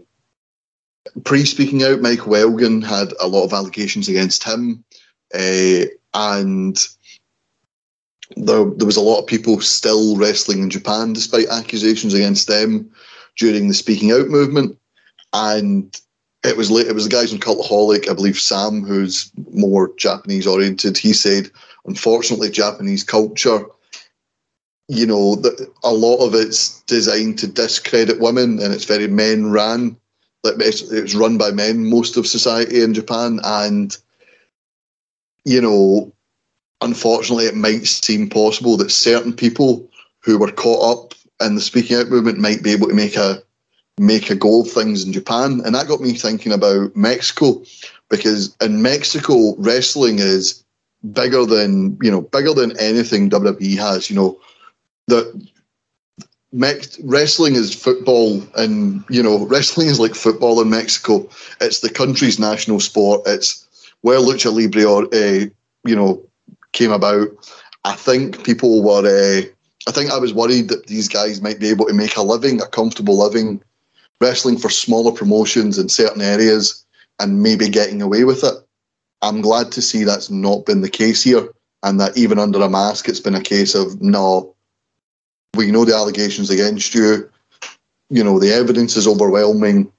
pre 1.25 1.45
speaking 1.45 1.83
out, 1.83 2.01
Mike 2.01 2.25
Elgin 2.25 2.81
had 2.81 3.13
a 3.19 3.27
lot 3.27 3.43
of 3.43 3.53
allegations 3.53 4.07
against 4.07 4.43
him, 4.43 4.83
uh, 5.33 5.85
and 6.13 6.87
there, 8.35 8.65
there 8.65 8.85
was 8.85 8.97
a 8.97 9.01
lot 9.01 9.19
of 9.19 9.27
people 9.27 9.59
still 9.61 10.17
wrestling 10.17 10.63
in 10.63 10.69
Japan 10.69 11.13
despite 11.13 11.47
accusations 11.47 12.13
against 12.13 12.47
them 12.47 12.89
during 13.37 13.67
the 13.67 13.73
speaking 13.73 14.11
out 14.11 14.27
movement. 14.27 14.77
And 15.33 15.99
it 16.43 16.57
was 16.57 16.71
late, 16.71 16.87
it 16.87 16.95
was 16.95 17.03
the 17.03 17.15
guys 17.15 17.31
in 17.33 17.39
Cultaholic, 17.39 18.09
I 18.09 18.13
believe 18.13 18.39
Sam, 18.39 18.83
who's 18.83 19.31
more 19.51 19.93
Japanese 19.97 20.47
oriented. 20.47 20.97
He 20.97 21.13
said, 21.13 21.49
unfortunately, 21.85 22.49
Japanese 22.49 23.03
culture, 23.03 23.65
you 24.87 25.05
know, 25.05 25.35
that 25.35 25.69
a 25.83 25.93
lot 25.93 26.25
of 26.25 26.33
it's 26.33 26.81
designed 26.83 27.39
to 27.39 27.47
discredit 27.47 28.19
women, 28.19 28.59
and 28.59 28.73
it's 28.73 28.85
very 28.85 29.07
men 29.07 29.51
ran. 29.51 29.97
Like 30.43 30.55
it's 30.59 31.15
run 31.15 31.37
by 31.37 31.51
men 31.51 31.89
most 31.89 32.15
of 32.15 32.27
society 32.27 32.81
in 32.81 32.93
Japan, 32.93 33.39
and 33.43 33.97
you 35.43 35.61
know, 35.61 36.13
unfortunately, 36.81 37.45
it 37.45 37.55
might 37.55 37.85
seem 37.85 38.29
possible 38.29 38.77
that 38.77 38.91
certain 38.91 39.33
people 39.33 39.89
who 40.19 40.37
were 40.37 40.51
caught 40.51 40.97
up 40.97 41.13
in 41.45 41.55
the 41.55 41.61
speaking 41.61 41.97
out 41.97 42.07
movement 42.07 42.39
might 42.39 42.63
be 42.63 42.71
able 42.71 42.87
to 42.87 42.93
make 42.93 43.15
a 43.15 43.41
make 43.99 44.29
a 44.29 44.35
go 44.35 44.61
of 44.61 44.69
things 44.69 45.03
in 45.03 45.11
Japan, 45.11 45.61
and 45.65 45.75
that 45.75 45.87
got 45.87 46.01
me 46.01 46.13
thinking 46.13 46.51
about 46.51 46.95
Mexico 46.95 47.63
because 48.09 48.55
in 48.61 48.81
Mexico, 48.81 49.55
wrestling 49.57 50.19
is 50.19 50.63
bigger 51.11 51.45
than 51.45 51.97
you 52.01 52.11
know 52.11 52.21
bigger 52.21 52.53
than 52.53 52.77
anything 52.79 53.29
WWE 53.29 53.77
has. 53.77 54.09
You 54.09 54.15
know, 54.15 54.39
Mex- 56.53 56.99
wrestling 57.03 57.55
is 57.55 57.73
football, 57.73 58.41
and 58.55 59.03
you 59.09 59.21
know 59.21 59.45
wrestling 59.47 59.87
is 59.87 59.99
like 59.99 60.15
football 60.15 60.61
in 60.61 60.69
Mexico. 60.69 61.29
It's 61.59 61.81
the 61.81 61.89
country's 61.89 62.39
national 62.39 62.79
sport. 62.79 63.21
It's 63.25 63.67
where 64.01 64.19
lucha 64.19 64.53
libre, 64.53 64.85
or 64.85 65.03
uh, 65.13 65.45
you 65.85 65.95
know, 65.95 66.23
came 66.71 66.91
about. 66.91 67.27
I 67.83 67.93
think 67.93 68.43
people 68.45 68.81
were. 68.81 69.05
Uh, 69.05 69.41
I 69.87 69.91
think 69.91 70.11
I 70.11 70.17
was 70.17 70.33
worried 70.33 70.69
that 70.69 70.87
these 70.87 71.07
guys 71.07 71.41
might 71.41 71.59
be 71.59 71.69
able 71.69 71.85
to 71.85 71.93
make 71.93 72.15
a 72.17 72.21
living, 72.21 72.61
a 72.61 72.67
comfortable 72.67 73.17
living, 73.17 73.61
wrestling 74.19 74.57
for 74.57 74.69
smaller 74.69 75.11
promotions 75.11 75.77
in 75.77 75.89
certain 75.89 76.21
areas, 76.21 76.85
and 77.19 77.43
maybe 77.43 77.69
getting 77.69 78.01
away 78.01 78.23
with 78.23 78.43
it. 78.43 78.55
I'm 79.21 79.41
glad 79.41 79.71
to 79.73 79.81
see 79.81 80.03
that's 80.03 80.29
not 80.29 80.65
been 80.65 80.81
the 80.81 80.89
case 80.89 81.23
here, 81.23 81.49
and 81.83 81.99
that 81.99 82.17
even 82.17 82.39
under 82.39 82.61
a 82.61 82.69
mask, 82.69 83.07
it's 83.09 83.19
been 83.19 83.35
a 83.35 83.41
case 83.41 83.75
of 83.75 84.01
no, 84.01 84.55
we 85.55 85.71
know 85.71 85.85
the 85.85 85.95
allegations 85.95 86.49
against 86.49 86.93
you. 86.93 87.29
You 88.09 88.23
know, 88.23 88.39
the 88.39 88.53
evidence 88.53 88.95
is 88.95 89.07
overwhelming. 89.07 89.91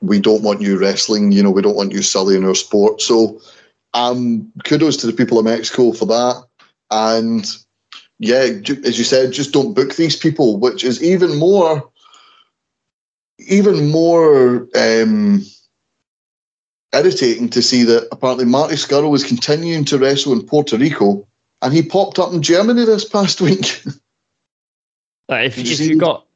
We 0.00 0.20
don't 0.20 0.42
want 0.42 0.60
you 0.60 0.78
wrestling. 0.78 1.32
You 1.32 1.42
know, 1.42 1.50
we 1.50 1.62
don't 1.62 1.76
want 1.76 1.92
you 1.92 2.02
sullying 2.02 2.44
our 2.44 2.54
sport. 2.54 3.00
So, 3.00 3.40
um, 3.94 4.52
kudos 4.64 4.96
to 4.98 5.06
the 5.06 5.12
people 5.12 5.38
of 5.38 5.44
Mexico 5.44 5.92
for 5.92 6.06
that. 6.06 6.44
And 6.90 7.46
yeah, 8.18 8.48
as 8.84 8.98
you 8.98 9.04
said, 9.04 9.32
just 9.32 9.52
don't 9.52 9.74
book 9.74 9.96
these 9.96 10.16
people, 10.16 10.58
which 10.58 10.84
is 10.84 11.02
even 11.02 11.38
more, 11.38 11.88
even 13.38 13.90
more 13.90 14.68
um, 14.76 15.44
irritating 16.92 17.48
to 17.50 17.62
see 17.62 17.84
that 17.84 18.08
apparently 18.12 18.44
Marty 18.44 18.76
Scurll 18.76 19.10
was 19.10 19.24
continuing 19.24 19.84
to 19.86 19.98
wrestle 19.98 20.32
in 20.32 20.46
Puerto 20.46 20.76
Rico, 20.76 21.26
and 21.62 21.72
he 21.72 21.82
popped 21.82 22.18
up 22.18 22.32
in 22.32 22.42
Germany 22.42 22.84
this 22.84 23.04
past 23.04 23.40
week. 23.42 23.82
Like 25.28 25.46
if, 25.46 25.58
if 25.58 25.80
you 25.80 25.98
got 25.98 26.26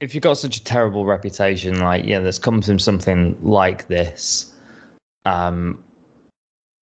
if 0.00 0.14
you 0.14 0.20
got 0.20 0.34
such 0.34 0.56
a 0.56 0.64
terrible 0.64 1.04
reputation, 1.04 1.80
like 1.80 2.04
yeah, 2.04 2.20
that's 2.20 2.38
come 2.38 2.62
from 2.62 2.78
something 2.78 3.36
like 3.42 3.88
this, 3.88 4.54
um, 5.24 5.82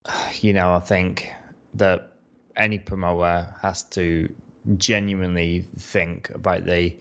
you 0.41 0.53
know, 0.53 0.75
I 0.75 0.81
think 0.81 1.33
that 1.75 2.19
any 2.57 2.79
promoter 2.79 3.55
has 3.61 3.83
to 3.91 4.35
genuinely 4.77 5.63
think 5.77 6.31
about 6.31 6.65
the 6.65 6.99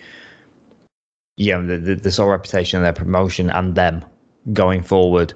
you 1.37 1.53
know 1.53 1.65
the, 1.65 1.77
the, 1.77 1.95
the 1.95 2.11
sort 2.11 2.27
of 2.27 2.31
reputation 2.31 2.77
of 2.77 2.83
their 2.83 2.93
promotion 2.93 3.49
and 3.49 3.75
them 3.75 4.05
going 4.51 4.83
forward. 4.83 5.33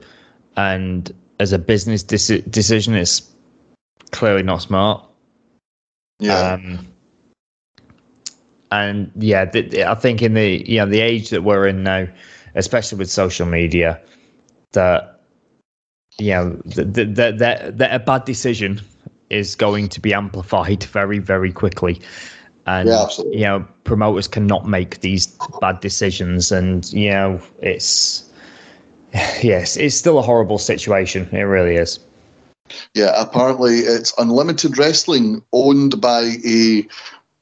And 0.56 1.14
as 1.40 1.54
a 1.54 1.60
business 1.60 2.04
deci- 2.04 2.50
decision 2.50 2.96
it's 2.96 3.32
clearly 4.12 4.44
not 4.44 4.62
smart. 4.62 5.08
Yeah. 6.20 6.54
Um, 6.54 6.88
and 8.72 9.12
yeah, 9.18 9.46
th- 9.46 9.76
I 9.76 9.96
think 9.96 10.22
in 10.22 10.34
the 10.34 10.64
you 10.68 10.78
know 10.78 10.86
the 10.86 11.02
age 11.02 11.30
that 11.30 11.44
we're 11.44 11.68
in 11.68 11.84
now, 11.84 12.08
especially 12.56 12.98
with 12.98 13.10
social 13.10 13.46
media, 13.46 14.02
that 14.74 15.22
you 16.18 16.32
know 16.32 16.50
that 16.76 16.94
that 17.16 17.38
that 17.38 17.78
that 17.78 17.94
a 17.94 18.00
bad 18.00 18.26
decision 18.26 18.82
is 19.30 19.56
going 19.56 19.90
to 19.90 20.00
be 20.00 20.14
amplified 20.14 20.84
very 20.84 21.20
very 21.20 21.52
quickly, 21.52 22.02
and 22.66 22.90
Yeah, 22.90 23.08
you 23.32 23.42
know 23.42 23.68
promoters 23.84 24.28
cannot 24.28 24.68
make 24.68 25.02
these 25.02 25.28
bad 25.62 25.80
decisions, 25.80 26.52
and 26.52 26.92
you 26.92 27.10
know 27.10 27.42
it's 27.62 28.30
yes, 29.42 29.78
it's 29.78 29.96
still 29.96 30.20
a 30.20 30.24
horrible 30.24 30.58
situation. 30.58 31.28
It 31.32 31.44
really 31.44 31.76
is. 31.76 32.00
Yeah, 32.94 33.14
apparently 33.16 33.80
it's 33.80 34.14
Unlimited 34.18 34.78
Wrestling, 34.78 35.42
owned 35.54 36.02
by 36.02 36.36
a 36.46 36.86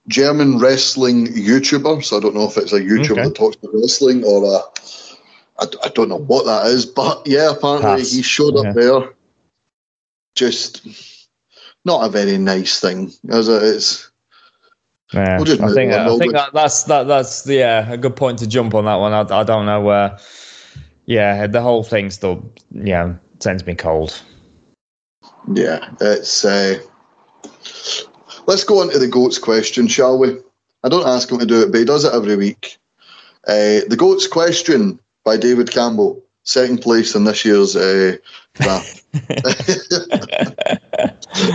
German 0.07 0.59
wrestling 0.59 1.27
YouTuber. 1.27 2.03
So 2.03 2.17
I 2.17 2.19
don't 2.19 2.35
know 2.35 2.47
if 2.47 2.57
it's 2.57 2.73
a 2.73 2.79
YouTuber 2.79 3.11
Okay. 3.11 3.23
that 3.23 3.35
talks 3.35 3.55
about 3.57 3.73
wrestling 3.73 4.23
or 4.23 4.43
a. 4.43 4.59
I, 5.57 5.67
I 5.85 5.89
don't 5.89 6.09
know 6.09 6.17
what 6.19 6.45
that 6.45 6.67
is, 6.67 6.85
but 6.85 7.25
yeah, 7.25 7.51
apparently 7.51 8.01
Pass. 8.01 8.11
he 8.11 8.21
showed 8.21 8.55
Yeah. 8.55 8.69
up 8.69 8.75
there. 8.75 9.13
Just 10.35 10.85
not 11.85 12.05
a 12.05 12.09
very 12.09 12.37
nice 12.37 12.79
thing, 12.81 13.13
as 13.29 13.47
it 13.47 13.63
is. 13.63 14.11
Yeah, 15.13 15.39
We'll 15.39 15.63
I 15.63 15.73
think 15.73 15.93
I 15.93 16.17
think 16.17 16.33
that, 16.33 16.53
that's 16.53 16.83
that 16.83 17.03
that's 17.07 17.47
yeah 17.47 17.89
a 17.91 17.95
good 17.97 18.15
point 18.17 18.39
to 18.39 18.47
jump 18.47 18.73
on 18.73 18.85
that 18.85 18.95
one. 18.95 19.13
I, 19.13 19.21
I 19.21 19.43
don't 19.43 19.65
know 19.65 19.79
where. 19.81 20.17
Yeah, 21.05 21.47
the 21.47 21.61
whole 21.61 21.83
thing 21.83 22.09
still 22.09 22.51
yeah 22.71 23.13
sends 23.39 23.65
me 23.65 23.75
cold. 23.75 24.19
Yeah, 25.53 25.89
it's. 26.01 26.43
Uh, 26.43 26.79
let's 28.47 28.63
go 28.63 28.81
on 28.81 28.89
to 28.91 28.99
the 28.99 29.07
goats 29.07 29.37
question, 29.37 29.87
shall 29.87 30.17
we? 30.17 30.37
I 30.83 30.89
don't 30.89 31.07
ask 31.07 31.31
him 31.31 31.39
to 31.39 31.45
do 31.45 31.61
it, 31.61 31.71
but 31.71 31.79
he 31.79 31.85
does 31.85 32.03
it 32.03 32.13
every 32.13 32.35
week. 32.35 32.77
Uh, 33.47 33.81
the 33.87 33.95
goats 33.97 34.27
question 34.27 34.99
by 35.23 35.37
David 35.37 35.71
Campbell, 35.71 36.23
second 36.43 36.81
place 36.81 37.15
in 37.15 37.23
this 37.23 37.45
year's 37.45 37.75
uh, 37.75 38.17
draft. 38.53 39.03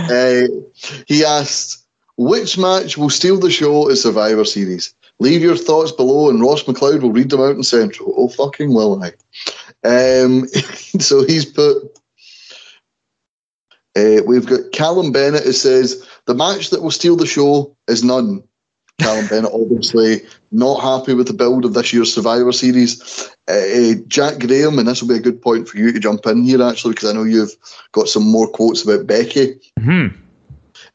uh, 0.09 0.47
he 1.07 1.23
asked, 1.25 1.85
"Which 2.17 2.57
match 2.57 2.97
will 2.97 3.09
steal 3.09 3.39
the 3.39 3.51
show 3.51 3.89
at 3.89 3.97
Survivor 3.97 4.45
Series?" 4.45 4.93
Leave 5.19 5.41
your 5.41 5.57
thoughts 5.57 5.91
below, 5.91 6.29
and 6.29 6.41
Ross 6.41 6.63
McLeod 6.63 7.01
will 7.01 7.11
read 7.11 7.29
them 7.29 7.41
out 7.41 7.55
in 7.55 7.63
Central. 7.63 8.13
Oh, 8.17 8.27
fucking 8.27 8.73
will 8.73 9.03
I? 9.03 9.13
Um, 9.87 10.47
so 10.99 11.23
he's 11.23 11.45
put 11.45 11.91
uh, 13.95 14.21
we've 14.25 14.45
got 14.45 14.71
Callum 14.71 15.11
Bennett 15.11 15.43
who 15.43 15.51
says 15.51 16.07
the 16.31 16.37
match 16.37 16.69
that 16.69 16.81
will 16.81 16.91
steal 16.91 17.17
the 17.17 17.25
show 17.25 17.75
is 17.89 18.05
none. 18.05 18.41
Callum 19.01 19.27
Bennett 19.27 19.51
obviously 19.53 20.21
not 20.51 20.79
happy 20.81 21.13
with 21.13 21.27
the 21.27 21.33
build 21.33 21.65
of 21.65 21.73
this 21.73 21.91
year's 21.91 22.13
Survivor 22.13 22.53
Series. 22.53 23.29
Uh, 23.49 23.95
Jack 24.07 24.39
Graham, 24.39 24.79
and 24.79 24.87
this 24.87 25.01
will 25.01 25.09
be 25.09 25.15
a 25.15 25.19
good 25.19 25.41
point 25.41 25.67
for 25.67 25.77
you 25.77 25.91
to 25.91 25.99
jump 25.99 26.25
in 26.27 26.45
here 26.45 26.63
actually, 26.63 26.93
because 26.93 27.09
I 27.09 27.13
know 27.13 27.25
you've 27.25 27.53
got 27.91 28.07
some 28.07 28.23
more 28.23 28.47
quotes 28.47 28.81
about 28.81 29.07
Becky. 29.07 29.59
Hmm. 29.77 30.07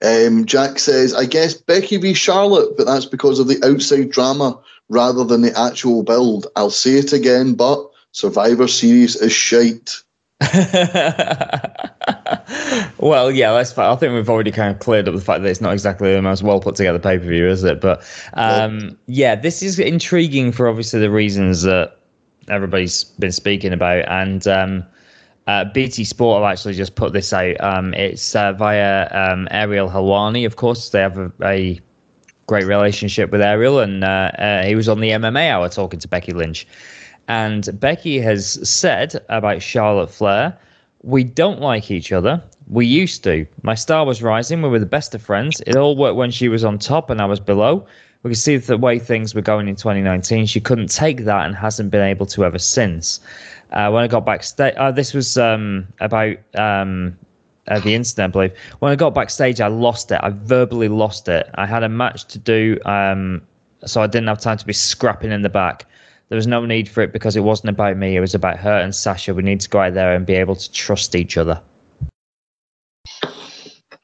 Um, 0.03 0.47
Jack 0.47 0.79
says, 0.79 1.13
I 1.13 1.27
guess 1.27 1.53
Becky 1.53 1.99
v 1.99 2.15
Charlotte, 2.15 2.75
but 2.79 2.87
that's 2.87 3.05
because 3.05 3.39
of 3.39 3.49
the 3.49 3.63
outside 3.63 4.11
drama 4.11 4.59
rather 4.89 5.23
than 5.23 5.43
the 5.43 5.59
actual 5.59 6.03
build. 6.03 6.47
I'll 6.57 6.71
say 6.71 6.93
it 6.93 7.13
again, 7.13 7.53
but 7.55 7.91
Survivor 8.13 8.69
Series 8.69 9.17
is 9.17 9.33
shite. 9.33 10.03
well, 12.99 13.31
yeah, 13.31 13.53
that's 13.53 13.73
fine. 13.73 13.91
I 13.91 13.97
think 13.97 14.15
we've 14.15 14.29
already 14.29 14.51
kind 14.51 14.75
of 14.75 14.81
cleared 14.81 15.09
up 15.09 15.15
the 15.15 15.21
fact 15.21 15.43
that 15.43 15.49
it's 15.49 15.61
not 15.61 15.73
exactly 15.73 16.13
the 16.13 16.23
most 16.23 16.43
well 16.43 16.61
put 16.61 16.77
together 16.77 16.99
pay 16.99 17.19
per 17.19 17.25
view, 17.25 17.49
is 17.49 17.65
it? 17.65 17.81
But 17.81 18.03
um, 18.35 18.99
yeah, 19.07 19.35
this 19.35 19.63
is 19.63 19.79
intriguing 19.79 20.53
for 20.53 20.69
obviously 20.69 21.01
the 21.01 21.11
reasons 21.11 21.63
that 21.63 21.97
everybody's 22.49 23.05
been 23.05 23.33
speaking 23.33 23.73
about. 23.73 24.09
And 24.09 24.47
um, 24.47 24.85
uh, 25.47 25.65
BT 25.65 26.05
Sport 26.05 26.43
have 26.43 26.51
actually 26.51 26.75
just 26.75 26.95
put 26.95 27.13
this 27.13 27.33
out. 27.33 27.61
Um, 27.61 27.95
it's 27.95 28.35
uh, 28.35 28.53
via 28.53 29.09
um, 29.13 29.49
Ariel 29.51 29.89
Helwani, 29.89 30.45
of 30.45 30.57
course. 30.57 30.91
They 30.91 31.01
have 31.01 31.19
a, 31.19 31.33
a 31.43 31.81
great 32.47 32.67
relationship 32.67 33.31
with 33.31 33.41
Ariel, 33.41 33.81
and 33.81 34.05
uh, 34.05 34.31
uh, 34.39 34.63
he 34.65 34.75
was 34.75 34.89
on 34.89 35.01
the 35.01 35.11
MMA 35.11 35.51
Hour 35.51 35.69
talking 35.69 36.01
to 36.01 36.09
Becky 36.09 36.33
Lynch. 36.33 36.67
And 37.29 37.79
Becky 37.81 38.21
has 38.21 38.69
said 38.69 39.25
about 39.29 39.61
Charlotte 39.61 40.11
Flair, 40.11 40.57
we 41.07 41.23
don't 41.23 41.61
like 41.61 41.93
each 41.93 42.11
other. 42.11 42.43
We 42.67 42.85
used 42.85 43.23
to. 43.25 43.47
My 43.63 43.77
star 43.77 44.05
was 44.05 44.25
rising. 44.25 44.61
We 44.61 44.69
were 44.69 44.81
the 44.81 44.87
best 44.87 45.15
of 45.15 45.23
friends. 45.23 45.63
It 45.65 45.77
all 45.77 45.97
worked 45.97 46.17
when 46.17 46.33
she 46.33 46.49
was 46.49 46.65
on 46.65 46.79
top 46.79 47.11
and 47.11 47.21
I 47.21 47.27
was 47.27 47.39
below. 47.39 47.87
We 48.25 48.31
could 48.31 48.39
see 48.39 48.57
the 48.57 48.77
way 48.77 48.99
things 48.99 49.33
were 49.33 49.41
going 49.41 49.69
in 49.69 49.77
2019. 49.77 50.47
She 50.47 50.61
couldn't 50.61 50.89
take 50.89 51.25
that 51.25 51.47
and 51.47 51.55
hasn't 51.55 51.93
been 51.93 52.03
able 52.03 52.27
to 52.27 52.45
ever 52.45 52.59
since. 52.59 53.21
Uh, 53.71 53.89
when 53.91 54.03
I 54.03 54.09
got 54.09 54.27
backstage, 54.27 54.75
uh, 54.79 54.91
this 54.91 55.15
was 55.15 55.39
um, 55.39 55.87
about 56.01 56.39
um, 56.57 57.17
uh, 57.69 57.79
the 57.79 57.95
incident, 57.95 58.31
I 58.31 58.33
believe. 58.33 58.59
When 58.81 58.91
I 58.91 58.97
got 58.97 59.15
backstage, 59.15 59.61
I 59.61 59.69
lost 59.69 60.11
it. 60.11 60.19
I 60.25 60.31
verbally 60.31 60.89
lost 60.89 61.29
it. 61.29 61.49
I 61.55 61.67
had 61.67 61.85
a 61.85 61.89
match 61.89 62.25
to 62.25 62.39
do, 62.41 62.81
um, 62.85 63.47
so 63.85 64.03
I 64.03 64.09
didn't 64.09 64.27
have 64.27 64.41
time 64.41 64.59
to 64.59 64.67
be 64.67 64.73
scrapping 64.73 65.31
in 65.31 65.43
the 65.43 65.49
back. 65.49 65.87
There 66.29 66.37
was 66.37 66.47
no 66.47 66.67
need 66.67 66.89
for 66.89 67.03
it 67.03 67.13
because 67.13 67.37
it 67.37 67.41
wasn't 67.41 67.71
about 67.71 67.97
me. 67.97 68.17
It 68.17 68.21
was 68.21 68.35
about 68.35 68.59
her 68.59 68.79
and 68.79 68.95
Sasha. 68.95 69.35
We 69.35 69.43
need 69.43 69.61
to 69.61 69.69
go 69.69 69.81
out 69.81 69.95
there 69.95 70.15
and 70.15 70.27
be 70.27 70.35
able 70.35 70.57
to 70.57 70.73
trust 70.73 71.15
each 71.15 71.37
other. 71.37 71.63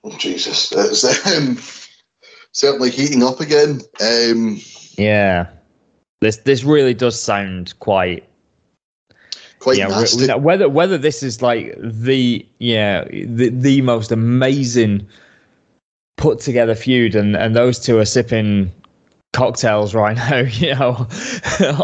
Oh, 0.05 0.17
Jesus. 0.19 0.73
It's 0.73 1.27
um, 1.27 1.59
certainly 2.53 2.91
heating 2.91 3.23
up 3.23 3.41
again. 3.41 3.81
Um, 4.01 4.61
Yeah, 4.97 5.49
this 6.21 6.37
this 6.39 6.63
really 6.65 6.95
does 6.95 7.21
sound 7.21 7.75
quite 7.81 8.29
quite 9.59 9.79
yeah. 9.79 9.89
nasty. 9.89 10.33
Whether 10.33 10.69
whether 10.69 10.99
this 10.99 11.23
is 11.23 11.43
like 11.43 11.75
the 11.81 12.47
yeah 12.59 13.05
the 13.05 13.49
the 13.49 13.81
most 13.83 14.13
amazing 14.13 15.09
put 16.17 16.41
together 16.41 16.75
feud, 16.75 17.15
and 17.17 17.37
and 17.37 17.57
those 17.57 17.79
two 17.79 17.99
are 17.99 18.05
sipping 18.05 18.73
cocktails 19.33 19.95
right 19.95 20.17
now, 20.17 20.39
you 20.41 20.75
know, 20.75 21.07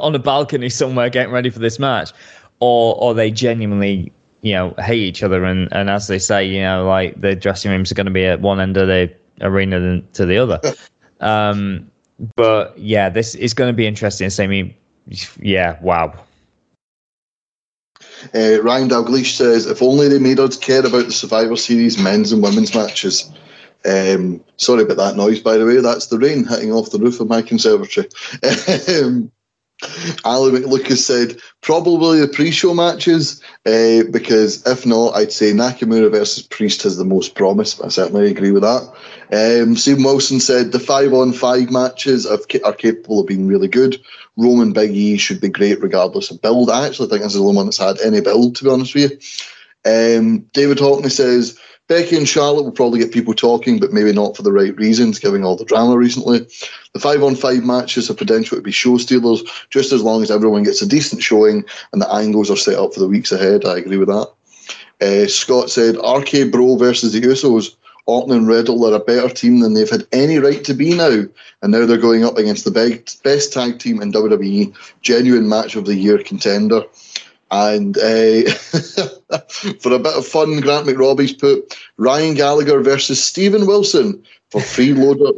on 0.00 0.14
a 0.14 0.18
balcony 0.18 0.68
somewhere 0.68 1.10
getting 1.10 1.32
ready 1.32 1.50
for 1.50 1.58
this 1.58 1.78
match, 1.78 2.12
or 2.60 2.94
or 2.96 3.14
they 3.14 3.30
genuinely 3.30 4.12
you 4.42 4.52
know 4.52 4.74
hate 4.78 5.00
each 5.00 5.22
other, 5.22 5.44
and 5.44 5.68
and 5.72 5.90
as 5.90 6.06
they 6.06 6.18
say, 6.18 6.44
you 6.44 6.60
know, 6.60 6.86
like 6.86 7.20
the 7.20 7.34
dressing 7.34 7.70
rooms 7.70 7.90
are 7.90 7.94
going 7.94 8.06
to 8.06 8.12
be 8.12 8.24
at 8.24 8.40
one 8.40 8.60
end 8.60 8.76
of 8.76 8.86
the 8.86 9.12
arena 9.40 9.80
than 9.80 10.06
to 10.12 10.26
the 10.26 10.38
other. 10.38 10.60
um, 11.20 11.90
but 12.36 12.76
yeah, 12.78 13.08
this 13.08 13.34
is 13.34 13.54
going 13.54 13.68
to 13.68 13.76
be 13.76 13.86
interesting. 13.86 14.30
So, 14.30 14.44
I 14.44 14.46
mean, 14.46 14.74
yeah, 15.40 15.78
wow. 15.80 16.14
Uh, 18.34 18.60
Ryan 18.62 18.88
Dalgleish 18.88 19.36
says, 19.36 19.66
if 19.66 19.80
only 19.80 20.08
they 20.08 20.18
made 20.18 20.40
us 20.40 20.56
care 20.56 20.84
about 20.84 21.06
the 21.06 21.12
Survivor 21.12 21.56
Series 21.56 21.98
men's 21.98 22.32
and 22.32 22.42
women's 22.42 22.74
matches. 22.74 23.30
Um, 23.84 24.44
sorry 24.56 24.82
about 24.82 24.96
that 24.96 25.16
noise, 25.16 25.40
by 25.40 25.56
the 25.56 25.66
way. 25.66 25.80
That's 25.80 26.06
the 26.06 26.18
rain 26.18 26.46
hitting 26.46 26.72
off 26.72 26.90
the 26.90 26.98
roof 26.98 27.20
of 27.20 27.28
my 27.28 27.42
conservatory. 27.42 28.08
um, 29.02 29.30
Ali 30.24 30.50
McLucas 30.50 30.98
said, 30.98 31.40
probably 31.60 32.20
the 32.20 32.28
pre 32.28 32.50
show 32.50 32.74
matches, 32.74 33.40
uh, 33.64 34.02
because 34.10 34.66
if 34.66 34.84
not, 34.84 35.14
I'd 35.14 35.32
say 35.32 35.52
Nakamura 35.52 36.10
versus 36.10 36.42
Priest 36.42 36.82
has 36.82 36.96
the 36.96 37.04
most 37.04 37.36
promise. 37.36 37.80
I 37.80 37.88
certainly 37.88 38.28
agree 38.28 38.50
with 38.50 38.62
that. 38.62 38.92
Um, 39.30 39.76
Stephen 39.76 40.02
Wilson 40.02 40.40
said, 40.40 40.72
the 40.72 40.80
five 40.80 41.12
on 41.12 41.32
five 41.32 41.70
matches 41.70 42.26
are 42.26 42.72
capable 42.72 43.20
of 43.20 43.28
being 43.28 43.46
really 43.46 43.68
good. 43.68 44.00
Roman 44.36 44.72
Big 44.72 44.90
E 44.90 45.16
should 45.16 45.40
be 45.40 45.48
great 45.48 45.80
regardless 45.80 46.30
of 46.30 46.42
build. 46.42 46.70
I 46.70 46.86
actually 46.86 47.08
think 47.08 47.22
this 47.22 47.34
is 47.34 47.38
the 47.38 47.44
only 47.44 47.56
one 47.56 47.66
that's 47.66 47.78
had 47.78 48.00
any 48.00 48.20
build, 48.20 48.56
to 48.56 48.64
be 48.64 48.70
honest 48.70 48.94
with 48.94 49.12
you. 49.12 49.18
Um, 49.84 50.40
David 50.52 50.78
Hockney 50.78 51.10
says, 51.10 51.58
Becky 51.88 52.16
and 52.16 52.28
Charlotte 52.28 52.64
will 52.64 52.72
probably 52.72 53.00
get 53.00 53.12
people 53.12 53.32
talking, 53.32 53.80
but 53.80 53.92
maybe 53.92 54.12
not 54.12 54.36
for 54.36 54.42
the 54.42 54.52
right 54.52 54.76
reasons, 54.76 55.18
given 55.18 55.42
all 55.42 55.56
the 55.56 55.64
drama 55.64 55.96
recently. 55.96 56.40
The 56.92 57.00
five 57.00 57.22
on 57.22 57.34
five 57.34 57.64
matches 57.64 58.08
have 58.08 58.18
potential 58.18 58.58
to 58.58 58.62
be 58.62 58.70
show 58.70 58.98
stealers, 58.98 59.42
just 59.70 59.92
as 59.92 60.02
long 60.02 60.22
as 60.22 60.30
everyone 60.30 60.64
gets 60.64 60.82
a 60.82 60.86
decent 60.86 61.22
showing 61.22 61.64
and 61.92 62.02
the 62.02 62.12
angles 62.12 62.50
are 62.50 62.56
set 62.56 62.78
up 62.78 62.92
for 62.92 63.00
the 63.00 63.08
weeks 63.08 63.32
ahead. 63.32 63.64
I 63.64 63.78
agree 63.78 63.96
with 63.96 64.08
that. 64.08 64.30
Uh, 65.00 65.26
Scott 65.28 65.70
said, 65.70 65.96
RK 65.96 66.52
Bro 66.52 66.76
versus 66.76 67.12
the 67.12 67.20
Usos. 67.20 67.74
Orton 68.04 68.34
and 68.34 68.48
Riddle 68.48 68.86
are 68.86 68.96
a 68.96 69.00
better 69.00 69.28
team 69.28 69.60
than 69.60 69.74
they've 69.74 69.88
had 69.88 70.06
any 70.12 70.38
right 70.38 70.64
to 70.64 70.72
be 70.72 70.94
now, 70.94 71.24
and 71.60 71.72
now 71.72 71.84
they're 71.84 71.98
going 71.98 72.24
up 72.24 72.38
against 72.38 72.64
the 72.64 72.70
best 73.22 73.52
tag 73.52 73.78
team 73.78 74.00
in 74.00 74.12
WWE, 74.12 74.74
genuine 75.02 75.46
match 75.46 75.76
of 75.76 75.84
the 75.84 75.94
year 75.94 76.16
contender. 76.22 76.84
And 77.50 77.96
uh, 77.96 78.50
for 79.80 79.92
a 79.92 79.98
bit 79.98 80.14
of 80.14 80.26
fun, 80.26 80.60
Grant 80.60 80.86
McRobbie's 80.86 81.32
put 81.32 81.78
Ryan 81.96 82.34
Gallagher 82.34 82.80
versus 82.80 83.24
Stephen 83.24 83.66
Wilson 83.66 84.22
for 84.50 84.60
freeloader, 84.60 85.34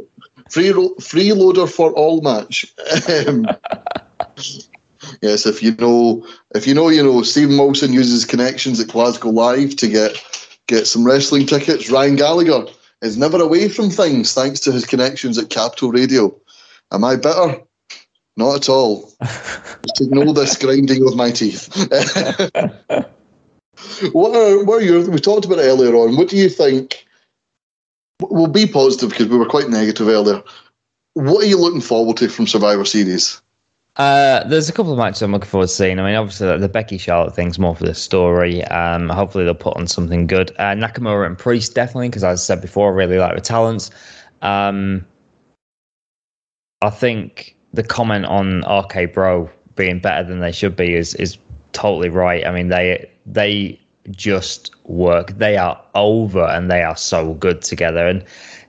free 0.50 0.70
freeloader 1.00 1.70
for 1.70 1.92
all 1.92 2.20
match. 2.20 2.66
Um, 3.08 3.46
yes, 5.22 5.46
if 5.46 5.62
you 5.62 5.74
know, 5.76 6.26
if 6.54 6.66
you 6.66 6.74
know, 6.74 6.88
you 6.88 7.02
know, 7.02 7.22
Stephen 7.22 7.56
Wilson 7.56 7.92
uses 7.92 8.24
connections 8.24 8.80
at 8.80 8.88
Glasgow 8.88 9.30
Live 9.30 9.76
to 9.76 9.88
get 9.88 10.16
get 10.66 10.86
some 10.86 11.04
wrestling 11.04 11.46
tickets. 11.46 11.90
Ryan 11.90 12.16
Gallagher 12.16 12.66
is 13.02 13.16
never 13.16 13.40
away 13.40 13.68
from 13.68 13.90
things 13.90 14.34
thanks 14.34 14.60
to 14.60 14.72
his 14.72 14.84
connections 14.84 15.38
at 15.38 15.50
Capital 15.50 15.90
Radio. 15.90 16.34
Am 16.92 17.04
I 17.04 17.16
better? 17.16 17.60
Not 18.40 18.56
at 18.56 18.68
all. 18.70 19.12
Just 19.20 20.00
ignore 20.00 20.32
this 20.32 20.56
grinding 20.56 21.06
of 21.06 21.14
my 21.14 21.30
teeth. 21.30 21.68
what 24.12 24.34
are 24.34 24.64
what 24.64 24.80
are 24.80 24.82
your? 24.82 25.10
We 25.10 25.18
talked 25.18 25.44
about 25.44 25.58
earlier 25.58 25.94
on. 25.94 26.16
What 26.16 26.30
do 26.30 26.38
you 26.38 26.48
think? 26.48 27.06
We'll 28.22 28.46
be 28.46 28.66
positive 28.66 29.10
because 29.10 29.26
we 29.26 29.36
were 29.36 29.44
quite 29.44 29.68
negative 29.68 30.08
earlier. 30.08 30.42
What 31.12 31.44
are 31.44 31.46
you 31.46 31.58
looking 31.58 31.82
forward 31.82 32.16
to 32.16 32.30
from 32.30 32.46
Survivor 32.46 32.86
Series? 32.86 33.42
Uh, 33.96 34.48
there's 34.48 34.70
a 34.70 34.72
couple 34.72 34.92
of 34.92 34.98
matches 34.98 35.20
I'm 35.20 35.32
looking 35.32 35.50
forward 35.50 35.66
to 35.66 35.74
seeing. 35.74 35.98
I 35.98 36.02
mean, 36.02 36.14
obviously 36.14 36.56
the 36.56 36.68
Becky 36.68 36.96
Charlotte 36.96 37.34
thing's 37.34 37.58
more 37.58 37.76
for 37.76 37.84
the 37.84 37.94
story. 37.94 38.64
Um, 38.64 39.10
hopefully 39.10 39.44
they'll 39.44 39.52
put 39.52 39.76
on 39.76 39.86
something 39.86 40.26
good. 40.26 40.50
Uh, 40.52 40.74
Nakamura 40.74 41.26
and 41.26 41.36
Priest 41.36 41.74
definitely, 41.74 42.08
because 42.08 42.24
as 42.24 42.40
I 42.40 42.42
said 42.42 42.62
before, 42.62 42.90
I 42.90 42.94
really 42.94 43.18
like 43.18 43.34
the 43.34 43.42
talents. 43.42 43.90
Um, 44.40 45.04
I 46.80 46.88
think 46.88 47.56
the 47.72 47.82
comment 47.82 48.26
on 48.26 48.60
RK 48.60 49.12
Bro 49.12 49.50
being 49.76 50.00
better 50.00 50.28
than 50.28 50.40
they 50.40 50.52
should 50.52 50.76
be 50.76 50.94
is 50.94 51.14
is 51.14 51.38
totally 51.72 52.08
right. 52.08 52.46
I 52.46 52.50
mean, 52.50 52.68
they 52.68 53.10
they 53.26 53.80
just 54.10 54.74
work. 54.84 55.38
They 55.38 55.56
are 55.56 55.80
over 55.94 56.44
and 56.44 56.70
they 56.70 56.82
are 56.82 56.96
so 56.96 57.34
good 57.34 57.62
together. 57.62 58.06
And 58.06 58.24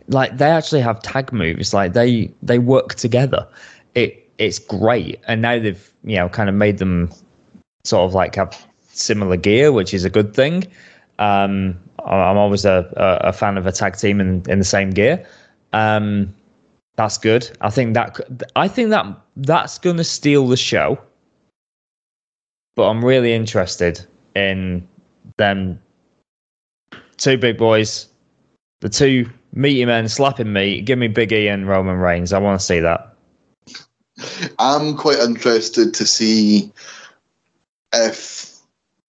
like 0.07 0.37
they 0.37 0.49
actually 0.49 0.81
have 0.81 1.01
tag 1.01 1.31
moves. 1.33 1.73
Like 1.73 1.93
they 1.93 2.31
they 2.43 2.59
work 2.59 2.95
together. 2.95 3.47
It 3.95 4.29
it's 4.37 4.59
great. 4.59 5.19
And 5.27 5.41
now 5.41 5.59
they've 5.59 5.93
you 6.03 6.17
know 6.17 6.29
kind 6.29 6.49
of 6.49 6.55
made 6.55 6.77
them 6.77 7.11
sort 7.83 8.05
of 8.05 8.13
like 8.13 8.35
have 8.35 8.65
similar 8.87 9.37
gear, 9.37 9.71
which 9.71 9.93
is 9.93 10.05
a 10.05 10.09
good 10.09 10.33
thing. 10.33 10.67
Um, 11.19 11.79
I'm 12.05 12.37
always 12.37 12.65
a, 12.65 12.91
a, 12.97 13.31
fan 13.31 13.57
of 13.57 13.67
a 13.67 13.71
tag 13.71 13.95
team 13.95 14.19
in, 14.19 14.43
in 14.49 14.57
the 14.57 14.65
same 14.65 14.89
gear. 14.89 15.23
Um, 15.71 16.33
that's 16.95 17.17
good. 17.17 17.49
I 17.61 17.69
think 17.69 17.93
that 17.93 18.19
I 18.55 18.67
think 18.67 18.89
that 18.89 19.05
that's 19.37 19.77
going 19.77 19.97
to 19.97 20.03
steal 20.03 20.47
the 20.47 20.57
show. 20.57 20.99
But 22.75 22.89
I'm 22.89 23.03
really 23.03 23.33
interested 23.33 24.05
in 24.35 24.87
them 25.37 25.81
two 27.17 27.37
big 27.37 27.57
boys, 27.57 28.07
the 28.79 28.89
two 28.89 29.29
meaty 29.53 29.85
men 29.85 30.07
slapping 30.07 30.53
me. 30.53 30.81
Give 30.81 30.97
me 30.97 31.07
Big 31.07 31.31
E 31.31 31.47
and 31.47 31.67
Roman 31.67 31.97
Reigns. 31.97 32.33
I 32.33 32.39
want 32.39 32.59
to 32.59 32.65
see 32.65 32.79
that. 32.79 33.15
I'm 34.59 34.95
quite 34.95 35.19
interested 35.19 35.93
to 35.93 36.05
see 36.05 36.71
if 37.93 38.57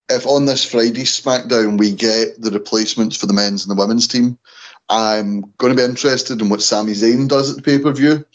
if 0.10 0.26
on 0.26 0.46
this 0.46 0.66
Friday 0.66 1.04
SmackDown 1.04 1.78
we 1.78 1.92
get 1.92 2.42
the 2.42 2.52
replacements 2.52 3.16
for 3.16 3.28
the 3.28 3.34
men's 3.34 3.66
and 3.66 3.76
the 3.76 3.80
women's 3.80 4.08
team. 4.08 4.38
I'm 4.90 5.42
going 5.58 5.76
to 5.76 5.78
be 5.78 5.84
interested 5.84 6.42
in 6.42 6.50
what 6.50 6.62
Sami 6.62 6.94
Zayn 6.94 7.28
does 7.28 7.52
at 7.52 7.58
the 7.58 7.62
pay 7.62 7.80
per 7.80 7.94
view. 7.94 8.26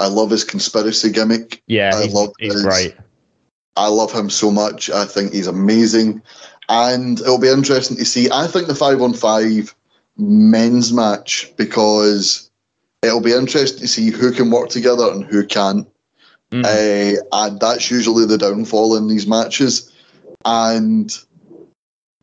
I 0.00 0.08
love 0.08 0.30
his 0.30 0.44
conspiracy 0.44 1.10
gimmick. 1.10 1.62
Yeah, 1.66 1.92
I 1.94 2.04
he's, 2.04 2.14
love 2.14 2.32
he's 2.38 2.52
his, 2.52 2.62
great. 2.62 2.96
I 3.76 3.88
love 3.88 4.12
him 4.12 4.30
so 4.30 4.50
much. 4.50 4.90
I 4.90 5.04
think 5.04 5.32
he's 5.32 5.46
amazing. 5.46 6.22
And 6.68 7.20
it'll 7.20 7.40
be 7.40 7.48
interesting 7.48 7.96
to 7.96 8.04
see. 8.04 8.30
I 8.30 8.46
think 8.46 8.68
the 8.68 8.74
five 8.74 9.02
on 9.02 9.12
five 9.12 9.74
men's 10.16 10.92
match 10.92 11.52
because 11.56 12.50
it'll 13.02 13.20
be 13.20 13.32
interesting 13.32 13.80
to 13.80 13.88
see 13.88 14.10
who 14.10 14.32
can 14.32 14.50
work 14.50 14.70
together 14.70 15.10
and 15.10 15.24
who 15.24 15.44
can't. 15.46 15.88
Mm. 16.50 16.64
Uh, 16.64 17.22
and 17.32 17.60
that's 17.60 17.90
usually 17.90 18.24
the 18.24 18.38
downfall 18.38 18.96
in 18.96 19.08
these 19.08 19.26
matches. 19.26 19.92
And 20.44 21.12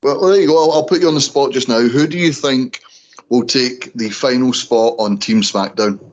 well, 0.01 0.21
there 0.21 0.39
you 0.39 0.47
go. 0.47 0.63
I'll, 0.63 0.71
I'll 0.71 0.85
put 0.85 1.01
you 1.01 1.07
on 1.07 1.15
the 1.15 1.21
spot 1.21 1.51
just 1.51 1.67
now. 1.67 1.81
Who 1.81 2.07
do 2.07 2.17
you 2.17 2.31
think 2.31 2.81
will 3.31 3.45
take 3.45 3.93
the 3.93 4.09
final 4.09 4.53
spot 4.53 4.93
on 4.99 5.17
Team 5.17 5.41
SmackDown 5.41 6.11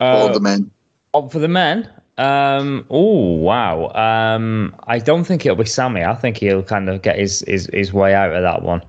uh, 0.00 0.26
for 0.26 0.34
the 0.34 0.40
men? 0.40 0.70
Oh, 1.14 1.28
for 1.28 1.38
the 1.38 1.48
men? 1.48 1.90
Um, 2.18 2.84
oh 2.90 3.32
wow! 3.36 3.90
Um, 3.94 4.74
I 4.86 4.98
don't 4.98 5.24
think 5.24 5.46
it'll 5.46 5.56
be 5.56 5.64
Sami. 5.64 6.02
I 6.02 6.14
think 6.14 6.38
he'll 6.38 6.62
kind 6.62 6.88
of 6.88 7.00
get 7.02 7.18
his 7.18 7.40
his, 7.46 7.70
his 7.72 7.92
way 7.92 8.14
out 8.14 8.34
of 8.34 8.42
that 8.42 8.62
one. 8.62 8.82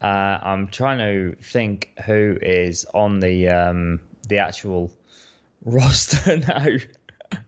Uh, 0.00 0.38
I'm 0.42 0.68
trying 0.68 0.98
to 0.98 1.36
think 1.42 1.98
who 2.04 2.38
is 2.40 2.84
on 2.94 3.20
the 3.20 3.48
um, 3.48 4.06
the 4.28 4.38
actual 4.38 4.96
roster 5.62 6.36
now. 6.36 6.66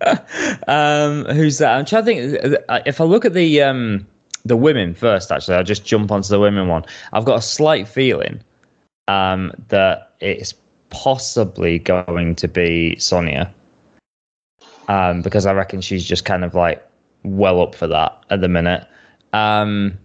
um, 0.66 1.26
who's 1.26 1.58
that? 1.58 1.78
I'm 1.78 1.84
trying 1.84 2.04
to 2.04 2.40
think. 2.40 2.64
If 2.86 3.00
I 3.00 3.04
look 3.04 3.24
at 3.24 3.34
the 3.34 3.62
um, 3.62 4.06
the 4.46 4.56
women 4.56 4.94
first, 4.94 5.30
actually, 5.30 5.56
I'll 5.56 5.64
just 5.64 5.84
jump 5.84 6.10
onto 6.10 6.28
the 6.28 6.40
women 6.40 6.68
one. 6.68 6.84
I've 7.12 7.26
got 7.26 7.38
a 7.38 7.42
slight 7.42 7.86
feeling 7.86 8.42
um, 9.08 9.52
that 9.68 10.14
it's 10.20 10.54
possibly 10.90 11.78
going 11.78 12.34
to 12.36 12.48
be 12.48 12.96
Sonya. 12.98 13.52
Um, 14.88 15.20
because 15.22 15.44
I 15.44 15.52
reckon 15.52 15.80
she's 15.80 16.04
just 16.04 16.24
kind 16.24 16.44
of 16.44 16.54
like 16.54 16.86
well 17.22 17.60
up 17.60 17.74
for 17.74 17.86
that 17.88 18.24
at 18.30 18.40
the 18.40 18.48
minute. 18.48 18.86
Um, 19.32 19.98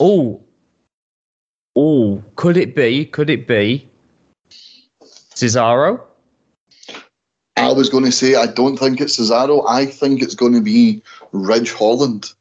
oh, 0.00 0.42
oh, 1.76 2.22
could 2.34 2.56
it 2.56 2.74
be? 2.74 3.04
Could 3.04 3.30
it 3.30 3.46
be 3.46 3.88
Cesaro? 5.02 6.02
I 7.56 7.72
was 7.72 7.88
going 7.88 8.04
to 8.04 8.12
say 8.12 8.34
I 8.34 8.46
don't 8.46 8.76
think 8.76 9.00
it's 9.00 9.18
Cesaro. 9.18 9.64
I 9.68 9.86
think 9.86 10.22
it's 10.22 10.34
going 10.34 10.52
to 10.52 10.60
be 10.60 11.02
Ridge 11.32 11.72
Holland. 11.72 12.32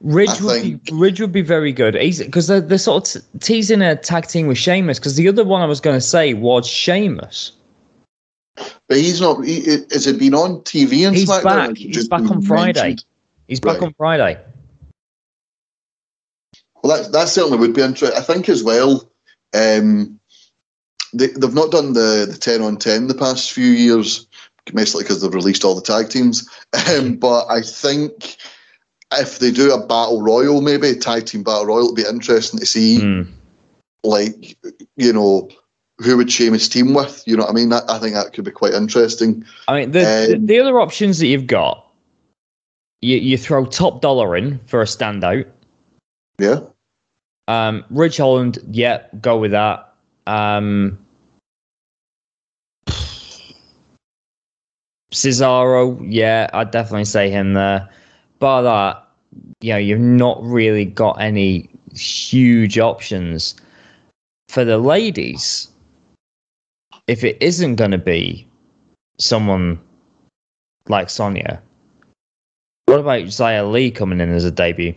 Ridge 0.00 0.40
would 0.40 0.62
be 0.62 0.92
Ridge 0.92 1.20
would 1.20 1.32
be 1.32 1.42
very 1.42 1.72
good. 1.72 1.94
because 1.94 2.46
they're, 2.46 2.60
they're 2.60 2.78
sort 2.78 3.16
of 3.16 3.22
t- 3.22 3.28
teasing 3.40 3.82
a 3.82 3.96
tag 3.96 4.28
team 4.28 4.46
with 4.46 4.58
Sheamus. 4.58 4.98
Because 4.98 5.16
the 5.16 5.28
other 5.28 5.44
one 5.44 5.60
I 5.60 5.66
was 5.66 5.80
going 5.80 5.96
to 5.96 6.00
say 6.00 6.34
was 6.34 6.66
Sheamus. 6.66 7.52
But 8.56 8.96
he's 8.96 9.20
not. 9.20 9.44
He, 9.44 9.62
has 9.90 10.06
it 10.06 10.18
been 10.18 10.34
on 10.34 10.60
TV 10.60 11.06
and 11.06 11.16
He's 11.16 11.28
SmackDown? 11.28 11.68
back. 11.68 11.76
He's 11.76 12.08
back 12.08 12.22
on 12.22 12.42
Friday. 12.42 12.80
Mentioned? 12.80 13.04
He's 13.46 13.60
back 13.60 13.80
right. 13.80 13.86
on 13.86 13.94
Friday. 13.94 14.38
Well, 16.82 16.96
that 16.96 17.12
that 17.12 17.28
certainly 17.28 17.58
would 17.58 17.74
be 17.74 17.82
interesting. 17.82 18.16
I 18.16 18.22
think 18.22 18.48
as 18.48 18.62
well. 18.62 19.08
Um, 19.54 20.18
they, 21.12 21.28
they've 21.28 21.54
not 21.54 21.70
done 21.70 21.94
the, 21.94 22.26
the 22.30 22.36
10 22.38 22.60
on 22.60 22.76
10 22.76 23.06
the 23.06 23.14
past 23.14 23.52
few 23.52 23.70
years, 23.70 24.26
mostly 24.74 25.02
because 25.02 25.22
they've 25.22 25.32
released 25.32 25.64
all 25.64 25.74
the 25.74 25.82
tag 25.82 26.10
teams. 26.10 26.48
Um, 26.90 27.16
but 27.16 27.46
I 27.48 27.62
think 27.62 28.36
if 29.14 29.38
they 29.38 29.50
do 29.50 29.72
a 29.72 29.86
battle 29.86 30.22
royal, 30.22 30.60
maybe 30.60 30.94
tag 30.94 31.26
team 31.26 31.42
battle 31.42 31.66
royal, 31.66 31.84
it'll 31.84 31.94
be 31.94 32.04
interesting 32.08 32.60
to 32.60 32.66
see, 32.66 32.98
Mm. 33.00 33.28
like, 34.04 34.56
you 34.96 35.12
know, 35.12 35.48
who 35.98 36.16
would 36.16 36.30
Sheamus 36.30 36.68
team 36.68 36.94
with. 36.94 37.22
You 37.26 37.36
know 37.36 37.44
what 37.44 37.50
I 37.50 37.54
mean? 37.54 37.70
That, 37.70 37.90
I 37.90 37.98
think 37.98 38.14
that 38.14 38.32
could 38.32 38.44
be 38.44 38.50
quite 38.50 38.74
interesting. 38.74 39.44
I 39.66 39.80
mean, 39.80 39.90
the, 39.90 40.00
the 40.00 40.34
Um, 40.36 40.46
the 40.46 40.60
other 40.60 40.80
options 40.80 41.18
that 41.18 41.26
you've 41.26 41.46
got, 41.46 41.84
you 43.00 43.16
you 43.16 43.36
throw 43.38 43.64
top 43.64 44.00
dollar 44.00 44.36
in 44.36 44.60
for 44.66 44.80
a 44.80 44.84
standout. 44.84 45.46
Yeah. 46.38 46.60
Um, 47.48 47.84
Ridge 47.90 48.18
Holland, 48.18 48.58
yeah, 48.70 49.02
go 49.20 49.38
with 49.38 49.52
that. 49.52 49.92
Um, 50.26 50.98
Cesaro, 55.12 55.98
yeah, 56.06 56.50
I'd 56.52 56.70
definitely 56.70 57.06
say 57.06 57.30
him 57.30 57.54
there. 57.54 57.88
Bar 58.38 58.62
that, 58.62 59.08
you 59.60 59.72
know, 59.72 59.78
you've 59.78 60.00
not 60.00 60.42
really 60.42 60.84
got 60.84 61.20
any 61.20 61.68
huge 61.94 62.78
options 62.78 63.56
for 64.48 64.64
the 64.64 64.78
ladies. 64.78 65.68
If 67.06 67.24
it 67.24 67.36
isn't 67.40 67.76
going 67.76 67.90
to 67.90 67.98
be 67.98 68.46
someone 69.18 69.80
like 70.88 71.10
Sonya, 71.10 71.62
what 72.86 73.00
about 73.00 73.22
Xia 73.24 73.70
Li 73.70 73.90
coming 73.90 74.20
in 74.20 74.30
as 74.32 74.44
a 74.44 74.50
debut? 74.50 74.94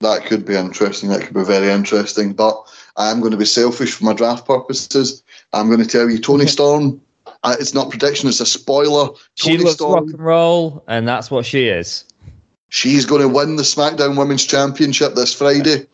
That 0.00 0.24
could 0.24 0.46
be 0.46 0.56
interesting. 0.56 1.10
That 1.10 1.22
could 1.22 1.34
be 1.34 1.44
very 1.44 1.68
interesting. 1.68 2.32
But 2.32 2.56
I'm 2.96 3.20
going 3.20 3.32
to 3.32 3.36
be 3.36 3.44
selfish 3.44 3.92
for 3.92 4.04
my 4.04 4.14
draft 4.14 4.46
purposes. 4.46 5.22
I'm 5.52 5.68
going 5.68 5.82
to 5.82 5.86
tell 5.86 6.08
you, 6.08 6.18
Toni 6.18 6.46
Storm. 6.48 7.00
Uh, 7.42 7.56
it's 7.60 7.74
not 7.74 7.90
prediction; 7.90 8.28
it's 8.28 8.40
a 8.40 8.46
spoiler. 8.46 9.10
She 9.36 9.50
Toni 9.50 9.64
loves 9.64 9.76
Storm. 9.76 9.94
rock 9.94 10.14
and 10.14 10.18
roll, 10.18 10.84
and 10.88 11.06
that's 11.06 11.30
what 11.30 11.44
she 11.44 11.68
is. 11.68 12.04
She's 12.70 13.04
going 13.04 13.20
to 13.20 13.28
win 13.28 13.56
the 13.56 13.62
SmackDown 13.62 14.16
Women's 14.16 14.46
Championship 14.46 15.14
this 15.14 15.34
Friday. 15.34 15.86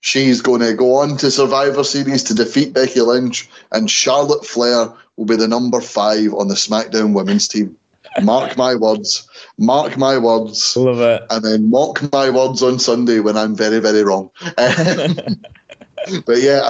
She's 0.00 0.40
going 0.40 0.60
to 0.62 0.74
go 0.74 0.96
on 0.96 1.16
to 1.18 1.30
Survivor 1.30 1.84
Series 1.84 2.22
to 2.24 2.34
defeat 2.34 2.72
Becky 2.72 3.00
Lynch, 3.00 3.48
and 3.72 3.90
Charlotte 3.90 4.44
Flair 4.44 4.92
will 5.16 5.26
be 5.26 5.36
the 5.36 5.48
number 5.48 5.80
five 5.80 6.32
on 6.34 6.48
the 6.48 6.54
SmackDown 6.54 7.14
Women's 7.14 7.48
team. 7.48 7.76
Mark 8.22 8.56
my 8.56 8.74
words. 8.74 9.28
Mark 9.58 9.96
my 9.98 10.16
words. 10.16 10.76
Love 10.76 11.00
it. 11.00 11.22
And 11.30 11.44
then 11.44 11.70
mock 11.70 12.10
my 12.12 12.30
words 12.30 12.62
on 12.62 12.78
Sunday 12.78 13.20
when 13.20 13.36
I'm 13.36 13.54
very, 13.54 13.78
very 13.78 14.04
wrong. 14.04 14.30
but 16.24 16.40
yeah, 16.40 16.62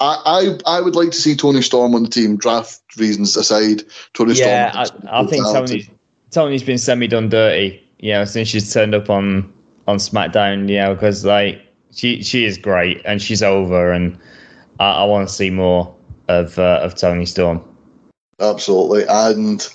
I, 0.00 0.16
I, 0.26 0.58
I 0.66 0.80
would 0.80 0.96
like 0.96 1.12
to 1.12 1.16
see 1.16 1.34
Toni 1.34 1.62
Storm 1.62 1.94
on 1.94 2.02
the 2.02 2.08
team. 2.08 2.36
Draft 2.36 2.82
reasons 2.98 3.36
aside, 3.36 3.82
Toni 4.12 4.34
Yeah, 4.34 4.84
Storm. 4.84 5.08
I, 5.08 5.20
I 5.20 5.26
think. 5.26 5.44
Toni's 5.44 5.88
Toni's 6.30 6.62
been 6.62 6.78
semi 6.78 7.06
done 7.06 7.28
dirty. 7.28 7.82
You 8.00 8.12
know, 8.12 8.24
since 8.24 8.48
she's 8.48 8.72
turned 8.72 8.94
up 8.94 9.10
on 9.10 9.52
on 9.86 9.98
SmackDown. 9.98 10.68
You 10.68 10.78
know, 10.78 10.94
because 10.94 11.24
like 11.24 11.60
she 11.92 12.22
she 12.22 12.44
is 12.44 12.58
great 12.58 13.02
and 13.04 13.20
she's 13.20 13.42
over, 13.42 13.92
and 13.92 14.18
I, 14.78 15.02
I 15.02 15.04
want 15.04 15.28
to 15.28 15.34
see 15.34 15.50
more 15.50 15.94
of 16.28 16.58
uh, 16.58 16.80
of 16.82 16.94
Toni 16.94 17.26
Storm. 17.26 17.62
Absolutely. 18.40 19.04
And 19.08 19.68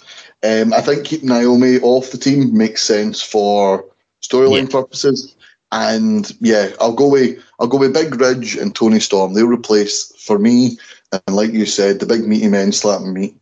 um, 0.44 0.74
I 0.74 0.82
think 0.82 1.06
keeping 1.06 1.30
Naomi 1.30 1.80
off 1.82 2.12
the 2.12 2.18
team 2.18 2.56
makes 2.58 2.82
sense 2.82 3.22
for 3.22 3.86
storyline 4.24 4.64
Yeah. 4.64 4.72
purposes. 4.82 5.36
And 5.72 6.32
yeah, 6.40 6.70
I'll 6.80 6.94
go 6.94 7.08
with 7.08 7.44
I'll 7.60 7.68
go 7.68 7.78
with 7.78 7.94
Big 7.94 8.20
Ridge 8.20 8.56
and 8.56 8.74
Toni 8.74 9.00
Storm. 9.00 9.34
They'll 9.34 9.48
replace 9.48 10.12
for 10.18 10.40
me. 10.40 10.78
And 11.12 11.36
like 11.36 11.52
you 11.52 11.66
said, 11.66 12.00
the 12.00 12.06
big 12.06 12.26
meaty 12.26 12.48
men 12.48 12.72
slapping 12.72 13.14
meat. 13.14 13.38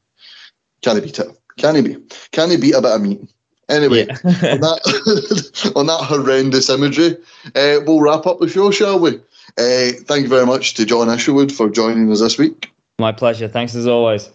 Can 0.82 0.96
he 0.96 1.02
beat 1.02 1.20
it? 1.20 1.28
Can 1.58 1.76
he 1.76 1.82
be? 1.82 1.98
Can 2.32 2.50
he 2.50 2.58
beat 2.58 2.74
a 2.74 2.82
bit 2.82 2.92
of 2.92 3.02
meat? 3.02 3.30
Anyway, 3.70 4.06
Yeah. 4.08 4.18
on 4.54 4.60
that 4.62 5.72
on 5.76 5.86
that 5.88 6.02
horrendous 6.04 6.70
imagery, 6.70 7.18
uh, 7.56 7.80
we'll 7.86 8.02
wrap 8.02 8.26
up 8.26 8.40
the 8.40 8.48
show, 8.50 8.72
shall 8.72 9.00
we? 9.00 9.18
Uh, 9.58 9.92
thank 10.06 10.24
you 10.24 10.28
very 10.30 10.46
much 10.46 10.74
to 10.76 10.86
John 10.86 11.10
Isherwood 11.10 11.52
for 11.52 11.70
joining 11.70 12.12
us 12.12 12.20
this 12.20 12.38
week. 12.38 12.72
My 13.00 13.12
pleasure. 13.12 13.48
Thanks 13.48 13.74
as 13.76 13.88
always. 13.88 14.30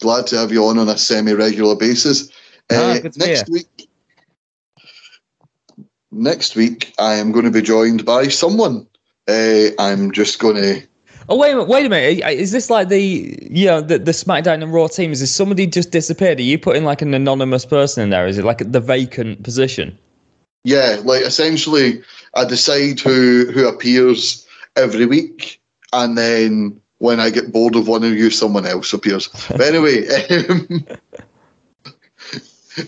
Glad 0.00 0.26
to 0.28 0.36
have 0.38 0.50
you 0.52 0.64
on 0.66 0.78
on 0.78 0.88
a 0.88 0.98
semi-regular 0.98 1.76
basis. 1.76 2.30
Ah, 2.72 2.74
Uh, 2.74 2.98
good 2.98 3.16
next 3.16 3.48
week, 3.48 3.88
next 6.10 6.56
week 6.56 6.92
I 6.98 7.14
am 7.14 7.32
going 7.32 7.44
to 7.44 7.50
be 7.50 7.62
joined 7.62 8.04
by 8.04 8.28
someone. 8.28 8.86
Uh, 9.28 9.68
I'm 9.78 10.10
just 10.10 10.38
going 10.40 10.56
to. 10.56 10.82
Oh 11.30 11.36
wait 11.36 11.52
a 11.52 11.54
minute! 11.54 11.68
Wait 11.68 11.86
a 11.86 11.88
minute! 11.88 12.28
Is 12.28 12.50
this 12.50 12.70
like 12.70 12.88
the 12.88 13.38
you 13.48 13.66
know 13.66 13.80
the, 13.80 14.00
the 14.00 14.10
SmackDown 14.10 14.64
and 14.64 14.72
Raw 14.72 14.88
team? 14.88 15.12
Is 15.12 15.32
somebody 15.32 15.64
just 15.64 15.92
disappeared? 15.92 16.40
Are 16.40 16.42
you 16.42 16.58
putting 16.58 16.82
like 16.82 17.02
an 17.02 17.14
anonymous 17.14 17.64
person 17.64 18.02
in 18.02 18.10
there? 18.10 18.26
Is 18.26 18.36
it 18.36 18.44
like 18.44 18.58
the 18.72 18.80
vacant 18.80 19.44
position? 19.44 19.96
Yeah, 20.64 21.00
like 21.04 21.22
essentially, 21.22 22.02
I 22.34 22.44
decide 22.44 22.98
who 22.98 23.48
who 23.52 23.68
appears 23.68 24.44
every 24.74 25.06
week, 25.06 25.60
and 25.92 26.18
then 26.18 26.80
when 26.98 27.20
I 27.20 27.30
get 27.30 27.52
bored 27.52 27.76
of 27.76 27.86
one 27.86 28.02
of 28.02 28.12
you, 28.12 28.30
someone 28.30 28.66
else 28.66 28.92
appears. 28.92 29.28
But 29.48 29.60
anyway, 29.60 30.08
um, 30.48 30.84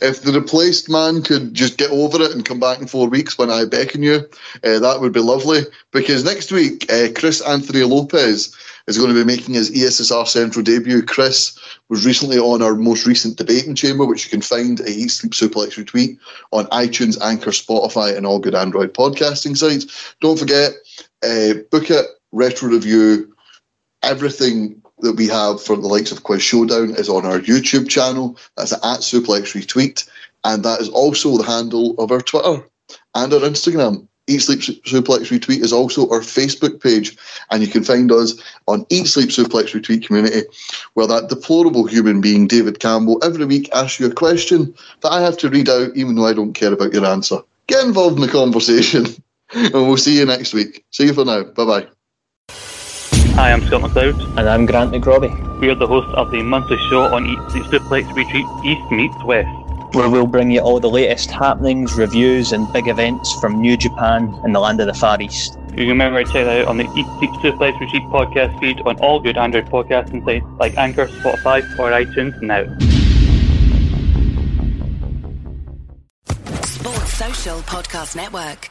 if 0.00 0.22
the 0.22 0.32
replaced 0.32 0.88
man 0.88 1.22
could 1.22 1.54
just 1.54 1.76
get 1.76 1.90
over 1.90 2.22
it 2.22 2.32
and 2.32 2.44
come 2.44 2.60
back 2.60 2.80
in 2.80 2.86
four 2.86 3.08
weeks 3.08 3.36
when 3.36 3.50
I 3.50 3.64
beckon 3.64 4.02
you, 4.02 4.28
uh, 4.64 4.78
that 4.78 4.98
would 5.00 5.12
be 5.12 5.20
lovely. 5.20 5.62
Because 5.90 6.24
next 6.24 6.52
week, 6.52 6.90
uh, 6.90 7.08
Chris 7.14 7.40
Anthony 7.40 7.82
Lopez 7.82 8.56
is 8.86 8.98
going 8.98 9.14
to 9.14 9.14
be 9.14 9.24
making 9.24 9.54
his 9.54 9.70
ESSR 9.70 10.26
Central 10.26 10.62
debut. 10.64 11.02
Chris 11.02 11.58
was 11.88 12.04
recently 12.04 12.38
on 12.38 12.62
our 12.62 12.74
most 12.74 13.06
recent 13.06 13.36
debating 13.36 13.74
chamber, 13.74 14.04
which 14.04 14.24
you 14.24 14.30
can 14.30 14.42
find 14.42 14.80
at 14.80 14.88
Eat 14.88 15.10
Sleep 15.10 15.32
Suplex 15.32 15.74
Retweet 15.74 16.18
on 16.50 16.66
iTunes, 16.66 17.20
Anchor, 17.20 17.50
Spotify, 17.50 18.16
and 18.16 18.26
all 18.26 18.38
good 18.38 18.54
Android 18.54 18.94
podcasting 18.94 19.56
sites. 19.56 20.14
Don't 20.20 20.38
forget, 20.38 20.72
uh, 21.22 21.54
book 21.70 21.90
it, 21.90 22.06
retro 22.32 22.68
review, 22.68 23.34
everything 24.02 24.81
that 25.02 25.16
we 25.16 25.28
have 25.28 25.62
for 25.62 25.76
the 25.76 25.86
likes 25.86 26.12
of 26.12 26.22
Quiz 26.22 26.42
Showdown 26.42 26.90
is 26.90 27.08
on 27.08 27.26
our 27.26 27.40
YouTube 27.40 27.88
channel. 27.88 28.38
That's 28.56 28.72
at 28.72 29.00
Suplex 29.00 29.54
Retweet. 29.54 30.08
And 30.44 30.64
that 30.64 30.80
is 30.80 30.88
also 30.88 31.36
the 31.36 31.44
handle 31.44 31.94
of 31.98 32.10
our 32.10 32.20
Twitter 32.20 32.64
and 33.14 33.32
our 33.32 33.40
Instagram. 33.40 34.06
Eat 34.28 34.38
Sleep 34.38 34.60
Suplex 34.60 35.26
Retweet 35.30 35.62
is 35.62 35.72
also 35.72 36.08
our 36.10 36.20
Facebook 36.20 36.80
page. 36.80 37.16
And 37.50 37.62
you 37.62 37.68
can 37.68 37.82
find 37.82 38.10
us 38.12 38.40
on 38.68 38.86
Eat 38.88 39.06
Sleep 39.06 39.30
Suplex 39.30 39.72
Retweet 39.72 40.06
community, 40.06 40.42
where 40.94 41.08
that 41.08 41.28
deplorable 41.28 41.86
human 41.86 42.20
being, 42.20 42.46
David 42.46 42.78
Campbell, 42.78 43.22
every 43.24 43.44
week 43.44 43.68
asks 43.74 43.98
you 43.98 44.06
a 44.06 44.14
question 44.14 44.74
that 45.00 45.12
I 45.12 45.20
have 45.20 45.36
to 45.38 45.50
read 45.50 45.68
out, 45.68 45.96
even 45.96 46.14
though 46.14 46.26
I 46.26 46.34
don't 46.34 46.54
care 46.54 46.72
about 46.72 46.92
your 46.92 47.04
answer. 47.04 47.38
Get 47.66 47.84
involved 47.84 48.16
in 48.16 48.22
the 48.22 48.32
conversation. 48.32 49.06
and 49.52 49.72
we'll 49.72 49.96
see 49.96 50.18
you 50.18 50.24
next 50.24 50.54
week. 50.54 50.84
See 50.90 51.06
you 51.06 51.14
for 51.14 51.24
now. 51.24 51.42
Bye 51.42 51.64
bye. 51.64 51.91
Hi, 53.34 53.50
I'm 53.52 53.62
Scott 53.66 53.82
McLeod. 53.82 54.36
And 54.38 54.48
I'm 54.48 54.66
Grant 54.66 54.92
McRobbie, 54.92 55.60
We 55.60 55.70
are 55.70 55.74
the 55.74 55.86
hosts 55.86 56.12
of 56.14 56.30
the 56.30 56.42
monthly 56.42 56.76
show 56.88 57.02
on 57.14 57.26
Eat 57.26 57.38
Sleep 57.50 57.64
Suplex 57.64 58.04
Retweet 58.12 58.64
East 58.64 58.90
Meets 58.90 59.24
West. 59.24 59.48
where 59.94 60.08
we'll 60.08 60.26
bring 60.26 60.50
you 60.50 60.60
all 60.60 60.80
the 60.80 60.88
latest 60.88 61.30
happenings, 61.30 61.94
reviews, 61.94 62.52
and 62.52 62.70
big 62.72 62.88
events 62.88 63.30
from 63.40 63.60
New 63.60 63.76
Japan 63.76 64.34
and 64.42 64.54
the 64.54 64.58
land 64.60 64.80
of 64.80 64.86
the 64.86 64.94
Far 64.94 65.20
East. 65.20 65.58
You 65.70 65.76
can 65.76 65.88
remember 65.88 66.24
to 66.24 66.32
check 66.32 66.44
that 66.46 66.62
out 66.62 66.68
on 66.68 66.76
the 66.78 66.84
Eat 66.96 67.06
Sleep 67.18 67.30
Suplex 67.42 67.72
Retweet 67.78 68.10
podcast 68.10 68.58
feed 68.60 68.80
on 68.82 68.96
all 69.00 69.20
good 69.20 69.36
Android 69.36 69.66
podcasting 69.66 70.24
sites 70.24 70.46
like 70.58 70.76
Anchor, 70.78 71.06
Spotify, 71.08 71.62
or 71.78 71.90
iTunes 71.90 72.40
now. 72.42 72.64
Sports 76.64 77.12
Social 77.14 77.58
Podcast 77.62 78.16
Network. 78.16 78.70